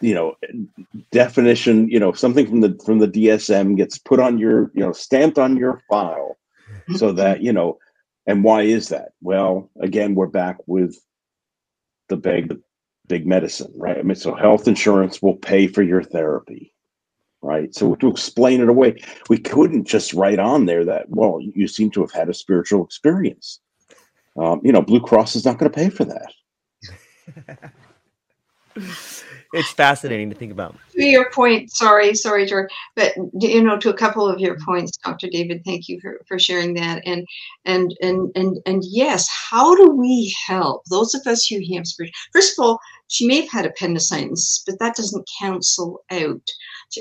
you 0.00 0.14
know, 0.14 0.34
definition. 1.12 1.88
You 1.88 2.00
know, 2.00 2.12
something 2.12 2.46
from 2.46 2.62
the 2.62 2.80
from 2.84 2.98
the 2.98 3.08
DSM 3.08 3.76
gets 3.76 3.98
put 3.98 4.18
on 4.18 4.38
your 4.38 4.70
you 4.74 4.80
know 4.80 4.92
stamped 4.92 5.38
on 5.38 5.56
your 5.56 5.82
file, 5.88 6.38
so 6.96 7.08
mm-hmm. 7.08 7.16
that 7.16 7.42
you 7.42 7.52
know. 7.52 7.78
And 8.26 8.44
why 8.44 8.62
is 8.62 8.90
that? 8.90 9.12
Well, 9.22 9.70
again, 9.80 10.14
we're 10.14 10.26
back 10.26 10.58
with 10.66 10.96
the 12.08 12.16
big 12.16 12.56
big 13.08 13.26
medicine, 13.26 13.72
right? 13.76 13.98
I 13.98 14.02
mean, 14.02 14.14
so 14.14 14.34
health 14.34 14.68
insurance 14.68 15.20
will 15.20 15.36
pay 15.36 15.66
for 15.66 15.82
your 15.82 16.02
therapy 16.02 16.72
right? 17.42 17.74
So 17.74 17.94
to 17.96 18.08
explain 18.08 18.60
it 18.60 18.68
away, 18.68 19.02
we 19.28 19.38
couldn't 19.38 19.84
just 19.84 20.12
write 20.14 20.38
on 20.38 20.66
there 20.66 20.84
that, 20.84 21.08
well, 21.08 21.40
you 21.40 21.68
seem 21.68 21.90
to 21.92 22.00
have 22.00 22.12
had 22.12 22.28
a 22.28 22.34
spiritual 22.34 22.84
experience. 22.84 23.60
Um, 24.36 24.60
you 24.62 24.72
know, 24.72 24.82
Blue 24.82 25.00
Cross 25.00 25.36
is 25.36 25.44
not 25.44 25.58
going 25.58 25.70
to 25.70 25.76
pay 25.76 25.90
for 25.90 26.04
that. 26.04 26.32
it's 29.52 29.72
fascinating 29.72 30.30
to 30.30 30.36
think 30.36 30.52
about. 30.52 30.76
To 30.92 31.04
your 31.04 31.30
point, 31.30 31.70
sorry, 31.70 32.14
sorry, 32.14 32.46
George, 32.46 32.70
but 32.94 33.12
you 33.40 33.62
know, 33.62 33.76
to 33.78 33.90
a 33.90 33.96
couple 33.96 34.28
of 34.28 34.40
your 34.40 34.56
points, 34.60 34.96
Dr. 34.98 35.28
David, 35.28 35.62
thank 35.64 35.88
you 35.88 36.00
for, 36.00 36.20
for 36.28 36.38
sharing 36.38 36.74
that. 36.74 37.02
And 37.04 37.26
and 37.64 37.94
and 38.00 38.30
and 38.36 38.58
and 38.66 38.84
yes, 38.86 39.28
how 39.28 39.74
do 39.74 39.90
we 39.90 40.34
help 40.46 40.84
those 40.90 41.14
of 41.14 41.26
us 41.26 41.46
who 41.46 41.60
have 41.74 41.86
spiritual? 41.86 42.14
First 42.32 42.58
of 42.58 42.64
all, 42.64 42.80
she 43.10 43.26
may 43.26 43.40
have 43.40 43.50
had 43.50 43.66
appendicitis, 43.66 44.62
but 44.64 44.78
that 44.78 44.96
doesn't 44.96 45.28
cancel 45.38 46.02
out 46.10 46.40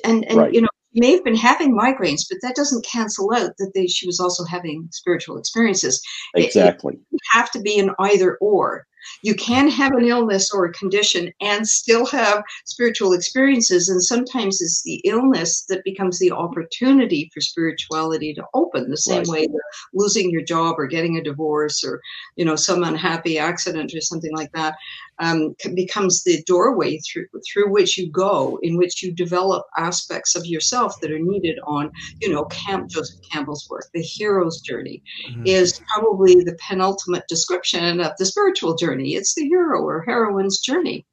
and 0.04 0.26
and 0.26 0.38
right. 0.38 0.54
you 0.54 0.62
know 0.62 0.68
she 0.94 1.00
may 1.02 1.12
have 1.12 1.24
been 1.24 1.36
having 1.36 1.78
migraines, 1.78 2.24
but 2.30 2.40
that 2.42 2.56
doesn't 2.56 2.86
cancel 2.86 3.32
out 3.34 3.52
that 3.60 3.72
they, 3.76 3.86
she 3.86 4.08
was 4.08 4.20
also 4.20 4.44
having 4.44 4.88
spiritual 4.92 5.38
experiences. 5.38 6.02
Exactly. 6.36 6.96
It, 6.96 7.16
it 7.16 7.22
have 7.32 7.52
to 7.52 7.62
be 7.62 7.78
an 7.80 7.92
either 8.00 8.38
or. 8.42 8.88
You 9.22 9.36
can 9.36 9.70
have 9.70 9.94
an 9.94 10.06
illness 10.06 10.52
or 10.54 10.66
a 10.66 10.74
condition 10.74 11.32
and 11.42 11.68
still 11.68 12.06
have 12.06 12.44
spiritual 12.66 13.14
experiences 13.14 13.90
and 13.90 14.02
sometimes 14.04 14.62
it's 14.62 14.84
the 14.84 15.02
illness 15.06 15.64
that 15.70 15.84
becomes 15.84 16.20
the 16.20 16.32
opportunity 16.32 17.30
for 17.34 17.42
spirituality 17.42 18.34
to 18.34 18.44
open 18.54 18.90
the 18.90 18.98
same 18.98 19.24
right. 19.24 19.28
way 19.28 19.48
losing 19.94 20.30
your 20.30 20.44
job 20.44 20.76
or 20.78 20.88
getting 20.88 21.18
a 21.18 21.24
divorce 21.24 21.84
or 21.84 22.02
you 22.36 22.46
know 22.46 22.56
some 22.56 22.84
unhappy 22.84 23.38
accident 23.38 23.94
or 23.94 24.02
something 24.02 24.36
like 24.36 24.52
that 24.54 24.76
um, 25.20 25.56
becomes 25.74 26.24
the 26.24 26.42
doorway 26.44 26.98
through 27.00 27.26
through 27.46 27.70
which 27.70 27.98
you 27.98 28.10
go, 28.10 28.60
in 28.64 28.78
which 28.78 29.04
you 29.04 29.12
develop 29.12 29.66
aspects 29.78 30.36
of 30.36 30.46
yourself 30.46 31.00
that 31.02 31.12
are 31.12 31.20
needed 31.20 31.60
on, 31.66 31.92
you 32.22 32.30
know, 32.30 32.46
Camp 32.46 32.90
Joseph 32.90 33.20
Campbell's 33.30 33.68
work. 33.70 33.86
The 33.94 34.02
hero's 34.02 34.62
journey 34.62 35.04
mm-hmm. 35.28 35.44
is 35.46 35.82
probably 35.94 36.36
the 36.36 36.58
penultimate 36.66 37.28
description 37.28 38.00
of 38.00 38.14
the 38.18 38.26
spiritual 38.26 38.76
journey. 38.76 38.99
It's 39.08 39.34
the 39.36 39.48
hero 39.48 39.82
or 39.82 40.02
heroine's 40.02 40.60
journey. 40.60 41.06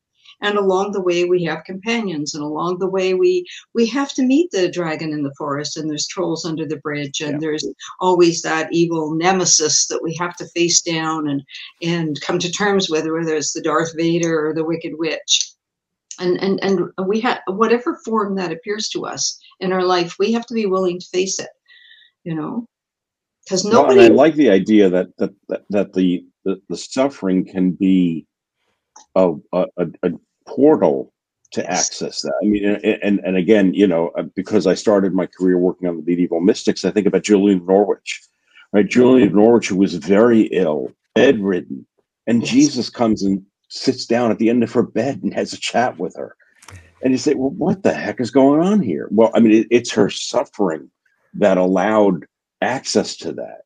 And 0.42 0.58
along 0.58 0.92
the 0.92 1.00
way 1.00 1.24
we 1.24 1.44
have 1.44 1.64
companions 1.64 2.34
and 2.34 2.44
along 2.44 2.78
the 2.78 2.88
way 2.88 3.14
we 3.14 3.46
we 3.72 3.86
have 3.86 4.12
to 4.14 4.22
meet 4.22 4.50
the 4.50 4.70
dragon 4.70 5.10
in 5.12 5.22
the 5.22 5.34
forest 5.38 5.78
and 5.78 5.88
there's 5.88 6.06
trolls 6.06 6.44
under 6.44 6.66
the 6.66 6.76
bridge 6.76 7.22
and 7.22 7.32
yeah. 7.32 7.38
there's 7.40 7.66
always 8.00 8.42
that 8.42 8.68
evil 8.70 9.14
nemesis 9.14 9.86
that 9.86 10.02
we 10.02 10.14
have 10.16 10.36
to 10.36 10.48
face 10.48 10.82
down 10.82 11.26
and 11.26 11.42
and 11.80 12.20
come 12.20 12.38
to 12.38 12.52
terms 12.52 12.90
with 12.90 13.06
whether 13.06 13.34
it's 13.34 13.54
the 13.54 13.62
darth 13.62 13.96
vader 13.96 14.48
or 14.48 14.54
the 14.54 14.64
wicked 14.64 14.92
witch. 14.98 15.52
And 16.20 16.38
and 16.42 16.62
and 16.62 17.08
we 17.08 17.20
have 17.20 17.40
whatever 17.46 17.98
form 18.04 18.36
that 18.36 18.52
appears 18.52 18.90
to 18.90 19.06
us 19.06 19.38
in 19.60 19.72
our 19.72 19.84
life 19.84 20.16
we 20.18 20.32
have 20.32 20.44
to 20.46 20.54
be 20.54 20.66
willing 20.66 21.00
to 21.00 21.06
face 21.06 21.38
it 21.38 21.48
you 22.26 22.34
know? 22.34 22.68
Because 23.44 23.64
nobody 23.64 24.00
well, 24.00 24.12
i 24.12 24.14
like 24.14 24.34
the 24.34 24.50
idea 24.50 24.90
that 24.90 25.16
that 25.18 25.30
that, 25.48 25.62
that 25.70 25.92
the, 25.92 26.26
the 26.46 26.62
the 26.70 26.76
suffering 26.76 27.44
can 27.44 27.72
be 27.72 28.26
a, 29.14 29.34
a, 29.52 29.66
a, 29.76 30.10
portal 30.46 31.12
to 31.50 31.70
access 31.70 32.22
that. 32.22 32.32
I 32.42 32.46
mean, 32.46 32.64
and, 32.64 33.20
and, 33.24 33.36
again, 33.36 33.74
you 33.74 33.86
know, 33.86 34.08
uh, 34.16 34.22
because 34.34 34.66
I 34.66 34.74
started 34.74 35.12
my 35.12 35.26
career 35.26 35.58
working 35.58 35.88
on 35.88 35.96
the 35.96 36.02
medieval 36.02 36.40
mystics, 36.40 36.84
I 36.84 36.90
think 36.92 37.06
about 37.06 37.24
Julian 37.24 37.60
of 37.60 37.66
Norwich, 37.66 38.22
right? 38.72 38.88
Julian 38.88 39.28
of 39.28 39.34
Norwich, 39.34 39.68
who 39.68 39.76
was 39.76 39.94
very 39.94 40.42
ill, 40.52 40.92
bedridden, 41.14 41.86
and 42.26 42.42
yes. 42.42 42.50
Jesus 42.50 42.90
comes 42.90 43.22
and 43.22 43.42
sits 43.68 44.06
down 44.06 44.30
at 44.30 44.38
the 44.38 44.48
end 44.48 44.62
of 44.62 44.72
her 44.72 44.82
bed 44.82 45.20
and 45.22 45.34
has 45.34 45.52
a 45.52 45.58
chat 45.58 45.98
with 45.98 46.14
her. 46.16 46.36
And 47.02 47.12
you 47.12 47.18
say, 47.18 47.34
well, 47.34 47.50
what 47.50 47.82
the 47.82 47.92
heck 47.92 48.20
is 48.20 48.30
going 48.30 48.60
on 48.60 48.80
here? 48.80 49.08
Well, 49.10 49.30
I 49.34 49.40
mean, 49.40 49.52
it, 49.52 49.66
it's 49.70 49.92
her 49.92 50.10
suffering 50.10 50.90
that 51.34 51.58
allowed 51.58 52.24
access 52.62 53.16
to 53.18 53.32
that. 53.32 53.62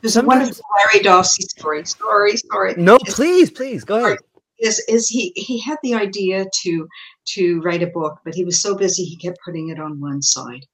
There's 0.00 0.16
a 0.16 0.22
wonderful 0.22 0.64
Larry 0.78 1.04
Dossey 1.04 1.42
story. 1.42 1.84
Sorry, 1.84 2.36
sorry. 2.36 2.74
No, 2.76 2.96
it's, 2.96 3.14
please, 3.14 3.50
please 3.50 3.84
go 3.84 4.04
ahead. 4.04 4.18
Is 4.60 4.80
is 4.88 5.08
he 5.08 5.32
he 5.36 5.60
had 5.60 5.78
the 5.82 5.94
idea 5.94 6.44
to 6.62 6.88
to 7.34 7.60
write 7.60 7.82
a 7.82 7.88
book, 7.88 8.18
but 8.24 8.34
he 8.34 8.44
was 8.44 8.60
so 8.60 8.74
busy 8.74 9.04
he 9.04 9.16
kept 9.16 9.38
putting 9.44 9.68
it 9.68 9.78
on 9.78 10.00
one 10.00 10.20
side. 10.20 10.64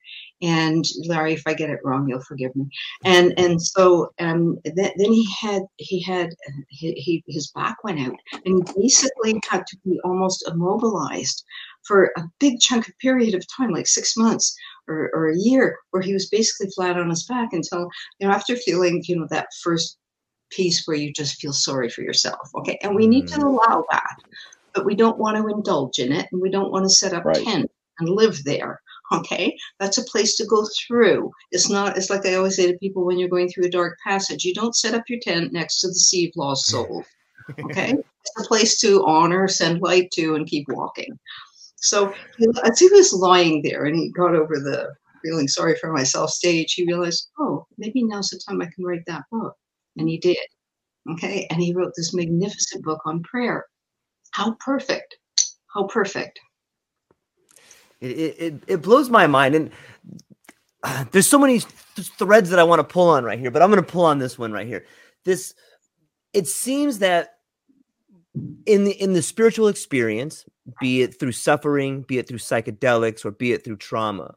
And 0.42 0.84
Larry, 1.06 1.32
if 1.34 1.42
I 1.46 1.54
get 1.54 1.70
it 1.70 1.80
wrong, 1.84 2.08
you'll 2.08 2.22
forgive 2.22 2.54
me. 2.56 2.66
And 3.04 3.32
and 3.38 3.60
so 3.60 4.10
um, 4.20 4.58
then, 4.64 4.92
then 4.96 5.12
he 5.12 5.28
had 5.40 5.62
he 5.76 6.00
had 6.02 6.30
he, 6.68 6.92
he 6.92 7.24
his 7.28 7.50
back 7.54 7.84
went 7.84 8.00
out, 8.00 8.16
and 8.44 8.66
he 8.68 8.82
basically 8.82 9.40
had 9.48 9.66
to 9.66 9.76
be 9.84 9.98
almost 10.04 10.48
immobilized 10.48 11.44
for 11.86 12.10
a 12.16 12.22
big 12.40 12.60
chunk 12.60 12.88
of 12.88 12.98
period 12.98 13.34
of 13.34 13.44
time, 13.54 13.70
like 13.70 13.86
six 13.86 14.16
months, 14.16 14.56
or, 14.88 15.10
or 15.14 15.30
a 15.30 15.38
year 15.38 15.78
where 15.90 16.02
he 16.02 16.12
was 16.12 16.28
basically 16.28 16.70
flat 16.74 16.98
on 16.98 17.10
his 17.10 17.24
back 17.24 17.52
until 17.52 17.88
you 18.18 18.26
know 18.26 18.32
after 18.32 18.56
feeling 18.56 19.02
you 19.06 19.16
know 19.16 19.26
that 19.30 19.48
first 19.62 19.98
piece 20.50 20.86
where 20.86 20.96
you 20.96 21.12
just 21.12 21.40
feel 21.40 21.52
sorry 21.52 21.88
for 21.88 22.02
yourself 22.02 22.50
okay? 22.56 22.78
And 22.82 22.94
we 22.94 23.06
need 23.06 23.26
to 23.28 23.38
mm. 23.38 23.44
allow 23.44 23.84
that 23.90 24.16
but 24.74 24.84
we 24.84 24.94
don't 24.94 25.18
want 25.18 25.36
to 25.36 25.48
indulge 25.48 25.98
in 25.98 26.12
it 26.12 26.28
and 26.32 26.40
we 26.40 26.50
don't 26.50 26.72
want 26.72 26.84
to 26.84 26.90
set 26.90 27.12
up 27.12 27.24
right. 27.24 27.44
tent 27.44 27.70
and 27.98 28.08
live 28.08 28.42
there 28.44 28.80
okay? 29.12 29.54
That's 29.78 29.98
a 29.98 30.04
place 30.04 30.34
to 30.36 30.46
go 30.46 30.66
through. 30.86 31.30
It's 31.50 31.68
not 31.68 31.96
it's 31.96 32.10
like 32.10 32.26
i 32.26 32.34
always 32.34 32.56
say 32.56 32.70
to 32.70 32.78
people 32.78 33.04
when 33.04 33.18
you're 33.18 33.28
going 33.28 33.48
through 33.48 33.66
a 33.66 33.70
dark 33.70 33.98
passage 34.04 34.44
you 34.44 34.54
don't 34.54 34.76
set 34.76 34.94
up 34.94 35.04
your 35.08 35.20
tent 35.20 35.52
next 35.52 35.80
to 35.80 35.88
the 35.88 35.94
sea 35.94 36.28
of 36.28 36.32
lost 36.36 36.66
souls 36.70 37.06
okay? 37.58 37.92
It's 37.92 38.44
a 38.44 38.48
place 38.48 38.80
to 38.80 39.04
honor 39.06 39.48
send 39.48 39.82
light 39.82 40.10
to 40.12 40.34
and 40.34 40.46
keep 40.46 40.66
walking 40.68 41.18
so 41.84 42.14
as 42.64 42.78
he 42.78 42.88
was 42.88 43.12
lying 43.12 43.62
there 43.62 43.84
and 43.84 43.94
he 43.94 44.10
got 44.10 44.34
over 44.34 44.58
the 44.58 44.94
feeling 45.24 45.48
sorry 45.48 45.76
for 45.76 45.92
myself 45.92 46.30
stage, 46.30 46.74
he 46.74 46.86
realized, 46.86 47.30
oh, 47.38 47.66
maybe 47.78 48.02
now's 48.04 48.28
the 48.28 48.40
time 48.46 48.60
I 48.60 48.68
can 48.74 48.84
write 48.84 49.04
that 49.06 49.24
book. 49.30 49.54
And 49.96 50.08
he 50.08 50.18
did. 50.18 50.36
Okay. 51.12 51.46
And 51.50 51.62
he 51.62 51.74
wrote 51.74 51.92
this 51.96 52.14
magnificent 52.14 52.84
book 52.84 53.00
on 53.04 53.22
prayer. 53.22 53.66
How 54.32 54.56
perfect. 54.64 55.16
How 55.72 55.84
perfect. 55.86 56.40
It, 58.00 58.06
it, 58.06 58.54
it 58.66 58.82
blows 58.82 59.08
my 59.08 59.26
mind. 59.26 59.54
And 59.54 59.70
uh, 60.82 61.04
there's 61.12 61.28
so 61.28 61.38
many 61.38 61.60
th- 61.60 62.08
threads 62.18 62.50
that 62.50 62.58
I 62.58 62.64
want 62.64 62.80
to 62.80 62.84
pull 62.84 63.08
on 63.08 63.24
right 63.24 63.38
here, 63.38 63.50
but 63.50 63.62
I'm 63.62 63.70
going 63.70 63.82
to 63.82 63.92
pull 63.92 64.04
on 64.04 64.18
this 64.18 64.38
one 64.38 64.52
right 64.52 64.66
here. 64.66 64.84
This, 65.24 65.54
it 66.32 66.46
seems 66.46 66.98
that 66.98 67.33
in 68.66 68.84
the 68.84 68.92
in 69.00 69.12
the 69.12 69.22
spiritual 69.22 69.68
experience 69.68 70.44
be 70.80 71.02
it 71.02 71.18
through 71.18 71.32
suffering 71.32 72.02
be 72.02 72.18
it 72.18 72.26
through 72.26 72.38
psychedelics 72.38 73.24
or 73.24 73.30
be 73.30 73.52
it 73.52 73.64
through 73.64 73.76
trauma 73.76 74.34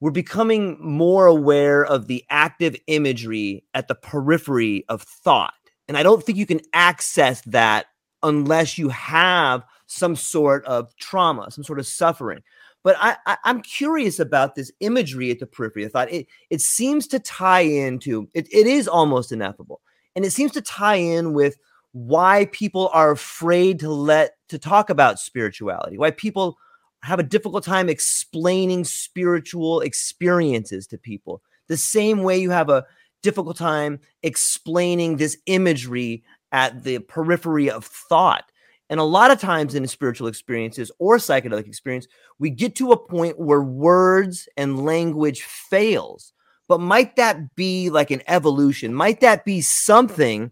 we're 0.00 0.10
becoming 0.10 0.78
more 0.80 1.26
aware 1.26 1.84
of 1.84 2.06
the 2.06 2.24
active 2.30 2.74
imagery 2.86 3.62
at 3.74 3.86
the 3.86 3.94
periphery 3.94 4.84
of 4.88 5.02
thought. 5.02 5.54
And 5.88 5.96
i 5.96 6.02
don't 6.02 6.22
think 6.22 6.38
you 6.38 6.46
can 6.46 6.60
access 6.72 7.40
that 7.42 7.86
unless 8.22 8.76
you 8.76 8.88
have 8.90 9.64
some 9.86 10.14
sort 10.16 10.64
of 10.66 10.94
trauma 10.96 11.50
some 11.50 11.64
sort 11.64 11.78
of 11.78 11.86
suffering. 11.86 12.40
But 12.82 12.96
I, 12.98 13.16
I 13.26 13.36
am 13.44 13.60
curious 13.60 14.18
about 14.18 14.54
this 14.54 14.72
imagery 14.80 15.30
at 15.30 15.38
the 15.38 15.46
periphery 15.46 15.84
of 15.84 15.92
thought. 15.92 16.10
It, 16.10 16.28
it 16.48 16.62
seems 16.62 17.06
to 17.08 17.18
tie 17.18 17.60
into 17.60 18.28
it, 18.34 18.48
it 18.52 18.66
is 18.66 18.88
almost 18.88 19.32
ineffable. 19.32 19.80
And 20.16 20.24
it 20.24 20.32
seems 20.32 20.52
to 20.52 20.62
tie 20.62 20.96
in 20.96 21.34
with 21.34 21.56
why 21.92 22.46
people 22.52 22.90
are 22.92 23.10
afraid 23.10 23.80
to 23.80 23.90
let 23.90 24.36
to 24.48 24.58
talk 24.58 24.90
about 24.90 25.18
spirituality, 25.18 25.98
why 25.98 26.10
people 26.10 26.58
have 27.02 27.18
a 27.18 27.24
difficult 27.24 27.64
time 27.64 27.88
explaining 27.88 28.84
spiritual 28.84 29.80
experiences 29.80 30.86
to 30.86 30.98
people. 30.98 31.42
The 31.68 31.76
same 31.76 32.22
way 32.22 32.38
you 32.38 32.50
have 32.50 32.68
a 32.68 32.84
difficult 33.22 33.56
time 33.56 34.00
explaining 34.22 35.16
this 35.16 35.36
imagery 35.46 36.22
at 36.52 36.82
the 36.84 36.98
periphery 37.00 37.70
of 37.70 37.84
thought. 37.84 38.44
And 38.88 38.98
a 38.98 39.04
lot 39.04 39.30
of 39.30 39.40
times 39.40 39.74
in 39.76 39.86
spiritual 39.86 40.26
experiences 40.26 40.90
or 40.98 41.16
psychedelic 41.18 41.68
experience, 41.68 42.08
we 42.38 42.50
get 42.50 42.74
to 42.76 42.90
a 42.90 42.96
point 42.96 43.38
where 43.38 43.62
words 43.62 44.48
and 44.56 44.84
language 44.84 45.42
fails. 45.42 46.32
But 46.66 46.80
might 46.80 47.16
that 47.16 47.54
be 47.54 47.88
like 47.88 48.10
an 48.10 48.22
evolution? 48.26 48.92
Might 48.92 49.20
that 49.20 49.44
be 49.44 49.60
something 49.60 50.50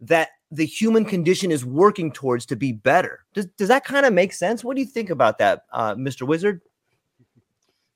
that 0.00 0.30
the 0.54 0.64
human 0.64 1.04
condition 1.04 1.50
is 1.50 1.64
working 1.64 2.12
towards 2.12 2.46
to 2.46 2.56
be 2.56 2.72
better. 2.72 3.24
Does, 3.34 3.46
does 3.46 3.68
that 3.68 3.84
kind 3.84 4.06
of 4.06 4.12
make 4.12 4.32
sense? 4.32 4.62
What 4.62 4.76
do 4.76 4.82
you 4.82 4.86
think 4.86 5.10
about 5.10 5.38
that, 5.38 5.64
uh, 5.72 5.94
Mr. 5.96 6.26
Wizard? 6.26 6.60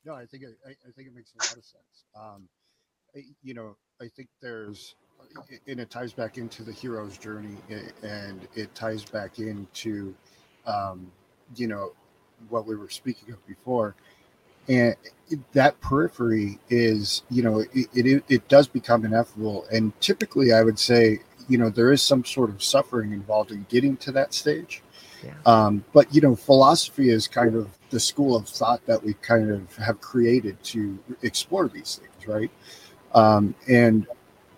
No, 0.04 0.14
I 0.14 0.26
think 0.26 0.42
it, 0.42 0.58
I, 0.66 0.70
I, 0.70 0.90
think 0.96 1.08
it 1.08 1.14
makes 1.14 1.32
a 1.38 1.44
lot 1.44 1.56
of 1.56 1.64
sense. 1.64 2.04
Um, 2.18 2.48
you 3.42 3.54
know, 3.54 3.76
I 4.00 4.08
think 4.08 4.28
there's, 4.40 4.96
and 5.66 5.78
it 5.78 5.90
ties 5.90 6.12
back 6.12 6.38
into 6.38 6.62
the 6.62 6.72
hero's 6.72 7.16
journey, 7.16 7.56
and 8.02 8.46
it 8.54 8.74
ties 8.74 9.04
back 9.04 9.38
into, 9.38 10.14
um, 10.66 11.10
you 11.56 11.68
know, 11.68 11.92
what 12.48 12.66
we 12.66 12.74
were 12.74 12.90
speaking 12.90 13.32
of 13.32 13.46
before, 13.46 13.94
and 14.68 14.94
that 15.52 15.80
periphery 15.80 16.58
is, 16.70 17.22
you 17.30 17.42
know, 17.42 17.60
it, 17.72 17.88
it, 17.94 18.24
it 18.28 18.48
does 18.48 18.66
become 18.66 19.04
ineffable, 19.04 19.66
and 19.72 19.98
typically, 20.00 20.52
I 20.52 20.62
would 20.62 20.78
say 20.78 21.20
you 21.48 21.58
know 21.58 21.70
there 21.70 21.92
is 21.92 22.02
some 22.02 22.24
sort 22.24 22.50
of 22.50 22.62
suffering 22.62 23.12
involved 23.12 23.50
in 23.50 23.66
getting 23.68 23.96
to 23.98 24.12
that 24.12 24.34
stage. 24.34 24.82
Yeah. 25.24 25.32
um, 25.46 25.84
but 25.92 26.14
you 26.14 26.20
know 26.20 26.36
philosophy 26.36 27.10
is 27.10 27.26
kind 27.26 27.56
of 27.56 27.68
the 27.90 27.98
school 27.98 28.36
of 28.36 28.48
thought 28.48 28.84
that 28.86 29.02
we 29.02 29.14
kind 29.14 29.50
of 29.50 29.74
have 29.76 30.00
created 30.00 30.62
to 30.62 30.96
explore 31.22 31.66
these 31.68 32.00
things 32.00 32.28
right? 32.28 32.50
Um, 33.14 33.54
and 33.68 34.06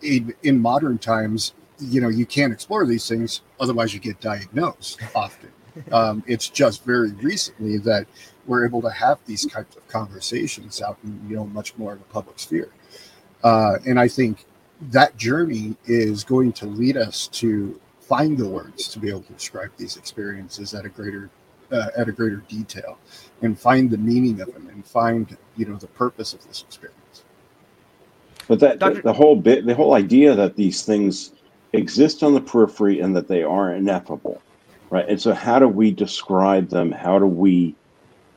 in, 0.03 0.35
in 0.43 0.59
modern 0.59 0.99
times 0.99 1.55
you 1.79 2.03
know 2.03 2.09
you 2.09 2.27
can't 2.27 2.53
explore 2.53 2.85
these 2.85 3.09
things 3.09 3.41
otherwise 3.59 3.95
you 3.95 4.01
get 4.01 4.21
diagnosed 4.21 5.01
often. 5.15 5.51
Um, 5.93 6.23
it's 6.27 6.49
just 6.49 6.85
very 6.85 7.13
recently 7.13 7.79
that 7.79 8.07
we're 8.45 8.67
able 8.67 8.83
to 8.83 8.91
have 8.91 9.19
these 9.25 9.47
kinds 9.47 9.77
of 9.77 9.87
conversations 9.89 10.83
out 10.83 10.99
in 11.05 11.19
you 11.27 11.37
know 11.37 11.47
much 11.47 11.77
more 11.79 11.95
of 11.95 12.01
a 12.01 12.05
public 12.05 12.39
sphere. 12.39 12.69
Uh, 13.43 13.79
and 13.87 13.99
i 13.99 14.07
think 14.07 14.45
that 14.83 15.17
journey 15.17 15.77
is 15.85 16.25
going 16.25 16.53
to 16.55 16.67
lead 16.67 16.97
us 16.97 17.29
to 17.29 17.79
find 18.01 18.39
the 18.39 18.49
words 18.49 18.89
to 18.89 18.99
be 18.99 19.09
able 19.09 19.23
to 19.23 19.33
describe 19.33 19.71
these 19.77 19.97
experiences 19.97 20.75
at 20.75 20.85
a 20.85 20.89
greater 20.89 21.31
uh, 21.71 21.89
at 21.97 22.09
a 22.09 22.13
greater 22.13 22.43
detail 22.49 22.99
and 23.43 23.59
find 23.59 23.91
the 23.91 23.99
meaning 23.99 24.41
of 24.41 24.53
them 24.53 24.69
and 24.73 24.85
find 24.85 25.37
you 25.57 25.67
know 25.67 25.77
the 25.77 25.87
purpose 25.89 26.33
of 26.33 26.45
this 26.49 26.63
experience 26.63 27.25
but 28.49 28.59
that 28.59 28.81
Doctor- 28.81 29.03
the 29.03 29.13
whole 29.13 29.37
bit 29.37 29.65
the 29.65 29.75
whole 29.75 29.95
idea 29.95 30.35
that 30.35 30.57
these 30.57 30.83
things 30.83 31.33
exist 31.73 32.23
on 32.23 32.35
the 32.35 32.41
periphery 32.41 33.01
and 33.01 33.15
that 33.15 33.29
they 33.29 33.43
are 33.43 33.75
ineffable, 33.75 34.43
right? 34.91 35.09
And 35.09 35.21
so, 35.21 35.33
how 35.33 35.59
do 35.59 35.69
we 35.69 35.91
describe 35.91 36.69
them? 36.69 36.91
How 36.91 37.19
do 37.19 37.27
we 37.27 37.75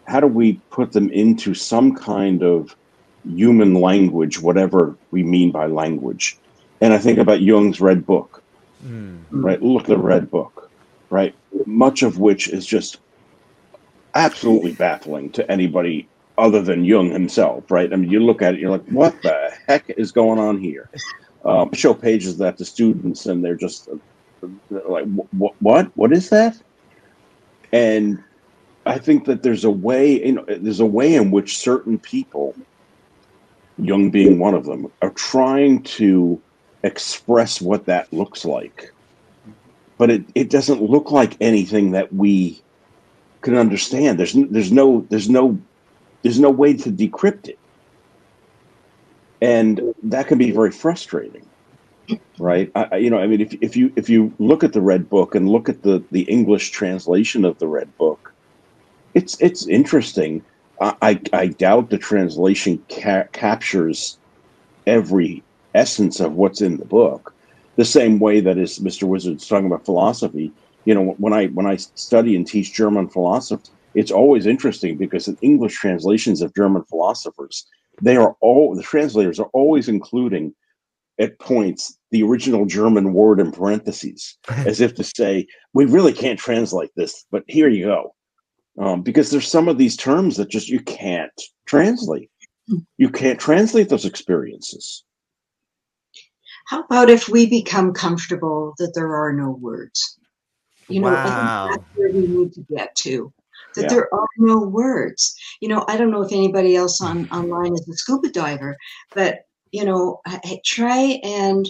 how 0.05 0.19
do 0.19 0.27
we 0.27 0.53
put 0.69 0.91
them 0.91 1.09
into 1.11 1.53
some 1.53 1.95
kind 1.95 2.43
of 2.43 2.75
human 3.27 3.75
language, 3.75 4.41
whatever 4.41 4.95
we 5.11 5.23
mean 5.23 5.51
by 5.51 5.67
language? 5.67 6.37
And 6.81 6.93
I 6.93 6.97
think 6.97 7.17
about 7.17 7.41
Jung's 7.41 7.79
Red 7.79 8.05
Book, 8.05 8.43
mm. 8.85 9.19
right? 9.31 9.61
Look 9.61 9.83
at 9.83 9.87
the 9.87 9.97
Red 9.97 10.29
Book, 10.29 10.69
right? 11.09 11.33
Much 11.65 12.03
of 12.03 12.19
which 12.19 12.47
is 12.47 12.65
just 12.65 12.99
absolutely 14.15 14.73
baffling 14.73 15.29
to 15.31 15.49
anybody 15.51 16.07
other 16.37 16.61
than 16.61 16.83
Jung 16.83 17.11
himself, 17.11 17.69
right? 17.69 17.91
I 17.91 17.95
mean, 17.95 18.09
you 18.09 18.19
look 18.19 18.41
at 18.41 18.55
it, 18.55 18.59
you're 18.59 18.71
like, 18.71 18.87
what 18.87 19.21
the 19.21 19.51
heck 19.67 19.89
is 19.91 20.11
going 20.11 20.39
on 20.39 20.59
here? 20.59 20.89
Um, 21.45 21.73
show 21.73 21.93
pages 21.93 22.37
that 22.37 22.57
to 22.57 22.65
students, 22.65 23.25
and 23.25 23.43
they're 23.43 23.55
just 23.55 23.89
they're 24.71 24.81
like, 24.87 25.05
what? 25.31 25.53
What? 25.59 25.91
What 25.97 26.13
is 26.13 26.29
that? 26.29 26.57
And 27.71 28.23
I 28.85 28.97
think 28.97 29.25
that 29.25 29.43
there's 29.43 29.63
a 29.63 29.71
way, 29.71 30.25
you 30.25 30.33
know, 30.33 30.45
there's 30.47 30.79
a 30.79 30.85
way 30.85 31.15
in 31.15 31.31
which 31.31 31.57
certain 31.57 31.97
people, 31.97 32.55
Jung 33.77 34.09
being 34.09 34.39
one 34.39 34.53
of 34.53 34.65
them, 34.65 34.91
are 35.01 35.11
trying 35.11 35.83
to 35.83 36.41
express 36.83 37.61
what 37.61 37.85
that 37.85 38.11
looks 38.13 38.45
like. 38.45 38.91
But 39.97 40.09
it, 40.09 40.25
it 40.35 40.49
doesn't 40.49 40.81
look 40.81 41.11
like 41.11 41.37
anything 41.39 41.91
that 41.91 42.13
we 42.13 42.61
can 43.41 43.55
understand. 43.55 44.19
There's 44.19 44.33
there's 44.33 44.71
no 44.71 45.05
there's 45.09 45.29
no 45.29 45.59
there's 46.23 46.39
no 46.39 46.49
way 46.49 46.73
to 46.73 46.91
decrypt 46.91 47.49
it. 47.49 47.59
And 49.41 49.93
that 50.03 50.27
can 50.27 50.37
be 50.37 50.51
very 50.51 50.71
frustrating. 50.71 51.45
Right? 52.39 52.71
I, 52.75 52.97
you 52.97 53.09
know, 53.09 53.19
I 53.19 53.27
mean 53.27 53.41
if 53.41 53.53
if 53.61 53.77
you 53.77 53.93
if 53.95 54.09
you 54.09 54.33
look 54.39 54.63
at 54.63 54.73
the 54.73 54.81
red 54.81 55.09
book 55.09 55.35
and 55.35 55.49
look 55.49 55.69
at 55.69 55.83
the 55.83 56.03
the 56.11 56.23
English 56.23 56.71
translation 56.71 57.45
of 57.45 57.59
the 57.59 57.67
red 57.67 57.95
book, 57.97 58.33
it's 59.13 59.39
it's 59.39 59.67
interesting. 59.67 60.43
I 60.81 61.19
I, 61.31 61.47
doubt 61.47 61.89
the 61.89 61.97
translation 61.97 62.83
ca- 62.89 63.27
captures 63.31 64.17
every 64.87 65.43
essence 65.73 66.19
of 66.19 66.33
what's 66.33 66.61
in 66.61 66.77
the 66.77 66.85
book. 66.85 67.33
The 67.75 67.85
same 67.85 68.19
way 68.19 68.39
that 68.41 68.57
as 68.57 68.79
Mr. 68.79 69.03
Wizard's 69.03 69.47
talking 69.47 69.65
about 69.65 69.85
philosophy, 69.85 70.51
you 70.85 70.93
know, 70.93 71.15
when 71.17 71.33
I 71.33 71.47
when 71.47 71.65
I 71.65 71.77
study 71.77 72.35
and 72.35 72.45
teach 72.45 72.73
German 72.73 73.09
philosophy, 73.09 73.69
it's 73.95 74.11
always 74.11 74.45
interesting 74.45 74.97
because 74.97 75.27
in 75.27 75.37
English 75.41 75.75
translations 75.75 76.41
of 76.41 76.53
German 76.55 76.83
philosophers, 76.83 77.65
they 78.01 78.17
are 78.17 78.35
all 78.41 78.75
the 78.75 78.83
translators 78.83 79.39
are 79.39 79.49
always 79.53 79.87
including 79.87 80.53
at 81.19 81.37
points 81.39 81.97
the 82.11 82.23
original 82.23 82.65
German 82.65 83.13
word 83.13 83.39
in 83.39 83.51
parentheses, 83.51 84.37
as 84.49 84.81
if 84.81 84.95
to 84.95 85.03
say, 85.03 85.47
we 85.73 85.85
really 85.85 86.13
can't 86.13 86.39
translate 86.39 86.89
this, 86.95 87.25
but 87.31 87.43
here 87.47 87.69
you 87.69 87.85
go 87.85 88.15
um, 88.79 89.01
because 89.01 89.29
there's 89.29 89.47
some 89.47 89.67
of 89.67 89.77
these 89.77 89.95
terms 89.95 90.37
that 90.37 90.49
just 90.49 90.69
you 90.69 90.79
can't 90.79 91.31
translate. 91.65 92.29
You 92.97 93.09
can't 93.09 93.39
translate 93.39 93.89
those 93.89 94.05
experiences. 94.05 95.03
How 96.67 96.83
about 96.83 97.09
if 97.09 97.27
we 97.27 97.45
become 97.45 97.93
comfortable 97.93 98.73
that 98.77 98.93
there 98.95 99.13
are 99.15 99.33
no 99.33 99.51
words? 99.51 100.17
You 100.87 101.01
know, 101.01 101.11
wow. 101.11 101.67
that's 101.71 101.83
where 101.95 102.11
we 102.11 102.27
need 102.27 102.53
to 102.53 102.61
get 102.73 102.95
to. 102.95 103.33
That 103.75 103.83
yeah. 103.83 103.87
there 103.89 104.13
are 104.13 104.27
no 104.37 104.59
words. 104.59 105.35
You 105.59 105.69
know, 105.69 105.83
I 105.87 105.97
don't 105.97 106.11
know 106.11 106.21
if 106.21 106.31
anybody 106.31 106.75
else 106.75 107.01
on 107.01 107.27
online 107.31 107.73
is 107.73 107.87
a 107.87 107.93
scuba 107.93 108.29
diver, 108.29 108.77
but 109.13 109.45
you 109.71 109.83
know, 109.83 110.21
try 110.63 111.19
and 111.23 111.67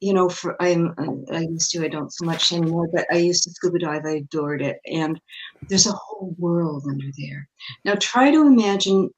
you 0.00 0.14
know, 0.14 0.28
for 0.28 0.56
I'm 0.60 0.94
I 1.32 1.40
used 1.40 1.70
to 1.72 1.84
I 1.84 1.88
don't 1.88 2.12
so 2.12 2.24
much 2.24 2.52
anymore, 2.52 2.88
but 2.92 3.06
I 3.12 3.16
used 3.16 3.44
to 3.44 3.50
scuba 3.50 3.78
dive. 3.78 4.04
I 4.06 4.16
adored 4.16 4.62
it, 4.62 4.78
and 4.86 5.20
there's 5.68 5.86
a 5.86 5.92
whole 5.92 6.34
world 6.38 6.84
under 6.88 7.06
there. 7.18 7.48
Now 7.84 7.94
try 7.94 8.30
to 8.30 8.46
imagine 8.46 9.10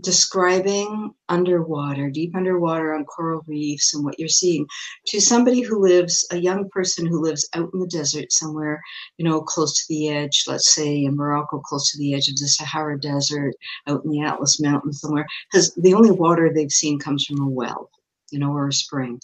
describing 0.00 1.12
underwater, 1.28 2.10
deep 2.10 2.34
underwater 2.34 2.92
on 2.92 3.04
coral 3.04 3.42
reefs, 3.46 3.94
and 3.94 4.04
what 4.04 4.18
you're 4.18 4.28
seeing 4.28 4.66
to 5.06 5.20
somebody 5.20 5.60
who 5.60 5.80
lives, 5.80 6.26
a 6.32 6.36
young 6.36 6.68
person 6.70 7.06
who 7.06 7.22
lives 7.22 7.48
out 7.54 7.70
in 7.72 7.80
the 7.80 7.86
desert 7.86 8.32
somewhere, 8.32 8.80
you 9.18 9.24
know, 9.24 9.40
close 9.40 9.78
to 9.78 9.84
the 9.88 10.08
edge. 10.08 10.44
Let's 10.48 10.74
say 10.74 11.04
in 11.04 11.16
Morocco, 11.16 11.60
close 11.60 11.90
to 11.92 11.98
the 11.98 12.14
edge 12.14 12.28
of 12.28 12.36
the 12.36 12.48
Sahara 12.48 13.00
Desert, 13.00 13.54
out 13.86 14.04
in 14.04 14.10
the 14.10 14.22
Atlas 14.22 14.60
Mountains 14.60 15.00
somewhere, 15.00 15.26
because 15.50 15.72
the 15.76 15.94
only 15.94 16.10
water 16.10 16.52
they've 16.52 16.70
seen 16.70 16.98
comes 16.98 17.24
from 17.24 17.40
a 17.40 17.48
well 17.48 17.90
you 18.30 18.40
know, 18.40 18.52
or 18.52 18.68
a 18.68 18.72
spring. 18.72 19.20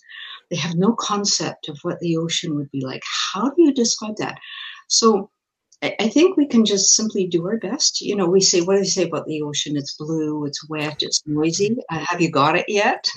They 0.51 0.57
have 0.57 0.75
no 0.75 0.93
concept 0.93 1.69
of 1.69 1.79
what 1.83 2.01
the 2.01 2.17
ocean 2.17 2.57
would 2.57 2.71
be 2.71 2.85
like. 2.85 3.03
How 3.33 3.51
do 3.51 3.63
you 3.63 3.73
describe 3.73 4.17
that? 4.17 4.39
So 4.89 5.31
I 5.83 6.09
think 6.09 6.37
we 6.37 6.47
can 6.47 6.67
just 6.67 6.95
simply 6.95 7.27
do 7.27 7.47
our 7.47 7.57
best. 7.57 8.03
You 8.03 8.15
know, 8.15 8.27
we 8.27 8.43
say, 8.43 8.61
what 8.61 8.75
do 8.75 8.81
you 8.81 8.85
say 8.85 9.05
about 9.05 9.27
the 9.27 9.41
ocean? 9.41 9.79
It's 9.79 9.97
blue, 9.97 10.45
it's 10.45 10.69
wet, 10.69 11.03
it's 11.03 11.23
noisy. 11.27 11.79
Uh, 11.91 12.05
have 12.07 12.21
you 12.21 12.31
got 12.31 12.59
it 12.59 12.67
yet? 12.69 13.09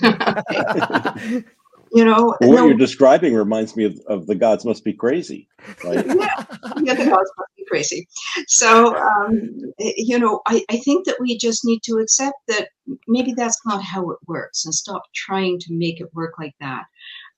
you 1.94 2.04
know 2.04 2.36
well, 2.40 2.50
what 2.50 2.66
you're 2.66 2.74
describing 2.74 3.34
reminds 3.34 3.76
me 3.76 3.84
of, 3.84 3.98
of 4.08 4.26
the 4.26 4.34
gods 4.34 4.64
must 4.64 4.84
be 4.84 4.92
crazy 4.92 5.48
right 5.84 6.04
yeah, 6.06 6.44
yeah 6.82 6.94
the 6.94 7.06
gods 7.08 7.30
must 7.38 7.56
be 7.56 7.64
crazy 7.68 8.06
so 8.48 8.96
um, 8.96 9.72
you 9.78 10.18
know 10.18 10.40
I, 10.46 10.64
I 10.68 10.78
think 10.78 11.06
that 11.06 11.20
we 11.20 11.38
just 11.38 11.64
need 11.64 11.82
to 11.84 11.98
accept 11.98 12.36
that 12.48 12.68
maybe 13.06 13.32
that's 13.32 13.60
not 13.64 13.82
how 13.82 14.10
it 14.10 14.18
works 14.26 14.64
and 14.64 14.74
stop 14.74 15.02
trying 15.14 15.58
to 15.60 15.72
make 15.72 16.00
it 16.00 16.12
work 16.14 16.34
like 16.38 16.54
that 16.60 16.84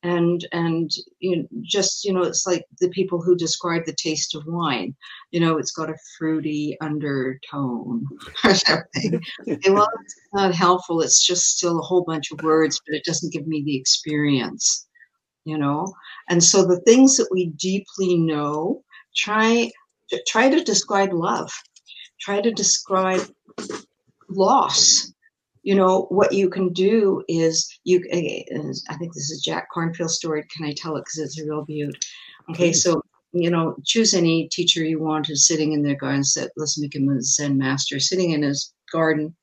and 0.06 0.46
and 0.52 0.90
you 1.18 1.36
know, 1.36 1.46
just 1.62 2.04
you 2.04 2.12
know 2.12 2.22
it's 2.22 2.46
like 2.46 2.64
the 2.80 2.88
people 2.90 3.20
who 3.20 3.34
describe 3.36 3.84
the 3.84 3.94
taste 3.94 4.34
of 4.34 4.44
wine. 4.46 4.94
You 5.32 5.40
know 5.40 5.58
it's 5.58 5.72
got 5.72 5.90
a 5.90 5.98
fruity 6.16 6.76
undertone 6.80 8.06
or 8.44 8.54
something. 8.54 9.20
Well 9.68 9.88
it's 10.04 10.16
not 10.32 10.54
helpful. 10.54 11.00
It's 11.00 11.26
just 11.26 11.56
still 11.56 11.78
a 11.78 11.82
whole 11.82 12.04
bunch 12.04 12.30
of 12.30 12.42
words 12.42 12.80
but 12.86 12.96
it 12.96 13.04
doesn't 13.04 13.32
give 13.32 13.46
me 13.46 13.62
the 13.64 13.76
experience 13.76 14.86
you 15.46 15.56
know? 15.56 15.94
And 16.28 16.42
so 16.42 16.66
the 16.66 16.80
things 16.80 17.16
that 17.16 17.28
we 17.30 17.46
deeply 17.56 18.18
know 18.18 18.82
try 19.16 19.70
try 20.26 20.50
to 20.50 20.62
describe 20.62 21.12
love. 21.12 21.50
Try 22.20 22.40
to 22.40 22.50
describe 22.50 23.22
loss 24.28 25.12
you 25.66 25.74
know 25.74 26.02
what 26.10 26.32
you 26.32 26.48
can 26.48 26.72
do 26.72 27.22
is 27.28 27.68
you 27.82 28.01
eh, 28.10 28.43
i 28.88 28.94
think 28.97 29.12
this 29.12 29.30
is 29.30 29.43
jack 29.43 29.66
kornfield's 29.74 30.14
story. 30.14 30.44
Can 30.55 30.64
i 30.64 30.72
tell 30.72 30.97
it? 30.97 31.01
Because 31.01 31.18
it's 31.18 31.40
a 31.40 31.44
real 31.44 31.64
beaut 31.64 31.97
okay 32.51 32.72
so 32.72 33.02
you 33.32 33.51
know 33.51 33.74
choose 33.84 34.14
any 34.14 34.48
teacher 34.48 34.84
you 34.84 35.01
want 35.01 35.26
who's 35.26 35.47
sitting 35.47 35.72
in 35.72 35.82
their 35.82 35.97
garden 35.97 36.22
set 36.22 36.51
let's 36.56 36.80
make 36.80 36.94
him 36.94 37.09
a 37.09 37.20
zen 37.20 37.59
master 37.59 37.98
sitting 37.98 38.30
in 38.30 38.43
his 38.43 38.72
garden 38.93 39.34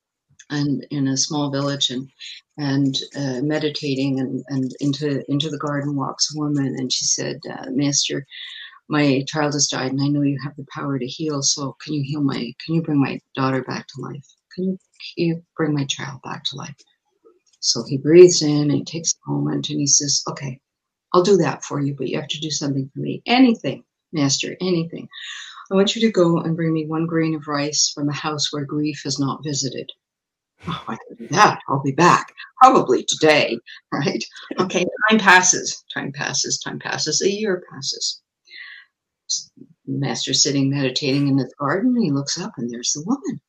and 0.50 0.88
in 0.92 1.10
a 1.10 1.18
small 1.18 1.52
village 1.52 1.90
and 1.90 2.10
and 2.58 3.00
uh, 3.18 3.42
meditating 3.42 4.20
and, 4.22 4.44
and 4.48 4.72
into 4.80 5.30
into 5.30 5.50
the 5.50 5.58
garden 5.58 5.94
walks 5.96 6.34
a 6.34 6.40
woman 6.40 6.74
and 6.78 6.92
she 6.92 7.04
said 7.04 7.38
uh, 7.52 7.66
master 7.70 8.26
my 8.88 9.24
child 9.28 9.54
has 9.54 9.68
died 9.68 9.92
and 9.92 10.02
i 10.02 10.08
know 10.08 10.22
you 10.22 10.40
have 10.42 10.56
the 10.56 10.66
power 10.74 10.98
to 10.98 11.06
heal 11.06 11.42
so 11.42 11.76
can 11.84 11.94
you 11.94 12.04
heal 12.06 12.22
my 12.22 12.54
can 12.64 12.76
you 12.76 12.82
bring 12.82 13.02
my 13.02 13.20
daughter 13.36 13.62
back 13.64 13.86
to 13.88 14.02
life 14.02 14.33
can 14.56 14.78
you 15.18 15.44
bring 15.58 15.74
my 15.74 15.86
child 15.86 16.22
back 16.24 16.44
to 16.46 16.56
life? 16.56 16.76
So 17.60 17.84
he 17.88 17.98
breathes 17.98 18.42
in 18.42 18.70
and 18.70 18.72
he 18.72 18.84
takes 18.84 19.14
a 19.14 19.32
moment 19.32 19.70
and 19.70 19.80
he 19.80 19.88
says, 19.88 20.24
Okay, 20.30 20.60
I'll 21.14 21.24
do 21.24 21.38
that 21.38 21.64
for 21.64 21.80
you, 21.80 21.96
but 21.98 22.08
you 22.08 22.20
have 22.20 22.28
to 22.28 22.40
do 22.40 22.52
something 22.52 22.90
for 22.94 23.00
me. 23.00 23.22
Anything, 23.26 23.84
Master, 24.12 24.58
anything. 24.60 25.08
I 25.72 25.76
want 25.76 25.96
you 25.96 26.02
to 26.02 26.12
go 26.12 26.40
and 26.40 26.56
bring 26.56 26.74
me 26.74 26.86
one 26.86 27.06
grain 27.06 27.36
of 27.36 27.48
rice 27.48 27.92
from 27.94 28.10
a 28.10 28.14
house 28.14 28.52
where 28.52 28.66
grief 28.66 29.02
has 29.06 29.20
not 29.20 29.44
visited. 29.44 29.90
Oh, 30.68 30.84
I 30.88 30.98
can 31.08 31.18
do 31.18 31.28
that. 31.30 31.60
I'll 31.68 31.82
be 31.82 31.92
back. 31.92 32.34
Probably 32.62 33.06
today, 33.08 33.58
right? 33.94 34.24
Okay, 34.60 34.86
time 35.10 35.20
passes, 35.20 35.84
time 35.94 36.12
passes, 36.12 36.60
time 36.60 36.80
passes, 36.80 37.22
a 37.22 37.30
year 37.30 37.64
passes. 37.72 38.22
Master 39.86 40.34
sitting 40.34 40.70
meditating 40.70 41.28
in 41.28 41.38
his 41.38 41.54
garden, 41.60 41.96
he 42.02 42.12
looks 42.12 42.40
up 42.40 42.52
and 42.58 42.70
there's 42.70 42.94
the 42.94 43.04
woman. 43.06 43.42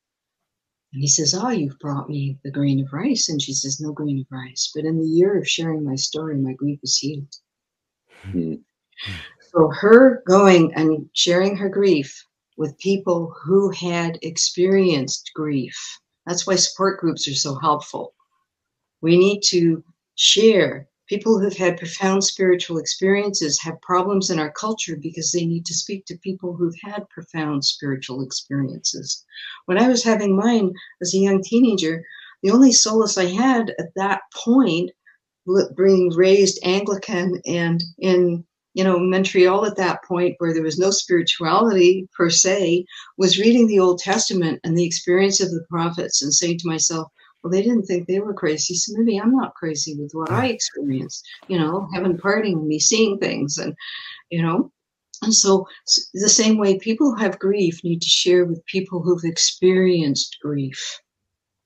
And 0.95 1.03
he 1.03 1.09
says, 1.09 1.35
Oh, 1.35 1.51
you've 1.51 1.79
brought 1.81 2.09
me 2.09 2.39
the 2.45 2.53
grain 2.53 2.81
of 2.81 2.93
rice. 2.93 3.29
And 3.29 3.43
she 3.43 3.53
says, 3.53 3.81
No 3.81 3.93
grain 3.93 4.21
of 4.21 4.27
rice. 4.31 4.71
But 4.73 4.85
in 4.85 4.97
the 4.97 5.07
year 5.07 5.37
of 5.37 5.49
sharing 5.49 5.85
my 5.85 5.97
story, 5.97 6.37
my 6.37 6.53
grief 6.53 6.79
is 6.85 6.97
healed. 6.97 7.35
Mm-hmm. 8.29 8.55
So, 9.53 9.71
her 9.71 10.23
going 10.27 10.73
and 10.75 11.11
sharing 11.13 11.57
her 11.57 11.69
grief 11.69 12.25
with 12.57 12.79
people 12.79 13.35
who 13.45 13.71
had 13.71 14.21
experienced 14.23 15.33
grief, 15.35 15.77
that's 16.27 16.47
why 16.47 16.55
support 16.55 17.01
groups 17.01 17.27
are 17.27 17.35
so 17.35 17.57
helpful. 17.57 18.15
We 19.01 19.19
need 19.19 19.41
to 19.47 19.83
share 20.15 20.89
People 21.07 21.39
who've 21.39 21.57
had 21.57 21.77
profound 21.77 22.25
spiritual 22.25 22.79
experiences 22.79 23.61
have 23.63 23.81
problems 23.83 24.31
in 24.31 24.39
our 24.39 24.51
culture 24.53 24.97
because 24.97 25.33
they 25.33 25.45
need 25.45 25.67
to 25.67 25.75
speak 25.75 26.07
to 26.07 26.19
people 26.19 26.55
who've 26.55 26.81
had 26.83 27.09
profound 27.11 27.65
spiritual 27.65 28.23
experiences. 28.23 29.25
When 29.67 29.79
I 29.79 29.89
was 29.89 30.03
having 30.03 30.37
mine 30.37 30.73
as 31.03 31.15
a 31.15 31.19
young 31.19 31.43
teenager, 31.43 32.05
the 32.43 32.51
only 32.51 32.73
solace 32.73 33.19
I 33.19 33.27
had 33.27 33.75
at 33.79 33.95
that 33.97 34.21
point 34.35 34.91
being 35.77 36.11
raised 36.11 36.59
Anglican 36.63 37.41
and 37.47 37.83
in 37.99 38.45
you 38.73 38.83
know 38.83 38.99
Montreal 38.99 39.67
at 39.67 39.77
that 39.77 40.03
point 40.05 40.35
where 40.39 40.53
there 40.53 40.63
was 40.63 40.79
no 40.79 40.91
spirituality 40.91 42.09
per 42.17 42.31
se 42.31 42.85
was 43.19 43.39
reading 43.39 43.67
the 43.67 43.79
Old 43.79 43.99
Testament 43.99 44.61
and 44.65 44.77
the 44.77 44.85
experience 44.85 45.41
of 45.41 45.51
the 45.51 45.65
prophets 45.71 46.23
and 46.23 46.33
saying 46.33 46.59
to 46.59 46.69
myself, 46.69 47.09
well, 47.45 47.51
they 47.51 47.63
didn't 47.63 47.85
think 47.85 48.09
they 48.09 48.21
were 48.21 48.35
crazy, 48.35 48.75
so 48.75 48.95
maybe 48.97 49.19
I'm 49.21 49.37
not 49.37 49.55
crazy 49.55 49.95
with 49.97 50.13
what 50.15 50.31
I 50.31 50.47
experienced. 50.47 51.25
You 51.47 51.59
know, 51.59 51.87
heaven 51.95 52.17
parting, 52.19 52.67
me 52.67 52.79
seeing 52.81 53.19
things, 53.19 53.59
and 53.59 53.75
you 54.31 54.43
know. 54.43 54.73
And 55.23 55.33
so, 55.33 55.67
the 56.13 56.29
same 56.29 56.59
way 56.59 56.79
people 56.79 57.11
who 57.11 57.23
have 57.23 57.39
grief 57.39 57.85
need 57.85 58.03
to 58.03 58.09
share 58.09 58.45
with 58.45 58.67
people 58.67 59.01
who've 59.01 59.25
experienced 59.25 60.39
grief, 60.43 61.01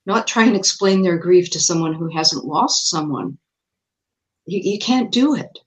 not 0.05 0.27
try 0.27 0.45
and 0.45 0.57
explain 0.57 1.03
their 1.03 1.17
grief 1.17 1.51
to 1.51 1.61
someone 1.61 1.95
who 1.95 2.09
hasn't 2.15 2.45
lost 2.45 2.91
someone 2.91 3.39
you, 4.49 4.73
you 4.73 4.79
can't 4.79 5.13
do 5.13 5.35
it. 5.35 5.59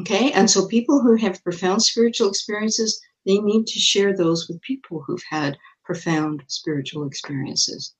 Okay. 0.00 0.32
And 0.32 0.50
so 0.50 0.66
people 0.66 1.00
who 1.00 1.14
have 1.16 1.42
profound 1.44 1.82
spiritual 1.82 2.28
experiences, 2.28 3.00
they 3.26 3.38
need 3.38 3.66
to 3.66 3.78
share 3.78 4.16
those 4.16 4.48
with 4.48 4.60
people 4.62 5.02
who've 5.06 5.22
had 5.28 5.56
profound 5.84 6.42
spiritual 6.46 7.06
experiences. 7.06 7.94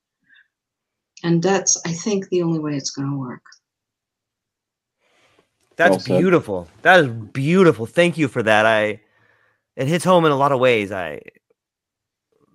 And 1.23 1.43
that's, 1.43 1.81
I 1.87 1.93
think, 1.93 2.29
the 2.29 2.43
only 2.43 2.59
way 2.59 2.77
it's 2.77 2.91
going 2.91 3.11
to 3.11 3.17
work. 3.17 3.43
That's 5.77 6.09
well 6.09 6.19
beautiful. 6.19 6.69
That 6.83 7.01
is 7.01 7.09
beautiful. 7.09 7.87
Thank 7.87 8.19
you 8.19 8.29
for 8.29 8.43
that. 8.43 8.67
I 8.67 9.01
it 9.75 9.89
hits 9.89 10.05
home 10.05 10.25
in 10.25 10.33
a 10.33 10.37
lot 10.37 10.53
of 10.53 10.61
ways. 10.61 10.93
I 10.93 11.21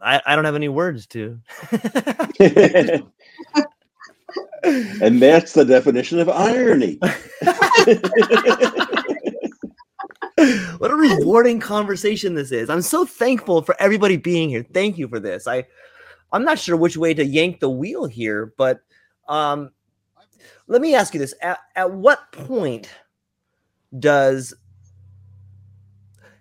I, 0.02 0.22
I 0.26 0.35
don't 0.35 0.45
have 0.45 0.56
any 0.56 0.69
words 0.69 1.07
to. 1.07 1.39
and 5.02 5.22
that's 5.22 5.53
the 5.53 5.65
definition 5.65 6.19
of 6.19 6.30
irony. 6.30 6.99
what 10.77 10.91
a 10.91 10.95
rewarding 10.95 11.60
conversation 11.60 12.35
this 12.35 12.52
is. 12.52 12.69
I'm 12.69 12.84
so 12.84 13.06
thankful 13.06 13.64
for 13.64 13.76
everybody 13.80 14.18
being 14.18 14.49
here. 14.49 14.64
Thank 14.72 14.99
you 14.99 15.07
for 15.07 15.19
this. 15.19 15.48
I 15.48 15.65
I'm 16.32 16.44
not 16.44 16.60
sure 16.60 16.78
which 16.78 16.98
way 16.98 17.14
to 17.14 17.26
yank 17.26 17.60
the 17.60 17.70
wheel 17.70 18.06
here, 18.06 18.54
but 18.58 18.82
um 19.28 19.72
let 20.68 20.82
me 20.82 20.95
ask 20.95 21.14
you 21.14 21.20
this. 21.20 21.34
At, 21.41 21.60
at 21.76 21.91
what 21.91 22.32
point 22.32 22.90
does 23.99 24.54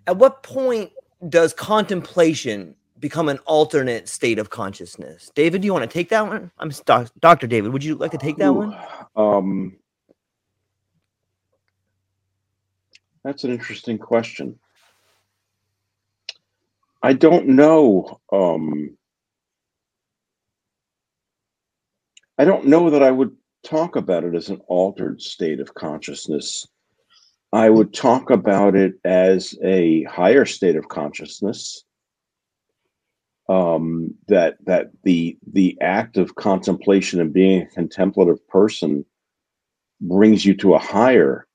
at 0.05 0.17
what 0.17 0.43
point 0.43 0.91
does 1.29 1.53
contemplation 1.53 2.75
become 2.99 3.29
an 3.29 3.37
alternate 3.39 4.07
state 4.07 4.39
of 4.39 4.49
consciousness. 4.49 5.31
David, 5.35 5.61
do 5.61 5.65
you 5.65 5.73
want 5.73 5.89
to 5.89 5.93
take 5.93 6.09
that 6.09 6.25
one? 6.25 6.51
I'm 6.57 6.71
Dr. 7.19 7.47
David. 7.47 7.71
Would 7.71 7.83
you 7.83 7.95
like 7.95 8.11
to 8.11 8.17
take 8.17 8.37
that 8.37 8.53
one? 8.53 8.75
Um, 9.15 9.77
that's 13.23 13.43
an 13.43 13.51
interesting 13.51 13.97
question. 13.97 14.57
I 17.03 17.13
don't 17.13 17.47
know. 17.49 18.19
Um, 18.31 18.96
I 22.37 22.45
don't 22.45 22.67
know 22.67 22.89
that 22.89 23.03
I 23.03 23.11
would 23.11 23.35
talk 23.63 23.95
about 23.95 24.23
it 24.23 24.35
as 24.35 24.49
an 24.49 24.61
altered 24.67 25.21
state 25.21 25.59
of 25.59 25.73
consciousness. 25.73 26.67
I 27.51 27.69
would 27.69 27.93
talk 27.93 28.29
about 28.29 28.75
it 28.75 28.95
as 29.03 29.55
a 29.63 30.03
higher 30.03 30.45
state 30.45 30.75
of 30.75 30.87
consciousness 30.89 31.83
um, 33.49 34.13
that 34.27 34.57
that 34.65 34.91
the 35.03 35.37
the 35.51 35.77
act 35.81 36.17
of 36.17 36.35
contemplation 36.35 37.21
and 37.21 37.33
being 37.33 37.61
a 37.61 37.67
contemplative 37.67 38.45
person 38.47 39.05
brings 40.01 40.45
you 40.45 40.53
to 40.55 40.73
a 40.73 40.79
higher 40.79 41.47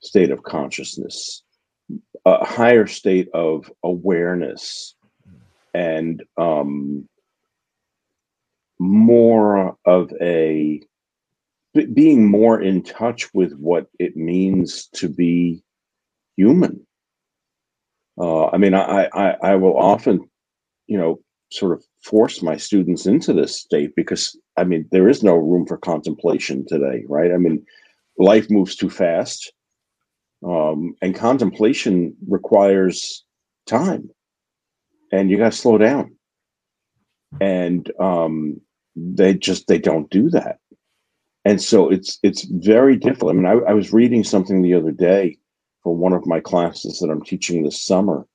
state 0.00 0.30
of 0.30 0.42
consciousness, 0.44 1.42
a 2.24 2.44
higher 2.44 2.86
state 2.86 3.28
of 3.34 3.70
awareness, 3.82 4.94
and 5.74 6.22
um, 6.38 7.08
more 8.82 9.76
of 9.84 10.12
a 10.20 10.80
being 11.94 12.26
more 12.26 12.60
in 12.60 12.82
touch 12.82 13.32
with 13.32 13.52
what 13.54 13.86
it 13.98 14.16
means 14.16 14.88
to 14.88 15.08
be 15.08 15.62
human. 16.36 16.86
Uh, 18.20 18.48
I 18.48 18.58
mean, 18.58 18.74
I, 18.74 19.08
I 19.14 19.36
I 19.42 19.54
will 19.54 19.78
often, 19.78 20.28
you 20.86 20.98
know, 20.98 21.20
sort 21.50 21.72
of 21.72 21.84
force 22.02 22.42
my 22.42 22.56
students 22.56 23.06
into 23.06 23.32
this 23.32 23.56
state 23.56 23.94
because 23.96 24.36
I 24.56 24.64
mean 24.64 24.86
there 24.90 25.08
is 25.08 25.22
no 25.22 25.36
room 25.36 25.66
for 25.66 25.78
contemplation 25.78 26.66
today, 26.66 27.04
right? 27.08 27.32
I 27.32 27.38
mean, 27.38 27.64
life 28.18 28.50
moves 28.50 28.76
too 28.76 28.90
fast, 28.90 29.52
um, 30.44 30.94
and 31.00 31.14
contemplation 31.14 32.14
requires 32.28 33.24
time, 33.66 34.10
and 35.12 35.30
you 35.30 35.38
got 35.38 35.52
to 35.52 35.58
slow 35.58 35.78
down. 35.78 36.16
And 37.40 37.90
um, 37.98 38.60
they 38.96 39.34
just 39.34 39.66
they 39.68 39.78
don't 39.78 40.10
do 40.10 40.30
that, 40.30 40.58
and 41.44 41.60
so 41.60 41.90
it's 41.90 42.18
it's 42.22 42.44
very 42.44 42.96
difficult. 42.96 43.32
I 43.32 43.34
mean, 43.34 43.46
I, 43.46 43.70
I 43.70 43.72
was 43.74 43.92
reading 43.92 44.24
something 44.24 44.62
the 44.62 44.74
other 44.74 44.92
day 44.92 45.38
for 45.82 45.94
one 45.94 46.12
of 46.12 46.26
my 46.26 46.40
classes 46.40 46.98
that 47.00 47.10
I'm 47.10 47.22
teaching 47.22 47.62
this 47.62 47.82
summer, 47.82 48.26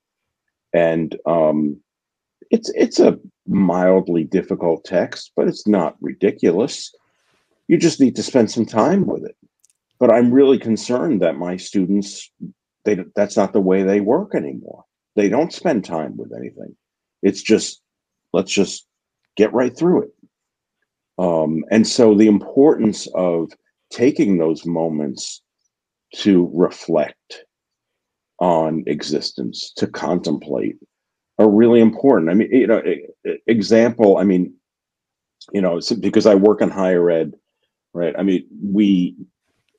and 0.72 1.16
um, 1.26 1.80
it's 2.50 2.70
it's 2.74 2.98
a 3.00 3.18
mildly 3.46 4.24
difficult 4.24 4.84
text, 4.84 5.32
but 5.36 5.48
it's 5.48 5.66
not 5.66 5.96
ridiculous. 6.00 6.94
You 7.66 7.78
just 7.78 8.00
need 8.00 8.16
to 8.16 8.22
spend 8.22 8.50
some 8.50 8.66
time 8.66 9.06
with 9.06 9.24
it. 9.24 9.36
But 9.98 10.12
I'm 10.12 10.32
really 10.32 10.58
concerned 10.58 11.22
that 11.22 11.36
my 11.36 11.56
students 11.56 12.30
they 12.84 13.04
that's 13.14 13.36
not 13.36 13.52
the 13.52 13.60
way 13.60 13.82
they 13.82 14.00
work 14.00 14.34
anymore. 14.34 14.84
They 15.16 15.28
don't 15.28 15.52
spend 15.52 15.84
time 15.84 16.16
with 16.16 16.32
anything. 16.32 16.76
It's 17.22 17.42
just 17.42 17.82
let's 18.32 18.52
just 18.52 18.86
get 19.36 19.52
right 19.52 19.76
through 19.76 20.02
it. 20.02 20.10
Um, 21.18 21.64
and 21.70 21.86
so 21.86 22.14
the 22.14 22.28
importance 22.28 23.08
of 23.14 23.50
taking 23.90 24.38
those 24.38 24.64
moments 24.64 25.42
to 26.16 26.50
reflect 26.54 27.44
on 28.38 28.84
existence, 28.86 29.72
to 29.76 29.86
contemplate, 29.86 30.76
are 31.38 31.50
really 31.50 31.80
important. 31.80 32.30
I 32.30 32.34
mean, 32.34 32.48
you 32.52 32.66
know, 32.66 32.82
example, 33.46 34.18
I 34.18 34.24
mean, 34.24 34.54
you 35.52 35.60
know, 35.60 35.80
because 36.00 36.26
I 36.26 36.34
work 36.34 36.60
in 36.60 36.70
higher 36.70 37.10
ed, 37.10 37.34
right? 37.94 38.14
I 38.18 38.22
mean, 38.22 38.46
we 38.62 39.16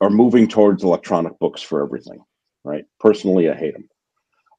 are 0.01 0.09
moving 0.09 0.47
towards 0.47 0.83
electronic 0.83 1.37
books 1.39 1.61
for 1.61 1.83
everything, 1.83 2.19
right? 2.63 2.85
Personally, 2.99 3.49
I 3.49 3.55
hate 3.55 3.73
them. 3.73 3.89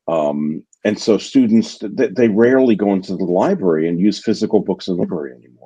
Um, 0.09 0.63
and 0.85 0.99
so 0.99 1.19
students, 1.19 1.79
they, 1.83 2.09
they 2.09 2.29
rarely 2.29 2.75
go 2.75 2.93
into 2.93 3.17
the 3.17 3.25
library 3.25 3.89
and 3.89 4.01
use 4.01 4.23
physical 4.23 4.61
books 4.61 4.89
in 4.89 4.97
the 4.97 5.03
library 5.03 5.33
anymore. 5.33 5.60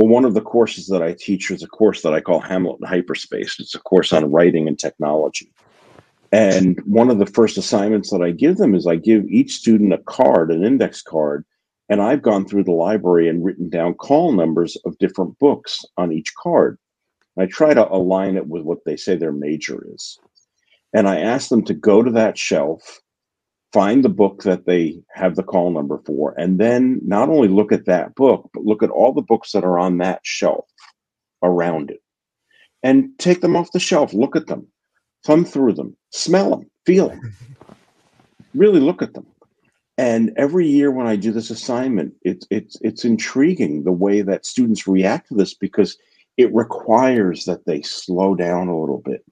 Well, 0.00 0.08
one 0.08 0.24
of 0.24 0.32
the 0.32 0.40
courses 0.40 0.86
that 0.86 1.02
I 1.02 1.12
teach 1.12 1.50
is 1.50 1.62
a 1.62 1.66
course 1.66 2.00
that 2.00 2.14
I 2.14 2.22
call 2.22 2.40
Hamlet 2.40 2.78
in 2.80 2.86
Hyperspace. 2.86 3.60
It's 3.60 3.74
a 3.74 3.80
course 3.80 4.14
on 4.14 4.32
writing 4.32 4.66
and 4.66 4.78
technology. 4.78 5.52
And 6.32 6.80
one 6.86 7.10
of 7.10 7.18
the 7.18 7.26
first 7.26 7.58
assignments 7.58 8.10
that 8.10 8.22
I 8.22 8.30
give 8.30 8.56
them 8.56 8.74
is 8.74 8.86
I 8.86 8.96
give 8.96 9.28
each 9.28 9.56
student 9.56 9.92
a 9.92 9.98
card, 9.98 10.52
an 10.52 10.64
index 10.64 11.02
card, 11.02 11.44
and 11.90 12.00
I've 12.00 12.22
gone 12.22 12.48
through 12.48 12.64
the 12.64 12.70
library 12.70 13.28
and 13.28 13.44
written 13.44 13.68
down 13.68 13.92
call 13.92 14.32
numbers 14.32 14.74
of 14.86 14.96
different 14.96 15.38
books 15.38 15.84
on 15.98 16.12
each 16.12 16.32
card. 16.42 16.78
I 17.38 17.44
try 17.44 17.74
to 17.74 17.86
align 17.86 18.38
it 18.38 18.46
with 18.46 18.62
what 18.62 18.82
they 18.86 18.96
say 18.96 19.16
their 19.16 19.32
major 19.32 19.86
is. 19.92 20.18
And 20.94 21.06
I 21.06 21.20
ask 21.20 21.50
them 21.50 21.62
to 21.66 21.74
go 21.74 22.02
to 22.02 22.12
that 22.12 22.38
shelf, 22.38 23.02
find 23.72 24.04
the 24.04 24.08
book 24.08 24.42
that 24.42 24.66
they 24.66 25.00
have 25.12 25.36
the 25.36 25.42
call 25.42 25.70
number 25.70 26.00
for, 26.04 26.34
and 26.38 26.58
then 26.58 27.00
not 27.04 27.28
only 27.28 27.48
look 27.48 27.72
at 27.72 27.86
that 27.86 28.14
book, 28.14 28.50
but 28.52 28.64
look 28.64 28.82
at 28.82 28.90
all 28.90 29.12
the 29.12 29.22
books 29.22 29.52
that 29.52 29.64
are 29.64 29.78
on 29.78 29.98
that 29.98 30.20
shelf 30.24 30.66
around 31.42 31.90
it. 31.90 32.00
And 32.82 33.10
take 33.18 33.42
them 33.42 33.56
off 33.56 33.72
the 33.72 33.78
shelf, 33.78 34.14
look 34.14 34.36
at 34.36 34.46
them, 34.46 34.66
thumb 35.24 35.44
through 35.44 35.74
them, 35.74 35.96
smell 36.10 36.50
them, 36.50 36.70
feel 36.86 37.10
them, 37.10 37.34
really 38.54 38.80
look 38.80 39.02
at 39.02 39.14
them. 39.14 39.26
And 39.98 40.32
every 40.36 40.66
year 40.66 40.90
when 40.90 41.06
I 41.06 41.16
do 41.16 41.30
this 41.30 41.50
assignment, 41.50 42.14
it's 42.22 42.46
it's 42.50 42.78
it's 42.80 43.04
intriguing 43.04 43.84
the 43.84 43.92
way 43.92 44.22
that 44.22 44.46
students 44.46 44.86
react 44.86 45.28
to 45.28 45.34
this 45.34 45.52
because 45.52 45.98
it 46.38 46.54
requires 46.54 47.44
that 47.44 47.66
they 47.66 47.82
slow 47.82 48.34
down 48.34 48.68
a 48.68 48.80
little 48.80 49.02
bit 49.04 49.22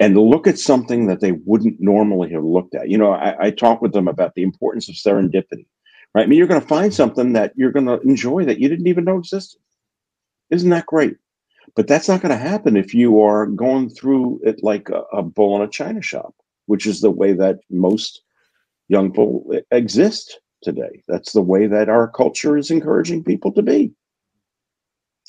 and 0.00 0.16
look 0.16 0.46
at 0.46 0.58
something 0.58 1.06
that 1.06 1.20
they 1.20 1.32
wouldn't 1.32 1.80
normally 1.80 2.30
have 2.32 2.44
looked 2.44 2.74
at. 2.74 2.88
You 2.88 2.98
know, 2.98 3.12
I, 3.12 3.46
I 3.46 3.50
talk 3.50 3.82
with 3.82 3.92
them 3.92 4.08
about 4.08 4.34
the 4.34 4.42
importance 4.42 4.88
of 4.88 4.94
serendipity, 4.94 5.66
right? 6.14 6.24
I 6.24 6.26
mean, 6.26 6.38
you're 6.38 6.48
going 6.48 6.60
to 6.60 6.66
find 6.66 6.92
something 6.92 7.34
that 7.34 7.52
you're 7.56 7.72
going 7.72 7.86
to 7.86 8.00
enjoy 8.00 8.44
that 8.44 8.58
you 8.58 8.68
didn't 8.68 8.88
even 8.88 9.04
know 9.04 9.18
existed. 9.18 9.60
Isn't 10.50 10.70
that 10.70 10.86
great? 10.86 11.16
But 11.74 11.86
that's 11.86 12.08
not 12.08 12.20
going 12.20 12.30
to 12.30 12.36
happen 12.36 12.76
if 12.76 12.92
you 12.92 13.20
are 13.22 13.46
going 13.46 13.88
through 13.88 14.40
it 14.44 14.62
like 14.62 14.88
a, 14.90 15.02
a 15.12 15.22
bull 15.22 15.56
in 15.56 15.62
a 15.62 15.68
china 15.68 16.02
shop, 16.02 16.34
which 16.66 16.86
is 16.86 17.00
the 17.00 17.10
way 17.10 17.32
that 17.32 17.60
most 17.70 18.22
young 18.88 19.10
people 19.10 19.50
exist 19.70 20.40
today. 20.62 21.02
That's 21.08 21.32
the 21.32 21.42
way 21.42 21.66
that 21.66 21.88
our 21.88 22.08
culture 22.08 22.56
is 22.56 22.70
encouraging 22.70 23.24
people 23.24 23.52
to 23.52 23.62
be. 23.62 23.92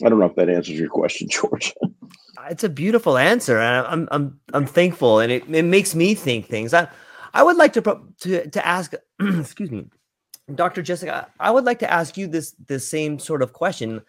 I 0.03 0.10
don't 0.10 0.19
know 0.19 0.26
if 0.26 0.35
that 0.35 0.49
answers 0.49 0.80
your 0.80 0.90
question, 0.90 1.30
George. 1.31 1.73
It's 2.50 2.64
a 2.64 2.70
beautiful 2.70 3.18
answer, 3.18 3.60
and 3.60 3.88
I'm 3.88 4.08
I'm 4.12 4.40
I'm 4.54 4.66
thankful, 4.66 5.20
and 5.20 5.32
it, 5.32 5.44
it 5.50 5.64
makes 5.64 5.96
me 5.96 6.16
think 6.16 6.48
things. 6.48 6.74
I 6.74 6.88
I 7.34 7.44
would 7.44 7.58
like 7.58 7.74
to 7.74 7.82
to 8.22 8.50
to 8.50 8.66
ask, 8.66 8.94
excuse 9.20 9.72
me, 9.72 9.86
Dr. 10.54 10.82
Jessica. 10.82 11.28
I 11.40 11.52
would 11.52 11.66
like 11.66 11.80
to 11.80 11.92
ask 11.92 12.18
you 12.18 12.28
this 12.28 12.56
this 12.68 12.88
same 12.88 13.20
sort 13.20 13.42
of 13.42 13.54
question. 13.54 14.02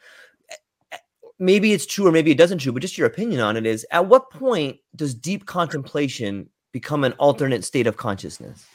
Maybe 1.39 1.73
it's 1.73 1.87
true, 1.87 2.07
or 2.07 2.13
maybe 2.13 2.31
it 2.31 2.39
doesn't 2.39 2.59
true, 2.59 2.73
but 2.73 2.83
just 2.83 2.97
your 2.97 3.07
opinion 3.07 3.41
on 3.41 3.57
it 3.57 3.67
is: 3.67 3.87
At 3.91 4.07
what 4.07 4.31
point 4.31 4.79
does 4.95 5.15
deep 5.15 5.47
contemplation 5.47 6.49
become 6.73 7.05
an 7.05 7.13
alternate 7.15 7.65
state 7.65 7.87
of 7.87 7.97
consciousness? 7.97 8.67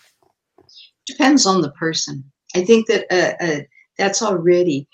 Depends 1.05 1.45
on 1.45 1.61
the 1.61 1.71
person. 1.71 2.23
I 2.55 2.63
think 2.65 2.87
that 2.87 3.05
uh, 3.11 3.43
uh, 3.43 3.61
that's 3.97 4.21
already 4.21 4.87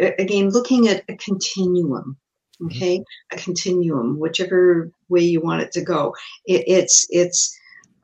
again 0.00 0.50
looking 0.50 0.88
at 0.88 1.04
a 1.08 1.16
continuum. 1.16 2.16
Mm-hmm. 2.60 2.66
okay 2.68 3.04
a 3.32 3.36
continuum 3.36 4.18
whichever 4.18 4.90
way 5.10 5.20
you 5.20 5.40
want 5.42 5.62
it 5.62 5.72
to 5.72 5.82
go. 5.82 6.14
It, 6.46 6.64
it's 6.66 7.06
it's 7.10 7.54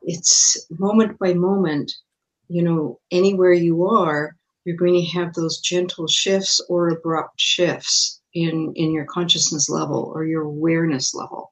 it's 0.03 0.67
moment 0.69 1.17
by 1.17 1.33
moment 1.33 1.91
you 2.49 2.61
know 2.61 2.99
anywhere 3.11 3.53
you 3.53 3.87
are 3.87 4.35
you're 4.65 4.77
going 4.77 4.93
to 4.93 5.17
have 5.17 5.33
those 5.33 5.59
gentle 5.59 6.07
shifts 6.07 6.61
or 6.69 6.89
abrupt 6.89 7.39
shifts 7.39 8.21
in 8.33 8.73
in 8.75 8.91
your 8.91 9.05
consciousness 9.05 9.69
level 9.69 10.11
or 10.13 10.25
your 10.25 10.43
awareness 10.43 11.13
level. 11.13 11.51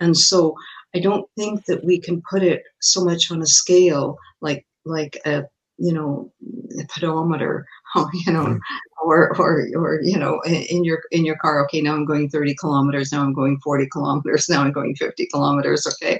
And 0.00 0.16
so 0.16 0.56
i 0.94 1.00
don't 1.00 1.28
think 1.36 1.64
that 1.66 1.84
we 1.84 1.98
can 1.98 2.22
put 2.30 2.42
it 2.42 2.62
so 2.80 3.04
much 3.04 3.30
on 3.30 3.42
a 3.42 3.46
scale 3.46 4.16
like 4.40 4.66
like 4.84 5.18
a 5.24 5.44
you 5.76 5.92
know 5.92 6.32
a 6.80 6.86
pedometer 6.86 7.66
you 8.26 8.32
know 8.32 8.58
or 9.02 9.36
or 9.38 9.66
or 9.76 10.00
you 10.02 10.18
know 10.18 10.40
in 10.42 10.84
your 10.84 11.02
in 11.10 11.24
your 11.24 11.36
car 11.36 11.62
okay 11.64 11.80
now 11.80 11.94
i'm 11.94 12.04
going 12.04 12.28
30 12.28 12.54
kilometers 12.54 13.12
now 13.12 13.22
i'm 13.22 13.34
going 13.34 13.58
40 13.62 13.88
kilometers 13.88 14.48
now 14.50 14.62
i'm 14.62 14.72
going 14.72 14.94
50 14.96 15.26
kilometers 15.26 15.86
okay? 15.86 16.18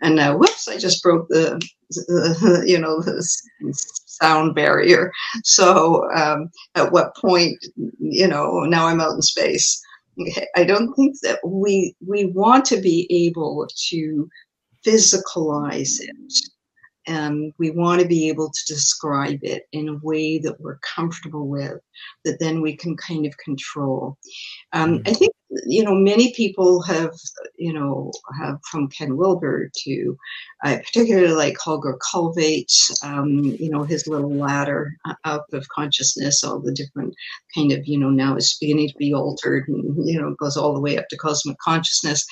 And 0.00 0.18
uh, 0.18 0.34
whoops 0.34 0.68
i 0.68 0.76
just 0.76 1.02
broke 1.02 1.28
the, 1.28 1.60
the 1.90 2.64
you 2.66 2.78
know 2.78 3.00
the 3.00 3.22
sound 4.20 4.54
barrier. 4.54 5.12
So 5.42 6.10
um, 6.12 6.50
at 6.74 6.92
what 6.92 7.16
point 7.16 7.64
you 7.98 8.28
know 8.28 8.60
now 8.60 8.86
i'm 8.86 9.00
out 9.00 9.14
in 9.14 9.22
space. 9.22 9.80
I 10.56 10.62
don't 10.62 10.94
think 10.94 11.16
that 11.22 11.40
we 11.44 11.94
we 12.06 12.26
want 12.26 12.64
to 12.66 12.80
be 12.80 13.08
able 13.10 13.66
to 13.88 14.28
physicalize 14.86 16.00
it 16.00 16.34
and 17.06 17.52
we 17.58 17.70
want 17.70 18.00
to 18.00 18.08
be 18.08 18.28
able 18.28 18.50
to 18.50 18.64
describe 18.66 19.40
it 19.42 19.64
in 19.72 19.88
a 19.88 19.98
way 20.02 20.38
that 20.38 20.60
we're 20.60 20.78
comfortable 20.78 21.48
with 21.48 21.80
that 22.24 22.38
then 22.38 22.60
we 22.60 22.76
can 22.76 22.96
kind 22.96 23.26
of 23.26 23.36
control. 23.38 24.16
Um, 24.72 25.02
i 25.06 25.12
think 25.12 25.32
you 25.66 25.84
know 25.84 25.94
many 25.94 26.32
people 26.34 26.82
have 26.82 27.12
you 27.56 27.72
know 27.72 28.10
have 28.40 28.58
from 28.70 28.88
ken 28.88 29.16
wilber 29.16 29.70
to 29.74 30.16
i 30.62 30.76
particularly 30.76 31.32
like 31.32 31.56
holger 31.58 31.96
Kalweit, 32.00 32.72
um, 33.02 33.44
you 33.58 33.70
know 33.70 33.82
his 33.82 34.06
little 34.06 34.34
ladder 34.34 34.96
up 35.24 35.46
of 35.52 35.68
consciousness 35.68 36.42
all 36.42 36.60
the 36.60 36.72
different 36.72 37.14
kind 37.54 37.72
of 37.72 37.86
you 37.86 37.98
know 37.98 38.10
now 38.10 38.34
it's 38.36 38.58
beginning 38.58 38.88
to 38.88 38.94
be 38.96 39.12
altered 39.14 39.68
and 39.68 40.08
you 40.08 40.20
know 40.20 40.34
goes 40.38 40.56
all 40.56 40.74
the 40.74 40.80
way 40.80 40.98
up 40.98 41.08
to 41.08 41.16
cosmic 41.16 41.58
consciousness. 41.58 42.24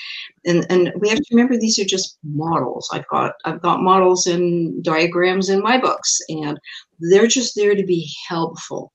And 0.44 0.66
and 0.70 0.92
we 0.98 1.08
have 1.08 1.18
to 1.18 1.24
remember 1.30 1.56
these 1.56 1.78
are 1.78 1.84
just 1.84 2.18
models. 2.24 2.88
I've 2.92 3.06
got 3.08 3.34
i've 3.44 3.62
got 3.62 3.82
models 3.82 4.26
and 4.26 4.82
diagrams 4.82 5.48
in 5.48 5.62
my 5.62 5.78
books 5.78 6.18
and 6.28 6.58
they're 6.98 7.26
just 7.26 7.54
there 7.56 7.74
to 7.74 7.84
be 7.84 8.10
helpful. 8.28 8.92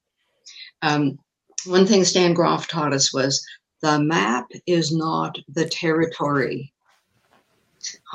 Um, 0.82 1.18
one 1.66 1.86
thing 1.86 2.04
stan 2.04 2.34
grof 2.34 2.68
taught 2.68 2.94
us 2.94 3.14
was 3.14 3.46
the 3.82 4.00
map 4.00 4.48
is 4.66 4.96
not 4.96 5.38
the 5.50 5.68
territory. 5.68 6.74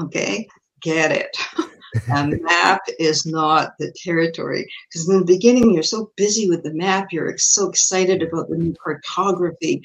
Okay 0.01 0.48
get 0.82 1.12
it. 1.12 1.36
A 2.09 2.26
map 2.40 2.80
is 2.98 3.26
not 3.26 3.74
the 3.78 3.93
territory. 3.94 4.66
Because 4.89 5.09
in 5.09 5.18
the 5.18 5.24
beginning 5.24 5.74
you're 5.74 5.82
so 5.82 6.10
busy 6.16 6.48
with 6.48 6.62
the 6.62 6.72
map 6.72 7.09
you're 7.12 7.36
so 7.36 7.68
excited 7.68 8.22
about 8.22 8.48
the 8.48 8.56
new 8.56 8.74
cartography 8.82 9.82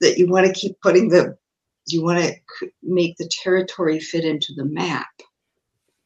that 0.00 0.18
you 0.18 0.28
want 0.28 0.46
to 0.46 0.52
keep 0.52 0.78
putting 0.82 1.08
the 1.08 1.36
you 1.88 2.02
want 2.02 2.18
to 2.18 2.68
make 2.82 3.16
the 3.16 3.30
territory 3.42 4.00
fit 4.00 4.24
into 4.24 4.52
the 4.54 4.64
map. 4.64 5.08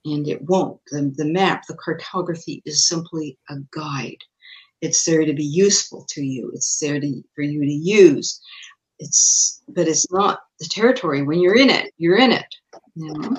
And 0.05 0.29
it 0.29 0.43
won't. 0.43 0.79
The, 0.91 1.13
the 1.17 1.25
map 1.25 1.67
the 1.67 1.75
cartography 1.75 2.63
is 2.65 2.87
simply 2.87 3.37
a 3.49 3.57
guide. 3.73 4.19
It's 4.83 5.05
there 5.05 5.25
to 5.25 5.35
be 5.35 5.45
useful 5.45 6.07
to 6.11 6.23
you. 6.23 6.51
It's 6.55 6.79
there 6.79 7.01
to, 7.01 7.23
for 7.35 7.43
you 7.43 7.61
to 7.61 7.73
use 7.73 8.41
it's 9.01 9.63
but 9.69 9.89
it's 9.89 10.11
not 10.13 10.41
the 10.61 10.67
territory 10.67 11.23
when 11.23 11.41
you're 11.41 11.57
in 11.57 11.71
it 11.71 11.93
you're 11.99 12.19
in 12.19 12.31
it 12.31 12.55
you 12.95 13.13
know 13.13 13.37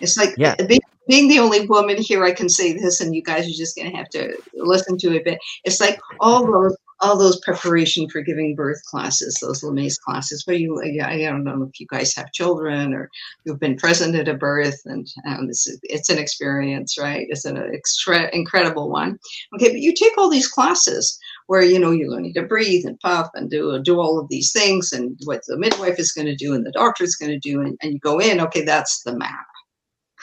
it's 0.00 0.16
like 0.16 0.34
yeah. 0.36 0.54
being, 0.68 0.80
being 1.08 1.28
the 1.28 1.38
only 1.38 1.66
woman 1.66 1.96
here 1.96 2.24
i 2.24 2.32
can 2.32 2.48
say 2.48 2.72
this 2.72 3.00
and 3.00 3.14
you 3.14 3.22
guys 3.22 3.46
are 3.46 3.56
just 3.56 3.76
going 3.76 3.90
to 3.90 3.96
have 3.96 4.08
to 4.10 4.36
listen 4.54 4.96
to 4.98 5.14
it 5.16 5.24
but 5.24 5.38
it's 5.64 5.80
like 5.80 5.98
all 6.20 6.46
those 6.46 6.76
all 7.00 7.16
those 7.18 7.40
preparation 7.40 8.08
for 8.08 8.20
giving 8.22 8.54
birth 8.54 8.82
classes, 8.84 9.38
those 9.40 9.62
Lamaze 9.62 10.00
classes, 10.00 10.46
where 10.46 10.56
you, 10.56 10.80
I 10.82 11.18
don't 11.18 11.44
know 11.44 11.62
if 11.62 11.78
you 11.78 11.86
guys 11.90 12.14
have 12.14 12.32
children 12.32 12.94
or 12.94 13.10
you've 13.44 13.60
been 13.60 13.76
present 13.76 14.14
at 14.14 14.28
a 14.28 14.34
birth, 14.34 14.80
and 14.86 15.06
um, 15.26 15.46
this 15.46 15.66
is, 15.66 15.78
it's 15.82 16.08
an 16.08 16.18
experience, 16.18 16.96
right? 16.98 17.26
It's 17.28 17.44
an 17.44 17.58
extra, 17.74 18.34
incredible 18.34 18.90
one. 18.90 19.18
Okay, 19.54 19.68
but 19.68 19.80
you 19.80 19.92
take 19.92 20.16
all 20.16 20.30
these 20.30 20.48
classes 20.48 21.18
where 21.46 21.62
you 21.62 21.78
know 21.78 21.90
you're 21.90 22.10
learning 22.10 22.34
to 22.34 22.42
breathe 22.42 22.84
and 22.84 22.98
puff 23.00 23.28
and 23.34 23.50
do 23.50 23.80
do 23.82 24.00
all 24.00 24.18
of 24.18 24.28
these 24.28 24.52
things, 24.52 24.92
and 24.92 25.18
what 25.24 25.42
the 25.46 25.56
midwife 25.58 25.98
is 25.98 26.12
going 26.12 26.26
to 26.26 26.36
do 26.36 26.54
and 26.54 26.64
the 26.64 26.72
doctor 26.72 27.04
is 27.04 27.16
going 27.16 27.32
to 27.32 27.38
do, 27.38 27.60
and, 27.60 27.76
and 27.82 27.92
you 27.92 27.98
go 28.00 28.18
in. 28.18 28.40
Okay, 28.40 28.62
that's 28.62 29.02
the 29.02 29.16
map. 29.16 29.46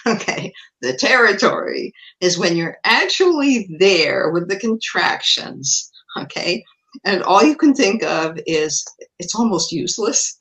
Okay, 0.06 0.52
the 0.82 0.98
territory 0.98 1.94
is 2.20 2.38
when 2.38 2.58
you're 2.58 2.76
actually 2.84 3.70
there 3.80 4.32
with 4.32 4.50
the 4.50 4.60
contractions 4.60 5.90
okay 6.18 6.64
and 7.04 7.24
all 7.24 7.44
you 7.44 7.56
can 7.56 7.74
think 7.74 8.04
of 8.04 8.38
is 8.46 8.86
it's 9.20 9.36
almost 9.36 9.72
useless 9.72 10.38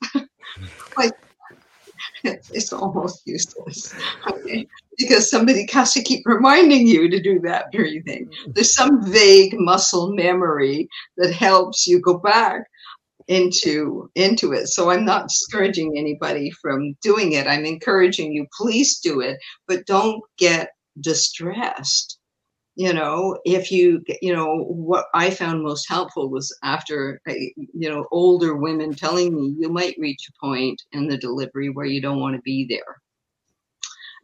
like 0.97 1.13
it's 2.53 2.71
almost 2.71 3.25
useless. 3.25 3.93
Okay. 4.27 4.67
Because 4.97 5.29
somebody 5.29 5.67
has 5.71 5.93
to 5.93 6.03
keep 6.03 6.25
reminding 6.25 6.87
you 6.87 7.09
to 7.09 7.21
do 7.21 7.39
that 7.41 7.71
breathing. 7.71 8.29
There's 8.47 8.73
some 8.73 9.03
vague 9.11 9.55
muscle 9.59 10.13
memory 10.13 10.87
that 11.17 11.33
helps 11.33 11.87
you 11.87 11.99
go 11.99 12.17
back 12.17 12.63
into 13.27 14.09
into 14.15 14.51
it. 14.51 14.67
So 14.67 14.89
i'm 14.89 15.05
not 15.05 15.29
discouraging 15.29 15.97
anybody 15.97 16.51
from 16.51 16.93
doing 17.01 17.33
it. 17.33 17.47
I'm 17.47 17.65
encouraging 17.65 18.33
you 18.33 18.45
please 18.57 18.99
do 18.99 19.21
it 19.21 19.37
but 19.67 19.85
don't 19.85 20.21
get 20.37 20.71
distressed 20.99 22.19
you 22.75 22.93
know 22.93 23.37
if 23.45 23.71
you 23.71 24.03
you 24.21 24.33
know 24.33 24.63
what 24.63 25.05
i 25.13 25.29
found 25.29 25.61
most 25.61 25.87
helpful 25.87 26.29
was 26.29 26.55
after 26.63 27.21
uh, 27.29 27.33
you 27.55 27.89
know 27.89 28.07
older 28.11 28.55
women 28.55 28.93
telling 28.93 29.35
me 29.35 29.55
you 29.57 29.69
might 29.69 29.95
reach 29.99 30.27
a 30.27 30.45
point 30.45 30.81
in 30.91 31.07
the 31.07 31.17
delivery 31.17 31.69
where 31.69 31.85
you 31.85 32.01
don't 32.01 32.19
want 32.19 32.35
to 32.35 32.41
be 32.41 32.65
there. 32.67 33.01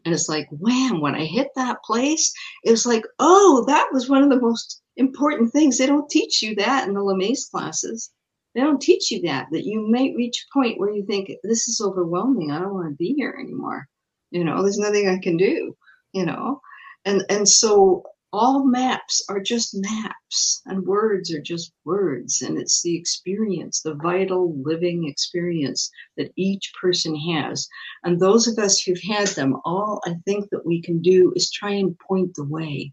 And 0.06 0.14
it's 0.14 0.30
like 0.30 0.48
wham 0.52 1.02
when 1.02 1.16
i 1.16 1.26
hit 1.26 1.50
that 1.56 1.84
place 1.84 2.34
it 2.64 2.72
was 2.72 2.86
like 2.86 3.04
oh 3.20 3.64
that 3.68 3.90
was 3.92 4.10
one 4.10 4.24
of 4.24 4.30
the 4.30 4.42
most 4.42 4.82
important 4.96 5.52
things. 5.54 5.78
They 5.78 5.86
don't 5.86 6.10
teach 6.10 6.42
you 6.42 6.56
that 6.56 6.88
in 6.88 6.94
the 6.94 7.00
Lamaze 7.00 7.50
classes. 7.50 8.12
They 8.54 8.62
don't 8.62 8.82
teach 8.82 9.12
you 9.12 9.22
that 9.22 9.48
that 9.52 9.66
you 9.66 9.90
might 9.90 10.16
reach 10.16 10.44
a 10.44 10.54
point 10.58 10.80
where 10.80 10.92
you 10.92 11.06
think 11.06 11.32
this 11.44 11.68
is 11.68 11.82
overwhelming 11.82 12.52
i 12.52 12.60
don't 12.60 12.74
want 12.74 12.90
to 12.90 12.96
be 12.96 13.14
here 13.14 13.38
anymore. 13.40 13.88
You 14.32 14.44
know 14.44 14.64
there's 14.64 14.80
nothing 14.80 15.08
i 15.08 15.20
can 15.20 15.38
do 15.38 15.76
you 16.14 16.26
know? 16.26 16.62
And 17.06 17.24
and 17.30 17.48
so 17.48 18.04
all 18.32 18.66
maps 18.66 19.24
are 19.30 19.40
just 19.40 19.76
maps 19.76 20.62
and 20.66 20.86
words 20.86 21.34
are 21.34 21.42
just 21.42 21.72
words 21.84 22.42
and 22.42 22.58
it's 22.58 22.82
the 22.84 22.96
experience 22.96 23.82
the 23.82 23.96
vital 23.96 24.56
living 24.62 25.08
experience 25.08 25.90
that 26.18 26.32
each 26.36 26.72
person 26.80 27.16
has. 27.16 27.68
And 28.04 28.20
those 28.20 28.48
of 28.48 28.60
us 28.60 28.82
who've 28.82 29.02
had 29.02 29.28
them 29.30 29.56
all 29.66 30.02
i 30.06 30.14
think 30.26 30.50
that 30.52 30.66
we 30.66 30.82
can 30.82 31.02
do 31.02 31.34
is 31.36 31.52
try 31.52 31.72
and 31.72 31.98
point 32.00 32.34
the 32.36 32.46
way. 32.46 32.92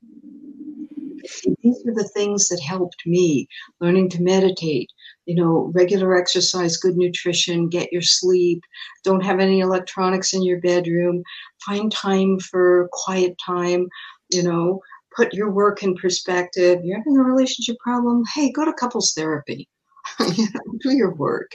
These 1.62 1.84
are 1.86 1.94
the 1.94 2.10
things 2.14 2.48
that 2.48 2.60
helped 2.60 3.04
me 3.04 3.48
learning 3.80 4.10
to 4.10 4.22
meditate 4.22 4.90
you 5.26 5.34
know 5.34 5.70
regular 5.74 6.16
exercise 6.16 6.76
good 6.76 6.96
nutrition 6.96 7.68
get 7.68 7.92
your 7.92 8.02
sleep 8.02 8.62
don't 9.04 9.24
have 9.24 9.40
any 9.40 9.60
electronics 9.60 10.32
in 10.32 10.42
your 10.42 10.60
bedroom 10.60 11.22
find 11.64 11.90
time 11.92 12.38
for 12.38 12.88
quiet 12.92 13.36
time 13.44 13.88
you 14.30 14.42
know 14.42 14.80
put 15.16 15.32
your 15.32 15.50
work 15.50 15.82
in 15.82 15.94
perspective. 15.96 16.84
You're 16.84 16.98
having 16.98 17.16
a 17.16 17.22
relationship 17.22 17.78
problem. 17.78 18.22
Hey, 18.34 18.52
go 18.52 18.64
to 18.64 18.72
couples 18.72 19.14
therapy. 19.14 19.68
do 20.18 20.90
your 20.90 21.14
work. 21.14 21.50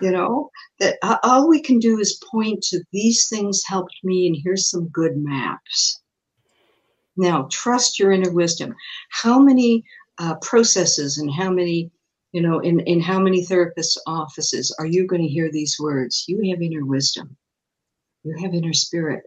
You 0.00 0.10
know 0.12 0.50
that 0.80 0.98
all 1.22 1.48
we 1.48 1.60
can 1.60 1.78
do 1.78 1.98
is 1.98 2.22
point 2.30 2.62
to 2.64 2.82
these 2.92 3.28
things 3.28 3.62
helped 3.66 3.96
me, 4.04 4.26
and 4.26 4.36
here's 4.42 4.68
some 4.70 4.88
good 4.88 5.16
maps. 5.16 6.00
Now, 7.16 7.48
trust 7.50 7.98
your 7.98 8.12
inner 8.12 8.32
wisdom. 8.32 8.74
How 9.10 9.38
many 9.38 9.84
uh, 10.18 10.36
processes 10.42 11.18
and 11.18 11.30
how 11.32 11.50
many 11.50 11.90
You 12.32 12.42
know, 12.42 12.60
in, 12.60 12.80
in 12.80 13.00
how 13.00 13.18
many 13.18 13.44
therapists' 13.44 13.96
offices 14.06 14.74
are 14.78 14.86
you 14.86 15.06
going 15.06 15.22
to 15.22 15.28
hear 15.28 15.50
these 15.50 15.76
words? 15.80 16.24
You 16.28 16.50
have 16.50 16.60
inner 16.62 16.84
wisdom, 16.84 17.36
you 18.24 18.36
have 18.42 18.54
inner 18.54 18.74
spirit. 18.74 19.22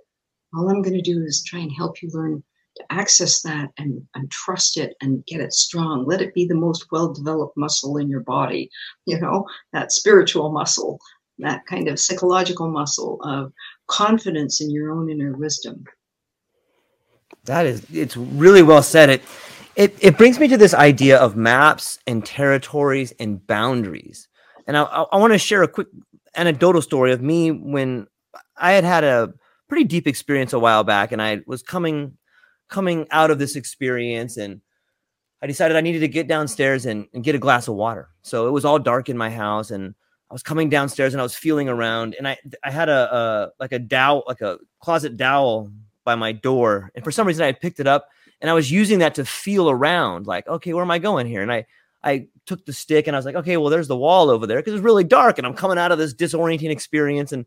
All 0.54 0.70
I'm 0.70 0.84
going 0.84 1.02
to 1.02 1.02
do 1.02 1.24
is 1.24 1.44
try 1.44 1.60
and 1.62 1.72
help 1.72 2.02
you 2.02 2.10
learn 2.14 2.44
to 2.78 2.84
access 2.90 3.42
that 3.42 3.70
and, 3.78 4.02
and 4.16 4.32
trust 4.32 4.78
it 4.78 4.96
and 5.02 5.26
get 5.26 5.42
it 5.42 5.54
strong. 5.54 6.06
Let 6.06 6.22
it 6.22 6.34
be 6.34 6.46
the 6.46 6.56
most 6.56 6.86
well 6.92 7.14
developed 7.14 7.58
muscle 7.58 7.98
in 7.98 8.10
your 8.10 8.22
body, 8.22 8.70
you 9.06 9.20
know, 9.20 9.46
that 9.74 9.92
spiritual 9.92 10.52
muscle, 10.52 11.00
that 11.40 11.66
kind 11.66 11.88
of 11.88 12.00
psychological 12.00 12.70
muscle 12.70 13.20
of 13.24 13.52
confidence 13.88 14.62
in 14.62 14.72
your 14.72 14.92
own 14.92 15.10
inner 15.10 15.34
wisdom. 15.34 15.84
That 17.46 17.66
is, 17.66 17.86
it's 17.92 18.16
really 18.16 18.62
well 18.62 18.84
said. 18.84 19.10
It, 19.10 19.22
it, 19.76 19.98
it 20.00 20.18
brings 20.18 20.40
me 20.40 20.48
to 20.50 20.58
this 20.58 20.74
idea 20.74 21.18
of 21.18 21.36
maps 21.36 21.98
and 22.06 22.26
territories 22.26 23.14
and 23.20 23.46
boundaries. 23.48 24.28
And 24.68 24.78
I, 24.78 24.84
I, 24.84 25.02
I 25.14 25.18
want 25.18 25.34
to 25.34 25.40
share 25.40 25.64
a 25.64 25.68
quick 25.68 25.88
anecdotal 26.36 26.82
story 26.82 27.12
of 27.12 27.22
me 27.22 27.52
when 27.52 28.08
I 28.58 28.74
had 28.74 28.84
had 28.84 29.04
a 29.04 29.34
pretty 29.68 29.84
deep 29.86 30.08
experience 30.08 30.54
a 30.54 30.60
while 30.60 30.84
back, 30.84 31.12
and 31.12 31.22
I 31.22 31.42
was 31.48 31.64
coming 31.64 32.18
coming 32.72 33.06
out 33.12 33.30
of 33.30 33.38
this 33.38 33.56
experience, 33.56 34.38
and 34.38 34.62
I 35.44 35.48
decided 35.48 35.78
I 35.78 35.82
needed 35.82 36.00
to 36.00 36.08
get 36.08 36.28
downstairs 36.28 36.88
and, 36.88 37.08
and 37.14 37.24
get 37.24 37.36
a 37.36 37.40
glass 37.40 37.68
of 37.68 37.76
water. 37.76 38.10
So 38.24 38.48
it 38.48 38.52
was 38.52 38.66
all 38.66 38.80
dark 38.80 39.10
in 39.10 39.18
my 39.18 39.30
house, 39.30 39.70
and 39.70 39.94
I 40.32 40.34
was 40.34 40.42
coming 40.42 40.70
downstairs, 40.70 41.14
and 41.14 41.22
I 41.22 41.24
was 41.24 41.36
feeling 41.36 41.70
around, 41.70 42.16
and 42.18 42.28
I 42.28 42.38
I 42.64 42.72
had 42.72 42.90
a, 42.90 43.16
a 43.16 43.52
like 43.60 43.72
a 43.72 43.80
dowel, 43.80 44.24
like 44.28 44.42
a 44.42 44.58
closet 44.80 45.18
dowel 45.18 45.72
by 46.04 46.16
my 46.16 46.32
door, 46.32 46.90
and 46.96 47.04
for 47.04 47.12
some 47.12 47.28
reason 47.28 47.46
I 47.46 47.52
picked 47.52 47.80
it 47.80 47.86
up 47.86 48.08
and 48.42 48.50
I 48.50 48.54
was 48.54 48.72
using 48.72 49.00
that 49.00 49.16
to 49.16 49.26
feel 49.26 49.70
around, 49.70 50.26
like, 50.26 50.48
okay, 50.48 50.74
where 50.74 50.84
am 50.84 50.92
I 50.92 51.00
going 51.00 51.28
here? 51.28 51.42
And 51.42 51.52
I 51.52 51.66
I 52.04 52.28
took 52.48 52.66
the 52.66 52.74
stick 52.74 53.06
and 53.06 53.16
I 53.16 53.20
was 53.20 53.26
like, 53.26 53.36
okay, 53.36 53.58
well, 53.58 53.70
there's 53.70 53.88
the 53.88 53.96
wall 53.96 54.32
over 54.32 54.48
there 54.48 54.58
because 54.58 54.74
it's 54.74 54.84
really 54.84 55.04
dark 55.04 55.38
and 55.38 55.46
I'm 55.46 55.54
coming 55.54 55.78
out 55.78 55.92
of 55.92 56.00
this 56.00 56.16
disorienting 56.16 56.72
experience. 56.72 57.32
And 57.32 57.46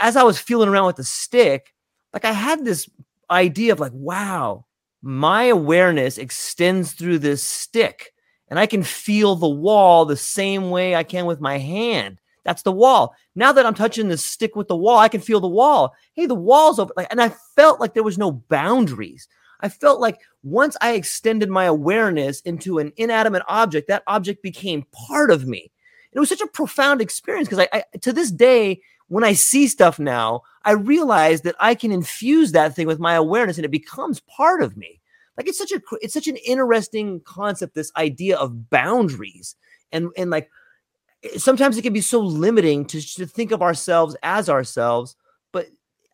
as 0.00 0.16
I 0.16 0.22
was 0.22 0.38
feeling 0.38 0.70
around 0.70 0.86
with 0.86 0.96
the 0.96 1.04
stick, 1.04 1.74
like 2.14 2.24
I 2.24 2.32
had 2.32 2.64
this 2.64 2.88
idea 3.30 3.72
of 3.72 3.80
like, 3.80 3.92
wow, 3.94 4.66
my 5.02 5.44
awareness 5.44 6.18
extends 6.18 6.92
through 6.92 7.18
this 7.18 7.42
stick 7.42 8.12
and 8.48 8.58
I 8.58 8.66
can 8.66 8.82
feel 8.82 9.34
the 9.34 9.48
wall 9.48 10.04
the 10.04 10.16
same 10.16 10.70
way 10.70 10.94
I 10.94 11.02
can 11.02 11.26
with 11.26 11.40
my 11.40 11.58
hand. 11.58 12.18
That's 12.44 12.62
the 12.62 12.72
wall. 12.72 13.14
Now 13.34 13.52
that 13.52 13.66
I'm 13.66 13.74
touching 13.74 14.08
the 14.08 14.16
stick 14.16 14.54
with 14.54 14.68
the 14.68 14.76
wall, 14.76 14.98
I 14.98 15.08
can 15.08 15.20
feel 15.20 15.40
the 15.40 15.48
wall. 15.48 15.94
Hey, 16.14 16.26
the 16.26 16.34
wall's 16.34 16.78
over. 16.78 16.92
Like, 16.96 17.08
and 17.10 17.20
I 17.20 17.30
felt 17.56 17.80
like 17.80 17.94
there 17.94 18.04
was 18.04 18.18
no 18.18 18.30
boundaries. 18.30 19.28
I 19.60 19.68
felt 19.68 20.00
like 20.00 20.20
once 20.44 20.76
I 20.80 20.92
extended 20.92 21.50
my 21.50 21.64
awareness 21.64 22.40
into 22.42 22.78
an 22.78 22.92
inanimate 22.96 23.42
object, 23.48 23.88
that 23.88 24.04
object 24.06 24.42
became 24.42 24.86
part 24.92 25.30
of 25.32 25.46
me. 25.46 25.72
It 26.12 26.20
was 26.20 26.28
such 26.28 26.40
a 26.40 26.46
profound 26.46 27.00
experience 27.00 27.48
because 27.48 27.66
I, 27.72 27.78
I, 27.78 27.98
to 27.98 28.12
this 28.12 28.30
day, 28.30 28.80
when 29.08 29.24
I 29.24 29.34
see 29.34 29.68
stuff 29.68 29.98
now, 29.98 30.42
I 30.64 30.72
realize 30.72 31.42
that 31.42 31.54
I 31.60 31.74
can 31.74 31.92
infuse 31.92 32.52
that 32.52 32.74
thing 32.74 32.86
with 32.86 32.98
my 32.98 33.14
awareness 33.14 33.56
and 33.56 33.64
it 33.64 33.70
becomes 33.70 34.20
part 34.20 34.62
of 34.62 34.76
me. 34.76 35.00
Like 35.36 35.48
it's 35.48 35.58
such 35.58 35.72
a 35.72 35.80
it's 36.00 36.14
such 36.14 36.28
an 36.28 36.36
interesting 36.36 37.20
concept, 37.20 37.74
this 37.74 37.92
idea 37.96 38.36
of 38.36 38.70
boundaries. 38.70 39.54
And 39.92 40.08
and 40.16 40.30
like 40.30 40.50
eh, 41.22 41.38
sometimes 41.38 41.76
it 41.76 41.82
can 41.82 41.92
be 41.92 42.00
so 42.00 42.20
limiting 42.20 42.84
to, 42.86 43.00
to 43.16 43.26
think 43.26 43.52
of 43.52 43.62
ourselves 43.62 44.16
as 44.22 44.48
ourselves 44.48 45.16
but 45.56 45.68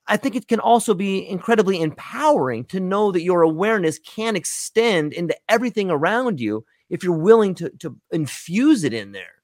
I 0.07 0.17
think 0.17 0.37
it 0.37 0.47
can 0.47 0.61
also 0.61 0.95
be 0.95 1.29
incredibly 1.29 1.81
empowering 1.81 2.65
to 2.67 2.79
know 2.79 3.11
that 3.11 3.23
your 3.23 3.43
awareness 3.43 3.99
can 3.99 4.37
extend 4.37 5.13
into 5.13 5.37
everything 5.49 5.91
around 5.91 6.39
you 6.39 6.65
if 6.91 7.03
you're 7.03 7.13
willing 7.13 7.57
to, 7.57 7.71
to 7.81 7.97
infuse 8.13 8.85
it 8.85 8.93
in 8.93 9.11
there. 9.11 9.43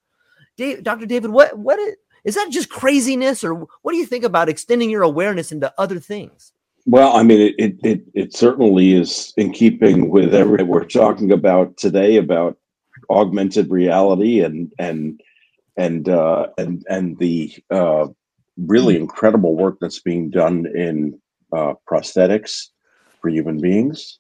Dave, 0.57 0.85
Dr. 0.85 1.07
David, 1.07 1.31
what 1.31 1.59
what 1.59 1.81
is, 1.81 1.97
is 2.29 2.35
that 2.35 2.51
just 2.51 2.69
craziness 2.69 3.43
or 3.43 3.55
what 3.55 3.93
do 3.93 3.97
you 3.97 4.05
think 4.05 4.23
about 4.23 4.51
extending 4.51 4.91
your 4.91 5.03
awareness 5.03 5.51
into 5.51 5.73
other 5.79 5.99
things? 5.99 6.53
Well, 6.85 7.17
I 7.17 7.23
mean, 7.23 7.55
it, 7.59 7.79
it, 7.83 8.03
it, 8.13 8.37
certainly 8.37 8.93
is 8.93 9.33
in 9.39 9.51
keeping 9.51 10.11
with 10.11 10.35
everything 10.35 10.69
we're 10.69 10.85
talking 10.85 11.33
about 11.33 11.79
today 11.79 12.17
about 12.17 12.59
augmented 13.09 13.71
reality 13.71 14.41
and 14.41 14.71
and 14.79 15.19
and 15.79 16.11
uh, 16.11 16.49
and 16.59 16.85
and 16.91 17.19
the 17.19 17.55
uh, 17.71 18.09
really 18.59 18.97
incredible 18.97 19.57
work 19.57 19.79
that's 19.81 20.01
being 20.01 20.29
done 20.29 20.67
in 20.75 21.19
uh, 21.57 21.75
prosthetics 21.89 22.67
for 23.23 23.31
human 23.31 23.59
beings, 23.59 24.19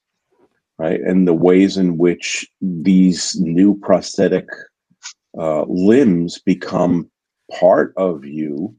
right? 0.78 1.00
And 1.02 1.28
the 1.28 1.34
ways 1.34 1.76
in 1.76 1.98
which 1.98 2.48
these 2.62 3.38
new 3.38 3.78
prosthetic 3.78 4.46
uh, 5.38 5.64
limbs 5.68 6.38
become 6.38 7.10
part 7.50 7.94
of 7.96 8.24
you 8.24 8.74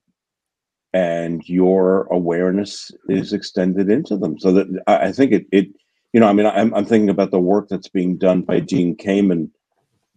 and 0.94 1.48
your 1.48 2.04
awareness 2.12 2.92
is 3.10 3.34
extended 3.34 3.90
into 3.90 4.18
them. 4.18 4.40
So 4.40 4.52
that 4.54 4.84
I 4.88 5.12
think 5.12 5.32
it, 5.32 5.46
it 5.52 5.68
you 6.14 6.20
know, 6.20 6.28
I 6.28 6.34
mean, 6.34 6.48
I'm, 6.48 6.74
I'm 6.74 6.86
thinking 6.86 7.10
about 7.10 7.32
the 7.32 7.40
work 7.40 7.68
that's 7.70 7.90
being 7.90 8.18
done 8.18 8.42
by 8.42 8.60
Dean 8.60 8.98
Kamen 8.98 9.52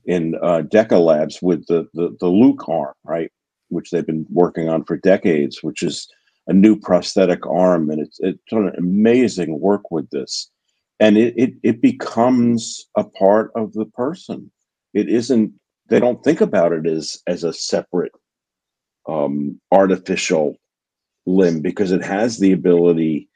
in 0.07 0.35
uh, 0.43 0.63
DEKA 0.63 1.05
Labs 1.05 1.41
with 1.43 1.67
the, 1.67 1.87
the, 1.93 2.17
the 2.19 2.29
Luke 2.29 2.69
arm, 2.69 2.95
right? 3.05 3.31
which 3.73 3.91
they've 3.91 4.07
been 4.07 4.27
working 4.31 4.69
on 4.69 4.85
for 4.85 4.97
decades, 4.97 5.63
which 5.63 5.83
is 5.83 6.09
a 6.47 6.53
new 6.53 6.79
prosthetic 6.79 7.47
arm, 7.47 7.91
and 7.91 8.01
it's 8.01 8.19
it's 8.21 8.43
done 8.51 8.71
amazing 8.77 9.59
work 9.61 9.91
with 9.91 10.09
this, 10.11 10.51
and 11.01 11.17
it, 11.17 11.35
it 11.37 11.55
it 11.63 11.83
becomes 11.83 12.87
a 12.97 13.05
part 13.05 13.51
of 13.57 13.73
the 13.73 13.87
person. 13.87 14.51
It 14.95 15.09
isn't. 15.09 15.53
They 15.89 16.01
don't 16.01 16.23
think 16.23 16.41
about 16.41 16.73
it 16.73 16.87
as 16.87 17.19
as 17.27 17.45
a 17.45 17.53
separate 17.53 18.13
um, 19.09 19.61
artificial 19.73 20.57
limb 21.27 21.61
because 21.61 21.93
it 21.93 22.03
has 22.03 22.39
the 22.39 22.53
ability 22.53 23.29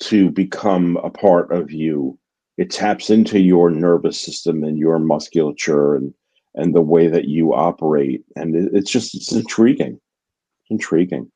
to 0.00 0.30
become 0.30 0.96
a 0.98 1.10
part 1.10 1.52
of 1.52 1.70
you. 1.70 2.18
It 2.56 2.70
taps 2.70 3.10
into 3.10 3.40
your 3.40 3.70
nervous 3.70 4.20
system 4.20 4.64
and 4.64 4.78
your 4.78 4.98
musculature 4.98 5.96
and 5.96 6.14
and 6.56 6.72
the 6.72 6.82
way 6.82 7.08
that 7.08 7.24
you 7.24 7.52
operate. 7.52 8.24
And 8.36 8.54
it, 8.54 8.70
it's 8.72 8.90
just 8.90 9.14
it's 9.14 9.32
intriguing. 9.32 9.94
It's 9.94 10.70
intriguing. 10.70 11.30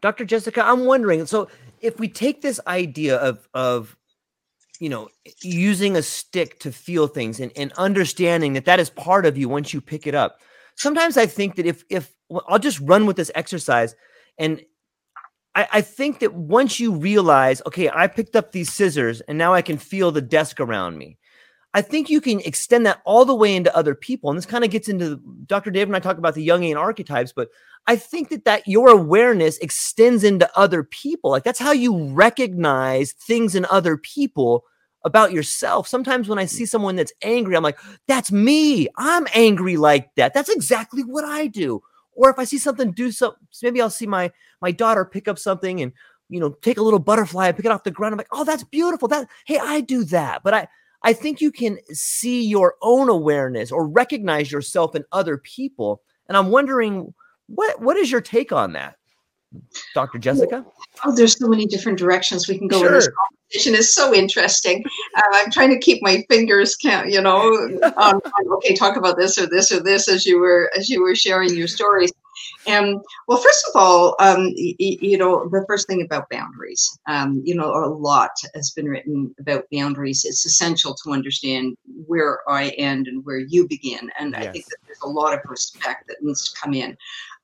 Dr. 0.00 0.24
Jessica, 0.24 0.64
I'm 0.64 0.84
wondering. 0.84 1.26
So 1.26 1.48
if 1.80 1.98
we 1.98 2.08
take 2.08 2.42
this 2.42 2.60
idea 2.66 3.16
of 3.16 3.48
of 3.54 3.96
you 4.80 4.88
know 4.88 5.08
using 5.42 5.96
a 5.96 6.02
stick 6.02 6.58
to 6.60 6.72
feel 6.72 7.06
things 7.06 7.40
and, 7.40 7.52
and 7.56 7.72
understanding 7.72 8.52
that 8.54 8.64
that 8.64 8.80
is 8.80 8.90
part 8.90 9.26
of 9.26 9.36
you 9.36 9.48
once 9.48 9.72
you 9.72 9.80
pick 9.80 10.06
it 10.06 10.14
up 10.14 10.40
sometimes 10.76 11.16
i 11.16 11.26
think 11.26 11.56
that 11.56 11.66
if 11.66 11.84
if 11.88 12.14
i'll 12.48 12.58
just 12.58 12.80
run 12.80 13.06
with 13.06 13.16
this 13.16 13.30
exercise 13.34 13.94
and 14.38 14.62
I, 15.54 15.68
I 15.70 15.80
think 15.82 16.20
that 16.20 16.34
once 16.34 16.80
you 16.80 16.94
realize 16.94 17.62
okay 17.66 17.90
i 17.90 18.06
picked 18.06 18.36
up 18.36 18.52
these 18.52 18.72
scissors 18.72 19.20
and 19.22 19.38
now 19.38 19.54
i 19.54 19.62
can 19.62 19.78
feel 19.78 20.10
the 20.10 20.22
desk 20.22 20.60
around 20.60 20.98
me 20.98 21.18
I 21.74 21.80
think 21.80 22.10
you 22.10 22.20
can 22.20 22.40
extend 22.40 22.84
that 22.84 23.00
all 23.04 23.24
the 23.24 23.34
way 23.34 23.56
into 23.56 23.74
other 23.74 23.94
people. 23.94 24.28
And 24.30 24.36
this 24.36 24.46
kind 24.46 24.64
of 24.64 24.70
gets 24.70 24.88
into 24.88 25.20
Dr. 25.46 25.70
David 25.70 25.88
and 25.88 25.96
I 25.96 26.00
talk 26.00 26.18
about 26.18 26.34
the 26.34 26.46
Jungian 26.46 26.78
archetypes, 26.78 27.32
but 27.32 27.48
I 27.86 27.96
think 27.96 28.28
that 28.28 28.44
that 28.44 28.68
your 28.68 28.88
awareness 28.88 29.58
extends 29.58 30.22
into 30.22 30.50
other 30.56 30.84
people. 30.84 31.30
Like 31.30 31.44
that's 31.44 31.58
how 31.58 31.72
you 31.72 32.08
recognize 32.10 33.12
things 33.12 33.54
in 33.54 33.64
other 33.70 33.96
people 33.96 34.64
about 35.04 35.32
yourself. 35.32 35.88
Sometimes 35.88 36.28
when 36.28 36.38
I 36.38 36.44
mm. 36.44 36.48
see 36.48 36.66
someone 36.66 36.96
that's 36.96 37.12
angry, 37.22 37.56
I'm 37.56 37.62
like, 37.62 37.78
that's 38.06 38.30
me. 38.30 38.88
I'm 38.96 39.26
angry 39.34 39.76
like 39.76 40.14
that. 40.16 40.34
That's 40.34 40.48
exactly 40.48 41.02
what 41.02 41.24
I 41.24 41.46
do. 41.46 41.82
Or 42.14 42.30
if 42.30 42.38
I 42.38 42.44
see 42.44 42.58
something 42.58 42.92
do 42.92 43.10
so, 43.10 43.34
maybe 43.62 43.80
I'll 43.80 43.90
see 43.90 44.06
my 44.06 44.30
my 44.60 44.70
daughter 44.70 45.04
pick 45.04 45.28
up 45.28 45.38
something 45.38 45.80
and 45.80 45.92
you 46.28 46.40
know 46.40 46.50
take 46.62 46.78
a 46.78 46.82
little 46.82 46.98
butterfly 46.98 47.48
and 47.48 47.56
pick 47.56 47.64
it 47.64 47.72
off 47.72 47.84
the 47.84 47.90
ground. 47.90 48.12
I'm 48.12 48.18
like, 48.18 48.28
oh, 48.32 48.44
that's 48.44 48.64
beautiful. 48.64 49.08
That 49.08 49.28
hey, 49.46 49.58
I 49.58 49.80
do 49.80 50.04
that. 50.04 50.42
But 50.42 50.54
I 50.54 50.68
I 51.02 51.12
think 51.12 51.40
you 51.40 51.50
can 51.50 51.78
see 51.92 52.44
your 52.44 52.76
own 52.82 53.08
awareness 53.08 53.72
or 53.72 53.88
recognize 53.88 54.52
yourself 54.52 54.94
in 54.94 55.04
other 55.10 55.38
people. 55.38 56.02
And 56.28 56.36
I'm 56.36 56.50
wondering 56.50 57.12
what 57.46 57.80
what 57.80 57.96
is 57.96 58.10
your 58.10 58.20
take 58.20 58.52
on 58.52 58.74
that, 58.74 58.96
Dr. 59.94 60.18
Jessica? 60.18 60.64
Oh, 61.04 61.14
there's 61.14 61.38
so 61.38 61.48
many 61.48 61.66
different 61.66 61.98
directions 61.98 62.48
we 62.48 62.58
can 62.58 62.68
go. 62.68 62.80
Sure. 62.80 62.92
This 62.92 63.08
conversation 63.08 63.74
is 63.74 63.94
so 63.94 64.14
interesting. 64.14 64.84
Uh, 65.16 65.22
I'm 65.32 65.50
trying 65.50 65.70
to 65.70 65.78
keep 65.78 66.02
my 66.02 66.24
fingers 66.28 66.76
count, 66.76 67.10
you 67.10 67.20
know, 67.20 67.38
on, 67.38 68.14
on, 68.14 68.20
okay, 68.56 68.74
talk 68.74 68.96
about 68.96 69.16
this 69.16 69.38
or 69.38 69.46
this 69.46 69.72
or 69.72 69.80
this 69.80 70.08
as 70.08 70.26
you 70.26 70.38
were 70.38 70.70
as 70.76 70.88
you 70.88 71.02
were 71.02 71.14
sharing 71.14 71.54
your 71.54 71.68
stories. 71.68 72.12
And 72.66 73.00
well, 73.28 73.38
first 73.38 73.64
of 73.68 73.80
all, 73.80 74.16
um, 74.20 74.52
y- 74.56 74.74
you 74.78 75.18
know, 75.18 75.48
the 75.48 75.64
first 75.66 75.86
thing 75.86 76.02
about 76.02 76.30
boundaries, 76.30 76.98
um, 77.08 77.42
you 77.44 77.54
know, 77.54 77.72
a 77.72 77.86
lot 77.86 78.30
has 78.54 78.70
been 78.70 78.86
written 78.86 79.34
about 79.40 79.64
boundaries. 79.72 80.24
It's 80.24 80.46
essential 80.46 80.94
to 81.02 81.12
understand 81.12 81.76
where 82.06 82.40
I 82.48 82.68
end 82.70 83.08
and 83.08 83.24
where 83.24 83.38
you 83.38 83.66
begin. 83.66 84.10
And 84.18 84.32
yes. 84.32 84.46
I 84.46 84.52
think 84.52 84.66
that 84.66 84.76
there's 84.86 85.00
a 85.02 85.08
lot 85.08 85.34
of 85.34 85.40
respect 85.46 86.06
that 86.08 86.22
needs 86.22 86.50
to 86.50 86.60
come 86.60 86.74
in. 86.74 86.96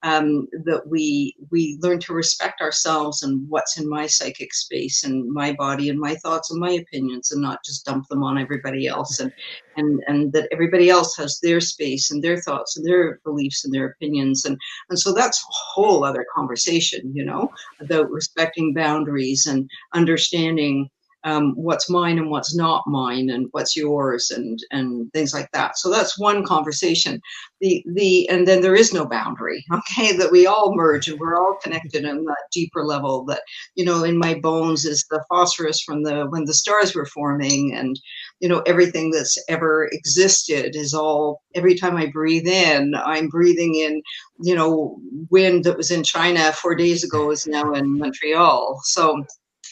Um, 0.02 0.46
that 0.64 0.86
we 0.86 1.34
we 1.50 1.76
learn 1.80 1.98
to 2.00 2.12
respect 2.12 2.60
ourselves 2.60 3.22
and 3.22 3.48
what's 3.48 3.78
in 3.78 3.88
my 3.88 4.06
psychic 4.06 4.54
space 4.54 5.02
and 5.02 5.28
my 5.30 5.52
body 5.52 5.88
and 5.88 5.98
my 5.98 6.14
thoughts 6.16 6.50
and 6.50 6.60
my 6.60 6.70
opinions 6.70 7.32
and 7.32 7.42
not 7.42 7.64
just 7.64 7.84
dump 7.84 8.06
them 8.08 8.22
on 8.22 8.38
everybody 8.38 8.86
else 8.86 9.18
and 9.18 9.32
and 9.76 10.00
and 10.06 10.32
that 10.32 10.48
everybody 10.52 10.88
else 10.88 11.16
has 11.16 11.40
their 11.42 11.60
space 11.60 12.10
and 12.10 12.22
their 12.22 12.40
thoughts 12.40 12.76
and 12.76 12.86
their 12.86 13.20
beliefs 13.24 13.64
and 13.64 13.74
their 13.74 13.86
opinions. 13.86 14.44
And 14.44 14.56
and 14.88 14.98
so 14.98 15.12
that's 15.12 15.42
a 15.42 15.46
whole 15.50 16.04
other 16.04 16.24
conversation 16.34 17.12
you 17.14 17.24
know 17.24 17.50
about 17.80 18.10
respecting 18.10 18.74
boundaries 18.74 19.46
and 19.46 19.68
understanding 19.94 20.90
um, 21.28 21.52
what's 21.56 21.90
mine 21.90 22.18
and 22.18 22.30
what's 22.30 22.56
not 22.56 22.82
mine 22.86 23.30
and 23.30 23.48
what's 23.52 23.76
yours 23.76 24.30
and 24.30 24.58
and 24.70 25.12
things 25.12 25.34
like 25.34 25.50
that. 25.52 25.78
So 25.78 25.90
that's 25.90 26.18
one 26.18 26.44
conversation. 26.44 27.20
The 27.60 27.84
the 27.94 28.28
and 28.28 28.46
then 28.46 28.62
there 28.62 28.74
is 28.74 28.92
no 28.94 29.06
boundary 29.06 29.64
okay? 29.72 30.16
That 30.16 30.32
we 30.32 30.46
all 30.46 30.74
merge 30.74 31.08
and 31.08 31.18
we're 31.20 31.38
all 31.38 31.58
connected 31.62 32.04
on 32.04 32.24
that 32.24 32.44
deeper 32.52 32.84
level 32.84 33.24
that 33.26 33.42
you 33.74 33.84
know 33.84 34.04
in 34.04 34.18
my 34.18 34.34
bones 34.34 34.84
is 34.84 35.04
the 35.10 35.22
phosphorus 35.28 35.82
from 35.82 36.02
the 36.02 36.26
when 36.30 36.44
the 36.44 36.54
stars 36.54 36.94
were 36.94 37.06
forming 37.06 37.74
and 37.74 37.98
you 38.40 38.48
know 38.48 38.60
everything 38.60 39.10
that's 39.10 39.36
ever 39.48 39.88
existed 39.92 40.76
is 40.76 40.94
all 40.94 41.42
every 41.54 41.74
time 41.74 41.96
i 41.96 42.06
breathe 42.06 42.46
in 42.46 42.94
i'm 42.94 43.28
breathing 43.28 43.74
in 43.74 44.00
you 44.40 44.54
know 44.54 44.98
wind 45.30 45.64
that 45.64 45.76
was 45.76 45.90
in 45.90 46.02
china 46.02 46.52
four 46.52 46.74
days 46.74 47.04
ago 47.04 47.30
is 47.30 47.46
now 47.46 47.72
in 47.72 47.98
montreal. 47.98 48.80
So 48.84 49.24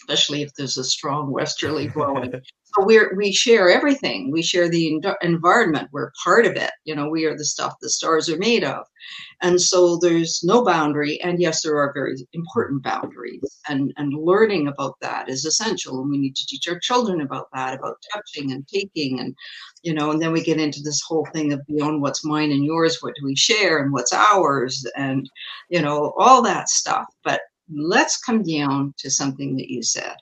especially 0.08 0.42
if 0.42 0.54
there's 0.54 0.78
a 0.78 0.84
strong 0.84 1.30
westerly 1.30 1.88
blowing. 1.94 2.32
so 2.64 2.84
we're 2.84 3.14
we 3.16 3.32
share 3.32 3.68
everything. 3.68 4.30
We 4.30 4.42
share 4.42 4.68
the 4.68 5.00
environment. 5.22 5.88
We're 5.92 6.12
part 6.22 6.46
of 6.46 6.56
it. 6.56 6.70
You 6.84 6.94
know, 6.94 7.08
we 7.08 7.24
are 7.24 7.36
the 7.36 7.44
stuff 7.44 7.74
the 7.80 7.90
stars 7.90 8.28
are 8.28 8.38
made 8.38 8.64
of, 8.64 8.84
and 9.42 9.60
so 9.60 9.98
there's 10.00 10.42
no 10.44 10.64
boundary. 10.64 11.20
And 11.22 11.40
yes, 11.40 11.62
there 11.62 11.78
are 11.78 11.92
very 11.92 12.14
important 12.32 12.82
boundaries, 12.82 13.60
and 13.68 13.92
and 13.96 14.12
learning 14.14 14.68
about 14.68 14.94
that 15.00 15.28
is 15.28 15.44
essential. 15.44 16.00
And 16.00 16.10
we 16.10 16.18
need 16.18 16.36
to 16.36 16.46
teach 16.46 16.68
our 16.68 16.78
children 16.78 17.20
about 17.20 17.48
that, 17.52 17.74
about 17.74 17.96
touching 18.12 18.52
and 18.52 18.66
taking, 18.68 19.18
and 19.18 19.34
you 19.82 19.92
know, 19.94 20.10
and 20.10 20.22
then 20.22 20.32
we 20.32 20.42
get 20.42 20.60
into 20.60 20.80
this 20.82 21.02
whole 21.02 21.26
thing 21.32 21.52
of 21.52 21.66
beyond 21.66 22.02
what's 22.02 22.24
mine 22.24 22.52
and 22.52 22.64
yours. 22.64 22.98
What 23.00 23.14
do 23.18 23.26
we 23.26 23.36
share 23.36 23.78
and 23.78 23.92
what's 23.92 24.12
ours, 24.12 24.86
and 24.96 25.28
you 25.68 25.82
know, 25.82 26.14
all 26.16 26.42
that 26.42 26.68
stuff. 26.68 27.06
But 27.24 27.40
let's 27.72 28.18
come 28.18 28.42
down 28.42 28.94
to 28.98 29.10
something 29.10 29.56
that 29.56 29.70
you 29.70 29.82
said 29.82 30.16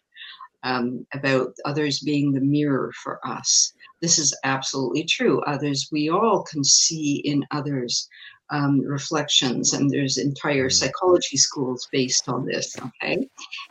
um, 0.63 1.07
about 1.13 1.55
others 1.65 2.01
being 2.01 2.33
the 2.33 2.41
mirror 2.41 2.93
for 3.03 3.21
us. 3.27 3.73
This 4.01 4.19
is 4.19 4.37
absolutely 4.45 5.05
true. 5.05 5.41
Others, 5.43 5.89
we 5.93 6.09
all 6.11 6.43
can 6.43 6.65
see 6.65 7.17
in 7.25 7.45
others 7.51 8.09
um, 8.51 8.81
reflections, 8.81 9.73
and 9.73 9.91
there's 9.91 10.19
entire 10.19 10.69
mm. 10.69 10.73
psychology 10.73 11.37
schools 11.37 11.89
based 11.91 12.29
on 12.29 12.45
this. 12.45 12.77
Okay, 12.79 13.29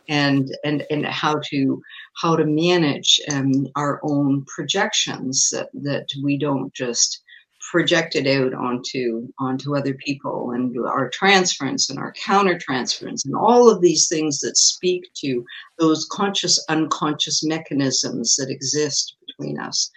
and 0.08 0.56
and 0.64 0.84
and 0.90 1.06
how 1.06 1.40
to 1.50 1.82
how 2.20 2.36
to 2.36 2.44
manage 2.44 3.20
um, 3.32 3.66
our 3.76 4.00
own 4.02 4.44
projections 4.46 5.48
that 5.52 5.68
that 5.74 6.06
we 6.22 6.38
don't 6.38 6.72
just 6.74 7.22
projected 7.74 8.28
out 8.28 8.54
onto 8.54 9.26
onto 9.40 9.76
other 9.76 9.94
people 9.94 10.52
and 10.52 10.78
our 10.86 11.10
transference 11.10 11.90
and 11.90 11.98
our 11.98 12.12
counter 12.12 12.56
transference 12.56 13.24
and 13.24 13.34
all 13.34 13.68
of 13.68 13.80
these 13.80 14.06
things 14.06 14.38
that 14.38 14.56
speak 14.56 15.02
to 15.12 15.44
those 15.80 16.06
conscious 16.12 16.64
unconscious 16.68 17.42
mechanisms 17.42 18.36
that 18.36 18.48
exist 18.48 19.16
between 19.26 19.58
us. 19.58 19.90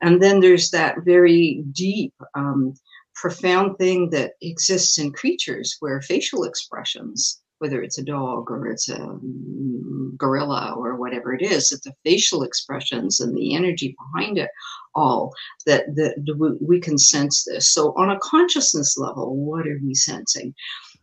And 0.00 0.22
then 0.22 0.38
there's 0.38 0.70
that 0.70 0.98
very 1.04 1.64
deep 1.72 2.14
um, 2.36 2.74
profound 3.16 3.78
thing 3.78 4.10
that 4.10 4.34
exists 4.40 4.96
in 4.98 5.10
creatures 5.10 5.76
where 5.80 6.00
facial 6.02 6.44
expressions 6.44 7.42
whether 7.58 7.82
it's 7.82 7.98
a 7.98 8.04
dog 8.04 8.50
or 8.50 8.66
it's 8.68 8.88
a 8.88 8.98
mm, 8.98 10.16
gorilla 10.16 10.74
or 10.76 10.96
whatever 10.96 11.34
it 11.34 11.42
is, 11.42 11.68
that 11.68 11.82
the 11.82 11.94
facial 12.04 12.42
expressions 12.42 13.20
and 13.20 13.36
the 13.36 13.54
energy 13.54 13.96
behind 13.98 14.38
it 14.38 14.50
all 14.94 15.32
that, 15.66 15.94
that 15.96 16.58
we 16.60 16.80
can 16.80 16.98
sense 16.98 17.44
this. 17.44 17.68
So 17.68 17.92
on 17.96 18.10
a 18.10 18.18
consciousness 18.20 18.96
level, 18.96 19.36
what 19.36 19.66
are 19.66 19.80
we 19.82 19.94
sensing? 19.94 20.54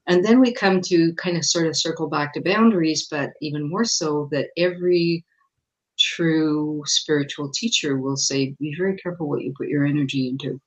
And 0.08 0.26
then 0.26 0.40
we 0.40 0.54
come 0.54 0.82
to 0.82 1.14
kind 1.16 1.38
of 1.38 1.46
sort 1.46 1.68
of 1.68 1.78
circle 1.78 2.10
back 2.10 2.34
to 2.34 2.42
boundaries, 2.42 3.08
but 3.10 3.32
even 3.42 3.70
more 3.70 3.86
so 3.86 4.28
that 4.32 4.50
every 4.58 5.24
true 6.00 6.82
spiritual 6.86 7.52
teacher 7.52 7.98
will 7.98 8.18
say, 8.18 8.56
be 8.60 8.74
very 8.78 8.98
careful 8.98 9.30
what 9.30 9.42
you 9.42 9.54
put 9.56 9.68
your 9.68 9.86
energy 9.86 10.28
into. 10.28 10.60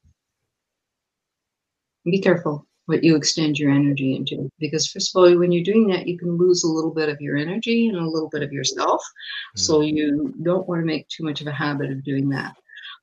Be 2.05 2.21
careful 2.21 2.67
what 2.87 3.03
you 3.03 3.17
extend 3.17 3.59
your 3.59 3.71
energy 3.71 4.15
into. 4.15 4.51
Because 4.59 4.87
first 4.87 5.15
of 5.15 5.21
all, 5.21 5.39
when 5.39 5.53
you're 5.53 5.65
doing 5.65 5.87
that, 5.89 6.07
you 6.07 6.19
can 6.19 6.37
lose 6.37 6.65
a 6.65 6.69
little 6.69 6.93
bit 6.93 7.09
of 7.09 7.21
your 7.21 7.37
energy 7.37 7.89
and 7.89 7.97
a 7.97 8.09
little 8.09 8.29
bit 8.29 8.43
of 8.43 8.53
yourself. 8.53 9.01
Mm-hmm. 9.01 9.61
So 9.61 9.81
you 9.81 10.35
don't 10.43 10.69
want 10.69 10.81
to 10.81 10.87
make 10.87 11.09
too 11.09 11.25
much 11.25 11.41
of 11.41 11.47
a 11.47 11.53
habit 11.53 11.91
of 11.91 12.05
doing 12.05 12.29
that. 12.31 12.55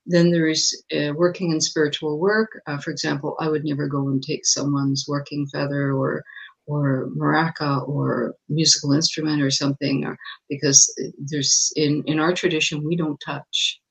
Then 0.06 0.32
there 0.32 0.48
is 0.48 0.84
uh, 0.96 1.14
working 1.16 1.52
in 1.52 1.62
spiritual 1.62 2.20
work. 2.20 2.60
Uh, 2.66 2.78
for 2.78 2.92
example, 2.92 3.36
I 3.40 3.50
would 3.50 3.64
never 3.64 3.88
go 3.88 4.08
and 4.08 4.22
take 4.22 4.46
someone's 4.46 5.06
working 5.08 5.48
feather 5.48 5.94
or 5.94 6.24
or 6.68 7.10
maraca 7.18 7.88
or 7.88 8.36
musical 8.48 8.94
instrument 8.94 9.42
or 9.42 9.50
something, 9.50 10.06
or, 10.06 10.16
because 10.48 10.94
there's 11.18 11.74
in 11.76 12.04
in 12.06 12.20
our 12.20 12.34
tradition 12.34 12.86
we 12.86 12.96
don't 12.96 13.20
touch 13.20 13.82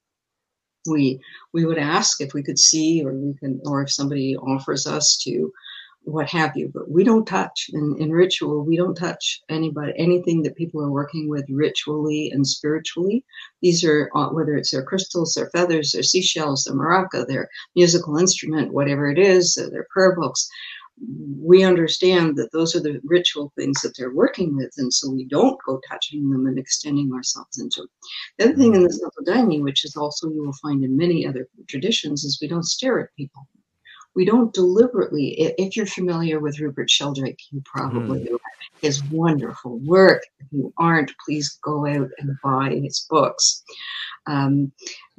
we 0.89 1.21
we 1.53 1.65
would 1.65 1.79
ask 1.79 2.21
if 2.21 2.33
we 2.33 2.43
could 2.43 2.59
see 2.59 3.05
or 3.05 3.12
we 3.12 3.35
can 3.35 3.61
or 3.65 3.83
if 3.83 3.93
somebody 3.93 4.37
offers 4.37 4.87
us 4.87 5.19
to 5.19 5.53
what 6.11 6.28
have 6.31 6.57
you. 6.57 6.70
But 6.73 6.91
we 6.91 7.05
don't 7.05 7.27
touch 7.27 7.70
in, 7.73 7.97
in 7.99 8.11
ritual. 8.11 8.65
We 8.65 8.77
don't 8.77 8.95
touch 8.95 9.43
anybody, 9.49 9.93
anything 9.97 10.43
that 10.43 10.57
people 10.57 10.82
are 10.82 10.91
working 10.91 11.28
with 11.28 11.45
ritually 11.49 12.31
and 12.32 12.47
spiritually. 12.47 13.24
These 13.62 13.85
are 13.85 14.11
uh, 14.15 14.28
whether 14.28 14.57
it's 14.57 14.70
their 14.70 14.85
crystals, 14.85 15.35
their 15.35 15.51
feathers, 15.51 15.93
their 15.93 16.03
seashells, 16.03 16.65
their 16.65 16.74
maraca, 16.74 17.27
their 17.27 17.49
musical 17.77 18.16
instrument, 18.16 18.73
whatever 18.73 19.11
it 19.11 19.19
is, 19.19 19.55
their 19.55 19.87
prayer 19.91 20.15
books. 20.15 20.49
We 21.41 21.65
understand 21.65 22.37
that 22.37 22.53
those 22.53 22.77
are 22.77 22.81
the 22.81 23.01
ritual 23.05 23.53
things 23.57 23.81
that 23.81 23.95
they're 23.97 24.12
working 24.12 24.55
with, 24.55 24.70
and 24.77 24.93
so 24.93 25.11
we 25.11 25.24
don't 25.24 25.57
go 25.66 25.81
touching 25.89 26.28
them 26.28 26.47
and 26.47 26.59
extending 26.59 27.11
ourselves 27.15 27.59
into. 27.59 27.87
The 28.37 28.45
other 28.45 28.57
thing 28.57 28.74
in 28.74 28.82
the 28.82 28.93
Self 28.93 29.15
which 29.62 29.85
is 29.87 29.97
also 29.97 30.28
you 30.28 30.45
will 30.45 30.53
find 30.61 30.85
in 30.85 30.99
many 30.99 31.27
other 31.27 31.49
traditions, 31.69 32.24
is 32.24 32.39
we 32.43 32.49
don't 32.49 32.66
stare 32.66 33.01
at 33.01 33.16
people 33.16 33.47
we 34.21 34.27
don't 34.27 34.53
deliberately 34.53 35.29
if 35.57 35.75
you're 35.75 35.87
familiar 35.87 36.41
with 36.41 36.61
rupert 36.61 36.91
sheldrake 36.91 37.41
you 37.51 37.63
probably 37.65 38.21
mm. 38.25 38.37
his 38.83 39.03
wonderful 39.05 39.79
work. 39.79 40.21
If 40.41 40.49
you 40.51 40.75
aren't 40.77 41.11
please 41.25 41.59
go 41.65 41.87
out 41.87 42.11
and 42.19 42.37
buy 42.45 42.79
his 42.83 43.07
books. 43.09 43.63
Um, 44.27 44.73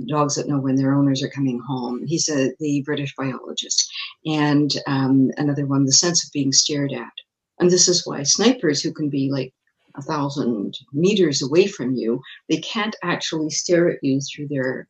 dogs 0.08 0.36
that 0.36 0.48
know 0.48 0.60
when 0.60 0.76
their 0.76 0.94
owners 0.94 1.24
are 1.24 1.30
coming 1.30 1.60
home. 1.68 2.06
He's 2.06 2.30
a 2.30 2.52
the 2.60 2.84
british 2.86 3.16
biologist. 3.18 3.92
And 4.28 4.70
um, 4.86 5.32
another 5.38 5.66
one 5.66 5.86
the 5.86 5.94
sense 5.94 6.24
of 6.24 6.32
being 6.32 6.52
stared 6.52 6.94
at. 6.94 7.16
And 7.58 7.72
this 7.72 7.88
is 7.88 8.06
why 8.06 8.22
snipers 8.22 8.84
who 8.84 8.94
can 8.94 9.10
be 9.10 9.32
like 9.32 9.52
a 9.96 10.04
thousand 10.04 10.78
meters 10.94 11.42
away 11.42 11.66
from 11.66 11.96
you 11.96 12.22
they 12.50 12.58
can't 12.58 12.96
actually 13.04 13.50
stare 13.50 13.90
at 13.90 13.98
you 14.04 14.22
through 14.22 14.48
their 14.48 14.88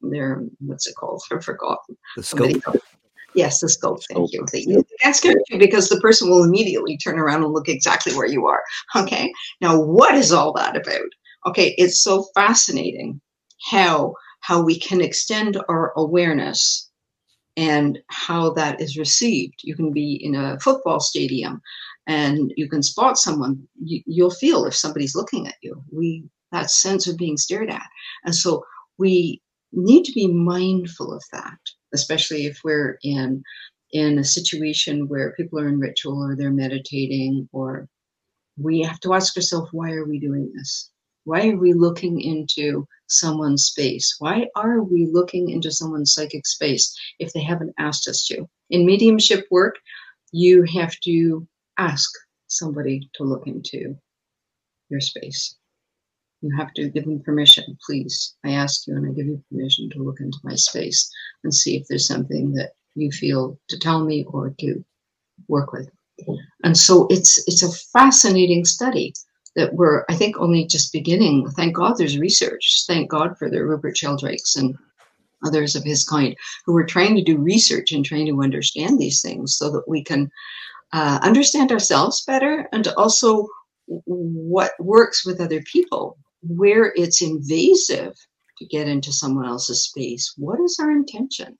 their 0.00 0.42
what's 0.60 0.86
it 0.86 0.94
called? 0.96 1.22
I've 1.30 1.44
forgotten 1.44 1.98
the 2.16 2.22
scope 2.22 2.62
Yes, 3.34 3.60
the 3.60 3.68
scope. 3.68 4.00
Thank 4.04 4.32
you. 4.32 4.44
you. 4.52 4.84
That's 5.02 5.20
good 5.20 5.38
because 5.58 5.88
the 5.88 6.00
person 6.00 6.28
will 6.28 6.42
immediately 6.42 6.96
turn 6.96 7.18
around 7.18 7.44
and 7.44 7.52
look 7.52 7.68
exactly 7.68 8.14
where 8.14 8.26
you 8.26 8.46
are. 8.46 8.62
Okay. 8.96 9.32
Now, 9.60 9.80
what 9.80 10.14
is 10.14 10.32
all 10.32 10.52
that 10.54 10.76
about? 10.76 11.08
Okay, 11.46 11.74
it's 11.78 12.02
so 12.02 12.26
fascinating 12.34 13.20
how 13.70 14.14
how 14.40 14.62
we 14.62 14.78
can 14.78 15.00
extend 15.00 15.58
our 15.68 15.92
awareness 15.96 16.90
and 17.56 17.98
how 18.08 18.50
that 18.50 18.80
is 18.80 18.98
received. 18.98 19.60
You 19.62 19.76
can 19.76 19.92
be 19.92 20.14
in 20.14 20.34
a 20.34 20.58
football 20.60 20.98
stadium 20.98 21.60
and 22.06 22.52
you 22.56 22.68
can 22.68 22.82
spot 22.82 23.18
someone. 23.18 23.62
You, 23.82 24.02
you'll 24.06 24.30
feel 24.30 24.64
if 24.64 24.74
somebody's 24.74 25.14
looking 25.14 25.46
at 25.46 25.56
you. 25.62 25.82
We 25.92 26.24
that 26.52 26.70
sense 26.70 27.06
of 27.06 27.16
being 27.16 27.36
stared 27.36 27.70
at, 27.70 27.86
and 28.24 28.34
so 28.34 28.64
we 28.98 29.40
need 29.72 30.04
to 30.04 30.12
be 30.12 30.26
mindful 30.26 31.12
of 31.12 31.22
that 31.32 31.58
especially 31.92 32.46
if 32.46 32.60
we're 32.64 32.98
in 33.02 33.42
in 33.92 34.18
a 34.18 34.24
situation 34.24 35.08
where 35.08 35.32
people 35.32 35.58
are 35.58 35.68
in 35.68 35.80
ritual 35.80 36.22
or 36.22 36.36
they're 36.36 36.52
meditating 36.52 37.48
or 37.52 37.88
we 38.56 38.82
have 38.82 39.00
to 39.00 39.14
ask 39.14 39.36
ourselves 39.36 39.70
why 39.72 39.90
are 39.92 40.04
we 40.04 40.20
doing 40.20 40.52
this? 40.54 40.90
Why 41.24 41.48
are 41.48 41.56
we 41.56 41.72
looking 41.72 42.20
into 42.20 42.86
someone's 43.08 43.66
space? 43.66 44.16
Why 44.18 44.46
are 44.54 44.82
we 44.82 45.08
looking 45.10 45.50
into 45.50 45.70
someone's 45.70 46.14
psychic 46.14 46.46
space 46.46 46.96
if 47.18 47.32
they 47.32 47.42
haven't 47.42 47.74
asked 47.78 48.08
us 48.08 48.24
to? 48.26 48.46
In 48.70 48.86
mediumship 48.86 49.46
work 49.50 49.76
you 50.32 50.64
have 50.64 50.98
to 51.00 51.46
ask 51.78 52.10
somebody 52.46 53.10
to 53.14 53.24
look 53.24 53.46
into 53.46 53.96
your 54.88 55.00
space 55.00 55.56
you 56.42 56.50
have 56.56 56.72
to 56.74 56.88
give 56.88 57.04
them 57.04 57.22
permission, 57.22 57.76
please. 57.84 58.34
I 58.44 58.52
ask 58.52 58.86
you 58.86 58.96
and 58.96 59.06
I 59.06 59.12
give 59.12 59.26
you 59.26 59.42
permission 59.50 59.90
to 59.90 60.02
look 60.02 60.20
into 60.20 60.38
my 60.42 60.54
space 60.54 61.10
and 61.44 61.54
see 61.54 61.76
if 61.76 61.86
there's 61.88 62.06
something 62.06 62.52
that 62.52 62.72
you 62.94 63.10
feel 63.10 63.58
to 63.68 63.78
tell 63.78 64.04
me 64.04 64.24
or 64.28 64.54
to 64.60 64.84
work 65.48 65.72
with. 65.72 65.88
And 66.64 66.76
so 66.76 67.06
it's 67.08 67.42
it's 67.48 67.62
a 67.62 67.72
fascinating 67.98 68.64
study 68.64 69.14
that 69.56 69.74
we're 69.74 70.04
I 70.08 70.14
think 70.14 70.38
only 70.38 70.66
just 70.66 70.92
beginning. 70.92 71.48
Thank 71.50 71.74
God 71.76 71.96
there's 71.96 72.18
research. 72.18 72.84
Thank 72.86 73.10
God 73.10 73.36
for 73.38 73.50
the 73.50 73.64
Rupert 73.64 73.96
Sheldrake's 73.96 74.56
and 74.56 74.76
others 75.44 75.74
of 75.74 75.82
his 75.82 76.04
kind 76.04 76.36
who 76.66 76.76
are 76.76 76.84
trying 76.84 77.16
to 77.16 77.24
do 77.24 77.38
research 77.38 77.92
and 77.92 78.04
trying 78.04 78.26
to 78.26 78.42
understand 78.42 78.98
these 78.98 79.22
things 79.22 79.56
so 79.56 79.70
that 79.70 79.88
we 79.88 80.04
can 80.04 80.30
uh, 80.92 81.18
understand 81.22 81.72
ourselves 81.72 82.22
better 82.26 82.68
and 82.72 82.88
also 82.98 83.46
what 83.86 84.72
works 84.78 85.24
with 85.24 85.40
other 85.40 85.62
people 85.62 86.18
where 86.42 86.92
it's 86.96 87.22
invasive 87.22 88.14
to 88.58 88.66
get 88.66 88.88
into 88.88 89.12
someone 89.12 89.46
else's 89.46 89.84
space 89.84 90.34
what 90.36 90.60
is 90.60 90.78
our 90.80 90.90
intention? 90.90 91.58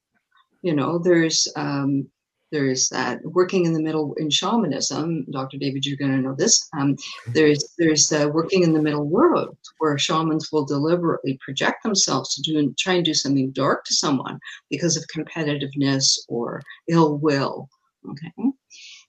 You 0.62 0.74
know 0.74 0.98
there's 0.98 1.48
um, 1.56 2.08
there's 2.52 2.88
that 2.88 3.20
working 3.24 3.64
in 3.64 3.72
the 3.72 3.82
middle 3.82 4.14
in 4.14 4.28
shamanism 4.28 5.24
dr 5.30 5.56
david 5.58 5.86
you're 5.86 5.96
going 5.96 6.10
to 6.10 6.18
know 6.18 6.34
this 6.36 6.68
um, 6.76 6.96
there's 7.28 7.74
there's 7.78 8.12
uh, 8.12 8.28
working 8.32 8.62
in 8.62 8.72
the 8.72 8.82
middle 8.82 9.08
world 9.08 9.56
where 9.78 9.96
shamans 9.96 10.50
will 10.52 10.64
deliberately 10.64 11.38
project 11.44 11.82
themselves 11.82 12.34
to 12.34 12.42
do 12.42 12.58
and 12.58 12.76
try 12.76 12.94
and 12.94 13.04
do 13.04 13.14
something 13.14 13.50
dark 13.52 13.84
to 13.84 13.94
someone 13.94 14.38
because 14.68 14.96
of 14.96 15.04
competitiveness 15.14 16.18
or 16.28 16.60
ill 16.88 17.18
will 17.18 17.68
okay? 18.08 18.32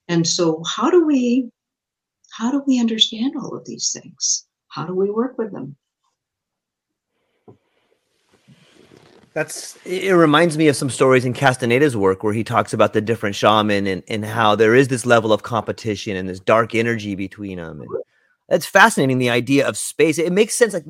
And 0.07 0.27
so 0.27 0.63
how 0.67 0.89
do 0.89 1.05
we 1.05 1.49
how 2.31 2.51
do 2.51 2.63
we 2.65 2.79
understand 2.79 3.33
all 3.35 3.55
of 3.55 3.65
these 3.65 3.91
things 3.91 4.45
how 4.71 4.85
do 4.85 4.95
we 4.95 5.09
work 5.09 5.37
with 5.37 5.51
them 5.51 5.75
That's 9.33 9.77
it 9.85 10.11
reminds 10.11 10.57
me 10.57 10.67
of 10.67 10.75
some 10.75 10.89
stories 10.89 11.23
in 11.23 11.33
Castaneda's 11.33 11.95
work 11.95 12.21
where 12.21 12.33
he 12.33 12.43
talks 12.43 12.73
about 12.73 12.91
the 12.91 12.99
different 12.99 13.35
shaman 13.35 13.87
and, 13.87 14.03
and 14.09 14.25
how 14.25 14.55
there 14.55 14.75
is 14.75 14.89
this 14.89 15.05
level 15.05 15.31
of 15.31 15.43
competition 15.43 16.17
and 16.17 16.27
this 16.27 16.41
dark 16.41 16.75
energy 16.75 17.15
between 17.15 17.57
them. 17.57 17.81
And 17.81 17.89
that's 18.49 18.65
fascinating. 18.65 19.19
The 19.19 19.29
idea 19.29 19.65
of 19.65 19.77
space. 19.77 20.19
It 20.19 20.33
makes 20.33 20.55
sense. 20.55 20.73
Like 20.73 20.83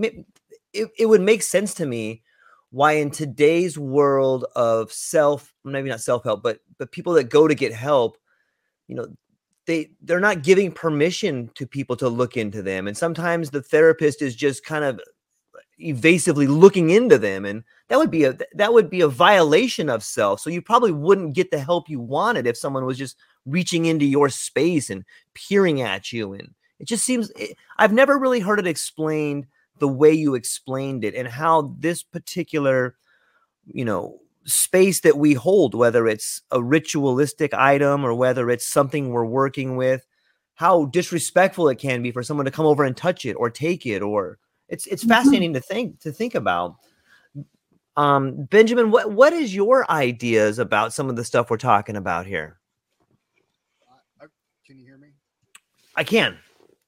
it, 0.74 0.90
it 0.98 1.06
would 1.06 1.22
make 1.22 1.44
sense 1.44 1.76
to 1.76 1.86
me 1.86 2.24
why 2.72 2.94
in 2.94 3.12
today's 3.12 3.78
world 3.78 4.46
of 4.56 4.92
self, 4.92 5.54
maybe 5.64 5.90
not 5.90 6.02
self-help, 6.02 6.42
but 6.42 6.62
but 6.80 6.92
people 6.92 7.14
that 7.14 7.26
go 7.26 7.48
to 7.48 7.54
get 7.54 7.74
help, 7.74 8.18
you 8.88 8.96
know, 8.96 9.06
they 9.68 9.92
they're 10.02 10.20
not 10.20 10.44
giving 10.44 10.72
permission 10.72 11.50
to 11.56 11.68
people 11.68 11.96
to 11.98 12.10
look 12.10 12.38
into 12.38 12.62
them. 12.62 12.88
And 12.88 12.98
sometimes 12.98 13.50
the 13.50 13.62
therapist 13.62 14.22
is 14.22 14.36
just 14.36 14.66
kind 14.66 14.84
of 14.84 15.00
uh, 15.56 15.60
evasively 15.80 16.48
looking 16.48 16.90
into 16.90 17.18
them 17.18 17.46
and 17.46 17.64
that 17.88 17.98
would 17.98 18.12
be 18.12 18.24
a 18.24 18.38
that 18.54 18.72
would 18.72 18.90
be 18.90 19.02
a 19.02 19.08
violation 19.08 19.90
of 19.90 20.04
self 20.04 20.40
so 20.40 20.50
you 20.50 20.62
probably 20.62 20.92
wouldn't 20.92 21.34
get 21.34 21.50
the 21.50 21.60
help 21.60 21.90
you 21.90 22.00
wanted 22.00 22.46
if 22.46 22.56
someone 22.56 22.86
was 22.86 23.00
just 23.00 23.18
reaching 23.48 23.86
into 23.86 24.06
your 24.06 24.30
space 24.30 24.92
and 24.92 25.04
peering 25.34 25.82
at 25.82 26.14
you 26.14 26.34
and 26.34 26.54
it 26.80 26.88
just 26.88 27.04
seems 27.04 27.32
it, 27.32 27.58
i've 27.80 27.92
never 27.92 28.20
really 28.20 28.40
heard 28.40 28.60
it 28.60 28.68
explained 28.68 29.48
the 29.80 29.88
way 29.88 30.14
you 30.14 30.36
explained 30.36 31.04
it 31.04 31.16
and 31.16 31.28
how 31.28 31.74
this 31.80 32.04
particular 32.04 32.96
you 33.66 33.84
know 33.84 34.21
space 34.46 35.02
that 35.02 35.18
we 35.18 35.34
hold 35.34 35.76
whether 35.76 36.08
it's 36.08 36.42
a 36.52 36.62
ritualistic 36.62 37.54
item 37.54 38.04
or 38.04 38.14
whether 38.14 38.50
it's 38.50 38.68
something 38.68 39.10
we're 39.10 39.26
working 39.26 39.76
with 39.76 40.06
how 40.56 40.86
disrespectful 40.86 41.70
it 41.70 41.80
can 41.80 42.02
be 42.02 42.12
for 42.12 42.24
someone 42.24 42.46
to 42.46 42.52
come 42.52 42.66
over 42.66 42.84
and 42.84 42.96
touch 42.96 43.26
it 43.26 43.34
or 43.34 43.50
take 43.50 43.86
it 43.86 44.02
or 44.02 44.38
it's 44.72 44.88
it's 44.88 45.04
mm-hmm. 45.04 45.12
fascinating 45.12 45.54
to 45.54 45.60
think 45.60 46.00
to 46.00 46.12
think 46.12 46.34
about. 46.34 46.78
Um, 47.98 48.46
Benjamin, 48.46 48.90
what 48.90 49.12
what 49.12 49.34
is 49.34 49.54
your 49.54 49.90
ideas 49.92 50.60
about 50.60 50.94
some 50.94 51.10
of 51.10 51.18
the 51.18 51.26
stuff 51.26 51.50
we're 51.52 51.58
talking 51.58 51.98
about 51.98 52.26
here? 52.26 52.58
Uh, 54.22 54.28
can 54.66 54.80
you 54.80 54.86
hear 54.86 54.98
me? 54.98 55.10
I 55.96 56.04
can. 56.06 56.38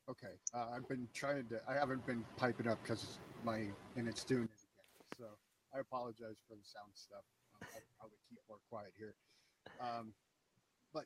Okay, 0.10 0.34
uh, 0.54 0.68
I've 0.74 0.88
been 0.88 1.08
trying 1.14 1.46
to. 1.50 1.60
I 1.68 1.74
haven't 1.74 2.06
been 2.08 2.24
piping 2.38 2.70
up 2.70 2.82
because 2.82 3.20
my 3.44 3.66
and 3.98 4.08
it's 4.08 4.24
doing 4.24 4.44
it 4.44 5.20
again. 5.20 5.20
So 5.20 5.26
I 5.76 5.82
apologize 5.82 6.38
for 6.48 6.56
the 6.56 6.64
sound 6.64 6.92
stuff. 6.94 7.24
I, 7.74 7.80
I 8.02 8.06
would 8.06 8.22
keep 8.30 8.40
more 8.48 8.60
quiet 8.70 8.92
here. 8.98 9.14
Um, 9.80 10.14
but 10.94 11.06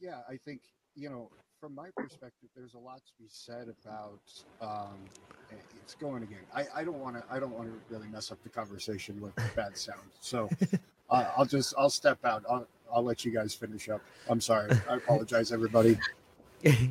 yeah, 0.00 0.20
I 0.28 0.36
think 0.36 0.60
you 0.94 1.10
know 1.10 1.30
from 1.60 1.74
my 1.74 1.88
perspective, 1.96 2.50
there's 2.54 2.74
a 2.74 2.78
lot 2.78 2.98
to 2.98 3.12
be 3.18 3.26
said 3.28 3.68
about. 3.82 4.20
Um, 4.60 4.98
it's 5.82 5.94
going 5.94 6.22
again. 6.22 6.40
I, 6.54 6.64
I 6.74 6.84
don't 6.84 6.98
want 6.98 7.16
to. 7.16 7.24
I 7.30 7.38
don't 7.38 7.52
want 7.52 7.68
to 7.68 7.94
really 7.94 8.08
mess 8.08 8.32
up 8.32 8.42
the 8.42 8.48
conversation 8.48 9.20
with 9.20 9.34
bad 9.54 9.76
sound. 9.76 10.00
So 10.20 10.48
uh, 11.10 11.26
I'll 11.36 11.44
just 11.44 11.74
I'll 11.78 11.90
step 11.90 12.24
out. 12.24 12.44
I'll 12.50 12.66
I'll 12.92 13.02
let 13.02 13.24
you 13.24 13.32
guys 13.32 13.54
finish 13.54 13.88
up. 13.88 14.02
I'm 14.28 14.40
sorry. 14.40 14.70
I 14.88 14.96
apologize, 14.96 15.52
everybody. 15.52 15.98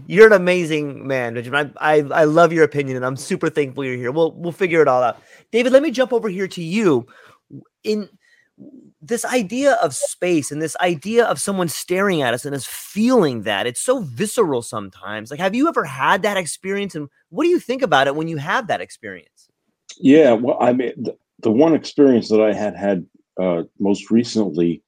You're 0.08 0.28
an 0.28 0.34
amazing 0.34 1.08
man, 1.08 1.34
Benjamin. 1.34 1.74
I, 1.78 1.98
I 1.98 2.22
I 2.22 2.24
love 2.26 2.54
your 2.54 2.64
opinion, 2.64 2.96
and 2.96 3.06
I'm 3.06 3.18
super 3.18 3.50
thankful 3.50 3.84
you're 3.84 3.96
here. 3.96 4.12
We'll 4.12 4.32
we'll 4.32 4.52
figure 4.52 4.82
it 4.82 4.88
all 4.88 5.02
out. 5.02 5.22
David, 5.52 5.74
let 5.74 5.82
me 5.84 5.92
jump 5.92 6.14
over 6.14 6.30
here 6.30 6.48
to 6.48 6.64
you. 6.64 7.08
In 7.84 8.10
this 9.02 9.26
idea 9.26 9.74
of 9.84 9.94
space 9.94 10.52
and 10.52 10.62
this 10.62 10.78
idea 10.78 11.26
of 11.26 11.40
someone 11.40 11.68
staring 11.68 12.22
at 12.22 12.34
us 12.34 12.46
and 12.46 12.56
us 12.56 12.66
feeling 12.66 13.44
that 13.44 13.68
it's 13.68 13.82
so 13.82 14.00
visceral 14.00 14.62
sometimes. 14.62 15.30
Like 15.30 15.40
have 15.40 15.56
you 15.56 15.68
ever 15.68 15.84
had 15.84 16.22
that 16.22 16.38
experience? 16.38 16.96
And 16.96 17.10
what 17.30 17.44
do 17.44 17.50
you 17.50 17.60
think 17.60 17.82
about 17.82 18.08
it 18.08 18.16
when 18.16 18.28
you 18.28 18.38
have 18.38 18.68
that 18.68 18.82
experience? 18.82 19.50
Yeah 20.00 20.34
well 20.34 20.58
i 20.60 20.74
mean 20.74 20.94
the, 20.98 21.18
the 21.40 21.52
one 21.52 21.74
experience 21.74 22.30
that 22.30 22.42
i 22.42 22.54
had 22.54 22.76
had 22.76 23.06
uh, 23.40 23.64
most 23.80 24.12
recently 24.12 24.82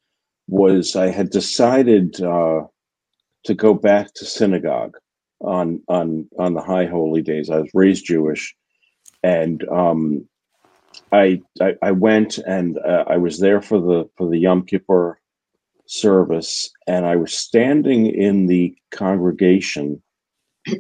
was 0.48 0.96
i 0.96 1.08
had 1.08 1.30
decided 1.30 2.22
uh, 2.22 2.62
to 3.44 3.54
go 3.54 3.74
back 3.74 4.14
to 4.16 4.26
synagogue 4.26 4.96
on 5.42 5.82
on 5.88 6.28
on 6.40 6.54
the 6.54 6.62
high 6.62 6.86
holy 6.86 7.22
days. 7.22 7.50
I 7.50 7.60
was 7.60 7.70
raised 7.74 8.06
jewish 8.06 8.56
and 9.24 9.68
um, 9.70 10.28
I, 11.12 11.42
I, 11.62 11.76
I 11.82 11.92
went 11.92 12.38
and 12.40 12.78
uh, 12.80 13.06
I 13.08 13.18
was 13.18 13.40
there 13.40 13.62
for 13.62 13.80
the 13.80 14.10
for 14.18 14.30
the 14.30 14.40
Yom 14.40 14.66
Kippur 14.66 15.20
service, 15.86 16.72
and 16.88 17.06
I 17.06 17.16
was 17.16 17.34
standing 17.34 18.08
in 18.08 18.48
the 18.48 18.76
congregation, 18.92 20.02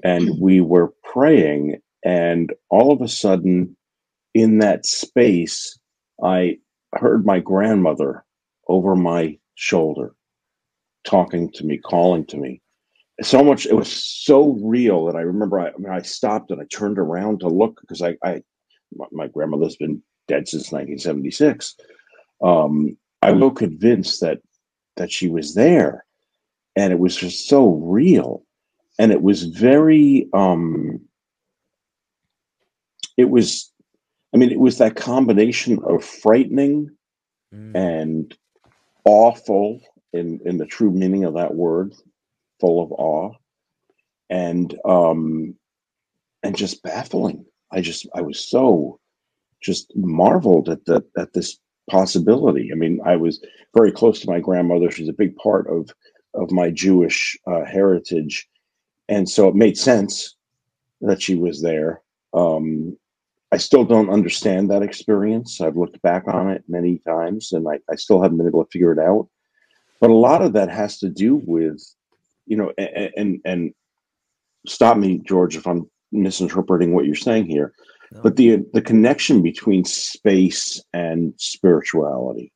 and 0.03 0.39
we 0.39 0.61
were 0.61 0.93
praying, 1.03 1.79
and 2.03 2.53
all 2.69 2.91
of 2.91 3.01
a 3.01 3.07
sudden, 3.07 3.75
in 4.33 4.59
that 4.59 4.85
space, 4.85 5.77
I 6.23 6.57
heard 6.93 7.25
my 7.25 7.39
grandmother 7.39 8.25
over 8.67 8.95
my 8.95 9.37
shoulder 9.55 10.15
talking 11.05 11.51
to 11.51 11.65
me, 11.65 11.77
calling 11.77 12.25
to 12.25 12.37
me. 12.37 12.61
So 13.21 13.43
much, 13.43 13.65
it 13.65 13.75
was 13.75 13.91
so 13.91 14.57
real 14.61 15.05
that 15.05 15.15
I 15.15 15.21
remember. 15.21 15.59
I, 15.59 15.67
I 15.69 15.77
mean, 15.77 15.91
I 15.91 16.01
stopped 16.01 16.51
and 16.51 16.59
I 16.59 16.65
turned 16.65 16.99
around 16.99 17.39
to 17.39 17.47
look 17.47 17.79
because 17.79 18.01
I, 18.01 18.17
I 18.23 18.41
my, 18.95 19.05
my 19.11 19.27
grandmother's 19.27 19.75
been 19.75 20.01
dead 20.27 20.47
since 20.47 20.71
1976. 20.71 21.75
Um, 22.41 22.97
I 23.21 23.31
was 23.31 23.41
so 23.41 23.51
convinced 23.51 24.21
that 24.21 24.39
that 24.97 25.11
she 25.11 25.29
was 25.29 25.55
there, 25.55 26.05
and 26.75 26.93
it 26.93 26.99
was 26.99 27.15
just 27.15 27.47
so 27.47 27.69
real, 27.69 28.43
and 28.99 29.11
it 29.11 29.21
was 29.21 29.43
very. 29.43 30.29
Um, 30.33 31.01
it 33.17 33.29
was, 33.29 33.71
I 34.33 34.37
mean, 34.37 34.51
it 34.51 34.59
was 34.59 34.77
that 34.77 34.97
combination 34.97 35.79
of 35.85 36.03
frightening 36.03 36.91
mm. 37.53 37.75
and 37.75 38.35
awful 39.05 39.79
in 40.13 40.39
in 40.45 40.57
the 40.57 40.65
true 40.65 40.91
meaning 40.91 41.23
of 41.23 41.35
that 41.35 41.55
word, 41.55 41.93
full 42.59 42.83
of 42.83 42.91
awe, 42.91 43.31
and 44.29 44.77
um, 44.85 45.55
and 46.43 46.55
just 46.55 46.83
baffling. 46.83 47.45
I 47.75 47.81
just 47.81 48.07
I 48.15 48.21
was 48.21 48.39
so 48.39 48.99
just 49.61 49.91
marveled 49.95 50.69
at 50.69 50.85
the 50.85 51.03
at 51.17 51.33
this 51.33 51.59
possibility. 51.89 52.71
I 52.71 52.75
mean, 52.75 53.01
I 53.05 53.17
was 53.17 53.43
very 53.75 53.91
close 53.91 54.21
to 54.21 54.29
my 54.29 54.39
grandmother. 54.39 54.89
She's 54.89 55.09
a 55.09 55.13
big 55.13 55.35
part 55.35 55.67
of 55.67 55.89
of 56.33 56.51
my 56.51 56.71
Jewish 56.71 57.37
uh, 57.45 57.65
heritage, 57.65 58.47
and 59.09 59.29
so 59.29 59.49
it 59.49 59.55
made 59.55 59.77
sense 59.77 60.35
that 61.01 61.21
she 61.21 61.35
was 61.35 61.61
there. 61.61 62.01
Um, 62.33 62.97
I 63.51 63.57
still 63.57 63.85
don't 63.85 64.09
understand 64.09 64.69
that 64.69 64.81
experience. 64.81 65.61
I've 65.61 65.77
looked 65.77 66.01
back 66.01 66.27
on 66.27 66.49
it 66.49 66.63
many 66.67 66.97
times, 66.99 67.51
and 67.51 67.67
I, 67.67 67.79
I 67.89 67.95
still 67.95 68.21
haven't 68.21 68.37
been 68.37 68.47
able 68.47 68.63
to 68.65 68.71
figure 68.71 68.91
it 68.91 68.99
out. 68.99 69.27
But 70.01 70.09
a 70.09 70.13
lot 70.13 70.41
of 70.41 70.53
that 70.53 70.69
has 70.69 70.99
to 70.99 71.09
do 71.09 71.35
with, 71.35 71.81
you 72.47 72.57
know, 72.57 72.71
and 72.77 73.11
and, 73.17 73.41
and 73.45 73.73
stop 74.65 74.97
me, 74.97 75.19
George, 75.19 75.57
if 75.57 75.67
I'm 75.67 75.89
misinterpreting 76.11 76.93
what 76.93 77.05
you're 77.05 77.15
saying 77.15 77.45
here 77.45 77.73
but 78.23 78.35
the 78.35 78.63
the 78.73 78.81
connection 78.81 79.41
between 79.41 79.83
space 79.83 80.81
and 80.93 81.33
spirituality 81.37 82.51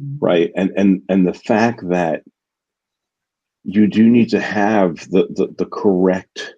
mm-hmm. 0.00 0.24
right? 0.24 0.52
And 0.56 0.70
and 0.76 1.02
and 1.08 1.26
the 1.26 1.34
fact 1.34 1.88
that 1.88 2.22
you 3.64 3.86
do 3.86 4.08
need 4.08 4.30
to 4.30 4.40
have 4.40 4.96
the 5.10 5.26
the, 5.30 5.54
the 5.58 5.66
correct 5.66 6.54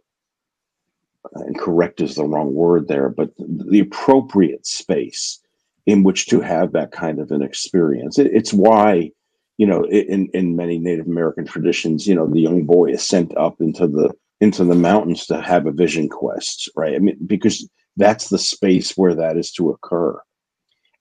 and 1.35 1.59
correct 1.59 2.01
is 2.01 2.15
the 2.15 2.25
wrong 2.25 2.53
word 2.55 2.89
there 2.89 3.09
but 3.09 3.31
the 3.39 3.81
appropriate 3.81 4.67
space 4.67 5.41
in 5.87 6.03
which 6.03 6.27
to 6.27 6.41
have 6.41 6.73
that 6.73 6.93
kind 6.93 7.19
of 7.19 7.31
an 7.31 7.43
experience. 7.43 8.19
It, 8.19 8.31
it's 8.33 8.53
why 8.53 9.11
you 9.59 9.67
know, 9.67 9.85
in 9.85 10.29
in 10.33 10.57
many 10.57 10.79
Native 10.79 11.07
American 11.07 11.45
traditions, 11.45 12.07
you 12.07 12.15
know, 12.15 12.27
the 12.27 12.41
young 12.41 12.65
boy 12.65 12.91
is 12.91 13.03
sent 13.03 13.37
up 13.37 13.61
into 13.61 13.87
the 13.87 14.13
into 14.43 14.65
the 14.65 14.75
mountains 14.75 15.25
to 15.25 15.41
have 15.41 15.67
a 15.67 15.73
vision 15.73 16.09
quest, 16.09 16.69
right? 16.75 16.97
I 16.97 16.99
mean, 16.99 17.17
because 17.25 17.69
that's 17.97 18.29
the 18.29 18.39
space 18.39 18.97
where 18.97 19.15
that 19.15 19.37
is 19.37 19.53
to 19.53 19.71
occur. 19.71 20.21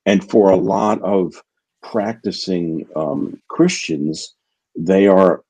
And 0.06 0.30
for 0.30 0.52
a 0.52 0.56
lot 0.56 1.02
of 1.02 1.34
practicing 1.82 2.86
um, 2.96 3.42
Christians, 3.50 4.36
they 4.78 5.08
are 5.08 5.42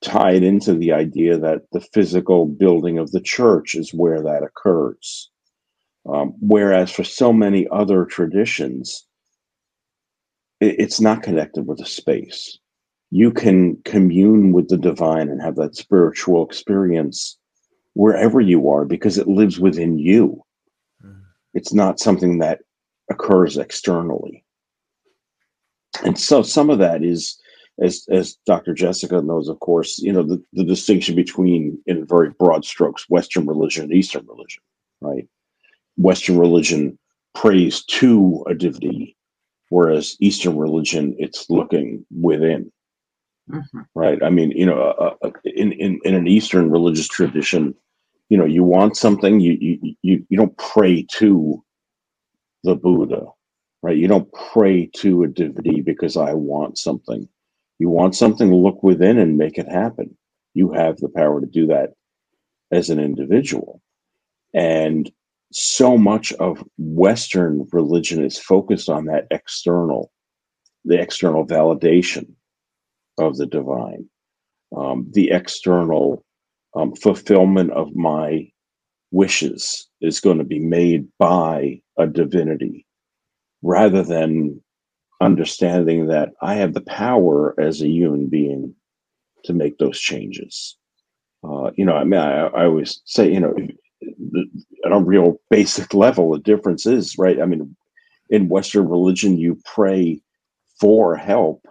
tied 0.00 0.44
into 0.44 0.74
the 0.74 0.92
idea 0.92 1.38
that 1.38 1.62
the 1.72 1.80
physical 1.80 2.46
building 2.46 2.98
of 2.98 3.10
the 3.10 3.20
church 3.20 3.74
is 3.74 3.92
where 3.92 4.22
that 4.22 4.44
occurs. 4.44 5.28
Um, 6.08 6.34
whereas 6.40 6.92
for 6.92 7.02
so 7.02 7.32
many 7.32 7.66
other 7.72 8.04
traditions, 8.04 9.08
it, 10.60 10.76
it's 10.78 11.00
not 11.00 11.24
connected 11.24 11.66
with 11.66 11.80
a 11.80 11.86
space. 11.86 12.58
You 13.14 13.30
can 13.30 13.76
commune 13.84 14.52
with 14.52 14.68
the 14.68 14.78
divine 14.78 15.28
and 15.28 15.40
have 15.42 15.56
that 15.56 15.76
spiritual 15.76 16.44
experience 16.44 17.36
wherever 17.92 18.40
you 18.40 18.70
are 18.70 18.86
because 18.86 19.18
it 19.18 19.28
lives 19.28 19.60
within 19.60 19.98
you. 19.98 20.42
Mm. 21.04 21.20
It's 21.52 21.74
not 21.74 22.00
something 22.00 22.38
that 22.38 22.60
occurs 23.10 23.58
externally. 23.58 24.44
And 26.02 26.18
so 26.18 26.42
some 26.42 26.70
of 26.70 26.78
that 26.78 27.04
is 27.04 27.38
as 27.82 28.06
as 28.10 28.36
Dr. 28.46 28.72
Jessica 28.72 29.20
knows, 29.20 29.48
of 29.48 29.60
course, 29.60 29.98
you 29.98 30.10
know, 30.10 30.22
the, 30.22 30.42
the 30.54 30.64
distinction 30.64 31.14
between, 31.14 31.78
in 31.86 32.06
very 32.06 32.30
broad 32.30 32.64
strokes, 32.64 33.10
Western 33.10 33.46
religion 33.46 33.84
and 33.84 33.92
Eastern 33.92 34.26
religion, 34.26 34.62
right? 35.02 35.28
Western 35.98 36.38
religion 36.38 36.98
prays 37.34 37.84
to 37.84 38.42
a 38.48 38.54
divinity, 38.54 39.16
whereas 39.68 40.16
Eastern 40.20 40.56
religion, 40.56 41.14
it's 41.18 41.48
looking 41.50 42.06
within, 42.10 42.72
mm-hmm. 43.50 43.80
right? 43.94 44.22
I 44.22 44.30
mean, 44.30 44.50
you 44.52 44.66
know, 44.66 44.80
uh, 44.80 45.30
in, 45.44 45.72
in 45.72 46.00
in 46.04 46.14
an 46.14 46.26
Eastern 46.26 46.70
religious 46.70 47.08
tradition, 47.08 47.74
you 48.28 48.36
know, 48.36 48.44
you 48.44 48.64
want 48.64 48.96
something, 48.96 49.40
you 49.40 49.58
you 49.60 49.94
you, 50.02 50.26
you 50.28 50.36
don't 50.36 50.56
pray 50.58 51.06
to 51.12 51.62
the 52.64 52.74
Buddha, 52.74 53.26
right? 53.82 53.96
You 53.96 54.08
don't 54.08 54.32
pray 54.52 54.86
to 54.96 55.24
a 55.24 55.28
divinity 55.28 55.80
because 55.80 56.16
I 56.16 56.32
want 56.34 56.78
something 56.78 57.28
you 57.82 57.88
want 57.88 58.14
something 58.14 58.54
look 58.54 58.84
within 58.84 59.18
and 59.18 59.36
make 59.36 59.58
it 59.58 59.66
happen. 59.68 60.16
You 60.54 60.72
have 60.72 60.98
the 60.98 61.08
power 61.08 61.40
to 61.40 61.48
do 61.48 61.66
that 61.66 61.94
as 62.70 62.90
an 62.90 63.00
individual. 63.00 63.82
And 64.54 65.10
so 65.50 65.98
much 65.98 66.32
of 66.34 66.62
Western 66.78 67.66
religion 67.72 68.24
is 68.24 68.38
focused 68.38 68.88
on 68.88 69.06
that 69.06 69.26
external, 69.32 70.12
the 70.84 71.00
external 71.00 71.44
validation 71.44 72.34
of 73.18 73.36
the 73.36 73.46
divine, 73.46 74.08
um, 74.76 75.06
the 75.12 75.30
external 75.30 76.24
um, 76.74 76.94
fulfillment 76.94 77.70
of 77.72 77.94
my 77.94 78.50
wishes 79.10 79.88
is 80.00 80.20
going 80.20 80.38
to 80.38 80.44
be 80.44 80.58
made 80.58 81.06
by 81.18 81.80
a 81.98 82.06
divinity 82.06 82.86
rather 83.62 84.02
than 84.02 84.60
understanding 85.20 86.06
that 86.06 86.30
I 86.40 86.54
have 86.54 86.74
the 86.74 86.80
power 86.80 87.54
as 87.60 87.80
a 87.80 87.88
human 87.88 88.26
being 88.26 88.74
to 89.44 89.52
make 89.52 89.78
those 89.78 89.98
changes. 90.00 90.76
Uh, 91.44 91.70
you 91.76 91.84
know, 91.84 91.94
I 91.94 92.04
mean, 92.04 92.20
I, 92.20 92.46
I 92.46 92.64
always 92.64 93.02
say, 93.04 93.32
you 93.32 93.40
know, 93.40 93.54
at 94.84 94.92
a 94.92 94.98
real 94.98 95.40
basic 95.50 95.94
level, 95.94 96.32
the 96.32 96.38
difference 96.38 96.86
is, 96.86 97.16
right? 97.18 97.40
I 97.40 97.46
mean, 97.46 97.76
in 98.30 98.48
Western 98.48 98.88
religion, 98.88 99.38
you 99.38 99.60
pray 99.64 100.20
for 100.80 101.16
help. 101.16 101.66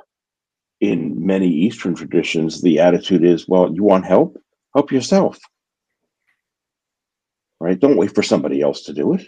In 0.82 1.26
many 1.26 1.48
Eastern 1.48 1.96
traditions, 1.96 2.62
the 2.62 2.80
attitude 2.80 3.24
is, 3.24 3.48
well, 3.48 3.74
you 3.74 3.84
want 3.84 4.06
help? 4.06 4.38
Help 4.76 4.92
yourself. 4.92 5.38
Right? 7.60 7.80
Don't 7.80 7.98
wait 7.98 8.14
for 8.14 8.24
somebody 8.24 8.62
else 8.62 8.84
to 8.84 8.94
do 8.94 9.14
it 9.14 9.28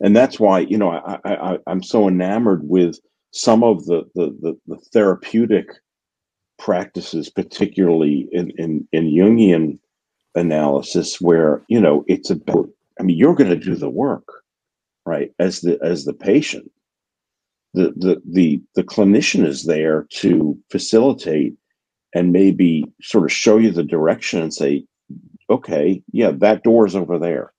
and 0.00 0.16
that's 0.16 0.38
why 0.38 0.60
you 0.60 0.78
know 0.78 0.90
I, 0.90 1.18
I 1.24 1.58
I'm 1.66 1.82
so 1.82 2.08
enamored 2.08 2.68
with 2.68 2.98
some 3.32 3.62
of 3.64 3.84
the 3.86 4.04
the 4.14 4.36
the, 4.40 4.58
the 4.66 4.76
therapeutic 4.92 5.68
practices, 6.58 7.30
particularly 7.30 8.28
in, 8.32 8.50
in 8.58 8.86
in 8.92 9.06
Jungian 9.06 9.78
analysis, 10.34 11.20
where 11.20 11.62
you 11.68 11.80
know 11.80 12.04
it's 12.08 12.30
about. 12.30 12.68
I 13.00 13.04
mean, 13.04 13.16
you're 13.16 13.34
going 13.34 13.50
to 13.50 13.56
do 13.56 13.76
the 13.76 13.88
work, 13.90 14.26
right? 15.06 15.32
As 15.38 15.60
the 15.60 15.78
as 15.82 16.04
the 16.04 16.12
patient, 16.12 16.70
the 17.74 17.92
the 17.96 18.22
the 18.26 18.62
the 18.74 18.84
clinician 18.84 19.44
is 19.44 19.64
there 19.64 20.06
to 20.10 20.58
facilitate 20.70 21.54
and 22.14 22.32
maybe 22.32 22.84
sort 23.02 23.24
of 23.24 23.32
show 23.32 23.58
you 23.58 23.70
the 23.70 23.82
direction 23.82 24.40
and 24.40 24.52
say, 24.54 24.84
okay, 25.50 26.02
yeah, 26.12 26.30
that 26.30 26.62
door 26.62 26.86
is 26.86 26.96
over 26.96 27.18
there 27.18 27.52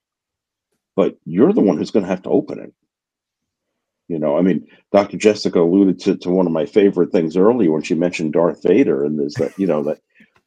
but 1.00 1.16
you're 1.24 1.54
the 1.54 1.62
one 1.62 1.78
who's 1.78 1.92
going 1.92 2.04
to 2.04 2.10
have 2.10 2.24
to 2.24 2.30
open 2.30 2.60
it. 2.60 2.74
You 4.10 4.20
know, 4.20 4.38
I 4.38 4.42
mean, 4.42 4.68
Dr. 4.92 5.16
Jessica 5.16 5.62
alluded 5.62 5.98
to, 6.02 6.18
to 6.18 6.30
one 6.30 6.46
of 6.46 6.52
my 6.52 6.66
favorite 6.66 7.14
things 7.14 7.38
earlier 7.38 7.72
when 7.72 7.84
she 7.84 7.96
mentioned 7.96 8.34
Darth 8.34 8.64
Vader, 8.64 9.06
and 9.06 9.18
there's 9.18 9.36
that, 9.36 9.58
you 9.58 9.66
know, 9.66 9.82
that 9.84 10.00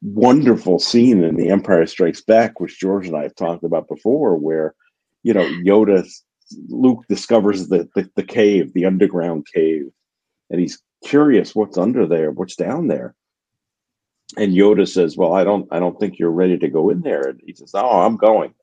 wonderful 0.03 0.77
scene 0.77 1.23
in 1.23 1.37
The 1.37 1.49
Empire 1.49 1.87
Strikes 1.87 2.21
Back, 2.21 2.59
which 2.59 2.79
George 2.79 3.07
and 3.07 3.17
I 3.17 3.23
have 3.23 3.33
talked 3.33 3.63
about 3.63 3.87
before, 3.87 4.37
where, 4.37 4.75
you 5.23 5.33
know, 5.33 5.43
Yoda, 5.65 6.07
Luke 6.69 7.03
discovers 7.09 7.67
the, 7.67 7.89
the, 7.95 8.09
the 8.15 8.23
cave, 8.23 8.73
the 8.73 8.85
underground 8.85 9.47
cave, 9.53 9.89
and 10.49 10.59
he's 10.59 10.81
curious 11.05 11.55
what's 11.55 11.77
under 11.77 12.05
there, 12.05 12.31
what's 12.31 12.55
down 12.55 12.87
there. 12.87 13.15
And 14.37 14.53
Yoda 14.53 14.87
says, 14.87 15.15
"Well, 15.17 15.33
I 15.33 15.43
don't, 15.43 15.67
I 15.71 15.79
don't 15.79 15.99
think 15.99 16.17
you're 16.17 16.31
ready 16.31 16.57
to 16.57 16.67
go 16.67 16.89
in 16.89 17.01
there." 17.01 17.21
And 17.27 17.41
he 17.45 17.53
says, 17.53 17.71
"Oh, 17.73 18.01
I'm 18.01 18.17
going." 18.17 18.53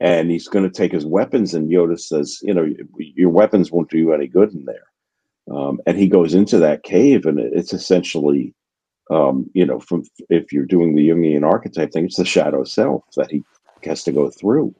and 0.00 0.30
he's 0.30 0.48
going 0.48 0.64
to 0.64 0.70
take 0.70 0.92
his 0.92 1.06
weapons. 1.06 1.54
And 1.54 1.70
Yoda 1.70 1.98
says, 1.98 2.40
"You 2.42 2.54
know, 2.54 2.68
your 2.98 3.30
weapons 3.30 3.72
won't 3.72 3.90
do 3.90 3.98
you 3.98 4.12
any 4.12 4.26
good 4.26 4.52
in 4.52 4.64
there." 4.64 4.86
Um, 5.50 5.80
and 5.86 5.96
he 5.96 6.08
goes 6.08 6.34
into 6.34 6.58
that 6.58 6.82
cave, 6.82 7.24
and 7.24 7.38
it's 7.38 7.72
essentially, 7.72 8.54
um, 9.10 9.48
you 9.54 9.64
know, 9.64 9.78
from 9.78 10.04
if 10.28 10.52
you're 10.52 10.66
doing 10.66 10.94
the 10.94 11.08
Jungian 11.08 11.44
archetype 11.44 11.92
thing, 11.92 12.06
it's 12.06 12.16
the 12.16 12.24
shadow 12.24 12.64
self 12.64 13.04
that 13.16 13.30
he 13.30 13.44
has 13.84 14.02
to 14.04 14.12
go 14.12 14.30
through. 14.30 14.74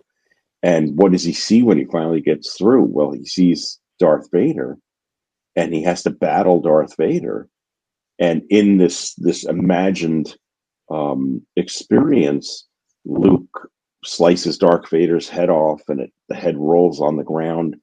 And 0.67 0.99
what 0.99 1.13
does 1.13 1.23
he 1.23 1.33
see 1.33 1.63
when 1.63 1.79
he 1.79 1.85
finally 1.85 2.21
gets 2.21 2.59
through? 2.59 2.87
Well, 2.87 3.13
he 3.13 3.25
sees 3.25 3.79
Darth 4.01 4.29
Vader, 4.33 4.77
and 5.55 5.73
he 5.73 5.81
has 5.85 6.03
to 6.03 6.11
battle 6.11 6.61
Darth 6.61 6.97
Vader. 6.97 7.49
And 8.19 8.43
in 8.51 8.79
this 8.79 9.15
this 9.15 9.45
imagined 9.45 10.37
um, 10.91 11.47
experience, 11.55 12.67
Luke 13.05 13.71
slices 14.05 14.59
Darth 14.59 14.91
Vader's 14.91 15.29
head 15.29 15.51
off, 15.51 15.83
and 15.87 16.01
it, 16.01 16.13
the 16.29 16.35
head 16.35 16.57
rolls 16.57 17.01
on 17.01 17.17
the 17.17 17.23
ground, 17.23 17.77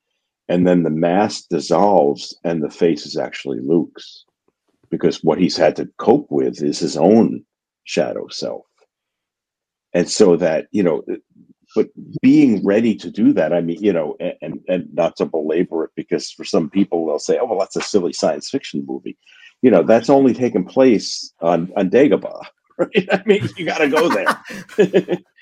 and 0.50 0.68
then 0.68 0.84
the 0.84 0.90
mask 0.90 1.46
dissolves, 1.50 2.38
and 2.44 2.62
the 2.62 2.70
face 2.70 3.06
is 3.06 3.16
actually 3.16 3.62
Luke's, 3.62 4.26
because 4.90 5.24
what 5.24 5.40
he's 5.40 5.56
had 5.56 5.78
to 5.78 5.88
cope 6.00 6.28
with 6.30 6.62
is 6.62 6.80
his 6.80 6.98
own 6.98 7.46
shadow 7.86 8.28
self, 8.28 8.66
and 9.94 10.10
so 10.10 10.36
that 10.36 10.68
you 10.72 10.84
know, 10.84 11.02
but 11.76 11.88
being 12.22 12.64
ready 12.66 12.96
to 12.96 13.12
do 13.12 13.34
that, 13.34 13.54
I 13.54 13.62
mean, 13.62 13.82
you 13.82 13.94
know, 13.94 14.16
and 14.20 14.60
and 14.68 14.94
not 14.94 15.16
to 15.18 15.26
belabor 15.26 15.86
it, 15.86 15.92
because 15.96 16.32
for 16.32 16.44
some 16.44 16.70
people 16.70 17.06
they'll 17.06 17.20
say, 17.20 17.38
oh 17.40 17.46
well, 17.46 17.60
that's 17.60 17.76
a 17.76 17.82
silly 17.82 18.14
science 18.14 18.50
fiction 18.50 18.86
movie, 18.88 19.18
you 19.62 19.72
know, 19.72 19.84
that's 19.84 20.10
only 20.10 20.34
taken 20.34 20.66
place 20.66 21.34
on 21.42 21.72
on 21.76 21.90
Dagobah. 21.90 22.44
Right? 22.76 23.08
I 23.12 23.22
mean, 23.28 23.48
you 23.56 23.68
got 23.68 23.78
to 23.78 23.88
go 23.88 24.10
there. 24.10 25.20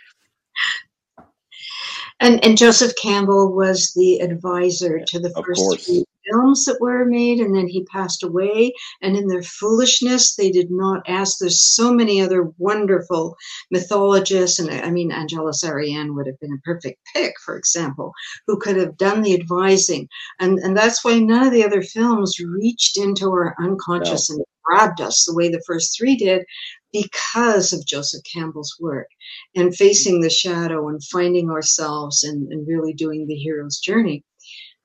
And, 2.22 2.44
and 2.46 2.56
Joseph 2.58 2.94
Campbell 3.02 3.52
was 3.52 3.94
the 3.96 4.20
advisor 4.20 5.00
to 5.00 5.20
the 5.20 5.32
first 5.44 5.90
films 6.32 6.66
that 6.66 6.80
were 6.80 7.06
made, 7.06 7.40
and 7.40 7.56
then 7.56 7.68
he 7.68 7.84
passed 7.86 8.24
away. 8.24 8.74
And 9.02 9.16
in 9.16 9.28
their 9.28 9.44
foolishness, 9.44 10.36
they 10.36 10.52
did 10.52 10.72
not 10.72 11.02
ask. 11.08 11.38
There's 11.38 11.62
so 11.62 11.94
many 11.94 12.22
other 12.22 12.52
wonderful 12.58 13.36
mythologists, 13.72 14.60
and 14.60 14.70
I 14.70 14.90
mean, 14.90 15.12
Angeles 15.12 15.64
Arrien 15.64 16.16
would 16.16 16.28
have 16.28 16.40
been 16.40 16.54
a 16.54 16.62
perfect 16.64 17.00
pick, 17.14 17.34
for 17.44 17.58
example, 17.58 18.14
who 18.48 18.58
could 18.58 18.78
have 18.78 18.98
done 18.98 19.22
the 19.22 19.34
advising. 19.34 20.08
And, 20.40 20.60
and 20.60 20.76
that's 20.76 21.04
why 21.04 21.20
none 21.20 21.46
of 21.46 21.52
the 21.52 21.66
other 21.66 21.82
films 21.82 22.40
reached 22.40 22.98
into 22.98 23.26
our 23.30 23.56
unconscious 23.60 24.30
and 24.30 24.44
grabbed 24.64 25.02
us 25.02 25.26
the 25.26 25.36
way 25.36 25.50
the 25.50 25.64
first 25.66 25.98
three 25.98 26.16
did 26.16 26.46
because 26.94 27.74
of 27.74 27.86
Joseph 27.86 28.22
Campbell's 28.32 28.76
work 28.80 29.08
and 29.56 29.76
facing 29.76 30.22
the 30.22 30.30
shadow 30.30 30.90
and 30.90 31.04
finding 31.06 31.50
ourselves 31.50 32.24
and, 32.24 32.52
and 32.52 32.68
really 32.68 32.94
doing 32.94 33.28
the 33.28 33.36
hero's 33.36 33.80
journey. 33.80 34.24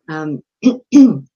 Um, 0.08 0.42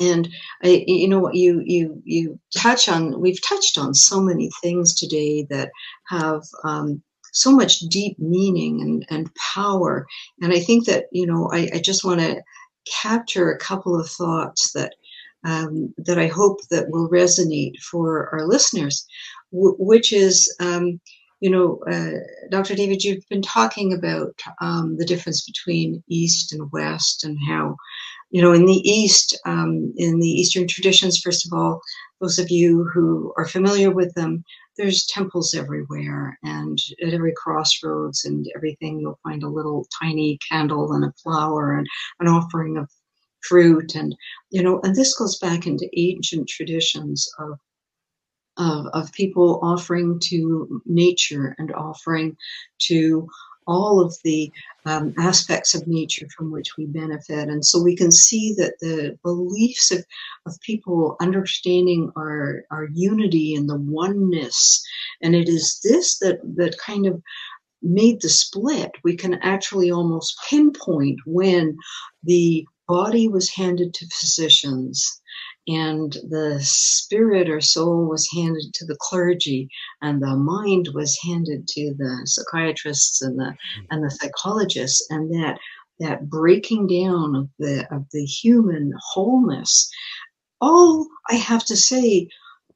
and 0.00 0.28
I, 0.62 0.84
you 0.86 1.08
know 1.08 1.20
what 1.20 1.34
you 1.34 1.62
you 1.64 2.02
you 2.04 2.38
touch 2.56 2.88
on 2.88 3.20
we've 3.20 3.42
touched 3.42 3.78
on 3.78 3.94
so 3.94 4.20
many 4.20 4.50
things 4.62 4.94
today 4.94 5.46
that 5.50 5.70
have 6.08 6.42
um, 6.64 7.02
so 7.32 7.52
much 7.52 7.80
deep 7.80 8.18
meaning 8.18 8.80
and, 8.80 9.06
and 9.10 9.30
power 9.54 10.06
and 10.40 10.52
i 10.52 10.58
think 10.60 10.86
that 10.86 11.04
you 11.12 11.26
know 11.26 11.50
i, 11.52 11.68
I 11.74 11.78
just 11.78 12.04
want 12.04 12.20
to 12.20 12.42
capture 13.02 13.50
a 13.50 13.58
couple 13.58 13.98
of 13.98 14.08
thoughts 14.08 14.72
that 14.72 14.94
um, 15.44 15.94
that 15.98 16.18
I 16.18 16.26
hope 16.26 16.60
that 16.70 16.90
will 16.90 17.08
resonate 17.08 17.76
for 17.78 18.28
our 18.32 18.46
listeners, 18.46 19.06
w- 19.52 19.76
which 19.78 20.12
is, 20.12 20.54
um, 20.60 21.00
you 21.40 21.50
know, 21.50 21.78
uh, 21.90 22.18
Dr. 22.50 22.74
David, 22.74 23.04
you've 23.04 23.26
been 23.30 23.42
talking 23.42 23.92
about 23.92 24.34
um, 24.60 24.96
the 24.96 25.04
difference 25.04 25.44
between 25.44 26.02
East 26.08 26.52
and 26.52 26.70
West 26.72 27.24
and 27.24 27.38
how, 27.46 27.76
you 28.30 28.42
know, 28.42 28.52
in 28.52 28.66
the 28.66 28.80
East, 28.88 29.38
um, 29.46 29.92
in 29.96 30.18
the 30.20 30.28
Eastern 30.28 30.66
traditions, 30.66 31.18
first 31.18 31.46
of 31.46 31.52
all, 31.58 31.80
those 32.20 32.38
of 32.38 32.50
you 32.50 32.84
who 32.92 33.32
are 33.36 33.46
familiar 33.46 33.90
with 33.90 34.12
them, 34.14 34.44
there's 34.78 35.06
temples 35.06 35.54
everywhere 35.54 36.38
and 36.42 36.78
at 37.04 37.12
every 37.12 37.32
crossroads 37.36 38.24
and 38.24 38.46
everything 38.54 39.00
you'll 39.00 39.18
find 39.22 39.42
a 39.42 39.48
little 39.48 39.86
tiny 40.00 40.38
candle 40.48 40.92
and 40.92 41.04
a 41.04 41.12
flower 41.22 41.76
and 41.76 41.86
an 42.20 42.28
offering 42.28 42.78
of 42.78 42.88
fruit 43.40 43.94
and 43.94 44.16
you 44.50 44.62
know 44.62 44.80
and 44.82 44.96
this 44.96 45.16
goes 45.16 45.38
back 45.38 45.66
into 45.66 45.88
ancient 45.96 46.48
traditions 46.48 47.28
of 47.38 47.58
of, 48.56 48.86
of 48.92 49.12
people 49.12 49.60
offering 49.62 50.18
to 50.20 50.82
nature 50.84 51.54
and 51.58 51.72
offering 51.72 52.36
to 52.80 53.28
all 53.68 54.00
of 54.00 54.16
the 54.24 54.50
um, 54.86 55.14
aspects 55.18 55.74
of 55.74 55.86
nature 55.86 56.26
from 56.36 56.50
which 56.50 56.76
we 56.76 56.86
benefit. 56.86 57.48
And 57.48 57.64
so 57.64 57.80
we 57.80 57.94
can 57.94 58.10
see 58.10 58.54
that 58.54 58.78
the 58.80 59.16
beliefs 59.22 59.92
of, 59.92 60.04
of 60.46 60.58
people 60.62 61.16
understanding 61.20 62.10
our, 62.16 62.64
our 62.70 62.88
unity 62.94 63.54
and 63.54 63.68
the 63.68 63.76
oneness, 63.76 64.82
and 65.22 65.36
it 65.36 65.48
is 65.48 65.80
this 65.84 66.18
that, 66.18 66.40
that 66.56 66.78
kind 66.78 67.06
of 67.06 67.22
made 67.82 68.20
the 68.22 68.28
split. 68.28 68.90
We 69.04 69.14
can 69.14 69.34
actually 69.34 69.92
almost 69.92 70.36
pinpoint 70.48 71.20
when 71.26 71.76
the 72.24 72.66
body 72.88 73.28
was 73.28 73.50
handed 73.50 73.92
to 73.94 74.06
physicians 74.06 75.20
and 75.68 76.12
the 76.28 76.58
spirit 76.62 77.48
or 77.48 77.60
soul 77.60 78.06
was 78.06 78.28
handed 78.34 78.72
to 78.74 78.84
the 78.86 78.96
clergy 79.00 79.68
and 80.02 80.22
the 80.22 80.36
mind 80.36 80.88
was 80.94 81.18
handed 81.22 81.68
to 81.68 81.94
the 81.98 82.20
psychiatrists 82.24 83.22
and 83.22 83.38
the 83.38 83.44
mm. 83.44 83.86
and 83.90 84.04
the 84.04 84.10
psychologists 84.10 85.06
and 85.10 85.30
that 85.30 85.58
that 86.00 86.28
breaking 86.28 86.86
down 86.86 87.34
of 87.36 87.48
the 87.58 87.86
of 87.94 88.04
the 88.12 88.24
human 88.24 88.92
wholeness 89.12 89.90
all 90.60 91.06
i 91.30 91.34
have 91.34 91.64
to 91.64 91.76
say 91.76 92.28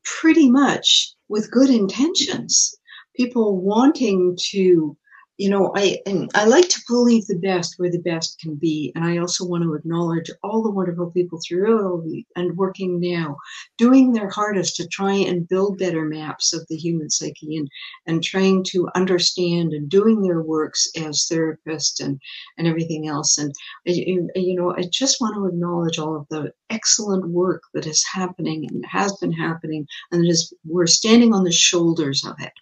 pretty 0.04 0.50
much 0.50 1.14
with 1.28 1.50
good 1.50 1.70
intentions. 1.70 2.74
People 3.16 3.60
wanting 3.60 4.36
to 4.50 4.96
you 5.42 5.50
know, 5.50 5.72
I 5.74 5.98
and 6.06 6.30
I 6.36 6.44
like 6.44 6.68
to 6.68 6.80
believe 6.86 7.26
the 7.26 7.36
best 7.36 7.74
where 7.76 7.90
the 7.90 7.98
best 7.98 8.38
can 8.38 8.54
be, 8.54 8.92
and 8.94 9.04
I 9.04 9.16
also 9.16 9.44
want 9.44 9.64
to 9.64 9.74
acknowledge 9.74 10.30
all 10.44 10.62
the 10.62 10.70
wonderful 10.70 11.10
people 11.10 11.40
throughout 11.40 12.04
and 12.36 12.56
working 12.56 13.00
now, 13.00 13.36
doing 13.76 14.12
their 14.12 14.30
hardest 14.30 14.76
to 14.76 14.86
try 14.86 15.14
and 15.14 15.48
build 15.48 15.78
better 15.78 16.04
maps 16.04 16.52
of 16.52 16.64
the 16.68 16.76
human 16.76 17.10
psyche 17.10 17.56
and 17.56 17.68
and 18.06 18.22
trying 18.22 18.62
to 18.68 18.88
understand 18.94 19.72
and 19.72 19.88
doing 19.88 20.22
their 20.22 20.42
works 20.42 20.86
as 20.96 21.26
therapists 21.26 21.98
and 21.98 22.20
and 22.56 22.68
everything 22.68 23.08
else. 23.08 23.36
And 23.36 23.52
you 23.84 24.54
know, 24.54 24.76
I 24.76 24.84
just 24.92 25.20
want 25.20 25.34
to 25.34 25.46
acknowledge 25.46 25.98
all 25.98 26.14
of 26.14 26.28
the 26.30 26.52
excellent 26.70 27.28
work 27.30 27.62
that 27.74 27.88
is 27.88 28.04
happening 28.14 28.68
and 28.70 28.86
has 28.86 29.12
been 29.16 29.32
happening, 29.32 29.88
and 30.12 30.24
is 30.24 30.54
we're 30.64 30.86
standing 30.86 31.34
on 31.34 31.42
the 31.42 31.50
shoulders 31.50 32.24
of 32.24 32.36
it 32.38 32.52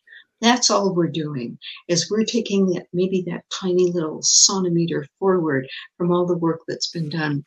that's 0.41 0.71
all 0.71 0.95
we're 0.95 1.09
doing 1.09 1.59
is 1.89 2.11
we're 2.11 2.25
taking 2.25 2.67
that 2.67 2.87
maybe 2.93 3.23
that 3.27 3.45
tiny 3.53 3.91
little 3.93 4.21
sonometer 4.23 5.07
forward 5.19 5.67
from 5.97 6.13
all 6.13 6.27
the 6.27 6.39
work 6.39 6.61
that's 6.67 6.91
been 6.91 7.09
done 7.09 7.45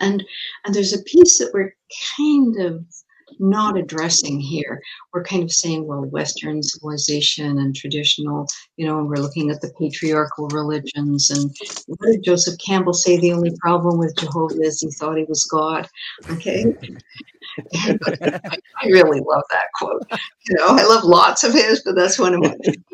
and 0.00 0.24
and 0.64 0.74
there's 0.74 0.92
a 0.92 1.02
piece 1.02 1.38
that 1.38 1.50
we're 1.52 1.74
kind 2.16 2.60
of 2.60 2.84
not 3.38 3.78
addressing 3.78 4.40
here. 4.40 4.80
We're 5.12 5.24
kind 5.24 5.44
of 5.44 5.52
saying, 5.52 5.86
well, 5.86 6.04
Western 6.04 6.62
civilization 6.62 7.58
and 7.58 7.74
traditional, 7.74 8.46
you 8.76 8.86
know, 8.86 8.98
and 8.98 9.08
we're 9.08 9.16
looking 9.16 9.50
at 9.50 9.60
the 9.60 9.72
patriarchal 9.78 10.48
religions. 10.48 11.30
And 11.30 11.54
what 11.86 12.10
did 12.10 12.24
Joseph 12.24 12.58
Campbell 12.64 12.92
say? 12.92 13.18
The 13.18 13.32
only 13.32 13.52
problem 13.60 13.98
with 13.98 14.16
Jehovah 14.16 14.60
is 14.60 14.80
he 14.80 14.90
thought 14.90 15.16
he 15.16 15.24
was 15.24 15.44
God. 15.44 15.88
Okay. 16.30 16.74
I 17.74 18.86
really 18.86 19.20
love 19.20 19.42
that 19.50 19.66
quote. 19.78 20.02
You 20.48 20.56
know, 20.56 20.68
I 20.68 20.84
love 20.84 21.04
lots 21.04 21.44
of 21.44 21.52
his, 21.52 21.82
but 21.84 21.94
that's 21.94 22.18
one 22.18 22.34
of 22.34 22.40
my 22.40 22.54
favorite, 22.62 22.84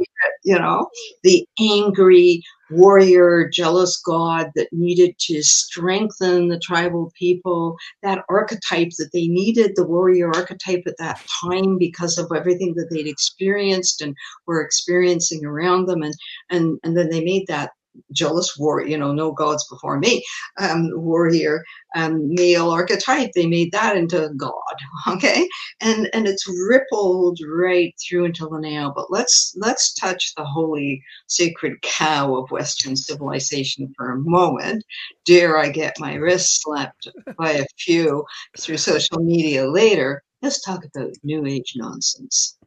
you 0.44 0.58
know, 0.58 0.88
the 1.22 1.46
angry, 1.60 2.42
warrior, 2.70 3.48
jealous 3.48 3.96
God 3.98 4.50
that 4.56 4.68
needed 4.72 5.14
to 5.20 5.42
strengthen 5.42 6.48
the 6.48 6.58
tribal 6.58 7.12
people, 7.18 7.76
that 8.02 8.24
archetype 8.28 8.90
that 8.98 9.10
they 9.12 9.28
needed, 9.28 9.72
the 9.74 9.86
warrior 9.86 10.28
archetype 10.34 10.82
at 10.86 10.98
that 10.98 11.20
time 11.44 11.78
because 11.78 12.18
of 12.18 12.30
everything 12.34 12.74
that 12.74 12.88
they'd 12.90 13.06
experienced 13.06 14.00
and 14.00 14.14
were 14.46 14.60
experiencing 14.60 15.44
around 15.44 15.86
them. 15.86 16.02
And, 16.02 16.14
and, 16.50 16.78
and 16.82 16.96
then 16.96 17.10
they 17.10 17.24
made 17.24 17.46
that 17.48 17.70
jealous 18.12 18.56
war, 18.58 18.86
you 18.86 18.96
know, 18.96 19.12
no 19.12 19.32
gods 19.32 19.66
before 19.68 19.98
me, 19.98 20.24
um, 20.58 20.90
warrior, 20.94 21.64
um, 21.94 22.34
male 22.34 22.70
archetype. 22.70 23.30
They 23.34 23.46
made 23.46 23.72
that 23.72 23.96
into 23.96 24.30
God, 24.36 24.52
okay, 25.08 25.48
and 25.80 26.08
and 26.12 26.26
it's 26.26 26.46
rippled 26.68 27.38
right 27.46 27.94
through 28.06 28.26
until 28.26 28.50
now. 28.60 28.92
But 28.94 29.10
let's 29.10 29.54
let's 29.56 29.94
touch 29.94 30.34
the 30.36 30.44
holy 30.44 31.02
sacred 31.26 31.80
cow 31.82 32.36
of 32.36 32.50
Western 32.50 32.96
civilization 32.96 33.92
for 33.96 34.12
a 34.12 34.18
moment. 34.18 34.84
Dare 35.24 35.58
I 35.58 35.68
get 35.70 36.00
my 36.00 36.14
wrist 36.14 36.62
slapped 36.62 37.08
by 37.38 37.52
a 37.52 37.66
few 37.78 38.24
through 38.58 38.78
social 38.78 39.18
media 39.22 39.68
later? 39.68 40.22
Let's 40.42 40.62
talk 40.62 40.84
about 40.84 41.12
New 41.24 41.46
Age 41.46 41.72
nonsense. 41.76 42.58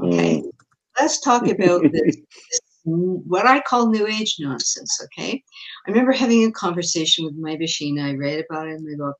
Okay, 0.00 0.38
mm. 0.38 0.50
let's 0.98 1.20
talk 1.20 1.46
about 1.46 1.82
this, 1.82 2.16
this 2.16 2.60
what 2.84 3.46
I 3.46 3.60
call 3.60 3.90
New 3.90 4.06
Age 4.06 4.36
nonsense. 4.38 5.00
Okay, 5.04 5.42
I 5.86 5.90
remember 5.90 6.12
having 6.12 6.44
a 6.44 6.52
conversation 6.52 7.24
with 7.24 7.34
my 7.36 7.56
Bashina. 7.56 8.04
I 8.04 8.14
read 8.14 8.44
about 8.48 8.68
it 8.68 8.74
in 8.74 8.84
my 8.84 9.04
book. 9.04 9.16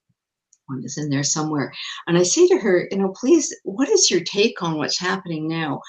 One 0.66 0.82
is 0.84 0.96
in 0.96 1.10
there 1.10 1.24
somewhere, 1.24 1.72
and 2.06 2.16
I 2.16 2.22
say 2.22 2.46
to 2.48 2.58
her, 2.58 2.88
you 2.90 2.96
know, 2.96 3.12
please, 3.20 3.54
what 3.64 3.88
is 3.88 4.10
your 4.10 4.20
take 4.20 4.62
on 4.62 4.78
what's 4.78 4.98
happening 4.98 5.46
now, 5.46 5.80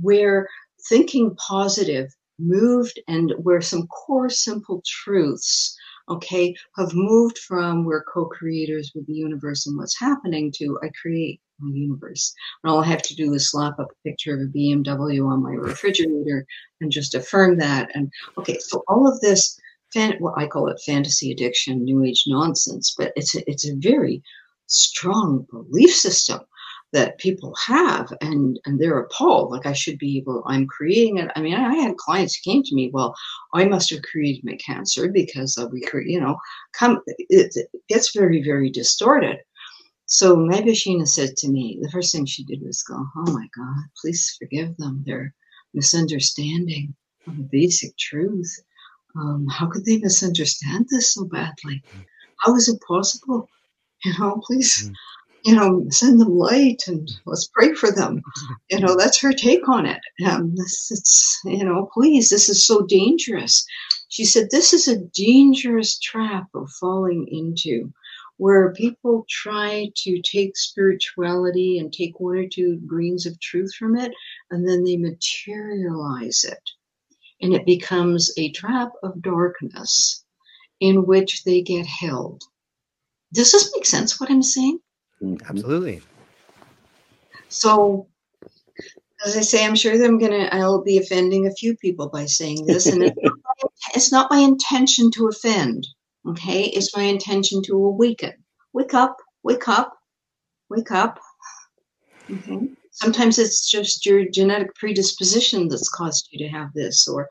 where 0.00 0.48
thinking 0.88 1.36
positive 1.36 2.12
moved 2.38 3.00
and 3.06 3.32
where 3.38 3.60
some 3.60 3.86
core 3.86 4.28
simple 4.28 4.82
truths 4.84 5.76
okay, 6.08 6.54
have 6.76 6.92
moved 6.94 7.38
from 7.38 7.84
we're 7.84 8.04
co-creators 8.04 8.92
with 8.94 9.06
the 9.06 9.14
universe 9.14 9.66
and 9.66 9.76
what's 9.76 9.98
happening 9.98 10.52
to 10.56 10.78
I 10.82 10.90
create 11.00 11.40
universe. 11.72 12.34
And 12.62 12.70
all 12.70 12.82
I 12.82 12.86
have 12.86 13.02
to 13.02 13.14
do 13.14 13.32
is 13.34 13.50
slap 13.50 13.78
up 13.78 13.90
a 13.90 14.08
picture 14.08 14.34
of 14.34 14.40
a 14.40 14.52
BMW 14.52 15.26
on 15.26 15.42
my 15.42 15.52
refrigerator 15.52 16.46
and 16.80 16.90
just 16.90 17.14
affirm 17.14 17.58
that. 17.58 17.90
And 17.94 18.10
okay, 18.38 18.58
so 18.58 18.82
all 18.88 19.06
of 19.06 19.20
this, 19.20 19.58
fan, 19.92 20.16
well, 20.20 20.34
I 20.36 20.46
call 20.46 20.68
it 20.68 20.82
fantasy 20.84 21.30
addiction, 21.30 21.84
new 21.84 22.04
age 22.04 22.24
nonsense, 22.26 22.94
but 22.98 23.12
it's 23.16 23.34
a, 23.34 23.48
it's 23.48 23.68
a 23.68 23.76
very 23.76 24.22
strong 24.66 25.46
belief 25.50 25.94
system 25.94 26.40
that 26.94 27.18
people 27.18 27.52
have 27.56 28.12
and 28.20 28.58
and 28.64 28.78
they're 28.78 29.00
appalled 29.00 29.50
like 29.50 29.66
i 29.66 29.72
should 29.72 29.98
be 29.98 30.16
able 30.16 30.44
i'm 30.46 30.64
creating 30.68 31.18
it 31.18 31.28
i 31.34 31.40
mean 31.40 31.52
i, 31.52 31.74
had 31.74 31.96
clients 31.96 32.36
who 32.36 32.50
came 32.50 32.62
to 32.62 32.74
me 32.74 32.88
well 32.92 33.14
i 33.52 33.64
must 33.64 33.90
have 33.90 34.00
created 34.02 34.44
my 34.44 34.56
cancer 34.64 35.10
because 35.10 35.58
we 35.72 35.80
create 35.82 36.08
you 36.08 36.20
know 36.20 36.36
come 36.72 37.00
it, 37.06 37.52
it 37.56 37.68
gets 37.88 38.14
very 38.16 38.42
very 38.42 38.70
distorted 38.70 39.38
so 40.06 40.36
maybe 40.36 40.72
Sheena 40.72 41.08
said 41.08 41.36
to 41.38 41.48
me, 41.48 41.78
the 41.80 41.90
first 41.90 42.12
thing 42.12 42.26
she 42.26 42.44
did 42.44 42.62
was 42.62 42.82
go, 42.82 42.94
Oh 43.16 43.32
my 43.32 43.48
God, 43.56 43.84
please 44.00 44.36
forgive 44.38 44.76
them. 44.76 45.02
They're 45.06 45.34
misunderstanding 45.72 46.94
of 47.26 47.36
the 47.36 47.42
basic 47.44 47.96
truth. 47.96 48.62
Um, 49.16 49.46
how 49.48 49.66
could 49.66 49.84
they 49.84 49.98
misunderstand 49.98 50.86
this 50.90 51.12
so 51.12 51.24
badly? 51.24 51.82
How 52.38 52.54
is 52.56 52.68
it 52.68 52.80
possible? 52.86 53.48
You 54.04 54.12
know, 54.18 54.40
please, 54.44 54.88
mm. 54.88 54.94
you 55.44 55.54
know, 55.54 55.86
send 55.88 56.20
them 56.20 56.36
light 56.36 56.82
and 56.86 57.10
let's 57.24 57.48
pray 57.48 57.72
for 57.72 57.90
them. 57.90 58.22
You 58.70 58.80
know, 58.80 58.96
that's 58.96 59.20
her 59.20 59.32
take 59.32 59.68
on 59.68 59.86
it. 59.86 60.00
Um, 60.26 60.54
this, 60.54 60.90
it's, 60.90 61.40
you 61.44 61.64
know, 61.64 61.88
please, 61.94 62.28
this 62.28 62.48
is 62.48 62.66
so 62.66 62.82
dangerous. 62.82 63.64
She 64.08 64.24
said, 64.24 64.48
This 64.50 64.72
is 64.72 64.88
a 64.88 64.98
dangerous 65.14 65.98
trap 65.98 66.48
of 66.54 66.70
falling 66.72 67.26
into 67.30 67.92
where 68.36 68.72
people 68.72 69.24
try 69.28 69.90
to 69.96 70.20
take 70.22 70.56
spirituality 70.56 71.78
and 71.78 71.92
take 71.92 72.18
one 72.18 72.36
or 72.36 72.48
two 72.48 72.80
grains 72.86 73.26
of 73.26 73.38
truth 73.40 73.72
from 73.74 73.96
it, 73.96 74.12
and 74.50 74.68
then 74.68 74.84
they 74.84 74.96
materialize 74.96 76.44
it. 76.44 76.70
And 77.40 77.54
it 77.54 77.66
becomes 77.66 78.32
a 78.38 78.50
trap 78.52 78.92
of 79.02 79.22
darkness 79.22 80.24
in 80.80 81.06
which 81.06 81.44
they 81.44 81.62
get 81.62 81.86
held. 81.86 82.42
Does 83.32 83.52
this 83.52 83.72
make 83.74 83.86
sense 83.86 84.18
what 84.18 84.30
I'm 84.30 84.42
saying? 84.42 84.78
Mm-hmm. 85.22 85.46
Absolutely. 85.48 86.02
So, 87.48 88.08
as 89.24 89.36
I 89.36 89.40
say, 89.42 89.64
I'm 89.64 89.76
sure 89.76 89.96
that 89.96 90.04
I'm 90.04 90.18
gonna 90.18 90.48
I'll 90.52 90.82
be 90.82 90.98
offending 90.98 91.46
a 91.46 91.54
few 91.54 91.76
people 91.76 92.08
by 92.08 92.26
saying 92.26 92.66
this, 92.66 92.86
and 92.86 93.02
it's, 93.02 93.16
not 93.16 93.34
my, 93.44 93.68
it's 93.94 94.12
not 94.12 94.30
my 94.30 94.38
intention 94.38 95.10
to 95.12 95.28
offend. 95.28 95.86
Okay, 96.26 96.64
it's 96.64 96.96
my 96.96 97.02
intention 97.02 97.62
to 97.64 97.74
awaken. 97.74 98.32
Wake 98.72 98.94
up, 98.94 99.16
wake 99.42 99.68
up, 99.68 99.96
wake 100.70 100.90
up. 100.90 101.20
Okay. 102.30 102.70
Sometimes 102.90 103.38
it's 103.38 103.70
just 103.70 104.06
your 104.06 104.24
genetic 104.24 104.74
predisposition 104.76 105.68
that's 105.68 105.88
caused 105.88 106.28
you 106.30 106.38
to 106.38 106.48
have 106.48 106.72
this, 106.72 107.06
or 107.06 107.28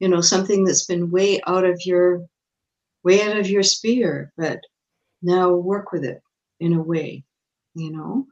you 0.00 0.08
know, 0.08 0.20
something 0.20 0.64
that's 0.64 0.84
been 0.84 1.10
way 1.10 1.40
out 1.46 1.64
of 1.64 1.80
your 1.86 2.26
way 3.04 3.22
out 3.22 3.36
of 3.36 3.48
your 3.48 3.62
sphere, 3.62 4.32
but 4.36 4.60
now 5.22 5.52
work 5.52 5.92
with 5.92 6.04
it 6.04 6.20
in 6.60 6.72
a 6.72 6.82
way, 6.82 7.24
you 7.74 7.92
know. 7.92 8.26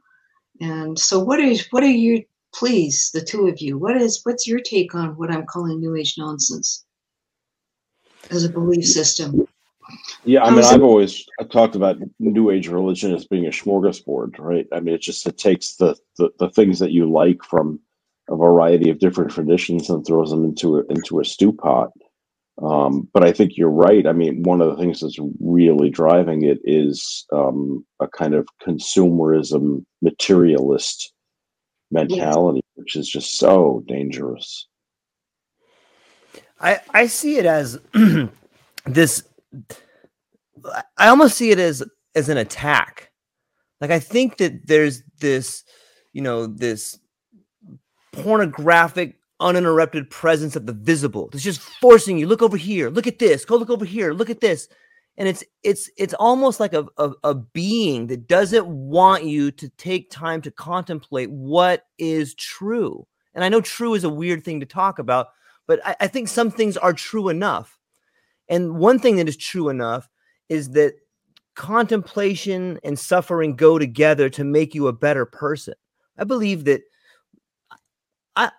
And 0.61 0.97
so, 0.97 1.19
what 1.19 1.39
is 1.39 1.67
what 1.71 1.83
are 1.83 1.87
you? 1.87 2.23
Please, 2.53 3.09
the 3.11 3.21
two 3.21 3.47
of 3.47 3.59
you, 3.61 3.79
what 3.79 3.97
is 3.97 4.21
what's 4.23 4.45
your 4.45 4.59
take 4.59 4.93
on 4.93 5.17
what 5.17 5.31
I'm 5.31 5.45
calling 5.47 5.79
New 5.79 5.95
Age 5.95 6.15
nonsense 6.17 6.85
as 8.29 8.43
a 8.43 8.49
belief 8.49 8.85
system? 8.85 9.47
Yeah, 10.25 10.43
I 10.43 10.51
mean, 10.51 10.63
I've 10.63 10.83
always 10.83 11.25
I 11.39 11.43
talked 11.43 11.75
about 11.75 11.97
New 12.19 12.49
Age 12.49 12.67
religion 12.67 13.13
as 13.13 13.25
being 13.25 13.45
a 13.45 13.49
smorgasbord, 13.49 14.39
right? 14.39 14.67
I 14.71 14.79
mean, 14.79 14.95
it 14.95 15.01
just 15.01 15.27
it 15.27 15.37
takes 15.37 15.75
the, 15.75 15.95
the 16.17 16.29
the 16.39 16.49
things 16.49 16.79
that 16.79 16.91
you 16.91 17.11
like 17.11 17.43
from 17.43 17.79
a 18.29 18.35
variety 18.35 18.89
of 18.89 18.99
different 18.99 19.31
traditions 19.31 19.89
and 19.89 20.05
throws 20.05 20.29
them 20.29 20.45
into 20.45 20.77
a, 20.77 20.83
into 20.85 21.19
a 21.19 21.25
stew 21.25 21.51
pot. 21.51 21.89
Um, 22.61 23.09
but 23.13 23.23
I 23.23 23.31
think 23.31 23.57
you're 23.57 23.69
right. 23.69 24.05
I 24.05 24.13
mean, 24.13 24.43
one 24.43 24.61
of 24.61 24.69
the 24.69 24.77
things 24.77 25.01
that's 25.01 25.17
really 25.39 25.89
driving 25.89 26.43
it 26.43 26.59
is 26.63 27.25
um, 27.33 27.85
a 27.99 28.07
kind 28.07 28.35
of 28.35 28.47
consumerism, 28.65 29.83
materialist 30.01 31.11
mentality, 31.91 32.61
yes. 32.63 32.71
which 32.75 32.95
is 32.95 33.09
just 33.09 33.37
so 33.37 33.83
dangerous. 33.87 34.67
I 36.59 36.79
I 36.91 37.07
see 37.07 37.37
it 37.37 37.45
as 37.45 37.79
this. 38.85 39.23
I 40.97 41.07
almost 41.07 41.37
see 41.37 41.51
it 41.51 41.59
as 41.59 41.83
as 42.15 42.29
an 42.29 42.37
attack. 42.37 43.11
Like 43.81 43.91
I 43.91 43.99
think 43.99 44.37
that 44.37 44.67
there's 44.67 45.03
this, 45.19 45.63
you 46.13 46.21
know, 46.21 46.47
this 46.47 46.97
pornographic, 48.13 49.19
uninterrupted 49.39 50.09
presence 50.09 50.55
of 50.55 50.65
the 50.65 50.73
visible. 50.73 51.29
It's 51.33 51.43
just 51.43 51.59
forcing 51.59 52.17
you. 52.17 52.27
Look 52.27 52.41
over 52.41 52.57
here. 52.57 52.89
Look 52.89 53.07
at 53.07 53.19
this. 53.19 53.45
Go 53.45 53.57
look 53.57 53.69
over 53.69 53.85
here. 53.85 54.13
Look 54.13 54.29
at 54.29 54.41
this. 54.41 54.67
And 55.17 55.27
it's 55.27 55.43
it's 55.63 55.89
it's 55.97 56.13
almost 56.15 56.59
like 56.59 56.73
a, 56.73 56.85
a, 56.97 57.11
a 57.23 57.35
being 57.35 58.07
that 58.07 58.27
doesn't 58.27 58.65
want 58.67 59.25
you 59.25 59.51
to 59.51 59.69
take 59.69 60.09
time 60.09 60.41
to 60.41 60.51
contemplate 60.51 61.29
what 61.29 61.85
is 61.99 62.33
true. 62.35 63.05
And 63.35 63.43
I 63.43 63.49
know 63.49 63.61
true 63.61 63.93
is 63.95 64.03
a 64.03 64.09
weird 64.09 64.43
thing 64.43 64.59
to 64.59 64.65
talk 64.65 64.97
about, 64.97 65.27
but 65.67 65.85
I, 65.85 65.95
I 66.01 66.07
think 66.07 66.27
some 66.29 66.49
things 66.49 66.77
are 66.77 66.93
true 66.93 67.29
enough. 67.29 67.77
And 68.49 68.77
one 68.77 68.99
thing 68.99 69.15
that 69.17 69.29
is 69.29 69.37
true 69.37 69.69
enough 69.69 70.09
is 70.49 70.71
that 70.71 70.95
contemplation 71.55 72.79
and 72.83 72.97
suffering 72.97 73.55
go 73.55 73.77
together 73.77 74.29
to 74.29 74.43
make 74.43 74.73
you 74.73 74.87
a 74.87 74.93
better 74.93 75.25
person. 75.25 75.75
I 76.17 76.23
believe 76.23 76.65
that 76.65 76.81
I, 78.35 78.51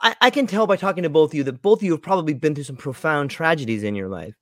I, 0.00 0.16
I 0.20 0.30
can 0.30 0.46
tell 0.46 0.66
by 0.66 0.76
talking 0.76 1.02
to 1.02 1.10
both 1.10 1.30
of 1.30 1.34
you 1.34 1.44
that 1.44 1.62
both 1.62 1.80
of 1.80 1.82
you 1.84 1.92
have 1.92 2.02
probably 2.02 2.34
been 2.34 2.54
through 2.54 2.64
some 2.64 2.76
profound 2.76 3.30
tragedies 3.30 3.82
in 3.82 3.94
your 3.94 4.08
life. 4.08 4.34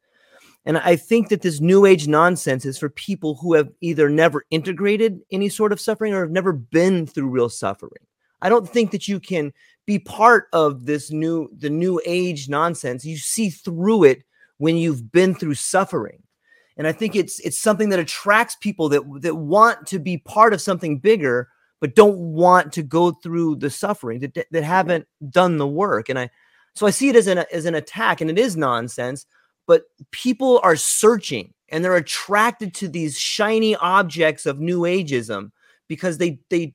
And 0.65 0.79
I 0.79 0.97
think 0.97 1.29
that 1.29 1.43
this 1.43 1.61
new 1.61 1.87
age 1.87 2.09
nonsense 2.09 2.67
is 2.67 2.79
for 2.79 2.91
people 2.91 3.37
who 3.37 3.55
have 3.55 3.71
either 3.81 4.11
never 4.11 4.45
integrated 4.51 5.21
any 5.31 5.49
sort 5.49 5.73
of 5.73 5.81
suffering 5.81 6.13
or 6.13 6.21
have 6.21 6.31
never 6.31 6.53
been 6.53 7.07
through 7.07 7.31
real 7.31 7.49
suffering. 7.49 8.05
I 8.43 8.49
don't 8.49 8.69
think 8.69 8.91
that 8.91 9.09
you 9.09 9.19
can 9.19 9.53
be 9.87 9.99
part 9.99 10.47
of 10.53 10.85
this 10.85 11.11
new 11.11 11.49
the 11.57 11.71
new 11.71 12.01
age 12.05 12.49
nonsense. 12.49 13.05
You 13.05 13.17
see 13.17 13.51
through 13.51 14.05
it 14.05 14.25
when 14.59 14.77
you've 14.77 15.11
been 15.11 15.35
through 15.35 15.55
suffering. 15.55 16.23
And 16.77 16.87
I 16.87 16.93
think 16.93 17.17
it's 17.17 17.41
it's 17.41 17.61
something 17.61 17.89
that 17.89 17.99
attracts 17.99 18.57
people 18.57 18.89
that 18.91 19.03
that 19.23 19.35
want 19.35 19.87
to 19.89 19.99
be 19.99 20.19
part 20.19 20.53
of 20.53 20.61
something 20.61 20.99
bigger 20.99 21.49
but 21.81 21.95
don't 21.95 22.19
want 22.19 22.73
to 22.73 22.83
go 22.83 23.13
through 23.13 23.57
the 23.57 23.71
suffering 23.71 24.21
that, 24.21 24.47
that 24.51 24.65
haven't 24.65 25.07
done 25.31 25.59
the 25.59 25.67
work 25.67 26.09
and 26.09 26.19
i 26.19 26.31
so 26.75 26.87
i 26.87 26.91
see 26.91 27.09
it 27.09 27.17
as 27.17 27.27
an 27.27 27.45
as 27.53 27.65
an 27.65 27.75
attack 27.75 28.21
and 28.21 28.31
it 28.31 28.39
is 28.39 28.57
nonsense 28.57 29.27
but 29.67 29.85
people 30.11 30.61
are 30.63 30.77
searching 30.77 31.53
and 31.69 31.85
they're 31.85 31.97
attracted 31.97 32.75
to 32.75 32.89
these 32.89 33.19
shiny 33.19 33.77
objects 33.77 34.47
of 34.47 34.61
new 34.61 34.81
ageism 34.81 35.51
because 35.89 36.19
they 36.19 36.39
they 36.49 36.75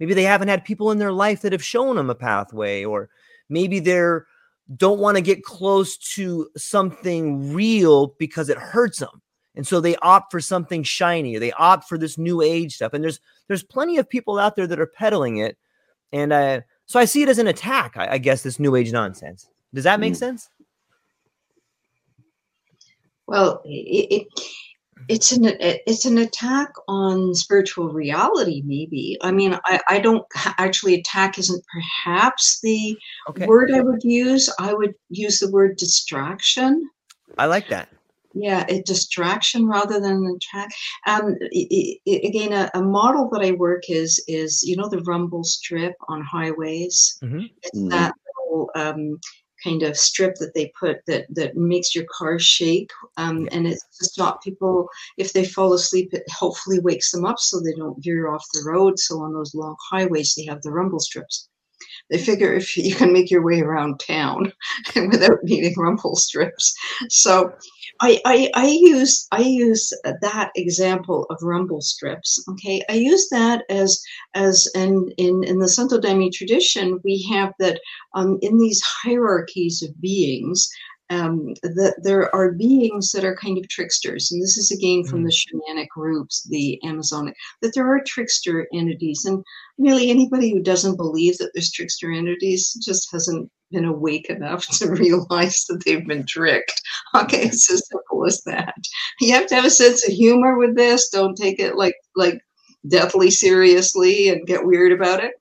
maybe 0.00 0.14
they 0.14 0.24
haven't 0.24 0.48
had 0.48 0.64
people 0.64 0.90
in 0.90 0.98
their 0.98 1.12
life 1.12 1.42
that 1.42 1.52
have 1.52 1.64
shown 1.64 1.96
them 1.96 2.10
a 2.10 2.14
pathway 2.14 2.84
or 2.84 3.08
maybe 3.48 3.78
they're 3.78 4.26
don't 4.74 4.98
want 4.98 5.16
to 5.16 5.22
get 5.22 5.44
close 5.44 5.96
to 5.96 6.48
something 6.56 7.52
real 7.52 8.08
because 8.18 8.48
it 8.48 8.58
hurts 8.58 8.98
them 8.98 9.22
and 9.54 9.66
so 9.66 9.80
they 9.80 9.96
opt 9.96 10.30
for 10.30 10.40
something 10.40 10.82
shiny 10.82 11.36
or 11.36 11.40
they 11.40 11.52
opt 11.52 11.88
for 11.88 11.96
this 11.96 12.18
new 12.18 12.42
age 12.42 12.74
stuff 12.74 12.92
and 12.92 13.02
there's 13.02 13.20
there's 13.48 13.62
plenty 13.62 13.96
of 13.96 14.08
people 14.08 14.38
out 14.38 14.56
there 14.56 14.66
that 14.66 14.80
are 14.80 14.86
peddling 14.86 15.38
it 15.38 15.56
and 16.12 16.32
uh, 16.32 16.60
so 16.84 16.98
i 16.98 17.04
see 17.04 17.22
it 17.22 17.28
as 17.28 17.38
an 17.38 17.46
attack 17.46 17.96
I, 17.96 18.12
I, 18.12 18.18
guess 18.18 18.42
this 18.42 18.60
new 18.60 18.76
age 18.76 18.92
nonsense. 18.92 19.48
Does 19.74 19.84
that 19.84 20.00
make 20.00 20.14
mm. 20.14 20.16
sense? 20.16 20.48
Well 23.26 23.62
it, 23.64 23.68
it, 24.12 24.28
it's 25.08 25.32
an 25.32 25.44
it's 25.60 26.04
an 26.04 26.18
attack 26.18 26.72
on 26.88 27.34
spiritual 27.34 27.90
reality 27.90 28.62
maybe 28.64 29.16
i 29.22 29.30
mean 29.30 29.58
i, 29.64 29.80
I 29.88 29.98
don't 29.98 30.24
actually 30.58 30.94
attack 30.94 31.38
isn't 31.38 31.64
perhaps 31.72 32.60
the 32.62 32.96
okay. 33.28 33.46
word 33.46 33.70
i 33.72 33.80
would 33.80 34.02
use 34.02 34.52
i 34.58 34.72
would 34.72 34.94
use 35.08 35.38
the 35.38 35.50
word 35.50 35.76
distraction 35.76 36.88
i 37.38 37.46
like 37.46 37.68
that 37.68 37.88
yeah 38.34 38.64
a 38.68 38.82
distraction 38.82 39.66
rather 39.66 40.00
than 40.00 40.12
an 40.12 40.36
attack 40.36 40.70
um 41.06 41.36
it, 41.40 41.98
it, 42.04 42.28
again 42.28 42.52
a, 42.52 42.70
a, 42.74 42.82
model 42.82 43.28
that 43.30 43.42
i 43.42 43.52
work 43.52 43.84
is 43.88 44.22
is 44.28 44.62
you 44.62 44.76
know 44.76 44.88
the 44.88 45.02
rumble 45.02 45.44
strip 45.44 45.94
on 46.08 46.22
highways 46.22 47.18
mm-hmm. 47.22 47.44
it's 47.62 47.78
mm-hmm. 47.78 47.88
that 47.88 48.14
little 48.48 48.70
um 48.74 49.18
kind 49.62 49.82
of 49.82 49.96
strip 49.96 50.34
that 50.36 50.54
they 50.54 50.72
put 50.78 50.98
that 51.06 51.26
that 51.30 51.56
makes 51.56 51.94
your 51.94 52.04
car 52.16 52.38
shake 52.38 52.90
um, 53.16 53.48
and 53.52 53.66
it's 53.66 53.84
to 53.98 54.04
stop 54.04 54.42
people 54.42 54.88
if 55.16 55.32
they 55.32 55.44
fall 55.44 55.72
asleep 55.72 56.12
it 56.12 56.24
hopefully 56.30 56.78
wakes 56.80 57.10
them 57.10 57.24
up 57.24 57.38
so 57.38 57.60
they 57.60 57.72
don't 57.72 58.02
veer 58.02 58.28
off 58.28 58.44
the 58.52 58.64
road. 58.66 58.98
So 58.98 59.20
on 59.20 59.32
those 59.32 59.54
long 59.54 59.76
highways 59.90 60.34
they 60.34 60.44
have 60.46 60.62
the 60.62 60.70
rumble 60.70 61.00
strips 61.00 61.48
they 62.10 62.18
figure 62.18 62.52
if 62.52 62.76
you 62.76 62.94
can 62.94 63.12
make 63.12 63.30
your 63.30 63.42
way 63.42 63.60
around 63.60 64.00
town 64.00 64.52
without 64.96 65.38
needing 65.42 65.74
rumble 65.76 66.16
strips. 66.16 66.74
So 67.08 67.52
I, 68.00 68.20
I, 68.24 68.50
I 68.54 68.66
use 68.66 69.26
I 69.32 69.40
use 69.40 69.92
that 70.04 70.50
example 70.54 71.26
of 71.30 71.38
rumble 71.42 71.80
strips. 71.80 72.42
Okay, 72.48 72.82
I 72.88 72.94
use 72.94 73.28
that 73.30 73.64
as 73.70 74.00
as 74.34 74.68
in 74.74 75.12
in, 75.16 75.44
in 75.44 75.58
the 75.58 75.68
Santo 75.68 75.98
Daime 75.98 76.30
tradition 76.32 77.00
we 77.04 77.22
have 77.30 77.52
that 77.58 77.80
um, 78.14 78.38
in 78.42 78.58
these 78.58 78.82
hierarchies 78.82 79.82
of 79.82 80.00
beings 80.00 80.68
um, 81.10 81.54
that 81.62 82.00
there 82.02 82.34
are 82.34 82.52
beings 82.52 83.12
that 83.12 83.24
are 83.24 83.36
kind 83.36 83.58
of 83.58 83.68
tricksters, 83.68 84.32
and 84.32 84.42
this 84.42 84.56
is 84.56 84.70
again 84.70 85.04
from 85.04 85.22
the 85.22 85.30
mm. 85.30 85.76
shamanic 85.76 85.88
groups, 85.88 86.46
the 86.50 86.80
Amazonic, 86.84 87.34
that 87.62 87.72
there 87.74 87.86
are 87.86 88.02
trickster 88.04 88.66
entities, 88.74 89.24
and 89.24 89.44
really 89.78 90.10
anybody 90.10 90.52
who 90.52 90.62
doesn't 90.62 90.96
believe 90.96 91.38
that 91.38 91.50
there's 91.54 91.70
trickster 91.70 92.10
entities 92.10 92.72
just 92.84 93.10
hasn't 93.12 93.50
been 93.70 93.84
awake 93.84 94.30
enough 94.30 94.66
to 94.78 94.90
realize 94.90 95.64
that 95.68 95.84
they've 95.84 96.06
been 96.06 96.26
tricked. 96.26 96.80
Okay, 97.14 97.42
it's 97.42 97.70
as 97.70 97.86
simple 97.88 98.26
as 98.26 98.42
that. 98.42 98.74
You 99.20 99.32
have 99.34 99.46
to 99.46 99.54
have 99.54 99.64
a 99.64 99.70
sense 99.70 100.06
of 100.06 100.12
humor 100.12 100.58
with 100.58 100.76
this. 100.76 101.08
Don't 101.08 101.36
take 101.36 101.60
it 101.60 101.76
like 101.76 101.94
like 102.16 102.40
deathly 102.88 103.30
seriously 103.30 104.28
and 104.28 104.46
get 104.46 104.64
weird 104.64 104.92
about 104.92 105.22
it. 105.22 105.32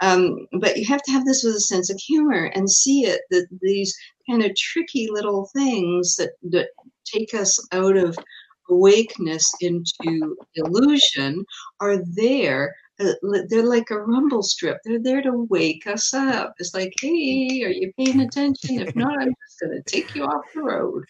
Um, 0.00 0.46
but 0.60 0.76
you 0.76 0.84
have 0.86 1.02
to 1.02 1.10
have 1.10 1.24
this 1.24 1.42
with 1.42 1.54
a 1.54 1.60
sense 1.60 1.90
of 1.90 1.98
humor 1.98 2.50
and 2.54 2.70
see 2.70 3.04
it 3.06 3.22
that 3.30 3.46
these 3.60 3.96
kind 4.28 4.44
of 4.44 4.54
tricky 4.56 5.08
little 5.10 5.48
things 5.54 6.16
that, 6.16 6.32
that 6.50 6.68
take 7.04 7.34
us 7.34 7.58
out 7.72 7.96
of 7.96 8.16
awakeness 8.70 9.50
into 9.60 10.36
illusion 10.54 11.44
are 11.80 11.98
there. 12.14 12.74
Uh, 13.00 13.12
they're 13.48 13.66
like 13.66 13.90
a 13.90 14.00
rumble 14.00 14.42
strip. 14.42 14.78
They're 14.84 15.02
there 15.02 15.22
to 15.22 15.46
wake 15.50 15.86
us 15.86 16.14
up. 16.14 16.54
It's 16.58 16.74
like, 16.74 16.92
hey, 17.00 17.62
are 17.64 17.70
you 17.70 17.92
paying 17.98 18.20
attention? 18.20 18.80
If 18.80 18.94
not, 18.94 19.20
I'm 19.20 19.34
just 19.46 19.60
going 19.60 19.82
to 19.82 19.82
take 19.82 20.14
you 20.14 20.24
off 20.24 20.44
the 20.54 20.62
road 20.62 21.04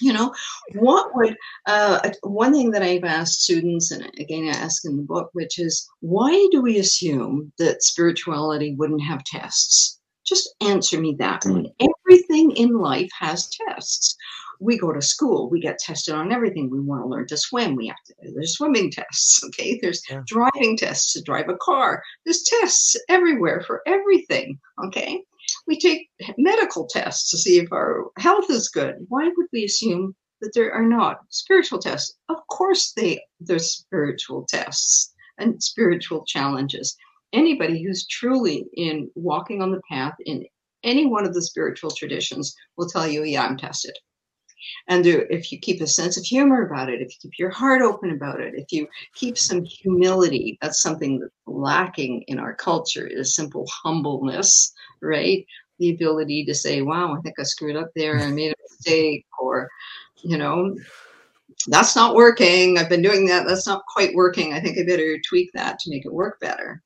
you 0.00 0.12
know 0.12 0.34
what 0.72 1.14
would 1.14 1.36
uh, 1.68 2.10
one 2.24 2.52
thing 2.52 2.72
that 2.72 2.82
i've 2.82 3.04
asked 3.04 3.42
students 3.42 3.92
and 3.92 4.10
again 4.18 4.48
i 4.48 4.48
ask 4.48 4.84
in 4.84 4.96
the 4.96 5.02
book 5.04 5.30
which 5.34 5.60
is 5.60 5.88
why 6.00 6.32
do 6.50 6.60
we 6.60 6.80
assume 6.80 7.52
that 7.58 7.80
spirituality 7.80 8.74
wouldn't 8.74 9.00
have 9.00 9.22
tests 9.22 10.00
just 10.24 10.54
answer 10.60 11.00
me 11.00 11.14
that. 11.18 11.44
Everything 12.34 12.56
in 12.56 12.78
life 12.78 13.10
has 13.18 13.48
tests 13.68 14.16
we 14.60 14.78
go 14.78 14.92
to 14.92 15.02
school 15.02 15.48
we 15.50 15.60
get 15.60 15.78
tested 15.78 16.14
on 16.14 16.32
everything 16.32 16.70
we 16.70 16.80
want 16.80 17.02
to 17.02 17.08
learn 17.08 17.26
to 17.26 17.36
swim 17.36 17.74
we 17.74 17.86
have 17.86 17.96
to 18.06 18.14
there's 18.34 18.54
swimming 18.54 18.90
tests 18.90 19.42
okay 19.46 19.78
there's 19.82 20.02
yeah. 20.10 20.22
driving 20.26 20.76
tests 20.76 21.12
to 21.12 21.22
drive 21.22 21.48
a 21.48 21.56
car 21.56 22.02
there's 22.24 22.42
tests 22.42 22.96
everywhere 23.08 23.62
for 23.66 23.82
everything 23.86 24.58
okay 24.84 25.22
we 25.66 25.78
take 25.78 26.08
medical 26.38 26.86
tests 26.86 27.30
to 27.30 27.38
see 27.38 27.58
if 27.58 27.70
our 27.70 28.06
health 28.18 28.48
is 28.48 28.70
good. 28.70 28.96
Why 29.08 29.30
would 29.36 29.46
we 29.52 29.64
assume 29.64 30.14
that 30.40 30.52
there 30.54 30.72
are 30.72 30.84
not 30.86 31.20
spiritual 31.30 31.78
tests. 31.78 32.16
Of 32.28 32.36
course, 32.48 32.92
they 32.92 33.22
there's 33.40 33.70
spiritual 33.70 34.46
tests 34.48 35.12
and 35.38 35.62
spiritual 35.62 36.24
challenges. 36.26 36.96
Anybody 37.32 37.82
who's 37.82 38.06
truly 38.06 38.66
in 38.74 39.10
walking 39.14 39.62
on 39.62 39.72
the 39.72 39.80
path 39.88 40.14
in 40.24 40.44
any 40.84 41.06
one 41.06 41.26
of 41.26 41.34
the 41.34 41.42
spiritual 41.42 41.90
traditions 41.90 42.54
will 42.76 42.88
tell 42.88 43.08
you, 43.08 43.24
yeah, 43.24 43.44
I'm 43.44 43.56
tested. 43.56 43.96
And 44.88 45.06
if 45.06 45.52
you 45.52 45.58
keep 45.58 45.80
a 45.80 45.86
sense 45.86 46.16
of 46.16 46.24
humor 46.24 46.66
about 46.66 46.88
it, 46.88 47.02
if 47.02 47.08
you 47.10 47.16
keep 47.22 47.38
your 47.38 47.50
heart 47.50 47.82
open 47.82 48.10
about 48.10 48.40
it, 48.40 48.54
if 48.54 48.70
you 48.70 48.86
keep 49.14 49.36
some 49.36 49.62
humility, 49.62 50.58
that's 50.62 50.80
something 50.80 51.18
that's 51.18 51.32
lacking 51.46 52.22
in 52.28 52.38
our 52.38 52.54
culture 52.54 53.06
is 53.06 53.34
simple 53.34 53.66
humbleness, 53.82 54.72
right? 55.02 55.44
The 55.78 55.90
ability 55.90 56.44
to 56.46 56.54
say, 56.54 56.80
wow, 56.80 57.14
I 57.14 57.20
think 57.20 57.38
I 57.38 57.42
screwed 57.42 57.76
up 57.76 57.90
there. 57.94 58.18
I 58.18 58.30
made 58.30 58.52
a 58.52 58.62
mistake. 58.70 59.26
Or, 59.38 59.68
you 60.22 60.38
know, 60.38 60.74
that's 61.66 61.94
not 61.94 62.14
working. 62.14 62.78
I've 62.78 62.88
been 62.88 63.02
doing 63.02 63.26
that. 63.26 63.46
That's 63.46 63.66
not 63.66 63.84
quite 63.86 64.14
working. 64.14 64.54
I 64.54 64.60
think 64.60 64.78
I 64.78 64.84
better 64.86 65.18
tweak 65.28 65.50
that 65.52 65.78
to 65.80 65.90
make 65.90 66.06
it 66.06 66.12
work 66.12 66.40
better. 66.40 66.82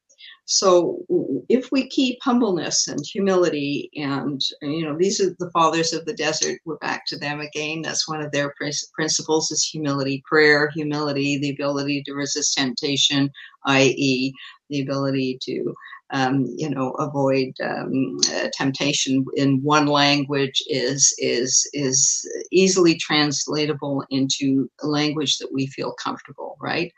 So 0.50 1.04
if 1.50 1.70
we 1.70 1.88
keep 1.90 2.18
humbleness 2.22 2.88
and 2.88 2.98
humility, 3.04 3.90
and 3.96 4.40
you 4.62 4.82
know, 4.82 4.96
these 4.96 5.20
are 5.20 5.36
the 5.38 5.50
fathers 5.50 5.92
of 5.92 6.06
the 6.06 6.14
desert. 6.14 6.58
We're 6.64 6.78
back 6.78 7.04
to 7.08 7.18
them 7.18 7.40
again. 7.40 7.82
That's 7.82 8.08
one 8.08 8.22
of 8.22 8.32
their 8.32 8.54
principles: 8.94 9.50
is 9.50 9.62
humility, 9.62 10.22
prayer, 10.26 10.70
humility, 10.74 11.38
the 11.38 11.50
ability 11.50 12.02
to 12.04 12.14
resist 12.14 12.56
temptation, 12.56 13.30
i.e., 13.66 14.32
the 14.70 14.80
ability 14.80 15.38
to 15.42 15.74
um, 16.12 16.46
you 16.56 16.70
know 16.70 16.92
avoid 16.92 17.52
um, 17.62 18.16
uh, 18.34 18.48
temptation 18.54 19.26
in 19.34 19.62
one 19.62 19.86
language 19.86 20.62
is 20.68 21.14
is 21.18 21.68
is 21.74 22.26
easily 22.50 22.96
translatable 22.96 24.02
into 24.08 24.70
a 24.82 24.86
language 24.86 25.36
that 25.36 25.52
we 25.52 25.66
feel 25.66 25.92
comfortable 26.02 26.56
right 26.58 26.90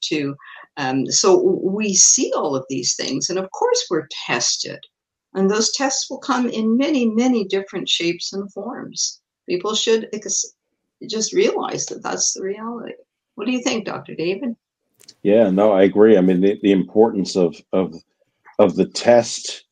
to 0.00 0.34
um, 0.76 1.06
so 1.06 1.40
we 1.62 1.94
see 1.94 2.32
all 2.34 2.56
of 2.56 2.64
these 2.68 2.94
things, 2.94 3.28
and 3.28 3.38
of 3.38 3.50
course, 3.50 3.86
we're 3.90 4.08
tested. 4.26 4.78
And 5.34 5.50
those 5.50 5.72
tests 5.72 6.08
will 6.10 6.18
come 6.18 6.48
in 6.48 6.76
many, 6.76 7.06
many 7.06 7.44
different 7.44 7.88
shapes 7.88 8.32
and 8.32 8.50
forms. 8.52 9.20
People 9.48 9.74
should 9.74 10.08
just 11.08 11.32
realize 11.32 11.86
that 11.86 12.02
that's 12.02 12.34
the 12.34 12.42
reality. 12.42 12.94
What 13.34 13.46
do 13.46 13.52
you 13.52 13.62
think, 13.62 13.84
Dr. 13.84 14.14
David? 14.14 14.56
Yeah, 15.22 15.50
no, 15.50 15.72
I 15.72 15.82
agree. 15.82 16.16
I 16.16 16.20
mean, 16.20 16.40
the, 16.40 16.58
the 16.62 16.72
importance 16.72 17.36
of 17.36 17.56
of 17.72 17.94
of 18.58 18.76
the 18.76 18.86
test, 18.86 19.64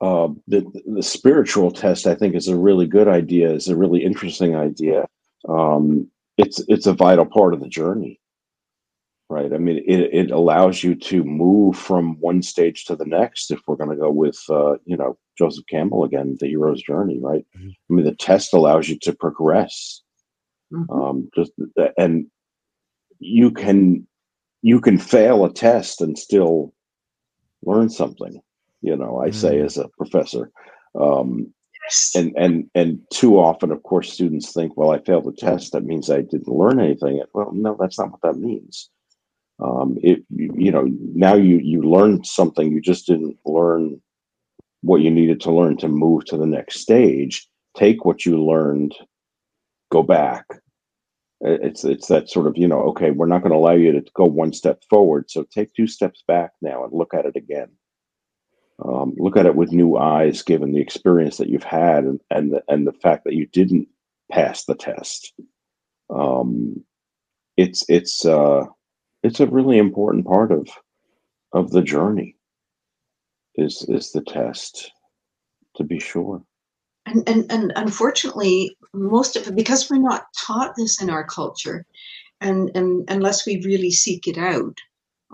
uh, 0.00 0.28
the 0.46 0.64
the 0.86 1.02
spiritual 1.02 1.70
test, 1.70 2.06
I 2.06 2.14
think, 2.14 2.34
is 2.34 2.48
a 2.48 2.56
really 2.56 2.86
good 2.86 3.08
idea. 3.08 3.50
is 3.50 3.68
a 3.68 3.76
really 3.76 4.04
interesting 4.04 4.56
idea. 4.56 5.06
Um, 5.48 6.10
it's 6.38 6.62
it's 6.68 6.86
a 6.86 6.92
vital 6.92 7.26
part 7.26 7.54
of 7.54 7.60
the 7.60 7.68
journey 7.68 8.20
right? 9.32 9.52
I 9.52 9.58
mean, 9.58 9.82
it, 9.86 10.00
it 10.12 10.30
allows 10.30 10.84
you 10.84 10.94
to 10.94 11.24
move 11.24 11.76
from 11.76 12.20
one 12.20 12.42
stage 12.42 12.84
to 12.84 12.94
the 12.94 13.06
next. 13.06 13.50
If 13.50 13.60
we're 13.66 13.76
going 13.76 13.90
to 13.90 13.96
go 13.96 14.10
with, 14.10 14.38
uh, 14.50 14.74
you 14.84 14.96
know, 14.96 15.16
Joseph 15.38 15.64
Campbell 15.70 16.04
again, 16.04 16.36
the 16.38 16.48
hero's 16.48 16.82
journey, 16.82 17.18
right? 17.18 17.44
Mm-hmm. 17.56 17.68
I 17.68 17.94
mean, 17.94 18.04
the 18.04 18.14
test 18.14 18.52
allows 18.52 18.88
you 18.88 18.98
to 19.00 19.14
progress. 19.14 20.02
Mm-hmm. 20.72 20.92
Um, 20.92 21.30
just 21.34 21.52
and 21.96 22.26
you 23.18 23.50
can 23.50 24.06
you 24.60 24.80
can 24.80 24.98
fail 24.98 25.44
a 25.44 25.52
test 25.52 26.00
and 26.00 26.18
still 26.18 26.74
learn 27.64 27.88
something. 27.88 28.40
You 28.82 28.96
know, 28.96 29.20
I 29.20 29.28
mm-hmm. 29.28 29.40
say 29.40 29.60
as 29.60 29.78
a 29.78 29.88
professor. 29.96 30.50
Um, 30.98 31.52
and 32.14 32.32
and 32.36 32.70
and 32.74 33.00
too 33.10 33.38
often, 33.38 33.72
of 33.72 33.82
course, 33.82 34.12
students 34.12 34.52
think, 34.52 34.76
well, 34.76 34.92
I 34.92 35.00
failed 35.00 35.24
the 35.24 35.32
test. 35.32 35.72
That 35.72 35.84
means 35.84 36.10
I 36.10 36.20
didn't 36.20 36.48
learn 36.48 36.80
anything. 36.80 37.22
Well, 37.34 37.50
no, 37.52 37.76
that's 37.78 37.98
not 37.98 38.10
what 38.12 38.22
that 38.22 38.38
means 38.38 38.90
um, 39.60 39.96
it 40.02 40.24
you 40.30 40.70
know 40.70 40.88
now 41.14 41.34
you 41.34 41.58
you 41.58 41.82
learned 41.82 42.26
something 42.26 42.72
you 42.72 42.80
just 42.80 43.06
didn't 43.06 43.36
learn 43.44 44.00
what 44.82 45.00
you 45.00 45.10
needed 45.10 45.40
to 45.40 45.52
learn 45.52 45.76
to 45.78 45.88
move 45.88 46.24
to 46.26 46.36
the 46.36 46.46
next 46.46 46.80
stage. 46.80 47.46
Take 47.76 48.04
what 48.04 48.26
you 48.26 48.44
learned 48.44 48.94
go 49.90 50.02
back. 50.02 50.46
It's 51.40 51.84
it's 51.84 52.08
that 52.08 52.30
sort 52.30 52.46
of 52.46 52.56
you 52.56 52.68
know 52.68 52.82
okay 52.90 53.10
we're 53.10 53.26
not 53.26 53.42
going 53.42 53.52
to 53.52 53.58
allow 53.58 53.72
you 53.72 53.92
to 53.92 54.04
go 54.14 54.24
one 54.24 54.52
step 54.52 54.82
forward 54.88 55.30
so 55.30 55.44
take 55.44 55.74
two 55.74 55.86
steps 55.86 56.22
back 56.26 56.52
now 56.62 56.84
and 56.84 56.92
look 56.92 57.14
at 57.14 57.26
it 57.26 57.36
again. 57.36 57.68
Um, 58.84 59.14
look 59.16 59.36
at 59.36 59.46
it 59.46 59.54
with 59.54 59.70
new 59.70 59.96
eyes 59.96 60.42
given 60.42 60.72
the 60.72 60.80
experience 60.80 61.36
that 61.36 61.48
you've 61.48 61.62
had 61.62 62.04
and 62.04 62.20
and 62.30 62.52
the, 62.52 62.62
and 62.68 62.86
the 62.86 62.92
fact 62.92 63.24
that 63.24 63.34
you 63.34 63.46
didn't 63.46 63.88
pass 64.30 64.64
the 64.64 64.74
test. 64.74 65.32
Um, 66.10 66.84
it's 67.56 67.84
it's 67.88 68.24
uh, 68.24 68.64
it's 69.22 69.40
a 69.40 69.46
really 69.46 69.78
important 69.78 70.26
part 70.26 70.52
of 70.52 70.68
of 71.52 71.70
the 71.70 71.82
journey 71.82 72.36
is 73.54 73.84
is 73.88 74.12
the 74.12 74.22
test 74.22 74.92
to 75.76 75.84
be 75.84 75.98
sure. 75.98 76.42
And 77.06 77.28
and, 77.28 77.50
and 77.50 77.72
unfortunately 77.76 78.76
most 78.92 79.36
of 79.36 79.48
it 79.48 79.56
because 79.56 79.90
we're 79.90 79.98
not 79.98 80.26
taught 80.36 80.74
this 80.76 81.02
in 81.02 81.10
our 81.10 81.24
culture 81.24 81.84
and 82.40 82.70
and 82.74 83.04
unless 83.08 83.46
we 83.46 83.62
really 83.64 83.90
seek 83.90 84.28
it 84.28 84.38
out 84.38 84.76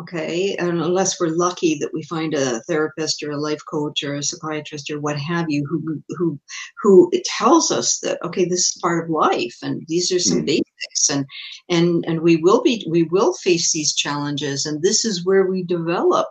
okay 0.00 0.54
and 0.56 0.80
unless 0.80 1.18
we're 1.18 1.28
lucky 1.28 1.76
that 1.78 1.92
we 1.92 2.02
find 2.04 2.34
a 2.34 2.60
therapist 2.60 3.22
or 3.22 3.32
a 3.32 3.36
life 3.36 3.60
coach 3.68 4.02
or 4.04 4.14
a 4.14 4.22
psychiatrist 4.22 4.90
or 4.90 5.00
what 5.00 5.18
have 5.18 5.46
you 5.48 5.66
who 5.66 6.02
who 6.10 6.38
who 6.82 7.10
tells 7.24 7.70
us 7.70 7.98
that 7.98 8.18
okay 8.24 8.44
this 8.44 8.70
is 8.70 8.78
part 8.80 9.04
of 9.04 9.10
life 9.10 9.56
and 9.62 9.82
these 9.88 10.12
are 10.12 10.18
some 10.18 10.42
mm. 10.42 10.46
basics 10.46 11.10
and 11.10 11.26
and 11.68 12.04
and 12.06 12.20
we 12.20 12.36
will 12.36 12.62
be 12.62 12.86
we 12.88 13.04
will 13.04 13.32
face 13.34 13.72
these 13.72 13.94
challenges 13.94 14.66
and 14.66 14.82
this 14.82 15.04
is 15.04 15.24
where 15.24 15.46
we 15.46 15.62
develop 15.62 16.28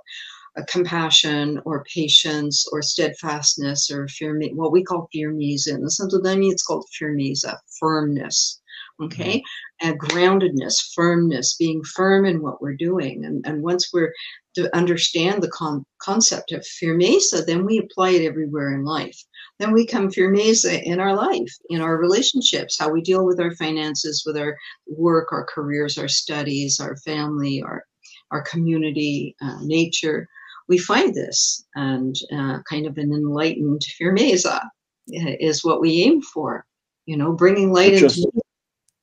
a 0.55 0.63
compassion 0.63 1.61
or 1.65 1.83
patience 1.83 2.67
or 2.71 2.81
steadfastness 2.81 3.91
or 3.91 4.07
fear 4.07 4.39
what 4.53 4.71
we 4.71 4.83
call 4.83 5.09
firmeza 5.13 5.73
and 5.73 5.91
sometimes 5.91 6.47
it's 6.47 6.63
called 6.63 6.85
firmeza 6.99 7.57
firmness 7.79 8.61
okay? 9.01 9.37
Mm-hmm. 9.37 9.89
and 9.89 9.99
groundedness 9.99 10.93
firmness 10.95 11.55
being 11.55 11.83
firm 11.83 12.25
in 12.25 12.41
what 12.41 12.61
we're 12.61 12.75
doing. 12.75 13.25
And, 13.25 13.45
and 13.45 13.61
once 13.61 13.89
we're 13.93 14.13
to 14.55 14.75
understand 14.75 15.43
the 15.43 15.49
con- 15.49 15.85
concept 16.01 16.51
of 16.51 16.65
firmeza 16.81 17.45
then 17.45 17.63
we 17.63 17.77
apply 17.77 18.09
it 18.11 18.25
everywhere 18.25 18.73
in 18.73 18.83
life. 18.83 19.17
Then 19.59 19.71
we 19.71 19.85
come 19.85 20.09
firmeza 20.09 20.81
in 20.81 20.99
our 20.99 21.15
life 21.15 21.53
in 21.69 21.79
our 21.79 21.97
relationships 21.97 22.77
how 22.79 22.89
we 22.89 23.01
deal 23.01 23.23
with 23.23 23.39
our 23.39 23.53
finances 23.55 24.23
with 24.25 24.35
our 24.37 24.57
work 24.87 25.31
our 25.31 25.45
careers 25.45 25.97
our 25.97 26.07
studies 26.07 26.79
our 26.79 26.97
family 26.97 27.61
our 27.61 27.83
our 28.31 28.41
community 28.41 29.35
uh, 29.41 29.59
nature. 29.61 30.27
We 30.67 30.79
find 30.79 31.13
this 31.13 31.63
and 31.75 32.15
uh, 32.35 32.59
kind 32.69 32.87
of 32.87 32.97
an 32.97 33.13
enlightened 33.13 33.83
firmeza 34.01 34.57
uh, 34.57 35.35
is 35.39 35.63
what 35.63 35.81
we 35.81 36.01
aim 36.01 36.21
for 36.21 36.65
you 37.05 37.15
know 37.15 37.31
bringing 37.31 37.71
light 37.71 37.93
into 37.93 38.31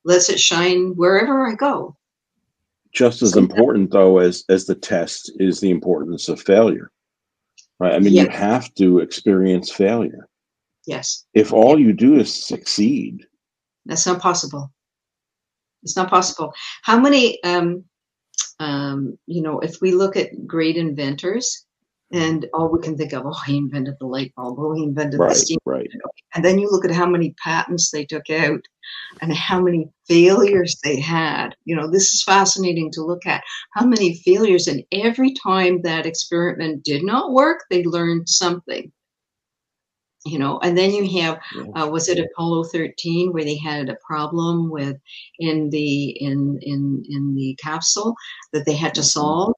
lets 0.05 0.29
it 0.29 0.39
shine 0.39 0.93
wherever 0.95 1.45
I 1.45 1.55
go. 1.55 1.97
Just 2.93 3.21
as 3.21 3.35
important, 3.35 3.91
though, 3.91 4.19
as 4.19 4.45
as 4.47 4.65
the 4.65 4.75
test 4.75 5.33
is 5.37 5.59
the 5.59 5.69
importance 5.69 6.29
of 6.29 6.41
failure. 6.41 6.91
Right? 7.77 7.93
I 7.93 7.99
mean, 7.99 8.13
you 8.13 8.29
have 8.29 8.73
to 8.75 8.99
experience 8.99 9.69
failure. 9.69 10.29
Yes. 10.87 11.25
If 11.33 11.51
all 11.51 11.77
you 11.77 11.91
do 11.91 12.15
is 12.15 12.33
succeed, 12.33 13.25
that's 13.85 14.05
not 14.05 14.21
possible. 14.21 14.71
It's 15.83 15.97
not 15.97 16.09
possible. 16.09 16.53
How 16.83 16.97
many, 16.99 17.43
um, 17.43 17.83
um, 18.59 19.17
you 19.27 19.41
know, 19.41 19.59
if 19.59 19.81
we 19.81 19.91
look 19.91 20.15
at 20.15 20.47
great 20.47 20.77
inventors, 20.77 21.65
and 22.11 22.45
all 22.53 22.71
we 22.71 22.79
can 22.79 22.97
think 22.97 23.13
of, 23.13 23.25
oh, 23.25 23.39
he 23.45 23.57
invented 23.57 23.95
the 23.99 24.05
light 24.05 24.33
bulb, 24.35 24.59
oh, 24.59 24.73
he 24.73 24.83
invented 24.83 25.19
right, 25.19 25.29
the 25.29 25.35
steam. 25.35 25.57
Right. 25.65 25.89
And 26.35 26.45
then 26.45 26.59
you 26.59 26.69
look 26.69 26.85
at 26.85 26.91
how 26.91 27.07
many 27.07 27.33
patents 27.43 27.91
they 27.91 28.05
took 28.05 28.29
out 28.29 28.61
and 29.21 29.33
how 29.33 29.59
many 29.59 29.89
failures 30.07 30.77
they 30.83 30.99
had. 30.99 31.55
You 31.65 31.75
know, 31.75 31.89
this 31.89 32.11
is 32.11 32.23
fascinating 32.23 32.91
to 32.91 33.03
look 33.03 33.25
at 33.25 33.43
how 33.73 33.85
many 33.85 34.15
failures. 34.15 34.67
And 34.67 34.83
every 34.91 35.33
time 35.33 35.81
that 35.81 36.05
experiment 36.05 36.83
did 36.83 37.03
not 37.03 37.31
work, 37.31 37.65
they 37.69 37.83
learned 37.83 38.29
something. 38.29 38.91
You 40.27 40.39
know, 40.39 40.59
and 40.63 40.75
then 40.75 40.91
you 40.91 41.21
have, 41.21 41.39
uh, 41.75 41.87
was 41.87 42.09
it 42.09 42.17
Apollo 42.17 42.63
13 42.65 43.31
where 43.31 43.43
they 43.43 43.57
had 43.57 43.89
a 43.89 43.97
problem 44.05 44.71
with 44.71 44.97
in 45.37 45.69
the 45.69 46.09
in 46.19 46.57
in 46.63 47.03
in 47.07 47.35
the 47.35 47.55
capsule 47.61 48.15
that 48.51 48.65
they 48.65 48.73
had 48.73 48.95
to 48.95 49.01
mm-hmm. 49.01 49.19
solve, 49.19 49.53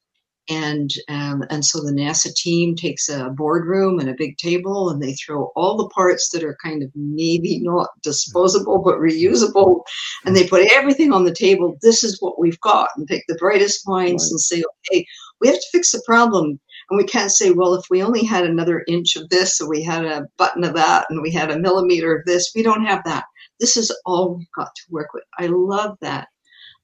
and 0.49 0.91
um, 1.09 1.43
and 1.49 1.65
so 1.65 1.81
the 1.81 1.91
NASA 1.91 2.33
team 2.33 2.75
takes 2.75 3.09
a 3.09 3.29
boardroom 3.29 3.99
and 3.99 4.09
a 4.09 4.15
big 4.17 4.37
table, 4.37 4.89
and 4.89 5.01
they 5.01 5.13
throw 5.13 5.51
all 5.55 5.77
the 5.77 5.89
parts 5.89 6.29
that 6.29 6.43
are 6.43 6.57
kind 6.63 6.83
of 6.83 6.89
maybe 6.95 7.59
not 7.59 7.89
disposable 8.01 8.81
but 8.81 8.97
reusable, 8.97 9.81
and 10.25 10.35
they 10.35 10.47
put 10.47 10.71
everything 10.71 11.11
on 11.11 11.25
the 11.25 11.33
table. 11.33 11.77
This 11.81 12.03
is 12.03 12.21
what 12.21 12.39
we've 12.39 12.59
got, 12.61 12.89
and 12.95 13.07
pick 13.07 13.23
the 13.27 13.35
brightest 13.35 13.87
minds 13.87 14.23
right. 14.25 14.31
and 14.31 14.41
say, 14.41 14.63
okay, 14.91 15.05
we 15.41 15.47
have 15.47 15.57
to 15.57 15.67
fix 15.71 15.91
the 15.91 16.01
problem. 16.05 16.59
And 16.89 16.97
we 16.97 17.03
can't 17.03 17.31
say, 17.31 17.51
well, 17.51 17.73
if 17.73 17.85
we 17.89 18.01
only 18.01 18.23
had 18.23 18.45
another 18.45 18.85
inch 18.87 19.17
of 19.17 19.27
this, 19.27 19.59
or 19.59 19.67
we 19.67 19.83
had 19.83 20.05
a 20.05 20.25
button 20.37 20.63
of 20.63 20.73
that, 20.75 21.05
and 21.09 21.21
we 21.21 21.31
had 21.31 21.51
a 21.51 21.59
millimeter 21.59 22.15
of 22.15 22.25
this, 22.25 22.51
we 22.55 22.63
don't 22.63 22.85
have 22.85 23.03
that. 23.03 23.25
this 23.59 23.75
is 23.75 23.91
all 24.05 24.35
we've 24.35 24.51
got 24.55 24.73
to 24.75 24.83
work 24.89 25.13
with. 25.13 25.23
I 25.39 25.47
love 25.47 25.97
that, 26.01 26.27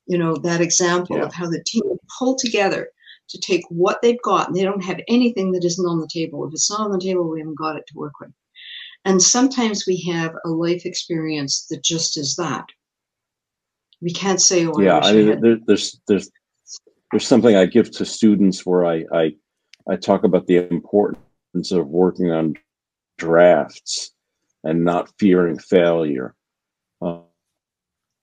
you 0.08 0.18
know, 0.18 0.36
that 0.38 0.60
example 0.60 1.18
Yeah. 1.18 1.26
of 1.26 1.34
how 1.34 1.48
the 1.48 1.64
team 1.66 1.84
pull 2.18 2.36
together 2.36 2.90
to 3.30 3.40
take 3.40 3.64
what 3.70 4.02
they've 4.02 4.22
got 4.22 4.48
and 4.48 4.56
they 4.56 4.64
don't 4.64 4.84
have 4.84 5.00
anything 5.08 5.52
that 5.52 5.64
isn't 5.64 5.86
on 5.86 6.00
the 6.00 6.08
table. 6.12 6.46
If 6.48 6.54
it's 6.54 6.70
not 6.70 6.82
on 6.82 6.92
the 6.92 7.00
table, 7.00 7.30
we 7.30 7.40
haven't 7.40 7.58
got 7.58 7.76
it 7.78 7.84
to 7.88 7.98
work 7.98 8.14
with. 8.20 8.32
And 9.06 9.22
sometimes 9.22 9.86
we 9.86 10.02
have 10.12 10.34
a 10.46 10.50
life 10.50 10.86
experience 10.86 11.66
that 11.70 11.84
just 11.84 12.18
is 12.18 12.36
that. 12.36 12.66
We 14.02 14.12
can't 14.12 14.42
say, 14.42 14.66
oh, 14.66 14.80
yeah 14.80 14.98
I 14.98 15.10
i 15.10 15.14
mean 15.14 15.42
there, 15.42 15.58
there's 15.66 16.00
there's 16.08 16.30
there's 17.12 17.28
something 17.28 17.56
i 17.56 17.66
give 17.66 17.90
to 17.92 18.06
students 18.06 18.66
where 18.66 18.86
i 18.86 19.06
i 19.14 19.32
i 19.90 19.96
talk 19.96 20.24
about 20.24 20.48
the 20.48 20.58
importance 20.58 21.72
of 21.72 21.88
working 21.88 22.32
on 22.32 22.56
drafts 23.18 24.12
and 24.64 24.84
not 24.84 25.10
fearing 25.20 25.58
failure 25.58 26.36
Uh, 27.02 27.20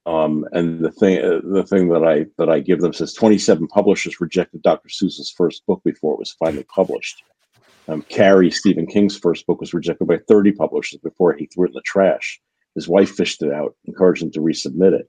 um, 0.06 0.44
and 0.52 0.85
the 0.85 0.90
thing 0.90 1.18
uh, 1.18 1.40
the 1.44 1.64
thing 1.64 1.89
that 1.89 2.05
i 2.05 2.24
that 2.39 2.48
i 2.48 2.60
give 2.60 2.81
them 2.81 2.93
says 2.93 3.12
27 3.14 3.66
publishers 3.68 4.20
rejected 4.20 4.62
dr 4.62 4.89
seuss's 4.89 5.32
first 5.36 5.64
book 5.66 5.81
before 5.85 6.14
it 6.14 6.18
was 6.18 6.32
finally 6.32 6.66
published 6.74 7.22
um, 7.89 8.02
carrie 8.09 8.51
stephen 8.51 8.86
king's 8.86 9.16
first 9.16 9.47
book 9.47 9.60
was 9.60 9.74
rejected 9.74 10.06
by 10.06 10.18
30 10.28 10.52
publishers 10.52 11.01
before 11.02 11.35
he 11.35 11.47
threw 11.47 11.66
it 11.66 11.70
in 11.70 11.74
the 11.74 11.82
trash 11.82 12.40
his 12.74 12.89
wife 12.89 13.10
fished 13.10 13.43
it 13.43 13.52
out 13.52 13.74
encouraged 13.85 14.22
him 14.22 14.31
to 14.31 14.40
resubmit 14.40 14.93
it 14.93 15.06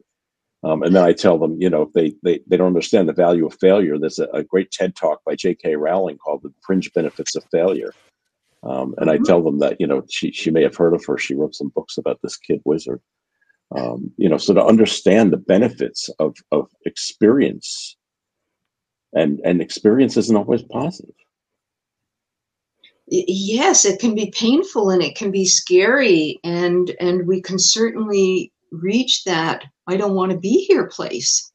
um, 0.64 0.84
and 0.84 0.96
then 0.96 1.04
I 1.04 1.14
tell 1.14 1.40
them, 1.40 1.60
you 1.60 1.70
know, 1.70 1.84
if 1.84 1.94
they, 1.94 2.14
they, 2.22 2.40
they 2.46 2.56
don't 2.58 2.68
understand 2.68 3.10
the 3.10 3.14
value 3.14 3.48
of 3.48 3.58
failure, 3.60 3.98
there's 3.98 4.20
a, 4.20 4.28
a 4.28 4.44
great 4.44 4.72
TED 4.72 4.96
talk 4.96 5.22
by 5.26 5.36
J.K. 5.36 5.76
Rowling 5.76 6.18
called 6.18 6.44
The 6.44 6.54
Fringe 6.62 6.92
Benefits 6.94 7.36
of 7.36 7.44
Failure. 7.52 7.96
Um, 8.64 8.94
and 9.00 9.10
I 9.10 9.18
Mhm. 9.18 9.26
tell 9.26 9.42
them 9.42 9.58
that, 9.60 9.78
you 9.80 9.88
know, 9.88 10.04
she, 10.10 10.32
she 10.32 10.52
may 10.52 10.62
have 10.62 10.76
heard 10.76 10.94
of 10.94 11.04
her. 11.06 11.18
She 11.18 11.34
wrote 11.34 11.56
some 11.56 11.70
books 11.70 11.98
about 11.98 12.20
this 12.22 12.38
kid 12.38 12.62
wizard. 12.64 13.02
Um, 13.76 14.12
you 14.18 14.28
know, 14.28 14.38
so 14.38 14.54
to 14.54 14.64
understand 14.64 15.32
the 15.32 15.38
benefits 15.38 16.10
of, 16.20 16.36
of 16.52 16.68
experience 16.86 17.96
and, 19.14 19.40
and 19.46 19.62
experience 19.62 20.18
isn't 20.18 20.36
always 20.36 20.64
positive. 20.64 21.16
Yes 23.08 23.84
it 23.84 24.00
can 24.00 24.16
be 24.16 24.32
painful 24.32 24.90
and 24.90 25.02
it 25.04 25.16
can 25.16 25.32
be 25.32 25.46
scary 25.46 26.40
and 26.46 26.96
and 27.02 27.28
we 27.28 27.42
can 27.42 27.60
certainly 27.60 28.54
reach 28.72 29.26
that 29.26 29.66
i 29.88 29.98
don't 29.98 30.16
want 30.16 30.32
to 30.32 30.38
be 30.38 30.64
here 30.66 30.88
place 30.88 31.52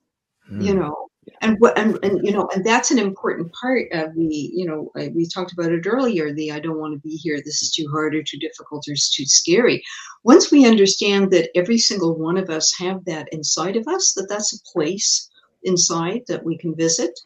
you 0.60 0.74
Mm. 0.74 0.80
know 0.80 1.05
and 1.40 1.56
what 1.58 1.76
and, 1.78 1.98
and 2.02 2.24
you 2.24 2.32
know 2.32 2.48
and 2.54 2.64
that's 2.64 2.90
an 2.90 2.98
important 2.98 3.52
part 3.52 3.86
of 3.92 4.14
the 4.14 4.50
you 4.52 4.64
know 4.66 4.90
uh, 4.98 5.08
we 5.14 5.26
talked 5.26 5.52
about 5.52 5.72
it 5.72 5.86
earlier 5.86 6.32
the 6.32 6.52
i 6.52 6.60
don't 6.60 6.78
want 6.78 6.92
to 6.92 7.00
be 7.00 7.16
here 7.16 7.40
this 7.44 7.62
is 7.62 7.70
too 7.72 7.86
hard 7.90 8.14
or 8.14 8.22
too 8.22 8.38
difficult 8.38 8.86
or 8.88 8.92
it's 8.92 9.14
too 9.14 9.26
scary. 9.26 9.82
Once 10.24 10.50
we 10.50 10.66
understand 10.66 11.30
that 11.30 11.50
every 11.54 11.78
single 11.78 12.16
one 12.16 12.36
of 12.36 12.50
us 12.50 12.74
have 12.78 13.04
that 13.04 13.28
inside 13.32 13.76
of 13.76 13.86
us 13.88 14.12
that 14.12 14.28
that's 14.28 14.54
a 14.54 14.72
place 14.72 15.28
inside 15.62 16.22
that 16.28 16.44
we 16.44 16.56
can 16.58 16.74
visit 16.74 17.18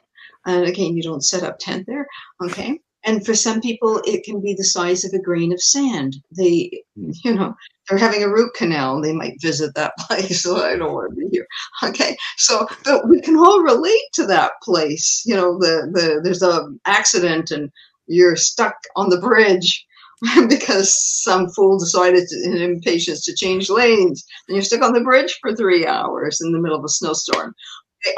and 0.47 0.65
again 0.65 0.97
you 0.97 1.03
don't 1.03 1.25
set 1.25 1.43
up 1.43 1.59
tent 1.59 1.87
there 1.87 2.07
okay 2.43 2.79
and 3.05 3.25
for 3.25 3.35
some 3.35 3.61
people 3.61 4.01
it 4.05 4.25
can 4.25 4.41
be 4.41 4.55
the 4.55 4.65
size 4.65 5.05
of 5.05 5.13
a 5.13 5.23
grain 5.23 5.53
of 5.53 5.63
sand. 5.63 6.17
They 6.37 6.83
Mm. 6.99 7.15
you 7.25 7.35
know 7.35 7.55
they're 7.89 7.99
having 7.99 8.23
a 8.23 8.29
root 8.29 8.53
canal. 8.55 9.01
They 9.01 9.13
might 9.13 9.41
visit 9.41 9.75
that 9.75 9.95
place. 9.99 10.43
So 10.43 10.57
i 10.65 10.77
don't 10.77 10.93
want 10.93 11.11
to 11.11 11.17
be 11.17 11.29
here. 11.31 11.47
Okay 11.85 12.17
so 12.37 12.67
but 12.85 13.09
we 13.09 13.21
can 13.21 13.37
all 13.37 13.63
relate 13.63 14.07
to 14.15 14.27
that 14.27 14.53
place. 14.63 15.23
You 15.27 15.37
know 15.37 15.59
the 15.59 15.89
the 15.93 16.21
there's 16.23 16.43
a 16.43 16.69
accident 16.87 17.51
and 17.51 17.71
you're 18.07 18.37
stuck 18.37 18.75
on 18.97 19.09
the 19.09 19.21
bridge 19.21 19.87
because 20.49 20.95
some 21.23 21.49
fool 21.51 21.79
decided 21.79 22.27
to, 22.29 22.43
in 22.45 22.57
impatience 22.59 23.25
to 23.25 23.35
change 23.35 23.71
lanes. 23.71 24.25
And 24.49 24.57
you're 24.57 24.63
stuck 24.65 24.83
on 24.83 24.93
the 24.93 25.01
bridge 25.01 25.39
for 25.41 25.55
three 25.55 25.87
hours 25.87 26.41
in 26.43 26.53
the 26.53 26.59
middle 26.59 26.77
of 26.79 26.85
a 26.85 26.89
snowstorm. 26.89 27.55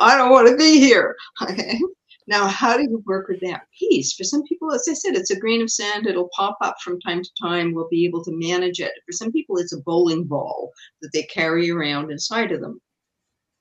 I 0.00 0.16
don't 0.16 0.30
want 0.30 0.48
to 0.48 0.56
be 0.56 0.78
here. 0.80 1.14
Okay 1.42 1.78
now 2.26 2.46
how 2.46 2.76
do 2.76 2.82
you 2.82 3.02
work 3.06 3.28
with 3.28 3.40
that 3.40 3.62
piece? 3.78 4.14
For 4.14 4.24
some 4.24 4.42
people 4.44 4.72
as 4.72 4.86
i 4.88 4.94
said 4.94 5.14
it's 5.14 5.30
a 5.30 5.38
grain 5.38 5.62
of 5.62 5.70
sand. 5.70 6.06
It'll 6.06 6.30
pop 6.34 6.56
up 6.60 6.76
from 6.82 7.00
time 7.00 7.22
to 7.22 7.30
time. 7.40 7.74
We'll 7.74 7.88
be 7.88 8.04
able 8.04 8.24
to 8.24 8.32
manage 8.32 8.80
it. 8.80 8.92
For 9.06 9.12
some 9.12 9.32
people 9.32 9.58
it's 9.58 9.72
a 9.72 9.80
bowling 9.80 10.24
ball 10.24 10.72
that 11.00 11.10
they 11.12 11.24
carry 11.24 11.70
around 11.70 12.10
inside 12.10 12.52
of 12.52 12.60
them 12.60 12.80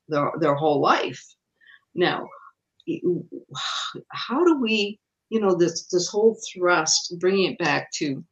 their, 0.08 0.32
their 0.40 0.54
whole 0.54 0.80
life. 0.80 1.22
Now 1.94 2.28
how 4.10 4.44
do 4.44 4.60
we 4.60 4.98
you 5.30 5.40
know 5.40 5.54
this 5.54 5.86
this 5.86 6.08
whole 6.08 6.36
thrust 6.52 7.14
bringing 7.18 7.52
it 7.52 7.58
back 7.58 7.90
to 7.92 8.24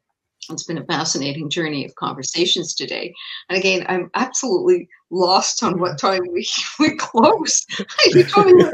it's 0.51 0.65
been 0.65 0.79
a 0.79 0.85
fascinating 0.87 1.51
journey 1.51 1.85
of 1.85 1.95
conversations 1.97 2.75
today. 2.75 3.13
And 3.49 3.59
again 3.59 3.85
i'm 3.89 4.11
absolutely 4.15 4.89
lost 5.11 5.63
on 5.63 5.79
what 5.81 5.99
time 5.99 6.23
we 6.33 6.49
we 6.79 6.97
close. 6.97 7.67
You 8.07 8.25
told 8.25 8.47
me 8.47 8.65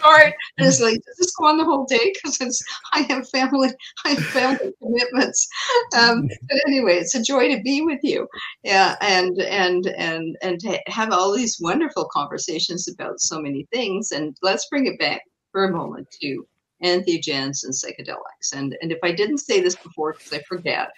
start 0.00 0.34
and 0.58 0.66
it's 0.66 0.80
like 0.80 0.94
does 0.94 1.16
this 1.18 1.34
go 1.36 1.46
on 1.46 1.58
the 1.58 1.64
whole 1.64 1.84
day? 1.84 2.12
Because 2.14 2.40
it's 2.40 2.62
i 2.92 3.00
have 3.02 3.28
family 3.28 3.70
i 4.04 4.10
have 4.10 4.24
family 4.24 4.72
commitments. 4.82 5.48
Um 5.96 6.28
but 6.48 6.60
anyway 6.66 6.96
it's 6.96 7.14
a 7.14 7.22
joy 7.22 7.54
to 7.54 7.62
be 7.62 7.82
with 7.82 8.00
you. 8.02 8.26
Yeah 8.62 8.96
and 9.00 9.40
and 9.40 9.86
and 9.86 10.36
and 10.42 10.60
to 10.60 10.78
have 10.86 11.12
all 11.12 11.32
these 11.32 11.58
wonderful 11.60 12.08
conversations 12.12 12.88
about 12.88 13.20
so 13.20 13.40
many 13.40 13.66
things. 13.72 14.12
And 14.12 14.36
let's 14.42 14.66
bring 14.68 14.86
it 14.86 14.98
back 14.98 15.22
for 15.52 15.64
a 15.64 15.72
moment 15.72 16.08
to 16.22 16.46
entheogens 16.82 17.64
and 17.64 17.74
psychedelics. 17.74 18.54
And 18.54 18.76
and 18.80 18.90
if 18.90 18.98
i 19.02 19.12
didn't 19.12 19.38
say 19.38 19.60
this 19.60 19.76
before 19.76 20.14
because 20.14 20.32
i 20.32 20.42
forget 20.48 20.88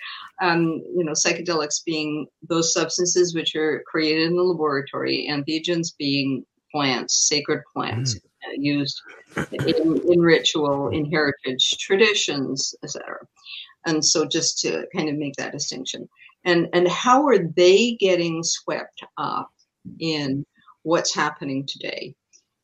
um, 0.41 0.83
you 0.97 1.05
know 1.05 1.13
psychedelics 1.13 1.85
being 1.85 2.27
those 2.49 2.73
substances 2.73 3.35
which 3.35 3.55
are 3.57 3.83
created 3.87 4.29
in 4.29 4.37
the 4.37 4.43
laboratory 4.43 5.29
entheogens 5.29 5.89
being 5.99 6.45
plants 6.71 7.29
sacred 7.29 7.63
plants. 7.73 8.17
Uh, 8.17 8.29
used 8.57 9.01
in, 9.53 10.01
in 10.13 10.21
ritual 10.21 10.89
in 10.91 11.11
heritage 11.11 11.77
traditions 11.79 12.75
etc 12.83 13.17
and 13.87 14.05
so 14.05 14.25
just 14.25 14.59
to 14.61 14.87
kind 14.95 15.09
of 15.09 15.17
make 15.17 15.35
that 15.37 15.53
distinction 15.53 16.09
and 16.45 16.69
and 16.73 16.89
how 16.89 17.27
are 17.27 17.39
they 17.57 17.93
getting 18.01 18.43
swept 18.43 19.03
up 19.19 19.51
in 20.01 20.45
what's 20.83 21.15
happening 21.15 21.67
today 21.67 22.15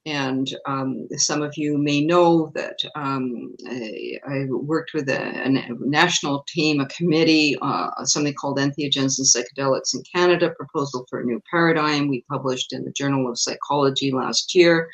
and 0.08 0.48
um, 0.66 1.06
some 1.16 1.42
of 1.42 1.58
you 1.58 1.76
may 1.76 2.00
know 2.00 2.50
that 2.54 2.78
um, 2.94 3.54
I, 3.68 4.18
I 4.26 4.44
worked 4.48 4.92
with 4.94 5.06
a, 5.10 5.20
a 5.20 5.50
national 5.80 6.46
team, 6.48 6.80
a 6.80 6.86
committee, 6.86 7.58
uh, 7.60 7.90
something 8.04 8.32
called 8.32 8.58
Entheogens 8.58 9.18
and 9.18 9.26
Psychedelics 9.26 9.94
in 9.94 10.02
Canada, 10.14 10.54
proposal 10.56 11.04
for 11.10 11.20
a 11.20 11.24
new 11.24 11.42
paradigm. 11.50 12.08
We 12.08 12.24
published 12.30 12.72
in 12.72 12.84
the 12.84 12.92
Journal 12.92 13.28
of 13.28 13.38
Psychology 13.38 14.10
last 14.10 14.54
year. 14.54 14.88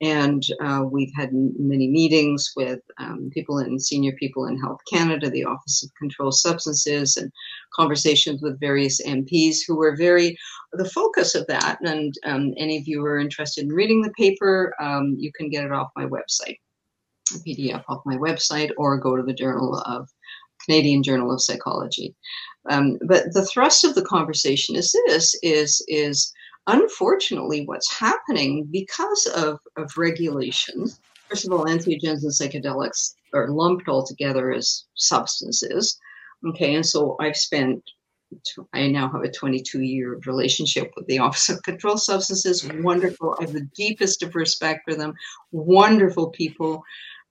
And 0.00 0.42
uh, 0.60 0.82
we've 0.90 1.12
had 1.16 1.30
many 1.32 1.88
meetings 1.88 2.50
with 2.56 2.80
um, 2.98 3.30
people 3.32 3.58
in 3.58 3.78
senior 3.78 4.12
people 4.18 4.46
in 4.46 4.60
Health 4.60 4.80
Canada, 4.92 5.30
the 5.30 5.44
Office 5.44 5.84
of 5.84 5.90
Controlled 5.98 6.34
Substances, 6.34 7.16
and 7.16 7.30
conversations 7.74 8.42
with 8.42 8.60
various 8.60 9.00
MPs 9.06 9.58
who 9.66 9.76
were 9.76 9.96
very 9.96 10.36
the 10.72 10.88
focus 10.90 11.34
of 11.34 11.46
that. 11.46 11.78
And 11.82 12.12
um, 12.24 12.52
any 12.56 12.76
of 12.76 12.88
you 12.88 13.00
who 13.00 13.06
are 13.06 13.18
interested 13.18 13.64
in 13.64 13.72
reading 13.72 14.02
the 14.02 14.12
paper, 14.18 14.74
um, 14.80 15.14
you 15.18 15.30
can 15.32 15.48
get 15.48 15.64
it 15.64 15.72
off 15.72 15.90
my 15.96 16.06
website, 16.06 16.58
a 17.32 17.38
PDF 17.38 17.84
off 17.88 18.02
my 18.04 18.16
website, 18.16 18.70
or 18.76 18.98
go 18.98 19.16
to 19.16 19.22
the 19.22 19.32
Journal 19.32 19.80
of 19.86 20.08
Canadian 20.64 21.02
Journal 21.02 21.32
of 21.32 21.42
Psychology. 21.42 22.14
Um, 22.68 22.98
but 23.06 23.32
the 23.32 23.44
thrust 23.44 23.84
of 23.84 23.94
the 23.94 24.04
conversation 24.04 24.74
is 24.74 24.94
this: 25.06 25.38
is 25.42 25.84
is 25.88 26.32
unfortunately 26.66 27.64
what's 27.66 27.92
happening 27.92 28.68
because 28.70 29.26
of, 29.36 29.58
of 29.76 29.96
regulations. 29.96 31.00
First 31.28 31.46
of 31.46 31.52
all, 31.52 31.64
entheogens 31.64 32.22
and 32.22 32.32
psychedelics 32.32 33.14
are 33.32 33.48
lumped 33.48 33.88
all 33.88 34.06
together 34.06 34.52
as 34.52 34.84
substances. 34.94 35.98
Okay, 36.46 36.74
and 36.74 36.84
so 36.84 37.16
I've 37.20 37.36
spent 37.36 37.82
I 38.72 38.88
now 38.88 39.08
have 39.10 39.22
a 39.22 39.30
22 39.30 39.82
year 39.82 40.20
relationship 40.26 40.92
with 40.96 41.06
the 41.06 41.18
Office 41.18 41.48
of 41.48 41.62
Controlled 41.62 42.02
Substances. 42.02 42.68
Wonderful. 42.80 43.36
I 43.38 43.44
have 43.44 43.52
the 43.52 43.68
deepest 43.76 44.22
of 44.22 44.34
respect 44.34 44.80
for 44.84 44.94
them. 44.94 45.14
Wonderful 45.52 46.30
people, 46.30 46.82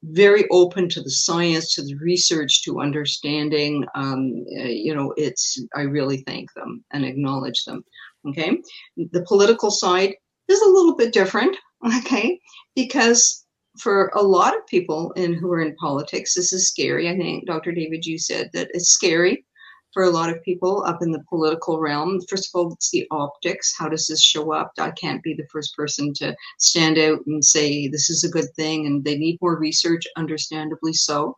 very 0.02 0.46
open 0.50 0.88
to 0.90 1.02
the 1.02 1.10
science, 1.10 1.74
to 1.74 1.82
the 1.82 1.96
research, 1.96 2.62
to 2.62 2.80
understanding. 2.80 3.84
Um, 3.94 4.44
uh, 4.58 4.64
you 4.64 4.94
know, 4.94 5.12
it's, 5.16 5.62
I 5.74 5.82
really 5.82 6.22
thank 6.26 6.52
them 6.54 6.84
and 6.92 7.04
acknowledge 7.04 7.64
them. 7.64 7.84
Okay. 8.28 8.62
The 8.96 9.24
political 9.26 9.70
side 9.70 10.14
is 10.48 10.60
a 10.60 10.70
little 10.70 10.96
bit 10.96 11.12
different. 11.12 11.56
Okay. 11.98 12.40
Because 12.74 13.44
for 13.78 14.10
a 14.14 14.22
lot 14.22 14.56
of 14.56 14.66
people 14.66 15.12
in 15.12 15.34
who 15.34 15.52
are 15.52 15.60
in 15.60 15.74
politics, 15.76 16.34
this 16.34 16.52
is 16.52 16.68
scary. 16.68 17.08
I 17.08 17.16
think 17.16 17.46
Dr. 17.46 17.72
David, 17.72 18.06
you 18.06 18.18
said 18.18 18.50
that 18.52 18.70
it's 18.72 18.90
scary 18.90 19.44
for 19.92 20.04
a 20.04 20.10
lot 20.10 20.28
of 20.28 20.42
people 20.42 20.84
up 20.84 21.02
in 21.02 21.12
the 21.12 21.22
political 21.28 21.80
realm. 21.80 22.20
First 22.28 22.48
of 22.48 22.58
all, 22.58 22.72
it's 22.72 22.90
the 22.90 23.06
optics. 23.10 23.74
How 23.78 23.88
does 23.88 24.06
this 24.08 24.22
show 24.22 24.52
up? 24.52 24.72
I 24.78 24.90
can't 24.90 25.22
be 25.22 25.34
the 25.34 25.46
first 25.52 25.74
person 25.76 26.12
to 26.14 26.36
stand 26.58 26.98
out 26.98 27.20
and 27.26 27.44
say 27.44 27.86
this 27.88 28.10
is 28.10 28.24
a 28.24 28.28
good 28.28 28.52
thing, 28.56 28.86
and 28.86 29.04
they 29.04 29.16
need 29.16 29.38
more 29.40 29.58
research, 29.58 30.04
understandably 30.16 30.92
so. 30.92 31.36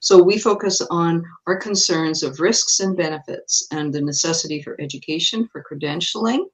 So 0.00 0.22
we 0.22 0.38
focus 0.38 0.80
on 0.90 1.24
our 1.46 1.56
concerns 1.56 2.22
of 2.22 2.40
risks 2.40 2.80
and 2.80 2.96
benefits 2.96 3.66
and 3.70 3.92
the 3.92 4.00
necessity 4.00 4.62
for 4.62 4.80
education, 4.80 5.48
for 5.52 5.64
credentialing, 5.70 6.44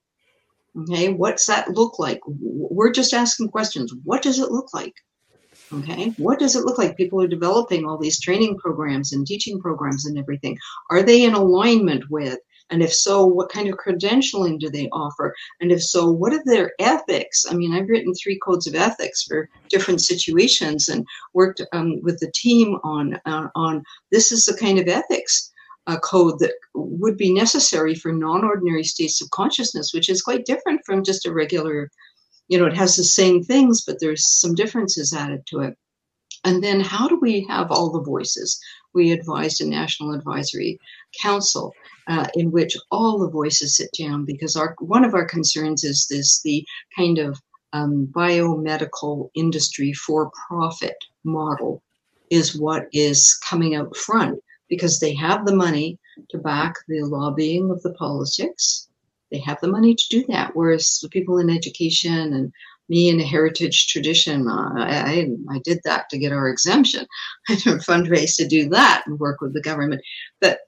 Okay, 0.79 1.13
what's 1.13 1.47
that 1.47 1.71
look 1.71 1.99
like? 1.99 2.21
We're 2.27 2.93
just 2.93 3.13
asking 3.13 3.49
questions. 3.49 3.93
What 4.05 4.23
does 4.23 4.39
it 4.39 4.53
look 4.53 4.73
like? 4.73 4.95
Okay, 5.73 6.11
what 6.17 6.39
does 6.39 6.57
it 6.57 6.65
look 6.65 6.79
like? 6.79 6.97
People 6.97 7.21
are 7.23 7.29
developing 7.29 7.85
all 7.85 7.99
these 7.99 8.21
training 8.21 8.57
programs 8.59 9.13
and 9.13 9.27
teaching 9.27 9.61
programs 9.61 10.07
and 10.07 10.19
everything. 10.19 10.57
Are 10.91 11.03
they 11.03 11.25
in 11.25 11.35
alignment 11.35 12.09
with? 12.11 12.39
And 12.71 12.83
if 12.83 12.93
so, 12.93 13.27
what 13.27 13.51
kind 13.51 13.69
of 13.69 13.79
credentialing 13.79 14.59
do 14.59 14.71
they 14.71 14.89
offer? 14.91 15.35
And 15.61 15.73
if 15.73 15.83
so, 15.83 16.11
what 16.11 16.33
are 16.33 16.43
their 16.45 16.73
ethics? 16.79 17.45
I 17.51 17.55
mean, 17.55 17.73
I've 17.73 17.89
written 17.89 18.15
three 18.15 18.39
codes 18.39 18.67
of 18.67 18.75
ethics 18.75 19.25
for 19.25 19.49
different 19.69 20.01
situations 20.01 20.89
and 20.89 21.05
worked 21.35 21.61
um, 21.73 22.01
with 22.03 22.19
the 22.21 22.31
team 22.35 22.79
on, 22.85 23.21
uh, 23.27 23.49
on 23.55 23.83
this 24.11 24.33
is 24.33 24.45
the 24.45 24.57
kind 24.57 24.79
of 24.79 24.89
ethics 24.89 25.51
uh, 25.87 25.99
code 25.99 26.39
that 26.39 26.53
would 26.75 27.17
be 27.17 27.33
necessary 27.33 27.95
for 27.95 28.13
non-ordinary 28.13 28.85
states 28.85 29.21
of 29.21 29.31
consciousness, 29.31 29.93
which 29.93 30.09
is 30.09 30.23
quite 30.23 30.45
different 30.45 30.81
from 30.87 31.03
just 31.03 31.27
a 31.27 31.33
regular, 31.33 31.91
you 32.49 32.59
know, 32.59 32.67
it 32.67 32.77
has 32.77 32.97
the 32.97 33.05
same 33.05 33.43
things, 33.43 33.83
but 33.85 33.99
there's 34.01 34.29
some 34.29 34.55
differences 34.55 35.13
added 35.13 35.45
to 35.47 35.61
it. 35.61 35.77
And 36.45 36.62
then 36.65 36.81
how 36.81 37.07
do 37.07 37.19
we 37.21 37.47
have 37.49 37.71
all 37.71 37.91
the 37.91 38.03
voices? 38.03 38.61
We 38.95 39.12
advised 39.12 39.61
a 39.61 39.67
national 39.67 40.15
advisory 40.15 40.81
council 41.21 41.75
uh, 42.09 42.27
in 42.35 42.51
which 42.51 42.77
all 42.91 43.19
the 43.19 43.31
voices 43.31 43.77
sit 43.77 43.91
down 43.97 44.25
because 44.25 44.57
our 44.57 44.75
one 44.81 45.05
of 45.05 45.15
our 45.15 45.27
concerns 45.27 45.85
is 45.85 46.07
this 46.09 46.41
the 46.43 46.67
kind 46.97 47.19
of 47.19 47.41
um, 47.73 48.09
biomedical 48.11 49.31
industry 49.35 49.93
for 49.93 50.33
profit 50.49 50.97
model 51.25 51.83
is 52.31 52.59
what 52.59 52.89
is 52.93 53.39
coming 53.49 53.75
out 53.75 53.97
front 53.97 54.43
because 54.69 55.01
they 55.01 55.15
have 55.15 55.45
the 55.45 55.55
money 55.55 55.99
to 56.31 56.39
back 56.39 56.75
the 56.89 57.03
lobbying 57.03 57.71
of 57.71 57.83
the 57.83 57.93
politics. 57.95 58.89
They 59.31 59.39
have 59.41 59.61
the 59.61 59.69
money 59.69 59.95
to 59.95 60.05
do 60.11 60.25
that. 60.29 60.55
Whereas 60.55 60.99
the 61.03 61.09
people 61.09 61.39
in 61.39 61.51
education 61.51 62.33
and 62.33 62.53
me 62.91 63.09
in 63.09 63.21
a 63.21 63.25
heritage 63.25 63.87
tradition, 63.87 64.47
uh, 64.47 64.73
I, 64.77 65.31
I 65.49 65.61
did 65.65 65.81
that 65.85 66.11
to 66.11 66.19
get 66.19 66.33
our 66.33 66.49
exemption. 66.49 67.07
I 67.49 67.55
didn't 67.55 67.87
fundraise 67.87 68.37
to 68.37 68.47
do 68.47 68.69
that 68.71 69.05
and 69.07 69.19
work 69.19 69.41
with 69.41 69.55
the 69.55 69.62
government. 69.62 70.03
But 70.41 70.61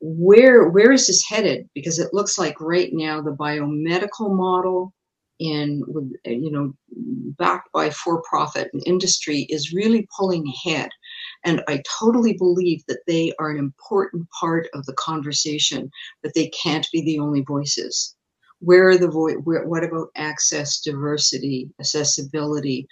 where 0.00 0.68
where 0.68 0.92
is 0.92 1.08
this 1.08 1.26
headed? 1.26 1.68
Because 1.74 1.98
it 1.98 2.12
looks 2.12 2.38
like 2.38 2.60
right 2.60 2.90
now 2.92 3.20
the 3.20 3.34
biomedical 3.34 4.36
model 4.36 4.92
in 5.38 5.82
you 6.24 6.50
know 6.50 6.72
backed 7.38 7.70
by 7.72 7.90
for-profit 7.90 8.70
and 8.72 8.82
industry 8.86 9.46
is 9.50 9.72
really 9.72 10.08
pulling 10.16 10.46
ahead 10.48 10.88
and 11.46 11.62
I 11.68 11.80
totally 11.98 12.32
believe 12.32 12.84
that 12.88 13.06
they 13.06 13.32
are 13.38 13.50
an 13.50 13.58
important 13.58 14.26
part 14.38 14.68
of 14.74 14.84
the 14.84 14.94
conversation, 14.94 15.90
that 16.24 16.34
they 16.34 16.48
can't 16.48 16.86
be 16.92 17.02
the 17.02 17.20
only 17.20 17.42
voices. 17.42 18.15
Where 18.60 18.88
are 18.88 18.98
the 18.98 19.08
voice? 19.08 19.36
What 19.44 19.84
about 19.84 20.08
access, 20.16 20.80
diversity, 20.80 21.70
accessibility? 21.80 22.88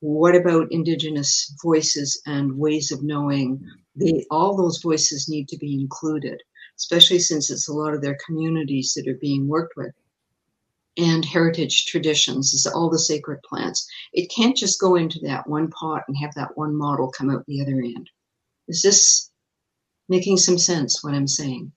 What 0.00 0.36
about 0.36 0.72
Indigenous 0.72 1.54
voices 1.62 2.20
and 2.26 2.58
ways 2.58 2.92
of 2.92 3.02
knowing? 3.02 3.60
They, 3.96 4.26
all 4.30 4.56
those 4.56 4.82
voices 4.82 5.28
need 5.28 5.48
to 5.48 5.58
be 5.58 5.74
included, 5.74 6.42
especially 6.78 7.18
since 7.20 7.50
it's 7.50 7.68
a 7.68 7.72
lot 7.72 7.94
of 7.94 8.02
their 8.02 8.18
communities 8.26 8.92
that 8.94 9.08
are 9.08 9.18
being 9.20 9.48
worked 9.48 9.74
with 9.76 9.92
and 10.96 11.24
heritage 11.24 11.86
traditions 11.86 12.54
is 12.54 12.66
all 12.66 12.90
the 12.90 12.98
sacred 12.98 13.40
plants. 13.42 13.88
It 14.12 14.32
can't 14.34 14.56
just 14.56 14.80
go 14.80 14.94
into 14.94 15.20
that 15.20 15.46
one 15.48 15.70
pot 15.70 16.04
and 16.08 16.16
have 16.18 16.34
that 16.34 16.56
one 16.56 16.74
model 16.74 17.10
come 17.10 17.30
out 17.30 17.44
the 17.46 17.60
other 17.62 17.80
end. 17.80 18.10
Is 18.68 18.82
this 18.82 19.30
making 20.08 20.38
some 20.38 20.58
sense 20.58 21.04
what 21.04 21.14
I'm 21.14 21.26
saying? 21.26 21.72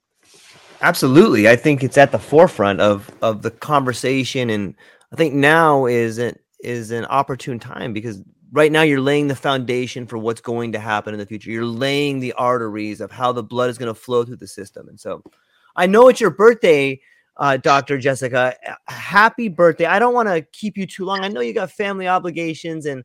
Absolutely. 0.82 1.50
I 1.50 1.56
think 1.56 1.84
it's 1.84 1.98
at 1.98 2.12
the 2.12 2.20
forefront 2.20 2.80
of 2.80 3.12
of 3.22 3.42
the 3.42 3.52
conversation 3.52 4.50
and 4.50 4.76
I 5.12 5.16
think 5.16 5.34
now 5.34 5.86
is 5.86 6.18
an 6.18 6.38
is 6.62 6.92
an 6.92 7.06
opportune 7.06 7.60
time 7.60 7.94
because 7.94 8.22
right 8.52 8.72
now 8.72 8.82
you're 8.82 9.02
laying 9.02 9.28
the 9.28 9.36
foundation 9.36 10.08
for 10.08 10.18
what's 10.18 10.42
going 10.42 10.72
to 10.72 10.80
happen 10.80 11.14
in 11.14 11.20
the 11.20 11.26
future. 11.26 11.52
You're 11.52 11.66
laying 11.66 12.20
the 12.20 12.34
arteries 12.34 13.02
of 13.02 13.12
how 13.12 13.32
the 13.32 13.44
blood 13.44 13.70
is 13.70 13.78
going 13.78 13.94
to 13.94 14.00
flow 14.00 14.24
through 14.24 14.38
the 14.38 14.48
system. 14.48 14.88
And 14.88 15.00
so 15.00 15.24
I 15.76 15.86
know 15.86 16.08
it's 16.08 16.22
your 16.22 16.32
birthday 16.32 17.00
uh, 17.40 17.58
Dr. 17.58 17.98
Jessica. 17.98 18.54
Happy 18.88 19.48
birthday. 19.48 19.86
I 19.86 19.98
don't 19.98 20.14
want 20.14 20.28
to 20.28 20.42
keep 20.52 20.78
you 20.78 20.86
too 20.86 21.06
long. 21.06 21.22
I 21.22 21.30
know 21.30 21.40
you 21.40 21.54
got 21.54 21.72
family 21.72 22.08
obligations, 22.08 22.86
and 22.86 23.04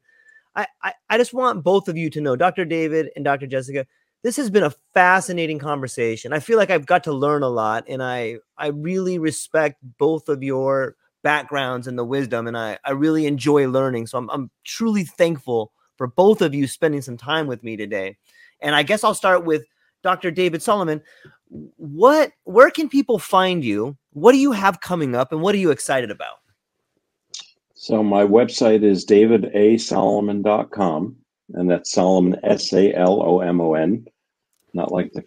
I, 0.57 0.67
I, 0.83 0.93
I 1.09 1.19
just 1.19 1.33
want 1.33 1.63
both 1.63 1.89
of 1.89 1.97
you 1.97 2.11
to 2.11 2.21
know, 2.21 2.35
Dr. 2.37 2.65
David 2.65 3.11
and 3.15 3.25
Dr. 3.25 3.47
Jessica, 3.47 3.87
this 4.25 4.37
has 4.37 4.51
been 4.51 4.65
a 4.65 4.75
fascinating 4.93 5.61
conversation. 5.61 6.33
I 6.33 6.41
feel 6.41 6.59
like 6.59 6.71
I've 6.71 6.87
got 6.87 7.05
to 7.05 7.13
learn 7.13 7.45
a 7.45 7.49
lot, 7.49 7.85
and 7.89 8.03
I, 8.03 8.39
I 8.59 8.69
really 8.69 9.19
respect 9.19 9.77
both 9.99 10.29
of 10.29 10.43
your 10.43 10.97
backgrounds 11.23 11.87
and 11.87 11.97
the 11.97 12.05
wisdom, 12.05 12.49
and 12.49 12.59
I, 12.59 12.79
I 12.85 12.91
really 12.91 13.27
enjoy 13.27 13.69
learning. 13.69 14.09
So 14.09 14.19
I'm, 14.19 14.29
I'm 14.31 14.51
truly 14.65 15.05
thankful 15.05 15.73
for 15.97 16.09
both 16.09 16.43
of 16.43 16.55
you 16.55 16.67
spending 16.67 17.03
some 17.03 17.17
time 17.17 17.47
with 17.47 17.63
me 17.63 17.77
today. 17.77 18.17
And 18.61 18.75
I 18.75 18.83
guess 18.83 19.05
I'll 19.05 19.15
start 19.15 19.45
with 19.45 19.65
Dr. 20.03 20.33
David 20.33 20.63
Solomon 20.63 21.01
what 21.77 22.33
where 22.45 22.71
can 22.71 22.89
people 22.89 23.19
find 23.19 23.63
you? 23.65 23.99
What 24.13 24.31
do 24.33 24.39
you 24.39 24.53
have 24.53 24.81
coming 24.81 25.15
up 25.15 25.31
and 25.33 25.43
what 25.43 25.55
are 25.55 25.59
you 25.59 25.71
excited 25.71 26.11
about? 26.11 26.39
So 27.75 28.03
my 28.03 28.25
website 28.25 28.83
is 28.83 29.05
davidasolomon.com 29.07 31.17
and 31.53 31.71
that's 31.71 31.93
Solomon 31.93 32.41
S 32.43 32.73
A 32.73 32.95
L 32.95 33.23
O 33.23 33.41
M 33.41 33.61
O 33.61 33.75
N. 33.75 34.07
Not 34.75 34.93
like 34.93 35.13
the 35.13 35.23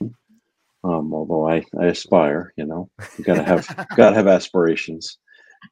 um, 0.84 1.14
although 1.14 1.50
I, 1.50 1.64
I 1.80 1.88
aspire, 1.88 2.54
you 2.56 2.66
know, 2.66 2.90
you 3.18 3.24
gotta 3.24 3.44
have 3.44 3.88
gotta 3.96 4.16
have 4.16 4.28
aspirations. 4.28 5.18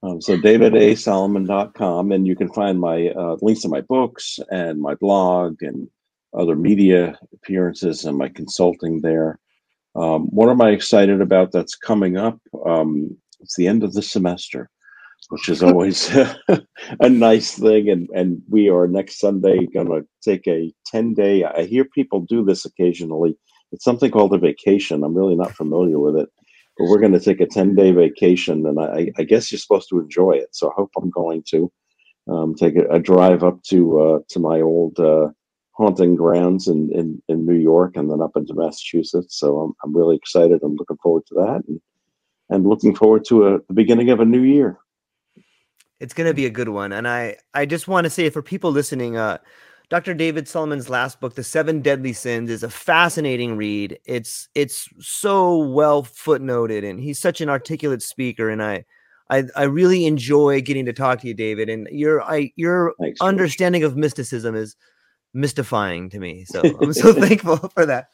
Um, 0.04 0.20
so 0.20 0.36
davidasolomon.com 0.38 2.12
and 2.12 2.28
you 2.28 2.36
can 2.36 2.52
find 2.52 2.80
my 2.80 3.10
uh, 3.10 3.38
links 3.42 3.62
to 3.62 3.70
my 3.70 3.82
books 3.82 4.40
and 4.50 4.82
my 4.82 4.96
blog 4.96 5.62
and 5.62 5.88
other 6.34 6.56
media 6.56 7.18
appearances 7.34 8.04
and 8.04 8.18
my 8.18 8.30
consulting 8.30 9.02
there. 9.02 9.40
Um, 9.96 10.24
what 10.26 10.50
am 10.50 10.62
I 10.62 10.72
excited 10.72 11.22
about 11.22 11.52
that's 11.52 11.76
coming 11.76 12.18
up? 12.18 12.38
Um, 12.66 13.16
it's 13.40 13.56
the 13.56 13.68
end 13.68 13.84
of 13.84 13.94
the 13.94 14.02
semester, 14.02 14.70
which 15.30 15.48
is 15.48 15.64
always 15.64 16.10
a 17.00 17.10
nice 17.10 17.58
thing. 17.58 17.90
And, 17.90 18.10
and 18.14 18.42
we 18.50 18.70
are 18.70 18.88
next 18.88 19.20
Sunday 19.20 19.66
going 19.68 19.88
to 19.88 20.06
take 20.22 20.48
a 20.48 20.74
10 20.88 21.14
day, 21.14 21.46
I 21.46 21.64
hear 21.64 21.86
people 21.86 22.20
do 22.22 22.44
this 22.44 22.66
occasionally. 22.66 23.38
It's 23.76 23.84
something 23.84 24.10
called 24.10 24.34
a 24.34 24.38
vacation. 24.38 25.04
I'm 25.04 25.14
really 25.14 25.36
not 25.36 25.52
familiar 25.52 26.00
with 26.00 26.16
it, 26.16 26.30
but 26.78 26.86
we're 26.86 27.02
going 27.02 27.12
to 27.12 27.20
take 27.20 27.42
a 27.42 27.46
10 27.46 27.76
day 27.76 27.92
vacation. 27.92 28.66
And 28.66 28.80
I, 28.80 29.12
I, 29.18 29.24
guess 29.24 29.52
you're 29.52 29.60
supposed 29.60 29.90
to 29.90 30.00
enjoy 30.00 30.32
it. 30.32 30.56
So 30.56 30.70
I 30.70 30.74
hope 30.78 30.92
I'm 30.96 31.10
going 31.10 31.44
to 31.50 31.70
um, 32.30 32.56
take 32.56 32.78
a, 32.78 32.88
a, 32.88 33.00
drive 33.00 33.44
up 33.44 33.62
to, 33.64 34.00
uh, 34.00 34.20
to 34.30 34.40
my 34.40 34.62
old, 34.62 34.98
uh, 34.98 35.28
haunting 35.74 36.16
grounds 36.16 36.70
in, 36.70 36.90
in, 36.94 37.22
in 37.28 37.46
New 37.46 37.58
York 37.58 37.98
and 37.98 38.10
then 38.10 38.22
up 38.22 38.38
into 38.38 38.54
Massachusetts. 38.54 39.38
So 39.38 39.60
I'm, 39.60 39.74
I'm 39.84 39.94
really 39.94 40.16
excited. 40.16 40.62
I'm 40.64 40.78
looking 40.78 40.98
forward 41.04 41.26
to 41.28 41.36
that 41.36 41.64
and, 41.68 41.82
and 42.50 42.66
looking 42.66 42.96
forward 42.96 43.26
to 43.26 43.48
a, 43.48 43.60
the 43.68 43.74
beginning 43.74 44.10
of 44.10 44.22
a 44.22 44.26
new 44.26 44.42
year. 44.42 44.80
It's 46.00 46.14
going 46.14 46.28
to 46.28 46.34
be 46.34 46.46
a 46.46 46.50
good 46.50 46.70
one. 46.70 46.94
And 46.94 47.10
I, 47.10 47.36
I 47.54 47.66
just 47.66 47.90
want 47.90 48.06
to 48.06 48.10
say 48.10 48.30
for 48.30 48.42
people 48.42 48.72
listening, 48.72 49.18
uh, 49.18 49.40
Dr. 49.90 50.14
David 50.14 50.48
Solomon's 50.48 50.90
last 50.90 51.20
book, 51.20 51.36
The 51.36 51.44
Seven 51.44 51.82
Deadly 51.82 52.14
Sins, 52.14 52.50
is 52.50 52.64
a 52.64 52.70
fascinating 52.70 53.56
read. 53.56 54.00
It's 54.06 54.50
it's 54.56 54.90
so 55.00 55.58
well 55.58 56.04
footnoted, 56.04 56.88
and 56.88 57.00
he's 57.00 57.20
such 57.20 57.42
an 57.42 57.50
articulate 57.50 58.02
speaker. 58.02 58.50
And 58.50 58.64
I, 58.64 58.86
I, 59.30 59.44
I 59.56 59.64
really 59.64 60.06
enjoy 60.06 60.62
getting 60.62 60.86
to 60.86 60.94
talk 60.94 61.22
to 61.22 61.28
you, 61.28 61.34
David. 61.34 61.70
And 61.70 61.88
your 61.92 62.24
I 62.24 62.52
your 62.56 62.94
Thanks, 63.00 63.22
understanding 63.22 63.84
of 63.84 63.96
mysticism 63.96 64.56
is 64.56 64.76
mystifying 65.36 66.10
to 66.10 66.20
me. 66.20 66.46
So 66.46 66.62
I'm 66.82 66.94
so 66.94 67.14
thankful 67.14 67.58
for 67.58 67.86
that. 67.86 68.08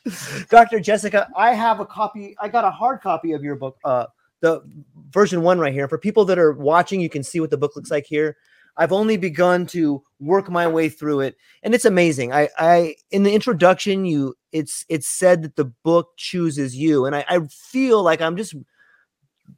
Dr. 0.49 0.81
Jessica, 0.81 1.29
I 1.37 1.53
have 1.53 1.79
a 1.79 1.85
copy, 1.85 2.35
I 2.41 2.49
got 2.49 2.65
a 2.65 2.71
hard 2.71 3.01
copy 3.01 3.31
of 3.31 3.43
your 3.43 3.55
book, 3.55 3.77
uh, 3.85 4.07
the 4.41 4.61
version 5.11 5.43
one 5.43 5.59
right 5.59 5.71
here. 5.71 5.87
For 5.87 5.97
people 5.97 6.25
that 6.25 6.39
are 6.39 6.51
watching, 6.53 6.99
you 6.99 7.09
can 7.09 7.23
see 7.23 7.39
what 7.39 7.51
the 7.51 7.57
book 7.57 7.75
looks 7.75 7.91
like 7.91 8.07
here. 8.07 8.35
I've 8.77 8.91
only 8.91 9.17
begun 9.17 9.65
to 9.67 10.03
work 10.19 10.49
my 10.49 10.67
way 10.67 10.89
through 10.89 11.21
it, 11.21 11.35
and 11.63 11.73
it's 11.73 11.85
amazing. 11.85 12.33
I, 12.33 12.49
I 12.57 12.95
in 13.11 13.23
the 13.23 13.33
introduction, 13.33 14.05
you 14.05 14.35
it's 14.51 14.85
it's 14.89 15.07
said 15.07 15.43
that 15.43 15.55
the 15.55 15.65
book 15.65 16.09
chooses 16.17 16.75
you, 16.75 17.05
and 17.05 17.15
I, 17.15 17.25
I 17.27 17.39
feel 17.47 18.03
like 18.03 18.21
I'm 18.21 18.37
just 18.37 18.55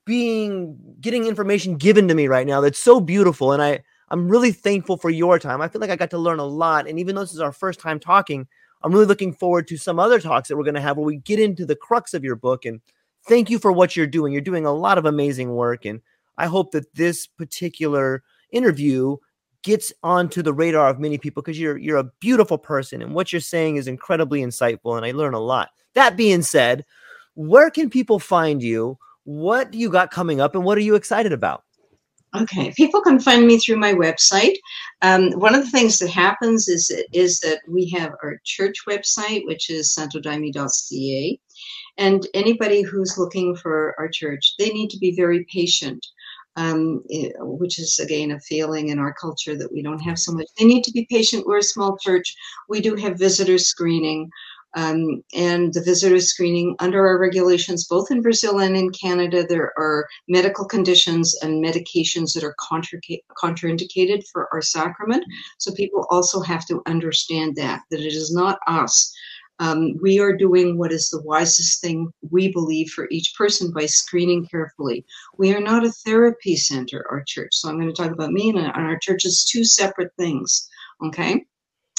being 0.06 0.78
getting 1.00 1.26
information 1.26 1.78
given 1.78 2.08
to 2.08 2.16
me 2.16 2.28
right 2.28 2.48
now 2.48 2.62
that's 2.62 2.80
so 2.80 3.00
beautiful, 3.00 3.52
and 3.52 3.62
I 3.62 3.84
I'm 4.14 4.30
really 4.30 4.52
thankful 4.52 4.98
for 4.98 5.10
your 5.10 5.40
time. 5.40 5.60
I 5.60 5.68
feel 5.68 5.82
like 5.82 5.90
I 5.90 5.96
got 5.96 6.12
to 6.12 6.20
learn 6.20 6.38
a 6.38 6.46
lot. 6.46 6.88
And 6.88 7.00
even 7.00 7.16
though 7.16 7.22
this 7.22 7.34
is 7.34 7.40
our 7.40 7.52
first 7.52 7.80
time 7.80 8.00
talking, 8.00 8.48
I'm 8.84 8.92
really 8.92 9.08
looking 9.08 9.34
forward 9.34 9.68
to 9.70 9.78
some 9.78 10.00
other 10.00 10.20
talks 10.20 10.50
that 10.50 10.56
we're 10.56 10.64
going 10.64 10.76
to 10.76 10.82
have 10.82 10.98
where 10.98 11.06
we 11.06 11.18
get 11.18 11.40
into 11.40 11.66
the 11.66 11.76
crux 11.76 12.14
of 12.14 12.24
your 12.24 12.36
book. 12.36 12.64
And 12.64 12.80
thank 13.28 13.50
you 13.50 13.58
for 13.58 13.72
what 13.72 13.96
you're 13.96 14.06
doing. 14.06 14.32
You're 14.32 14.42
doing 14.42 14.68
a 14.68 14.72
lot 14.72 15.00
of 15.00 15.06
amazing 15.06 15.56
work. 15.56 15.86
And 15.86 16.00
I 16.38 16.46
hope 16.46 16.72
that 16.74 16.94
this 16.94 17.26
particular 17.26 18.24
interview 18.54 19.18
gets 19.64 19.94
onto 20.04 20.42
the 20.42 20.54
radar 20.54 20.90
of 20.90 21.00
many 21.00 21.18
people 21.18 21.42
because 21.42 21.60
you're 21.60 21.78
you're 21.78 21.98
a 21.98 22.12
beautiful 22.20 22.58
person 22.58 23.02
and 23.02 23.14
what 23.14 23.32
you're 23.32 23.42
saying 23.42 23.78
is 23.78 23.88
incredibly 23.88 24.42
insightful 24.42 24.96
and 24.98 25.06
I 25.06 25.12
learn 25.12 25.34
a 25.34 25.40
lot. 25.40 25.70
That 25.96 26.18
being 26.18 26.42
said, 26.42 26.86
where 27.36 27.70
can 27.70 27.90
people 27.90 28.20
find 28.20 28.62
you? 28.62 28.98
What 29.24 29.72
do 29.72 29.78
you 29.78 29.90
got 29.90 30.12
coming 30.12 30.42
up 30.42 30.54
and 30.56 30.64
what 30.64 30.78
are 30.78 30.82
you 30.82 30.96
excited 30.96 31.32
about? 31.32 31.64
Okay, 32.36 32.74
people 32.76 33.00
can 33.02 33.20
find 33.20 33.46
me 33.46 33.60
through 33.60 33.78
my 33.78 33.94
website. 33.94 34.56
Um, 35.04 35.32
one 35.34 35.54
of 35.54 35.64
the 35.64 35.70
things 35.70 36.00
that 36.00 36.10
happens 36.10 36.68
is 36.68 36.92
is 37.14 37.40
that 37.42 37.62
we 37.68 37.90
have 37.90 38.12
our 38.24 38.40
church 38.44 38.76
website, 38.90 39.46
which 39.46 39.70
is 39.70 39.96
santodaime.ca, 39.96 41.40
and 41.98 42.28
anybody 42.34 42.82
who's 42.82 43.20
looking 43.20 43.56
for 43.56 43.94
our 44.00 44.10
church, 44.10 44.56
they 44.58 44.70
need 44.70 44.90
to 44.90 44.98
be 44.98 45.16
very 45.16 45.46
patient. 45.54 46.04
Um, 46.56 47.04
eh, 47.12 47.30
which 47.40 47.80
is 47.80 47.98
again 47.98 48.30
a 48.30 48.40
feeling 48.42 48.90
in 48.90 49.00
our 49.00 49.12
culture 49.14 49.58
that 49.58 49.74
we 49.74 49.82
don't 49.82 49.98
have 50.02 50.20
so 50.20 50.32
much. 50.34 50.46
They 50.60 50.66
need 50.66 50.84
to 50.84 50.92
be 50.92 51.08
patient. 51.10 51.48
We're 51.48 51.58
a 51.58 51.64
small 51.64 51.98
church. 51.98 52.36
We 52.70 52.80
do 52.80 52.96
have 52.96 53.18
visitor 53.18 53.58
screening. 53.58 54.30
Um, 54.76 55.24
and 55.36 55.72
the 55.74 55.84
visitor 55.84 56.20
screening 56.20 56.76
under 56.80 57.06
our 57.06 57.20
regulations, 57.20 57.88
both 57.88 58.10
in 58.10 58.22
Brazil 58.22 58.60
and 58.60 58.76
in 58.76 58.90
Canada, 58.92 59.46
there 59.48 59.72
are 59.78 60.08
medical 60.28 60.66
conditions 60.66 61.36
and 61.44 61.64
medications 61.64 62.34
that 62.34 62.44
are 62.44 62.56
contra- 62.60 63.00
contraindicated 63.38 64.24
for 64.32 64.52
our 64.52 64.62
sacrament. 64.64 65.24
So 65.60 65.74
people 65.74 66.08
also 66.10 66.42
have 66.42 66.66
to 66.68 66.82
understand 66.88 67.56
that 67.58 67.82
that 67.92 68.00
it 68.00 68.14
is 68.14 68.34
not 68.34 68.58
us. 68.68 69.14
Um, 69.64 69.98
we 70.02 70.20
are 70.20 70.36
doing 70.36 70.78
what 70.78 70.92
is 70.92 71.10
the 71.10 71.22
wisest 71.22 71.80
thing 71.80 72.12
we 72.32 72.52
believe 72.52 72.90
for 72.90 73.08
each 73.10 73.34
person 73.38 73.72
by 73.72 73.86
screening 73.86 74.46
carefully. 74.46 75.06
We 75.38 75.54
are 75.56 75.62
not 75.62 75.86
a 75.86 75.92
therapy 76.06 76.58
center, 76.58 77.06
our 77.10 77.24
church. 77.26 77.52
So 77.54 77.70
I'm 77.70 77.80
going 77.80 77.94
to 77.94 78.02
talk 78.02 78.12
about 78.12 78.34
me 78.34 78.50
and 78.50 78.60
our 78.60 79.00
church 79.00 79.24
is 79.24 79.46
two 79.46 79.64
separate 79.64 80.12
things. 80.18 80.68
Okay 81.06 81.46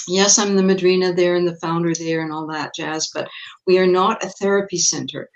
yes, 0.09 0.39
I'm 0.39 0.57
the 0.57 0.62
madrina 0.62 1.12
there 1.12 1.36
and 1.36 1.47
the 1.47 1.57
founder 1.57 1.94
there 1.94 2.23
and 2.23 2.33
all 2.33 2.47
that 2.49 2.75
jazz, 2.75 3.10
but 3.15 3.28
we 3.67 3.78
are 3.78 3.86
not 3.86 4.25
a 4.25 4.28
therapy 4.28 4.78
center. 4.78 5.31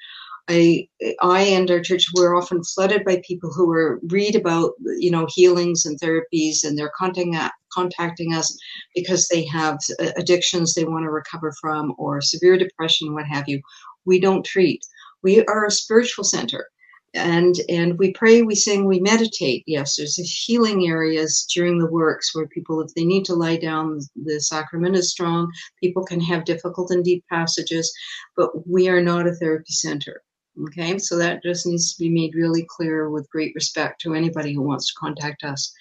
I, 0.48 0.88
I 1.20 1.42
and 1.42 1.70
our 1.70 1.80
church 1.80 2.06
we're 2.14 2.36
often 2.36 2.62
flooded 2.64 3.04
by 3.04 3.22
people 3.26 3.52
who 3.52 3.70
are 3.70 4.00
read 4.04 4.34
about 4.34 4.72
you 4.98 5.10
know 5.10 5.26
healings 5.28 5.84
and 5.84 6.00
therapies 6.00 6.64
and 6.64 6.76
they're 6.76 6.92
contacting 6.96 7.36
contacting 7.72 8.34
us 8.34 8.58
because 8.94 9.28
they 9.28 9.44
have 9.44 9.78
uh, 10.00 10.10
addictions 10.16 10.74
they 10.74 10.84
want 10.84 11.04
to 11.04 11.10
recover 11.10 11.52
from 11.60 11.94
or 11.98 12.20
severe 12.20 12.56
depression 12.56 13.12
what 13.12 13.26
have 13.26 13.48
you. 13.48 13.60
We 14.04 14.20
don't 14.20 14.44
treat. 14.44 14.80
We 15.22 15.44
are 15.44 15.66
a 15.66 15.70
spiritual 15.70 16.24
center 16.24 16.68
and 17.14 17.56
and 17.68 17.98
we 17.98 18.12
pray 18.12 18.42
we 18.42 18.54
sing 18.54 18.84
we 18.84 19.00
meditate 19.00 19.64
yes 19.66 19.96
there's 19.96 20.16
healing 20.16 20.86
areas 20.86 21.46
during 21.54 21.78
the 21.78 21.90
works 21.90 22.34
where 22.34 22.46
people 22.48 22.82
if 22.82 22.92
they 22.94 23.04
need 23.04 23.24
to 23.24 23.34
lie 23.34 23.56
down 23.56 23.98
the 24.24 24.38
sacrament 24.38 24.94
is 24.94 25.10
strong 25.10 25.50
people 25.82 26.04
can 26.04 26.20
have 26.20 26.44
difficult 26.44 26.90
and 26.90 27.04
deep 27.04 27.24
passages 27.30 27.90
but 28.36 28.50
we 28.68 28.88
are 28.88 29.00
not 29.00 29.26
a 29.26 29.34
therapy 29.34 29.72
center 29.72 30.22
okay 30.62 30.98
so 30.98 31.16
that 31.16 31.42
just 31.42 31.66
needs 31.66 31.94
to 31.94 32.02
be 32.02 32.10
made 32.10 32.34
really 32.34 32.66
clear 32.68 33.10
with 33.10 33.30
great 33.30 33.54
respect 33.54 34.00
to 34.00 34.14
anybody 34.14 34.52
who 34.52 34.62
wants 34.62 34.88
to 34.88 34.98
contact 34.98 35.44
us 35.44 35.72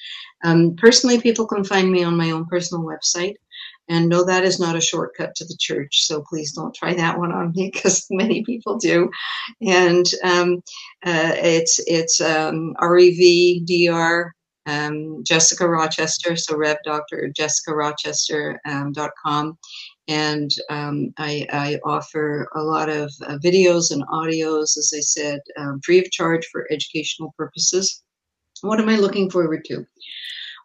um, 0.43 0.75
personally 0.75 1.19
people 1.19 1.47
can 1.47 1.63
find 1.63 1.91
me 1.91 2.03
on 2.03 2.15
my 2.15 2.31
own 2.31 2.45
personal 2.45 2.83
website 2.83 3.35
and 3.89 4.09
no, 4.09 4.25
that 4.25 4.43
is 4.43 4.59
not 4.59 4.75
a 4.75 4.81
shortcut 4.81 5.35
to 5.35 5.45
the 5.45 5.55
church. 5.57 6.03
So 6.05 6.21
please 6.21 6.51
don't 6.51 6.75
try 6.75 6.93
that 6.95 7.17
one 7.17 7.31
on 7.31 7.53
me 7.55 7.71
because 7.73 8.05
many 8.09 8.43
people 8.43 8.77
do. 8.77 9.09
And 9.61 10.05
um, 10.23 10.57
uh, 11.05 11.33
it's 11.35 11.79
it's 11.87 12.19
um, 12.21 12.75
REVDR 12.79 14.31
um, 14.67 15.23
Jessica 15.23 15.67
Rochester, 15.67 16.35
so 16.35 16.57
Rev 16.57 16.77
Dr. 16.83 17.29
Jessica 17.33 17.73
Rochester 17.73 18.59
um, 18.65 18.93
.com. 19.25 19.57
And 20.07 20.51
um, 20.69 21.13
I, 21.17 21.45
I, 21.51 21.79
offer 21.83 22.47
a 22.55 22.61
lot 22.61 22.87
of 22.87 23.11
uh, 23.25 23.37
videos 23.43 23.91
and 23.91 24.03
audios, 24.07 24.77
as 24.77 24.93
I 24.95 25.01
said, 25.01 25.41
um, 25.57 25.81
free 25.83 25.99
of 25.99 26.09
charge 26.11 26.47
for 26.49 26.65
educational 26.71 27.33
purposes. 27.37 28.03
What 28.61 28.79
am 28.79 28.87
I 28.87 28.95
looking 28.95 29.29
forward 29.29 29.65
to? 29.65 29.85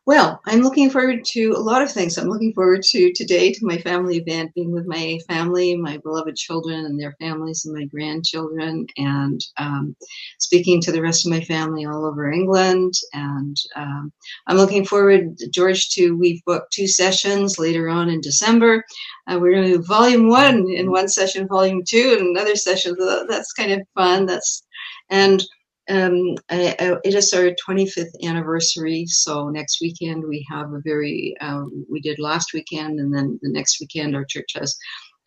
Well, 0.05 0.41
I'm 0.47 0.63
looking 0.63 0.91
forward 0.91 1.25
to 1.27 1.53
a 1.53 1.61
lot 1.61 1.81
of 1.81 1.93
things. 1.93 2.19
I'm 2.19 2.29
looking 2.29 2.53
forward 2.55 2.83
to 2.83 3.13
today 3.13 3.53
to 3.53 3.65
my 3.65 3.79
family 3.79 4.17
event, 4.17 4.53
being 4.53 4.73
with 4.73 4.85
my 4.85 5.21
family, 5.29 5.77
my 5.77 5.99
beloved 5.99 6.35
children 6.35 6.87
and 6.87 6.99
their 6.99 7.15
families, 7.21 7.65
and 7.65 7.73
my 7.73 7.85
grandchildren, 7.85 8.85
and 8.97 9.41
um, 9.59 9.95
speaking 10.41 10.81
to 10.81 10.91
the 10.91 11.01
rest 11.01 11.25
of 11.25 11.31
my 11.31 11.41
family 11.43 11.87
all 11.87 12.05
over 12.05 12.33
England. 12.33 12.95
And 13.13 13.57
um, 13.77 14.13
I'm 14.49 14.57
looking 14.57 14.85
forward, 14.85 15.37
George, 15.53 15.91
to 15.91 16.17
we've 16.17 16.45
booked 16.47 16.73
two 16.73 16.89
sessions 16.89 17.61
later 17.61 17.89
on 17.89 18.09
in 18.09 18.21
December. 18.21 18.83
Uh, 19.29 19.39
we're 19.41 19.53
going 19.53 19.69
to 19.69 19.77
do 19.77 19.85
volume 19.85 20.29
one 20.29 20.69
in 20.69 20.91
one 20.91 21.07
session, 21.07 21.47
volume 21.47 21.85
two, 21.87 22.17
in 22.19 22.27
another 22.27 22.57
session. 22.57 22.97
That's 23.29 23.53
kind 23.53 23.71
of 23.71 23.87
fun. 23.95 24.27
That's 24.27 24.65
and 25.11 25.45
um, 25.89 26.37
it 26.51 27.15
is 27.15 27.33
our 27.33 27.51
25th 27.67 28.13
anniversary. 28.25 29.05
So 29.07 29.49
next 29.49 29.81
weekend 29.81 30.25
we 30.27 30.47
have 30.51 30.73
a 30.73 30.81
very, 30.85 31.35
uh, 31.41 31.65
we 31.91 32.01
did 32.01 32.19
last 32.19 32.53
weekend, 32.55 33.01
and 33.01 33.13
then 33.15 33.39
the 33.43 33.51
next 33.51 33.81
weekend 33.81 34.15
our 34.15 34.25
church 34.25 34.53
has 34.55 34.77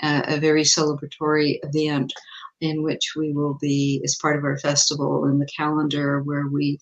a, 0.01 0.23
a 0.35 0.39
very 0.39 0.63
celebratory 0.63 1.59
event 1.63 2.13
in 2.61 2.83
which 2.83 3.13
we 3.17 3.33
will 3.33 3.57
be 3.61 4.01
as 4.05 4.17
part 4.21 4.37
of 4.37 4.45
our 4.45 4.57
festival 4.57 5.25
in 5.25 5.39
the 5.39 5.47
calendar 5.57 6.21
where 6.23 6.47
we 6.47 6.79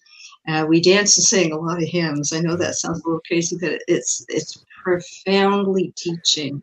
uh, 0.48 0.66
we 0.68 0.82
dance 0.82 1.18
and 1.18 1.26
sing 1.26 1.52
a 1.52 1.58
lot 1.58 1.82
of 1.82 1.88
hymns. 1.88 2.34
I 2.34 2.40
know 2.40 2.56
that 2.58 2.76
sounds 2.76 3.02
a 3.02 3.08
little 3.08 3.22
crazy, 3.27 3.58
but 3.60 3.82
it's 3.88 4.26
it's 4.30 4.64
profoundly 4.84 5.93
teaching 5.98 6.61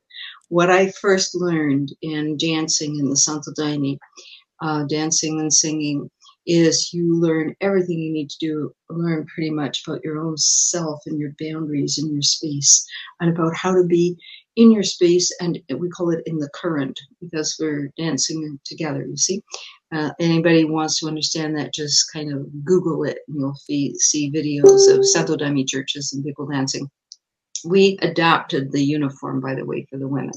what 0.48 0.70
I 0.70 0.90
first 0.90 1.34
learned 1.34 1.92
in 2.02 2.36
dancing 2.36 2.98
in 2.98 3.08
the 3.08 3.16
Santo 3.16 3.52
Daime, 3.58 3.98
uh, 4.60 4.84
dancing 4.84 5.40
and 5.40 5.52
singing 5.52 6.10
is 6.46 6.92
you 6.92 7.18
learn 7.18 7.54
everything 7.60 7.98
you 7.98 8.12
need 8.12 8.30
to 8.30 8.38
do, 8.40 8.74
learn 8.88 9.26
pretty 9.26 9.50
much 9.50 9.82
about 9.86 10.02
your 10.02 10.18
own 10.18 10.36
self 10.36 11.00
and 11.06 11.18
your 11.18 11.32
boundaries 11.40 11.98
and 11.98 12.12
your 12.12 12.22
space 12.22 12.86
and 13.20 13.30
about 13.30 13.54
how 13.54 13.74
to 13.74 13.84
be 13.84 14.16
in 14.56 14.70
your 14.70 14.82
space. 14.82 15.34
And 15.40 15.60
we 15.78 15.88
call 15.90 16.10
it 16.10 16.22
in 16.26 16.38
the 16.38 16.50
current 16.54 16.98
because 17.20 17.56
we're 17.60 17.90
dancing 17.96 18.58
together, 18.64 19.04
you 19.06 19.16
see. 19.16 19.42
Uh, 19.92 20.10
anybody 20.20 20.64
wants 20.64 21.00
to 21.00 21.06
understand 21.06 21.56
that, 21.56 21.74
just 21.74 22.12
kind 22.12 22.32
of 22.32 22.46
Google 22.64 23.04
it 23.04 23.18
and 23.28 23.40
you'll 23.40 23.54
see, 23.54 23.94
see 23.98 24.30
videos 24.30 24.92
of 24.92 25.06
Santo 25.06 25.36
Daime 25.36 25.66
churches 25.66 26.12
and 26.12 26.24
people 26.24 26.46
dancing. 26.46 26.88
We 27.64 27.98
adapted 28.00 28.72
the 28.72 28.82
uniform, 28.82 29.40
by 29.40 29.54
the 29.54 29.66
way, 29.66 29.86
for 29.90 29.98
the 29.98 30.08
women. 30.08 30.32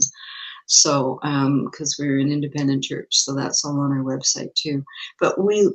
So, 0.73 1.19
because 1.21 1.99
um, 1.99 2.05
we're 2.05 2.19
an 2.19 2.31
independent 2.31 2.83
church, 2.83 3.07
so 3.11 3.33
that's 3.33 3.63
all 3.63 3.79
on 3.79 3.91
our 3.91 4.03
website 4.03 4.53
too. 4.55 4.83
But 5.19 5.43
we, 5.43 5.69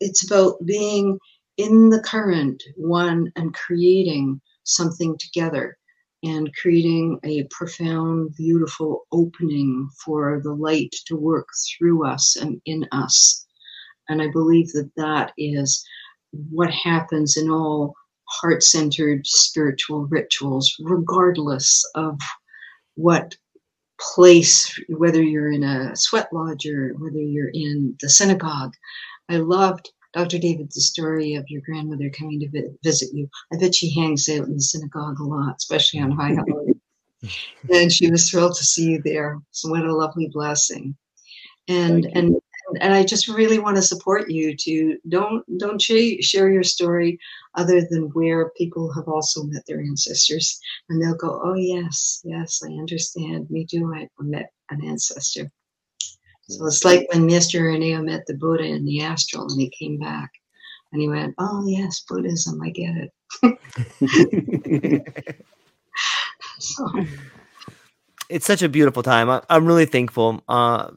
it's 0.00 0.30
about 0.30 0.64
being 0.64 1.18
in 1.56 1.88
the 1.88 2.00
current 2.00 2.62
one 2.76 3.32
and 3.36 3.54
creating 3.54 4.40
something 4.64 5.16
together 5.18 5.78
and 6.22 6.54
creating 6.54 7.18
a 7.24 7.44
profound, 7.50 8.34
beautiful 8.36 9.06
opening 9.12 9.88
for 10.04 10.40
the 10.42 10.52
light 10.52 10.94
to 11.06 11.16
work 11.16 11.48
through 11.66 12.06
us 12.06 12.36
and 12.36 12.60
in 12.64 12.86
us. 12.92 13.46
And 14.08 14.20
I 14.20 14.28
believe 14.30 14.72
that 14.72 14.90
that 14.96 15.32
is 15.38 15.84
what 16.32 16.70
happens 16.70 17.36
in 17.36 17.50
all 17.50 17.94
heart 18.24 18.62
centered 18.62 19.26
spiritual 19.26 20.06
rituals, 20.06 20.74
regardless 20.80 21.84
of 21.94 22.18
what 22.94 23.36
place, 24.00 24.78
whether 24.88 25.22
you're 25.22 25.52
in 25.52 25.64
a 25.64 25.94
sweat 25.96 26.28
lodge 26.32 26.66
or 26.66 26.94
whether 26.98 27.20
you're 27.20 27.50
in 27.52 27.96
the 28.00 28.08
synagogue. 28.08 28.74
I 29.28 29.36
loved 29.36 29.90
Dr. 30.14 30.38
David, 30.38 30.70
the 30.72 30.80
story 30.80 31.34
of 31.34 31.44
your 31.48 31.62
grandmother 31.66 32.10
coming 32.10 32.40
to 32.40 32.70
visit 32.82 33.10
you. 33.12 33.28
I 33.52 33.58
bet 33.58 33.74
she 33.74 33.94
hangs 33.94 34.28
out 34.28 34.46
in 34.46 34.54
the 34.54 34.60
synagogue 34.60 35.20
a 35.20 35.24
lot, 35.24 35.56
especially 35.58 36.00
on 36.00 36.12
high 36.12 36.34
holidays. 36.34 36.76
and 37.72 37.92
she 37.92 38.10
was 38.10 38.30
thrilled 38.30 38.54
to 38.56 38.64
see 38.64 38.90
you 38.90 39.02
there. 39.04 39.38
So 39.50 39.70
what 39.70 39.84
a 39.84 39.94
lovely 39.94 40.28
blessing. 40.32 40.96
And 41.68 42.06
and 42.14 42.36
and 42.80 42.92
I 42.94 43.04
just 43.04 43.28
really 43.28 43.58
want 43.58 43.76
to 43.76 43.82
support 43.82 44.30
you 44.30 44.56
to 44.56 44.98
don't 45.08 45.44
don't 45.58 45.80
share 45.80 46.50
your 46.50 46.62
story 46.62 47.18
other 47.58 47.80
than 47.88 48.10
where 48.14 48.50
people 48.50 48.92
have 48.92 49.08
also 49.08 49.42
met 49.42 49.64
their 49.66 49.80
ancestors. 49.80 50.60
And 50.88 51.02
they'll 51.02 51.16
go 51.16 51.40
oh 51.44 51.54
yes 51.54 52.20
yes 52.24 52.62
I 52.64 52.72
understand. 52.72 53.50
Me 53.50 53.66
too 53.66 53.92
I 53.94 54.08
met 54.20 54.52
an 54.70 54.84
ancestor. 54.84 55.50
So 56.48 56.66
it's 56.66 56.84
like 56.84 57.06
when 57.12 57.28
Mr. 57.28 57.60
Irineu 57.60 58.02
met 58.04 58.24
the 58.26 58.34
Buddha 58.34 58.64
in 58.64 58.86
the 58.86 59.02
astral 59.02 59.48
and 59.50 59.60
he 59.60 59.68
came 59.78 59.98
back 59.98 60.30
and 60.92 61.02
he 61.02 61.08
went 61.08 61.34
oh 61.38 61.66
yes 61.66 62.04
Buddhism 62.08 62.60
I 62.62 62.70
get 62.70 62.94
it. 62.96 63.12
So 66.58 66.88
it's 68.28 68.46
such 68.46 68.62
a 68.62 68.68
beautiful 68.68 69.02
time. 69.02 69.30
I, 69.30 69.42
am 69.48 69.66
really 69.66 69.86
thankful. 69.86 70.42
Uh, 70.48 70.90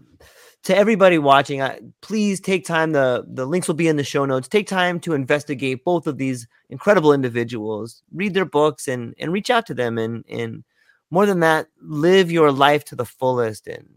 to 0.64 0.78
everybody 0.78 1.18
watching, 1.18 1.62
uh, 1.62 1.78
please 2.02 2.40
take 2.40 2.66
time. 2.66 2.92
The 2.92 3.26
the 3.28 3.46
links 3.46 3.68
will 3.68 3.76
be 3.76 3.88
in 3.88 3.98
the 3.98 4.04
show 4.04 4.26
notes. 4.26 4.48
Take 4.48 4.68
time 4.68 5.00
to 5.02 5.14
investigate 5.14 5.84
both 5.84 6.08
of 6.08 6.18
these 6.18 6.48
incredible 6.70 7.14
individuals. 7.14 8.04
Read 8.14 8.34
their 8.34 8.46
books 8.46 8.88
and 8.88 9.16
and 9.20 9.32
reach 9.32 9.50
out 9.50 9.66
to 9.68 9.74
them. 9.74 9.98
And 9.98 10.24
and 10.30 10.64
more 11.10 11.26
than 11.26 11.40
that, 11.40 11.68
live 11.82 12.32
your 12.32 12.52
life 12.52 12.86
to 12.86 12.96
the 12.96 13.06
fullest 13.06 13.68
and 13.68 13.88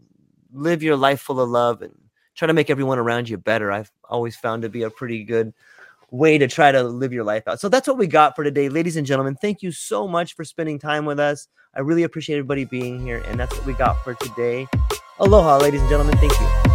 live 0.51 0.81
your 0.81 0.95
life 0.95 1.21
full 1.21 1.39
of 1.39 1.49
love 1.49 1.81
and 1.81 1.93
try 2.33 2.47
to 2.47 2.53
make 2.53 2.69
everyone 2.69 2.99
around 2.99 3.29
you 3.29 3.37
better. 3.37 3.71
I've 3.71 3.91
always 4.09 4.35
found 4.35 4.63
to 4.63 4.69
be 4.69 4.83
a 4.83 4.89
pretty 4.89 5.23
good 5.23 5.53
way 6.11 6.37
to 6.37 6.47
try 6.47 6.71
to 6.71 6.83
live 6.83 7.13
your 7.13 7.23
life 7.23 7.47
out. 7.47 7.59
So 7.59 7.69
that's 7.69 7.87
what 7.87 7.97
we 7.97 8.07
got 8.07 8.35
for 8.35 8.43
today, 8.43 8.69
ladies 8.69 8.95
and 8.95 9.05
gentlemen. 9.05 9.35
Thank 9.35 9.61
you 9.61 9.71
so 9.71 10.07
much 10.07 10.35
for 10.35 10.43
spending 10.43 10.79
time 10.79 11.05
with 11.05 11.19
us. 11.19 11.47
I 11.75 11.81
really 11.81 12.03
appreciate 12.03 12.37
everybody 12.37 12.63
being 12.63 13.01
here, 13.01 13.21
and 13.27 13.39
that's 13.39 13.55
what 13.55 13.65
we 13.65 13.73
got 13.73 14.01
for 14.03 14.13
today. 14.15 14.67
Aloha, 15.17 15.57
ladies 15.59 15.79
and 15.79 15.89
gentlemen. 15.89 16.17
Thank 16.17 16.33
you. 16.41 16.74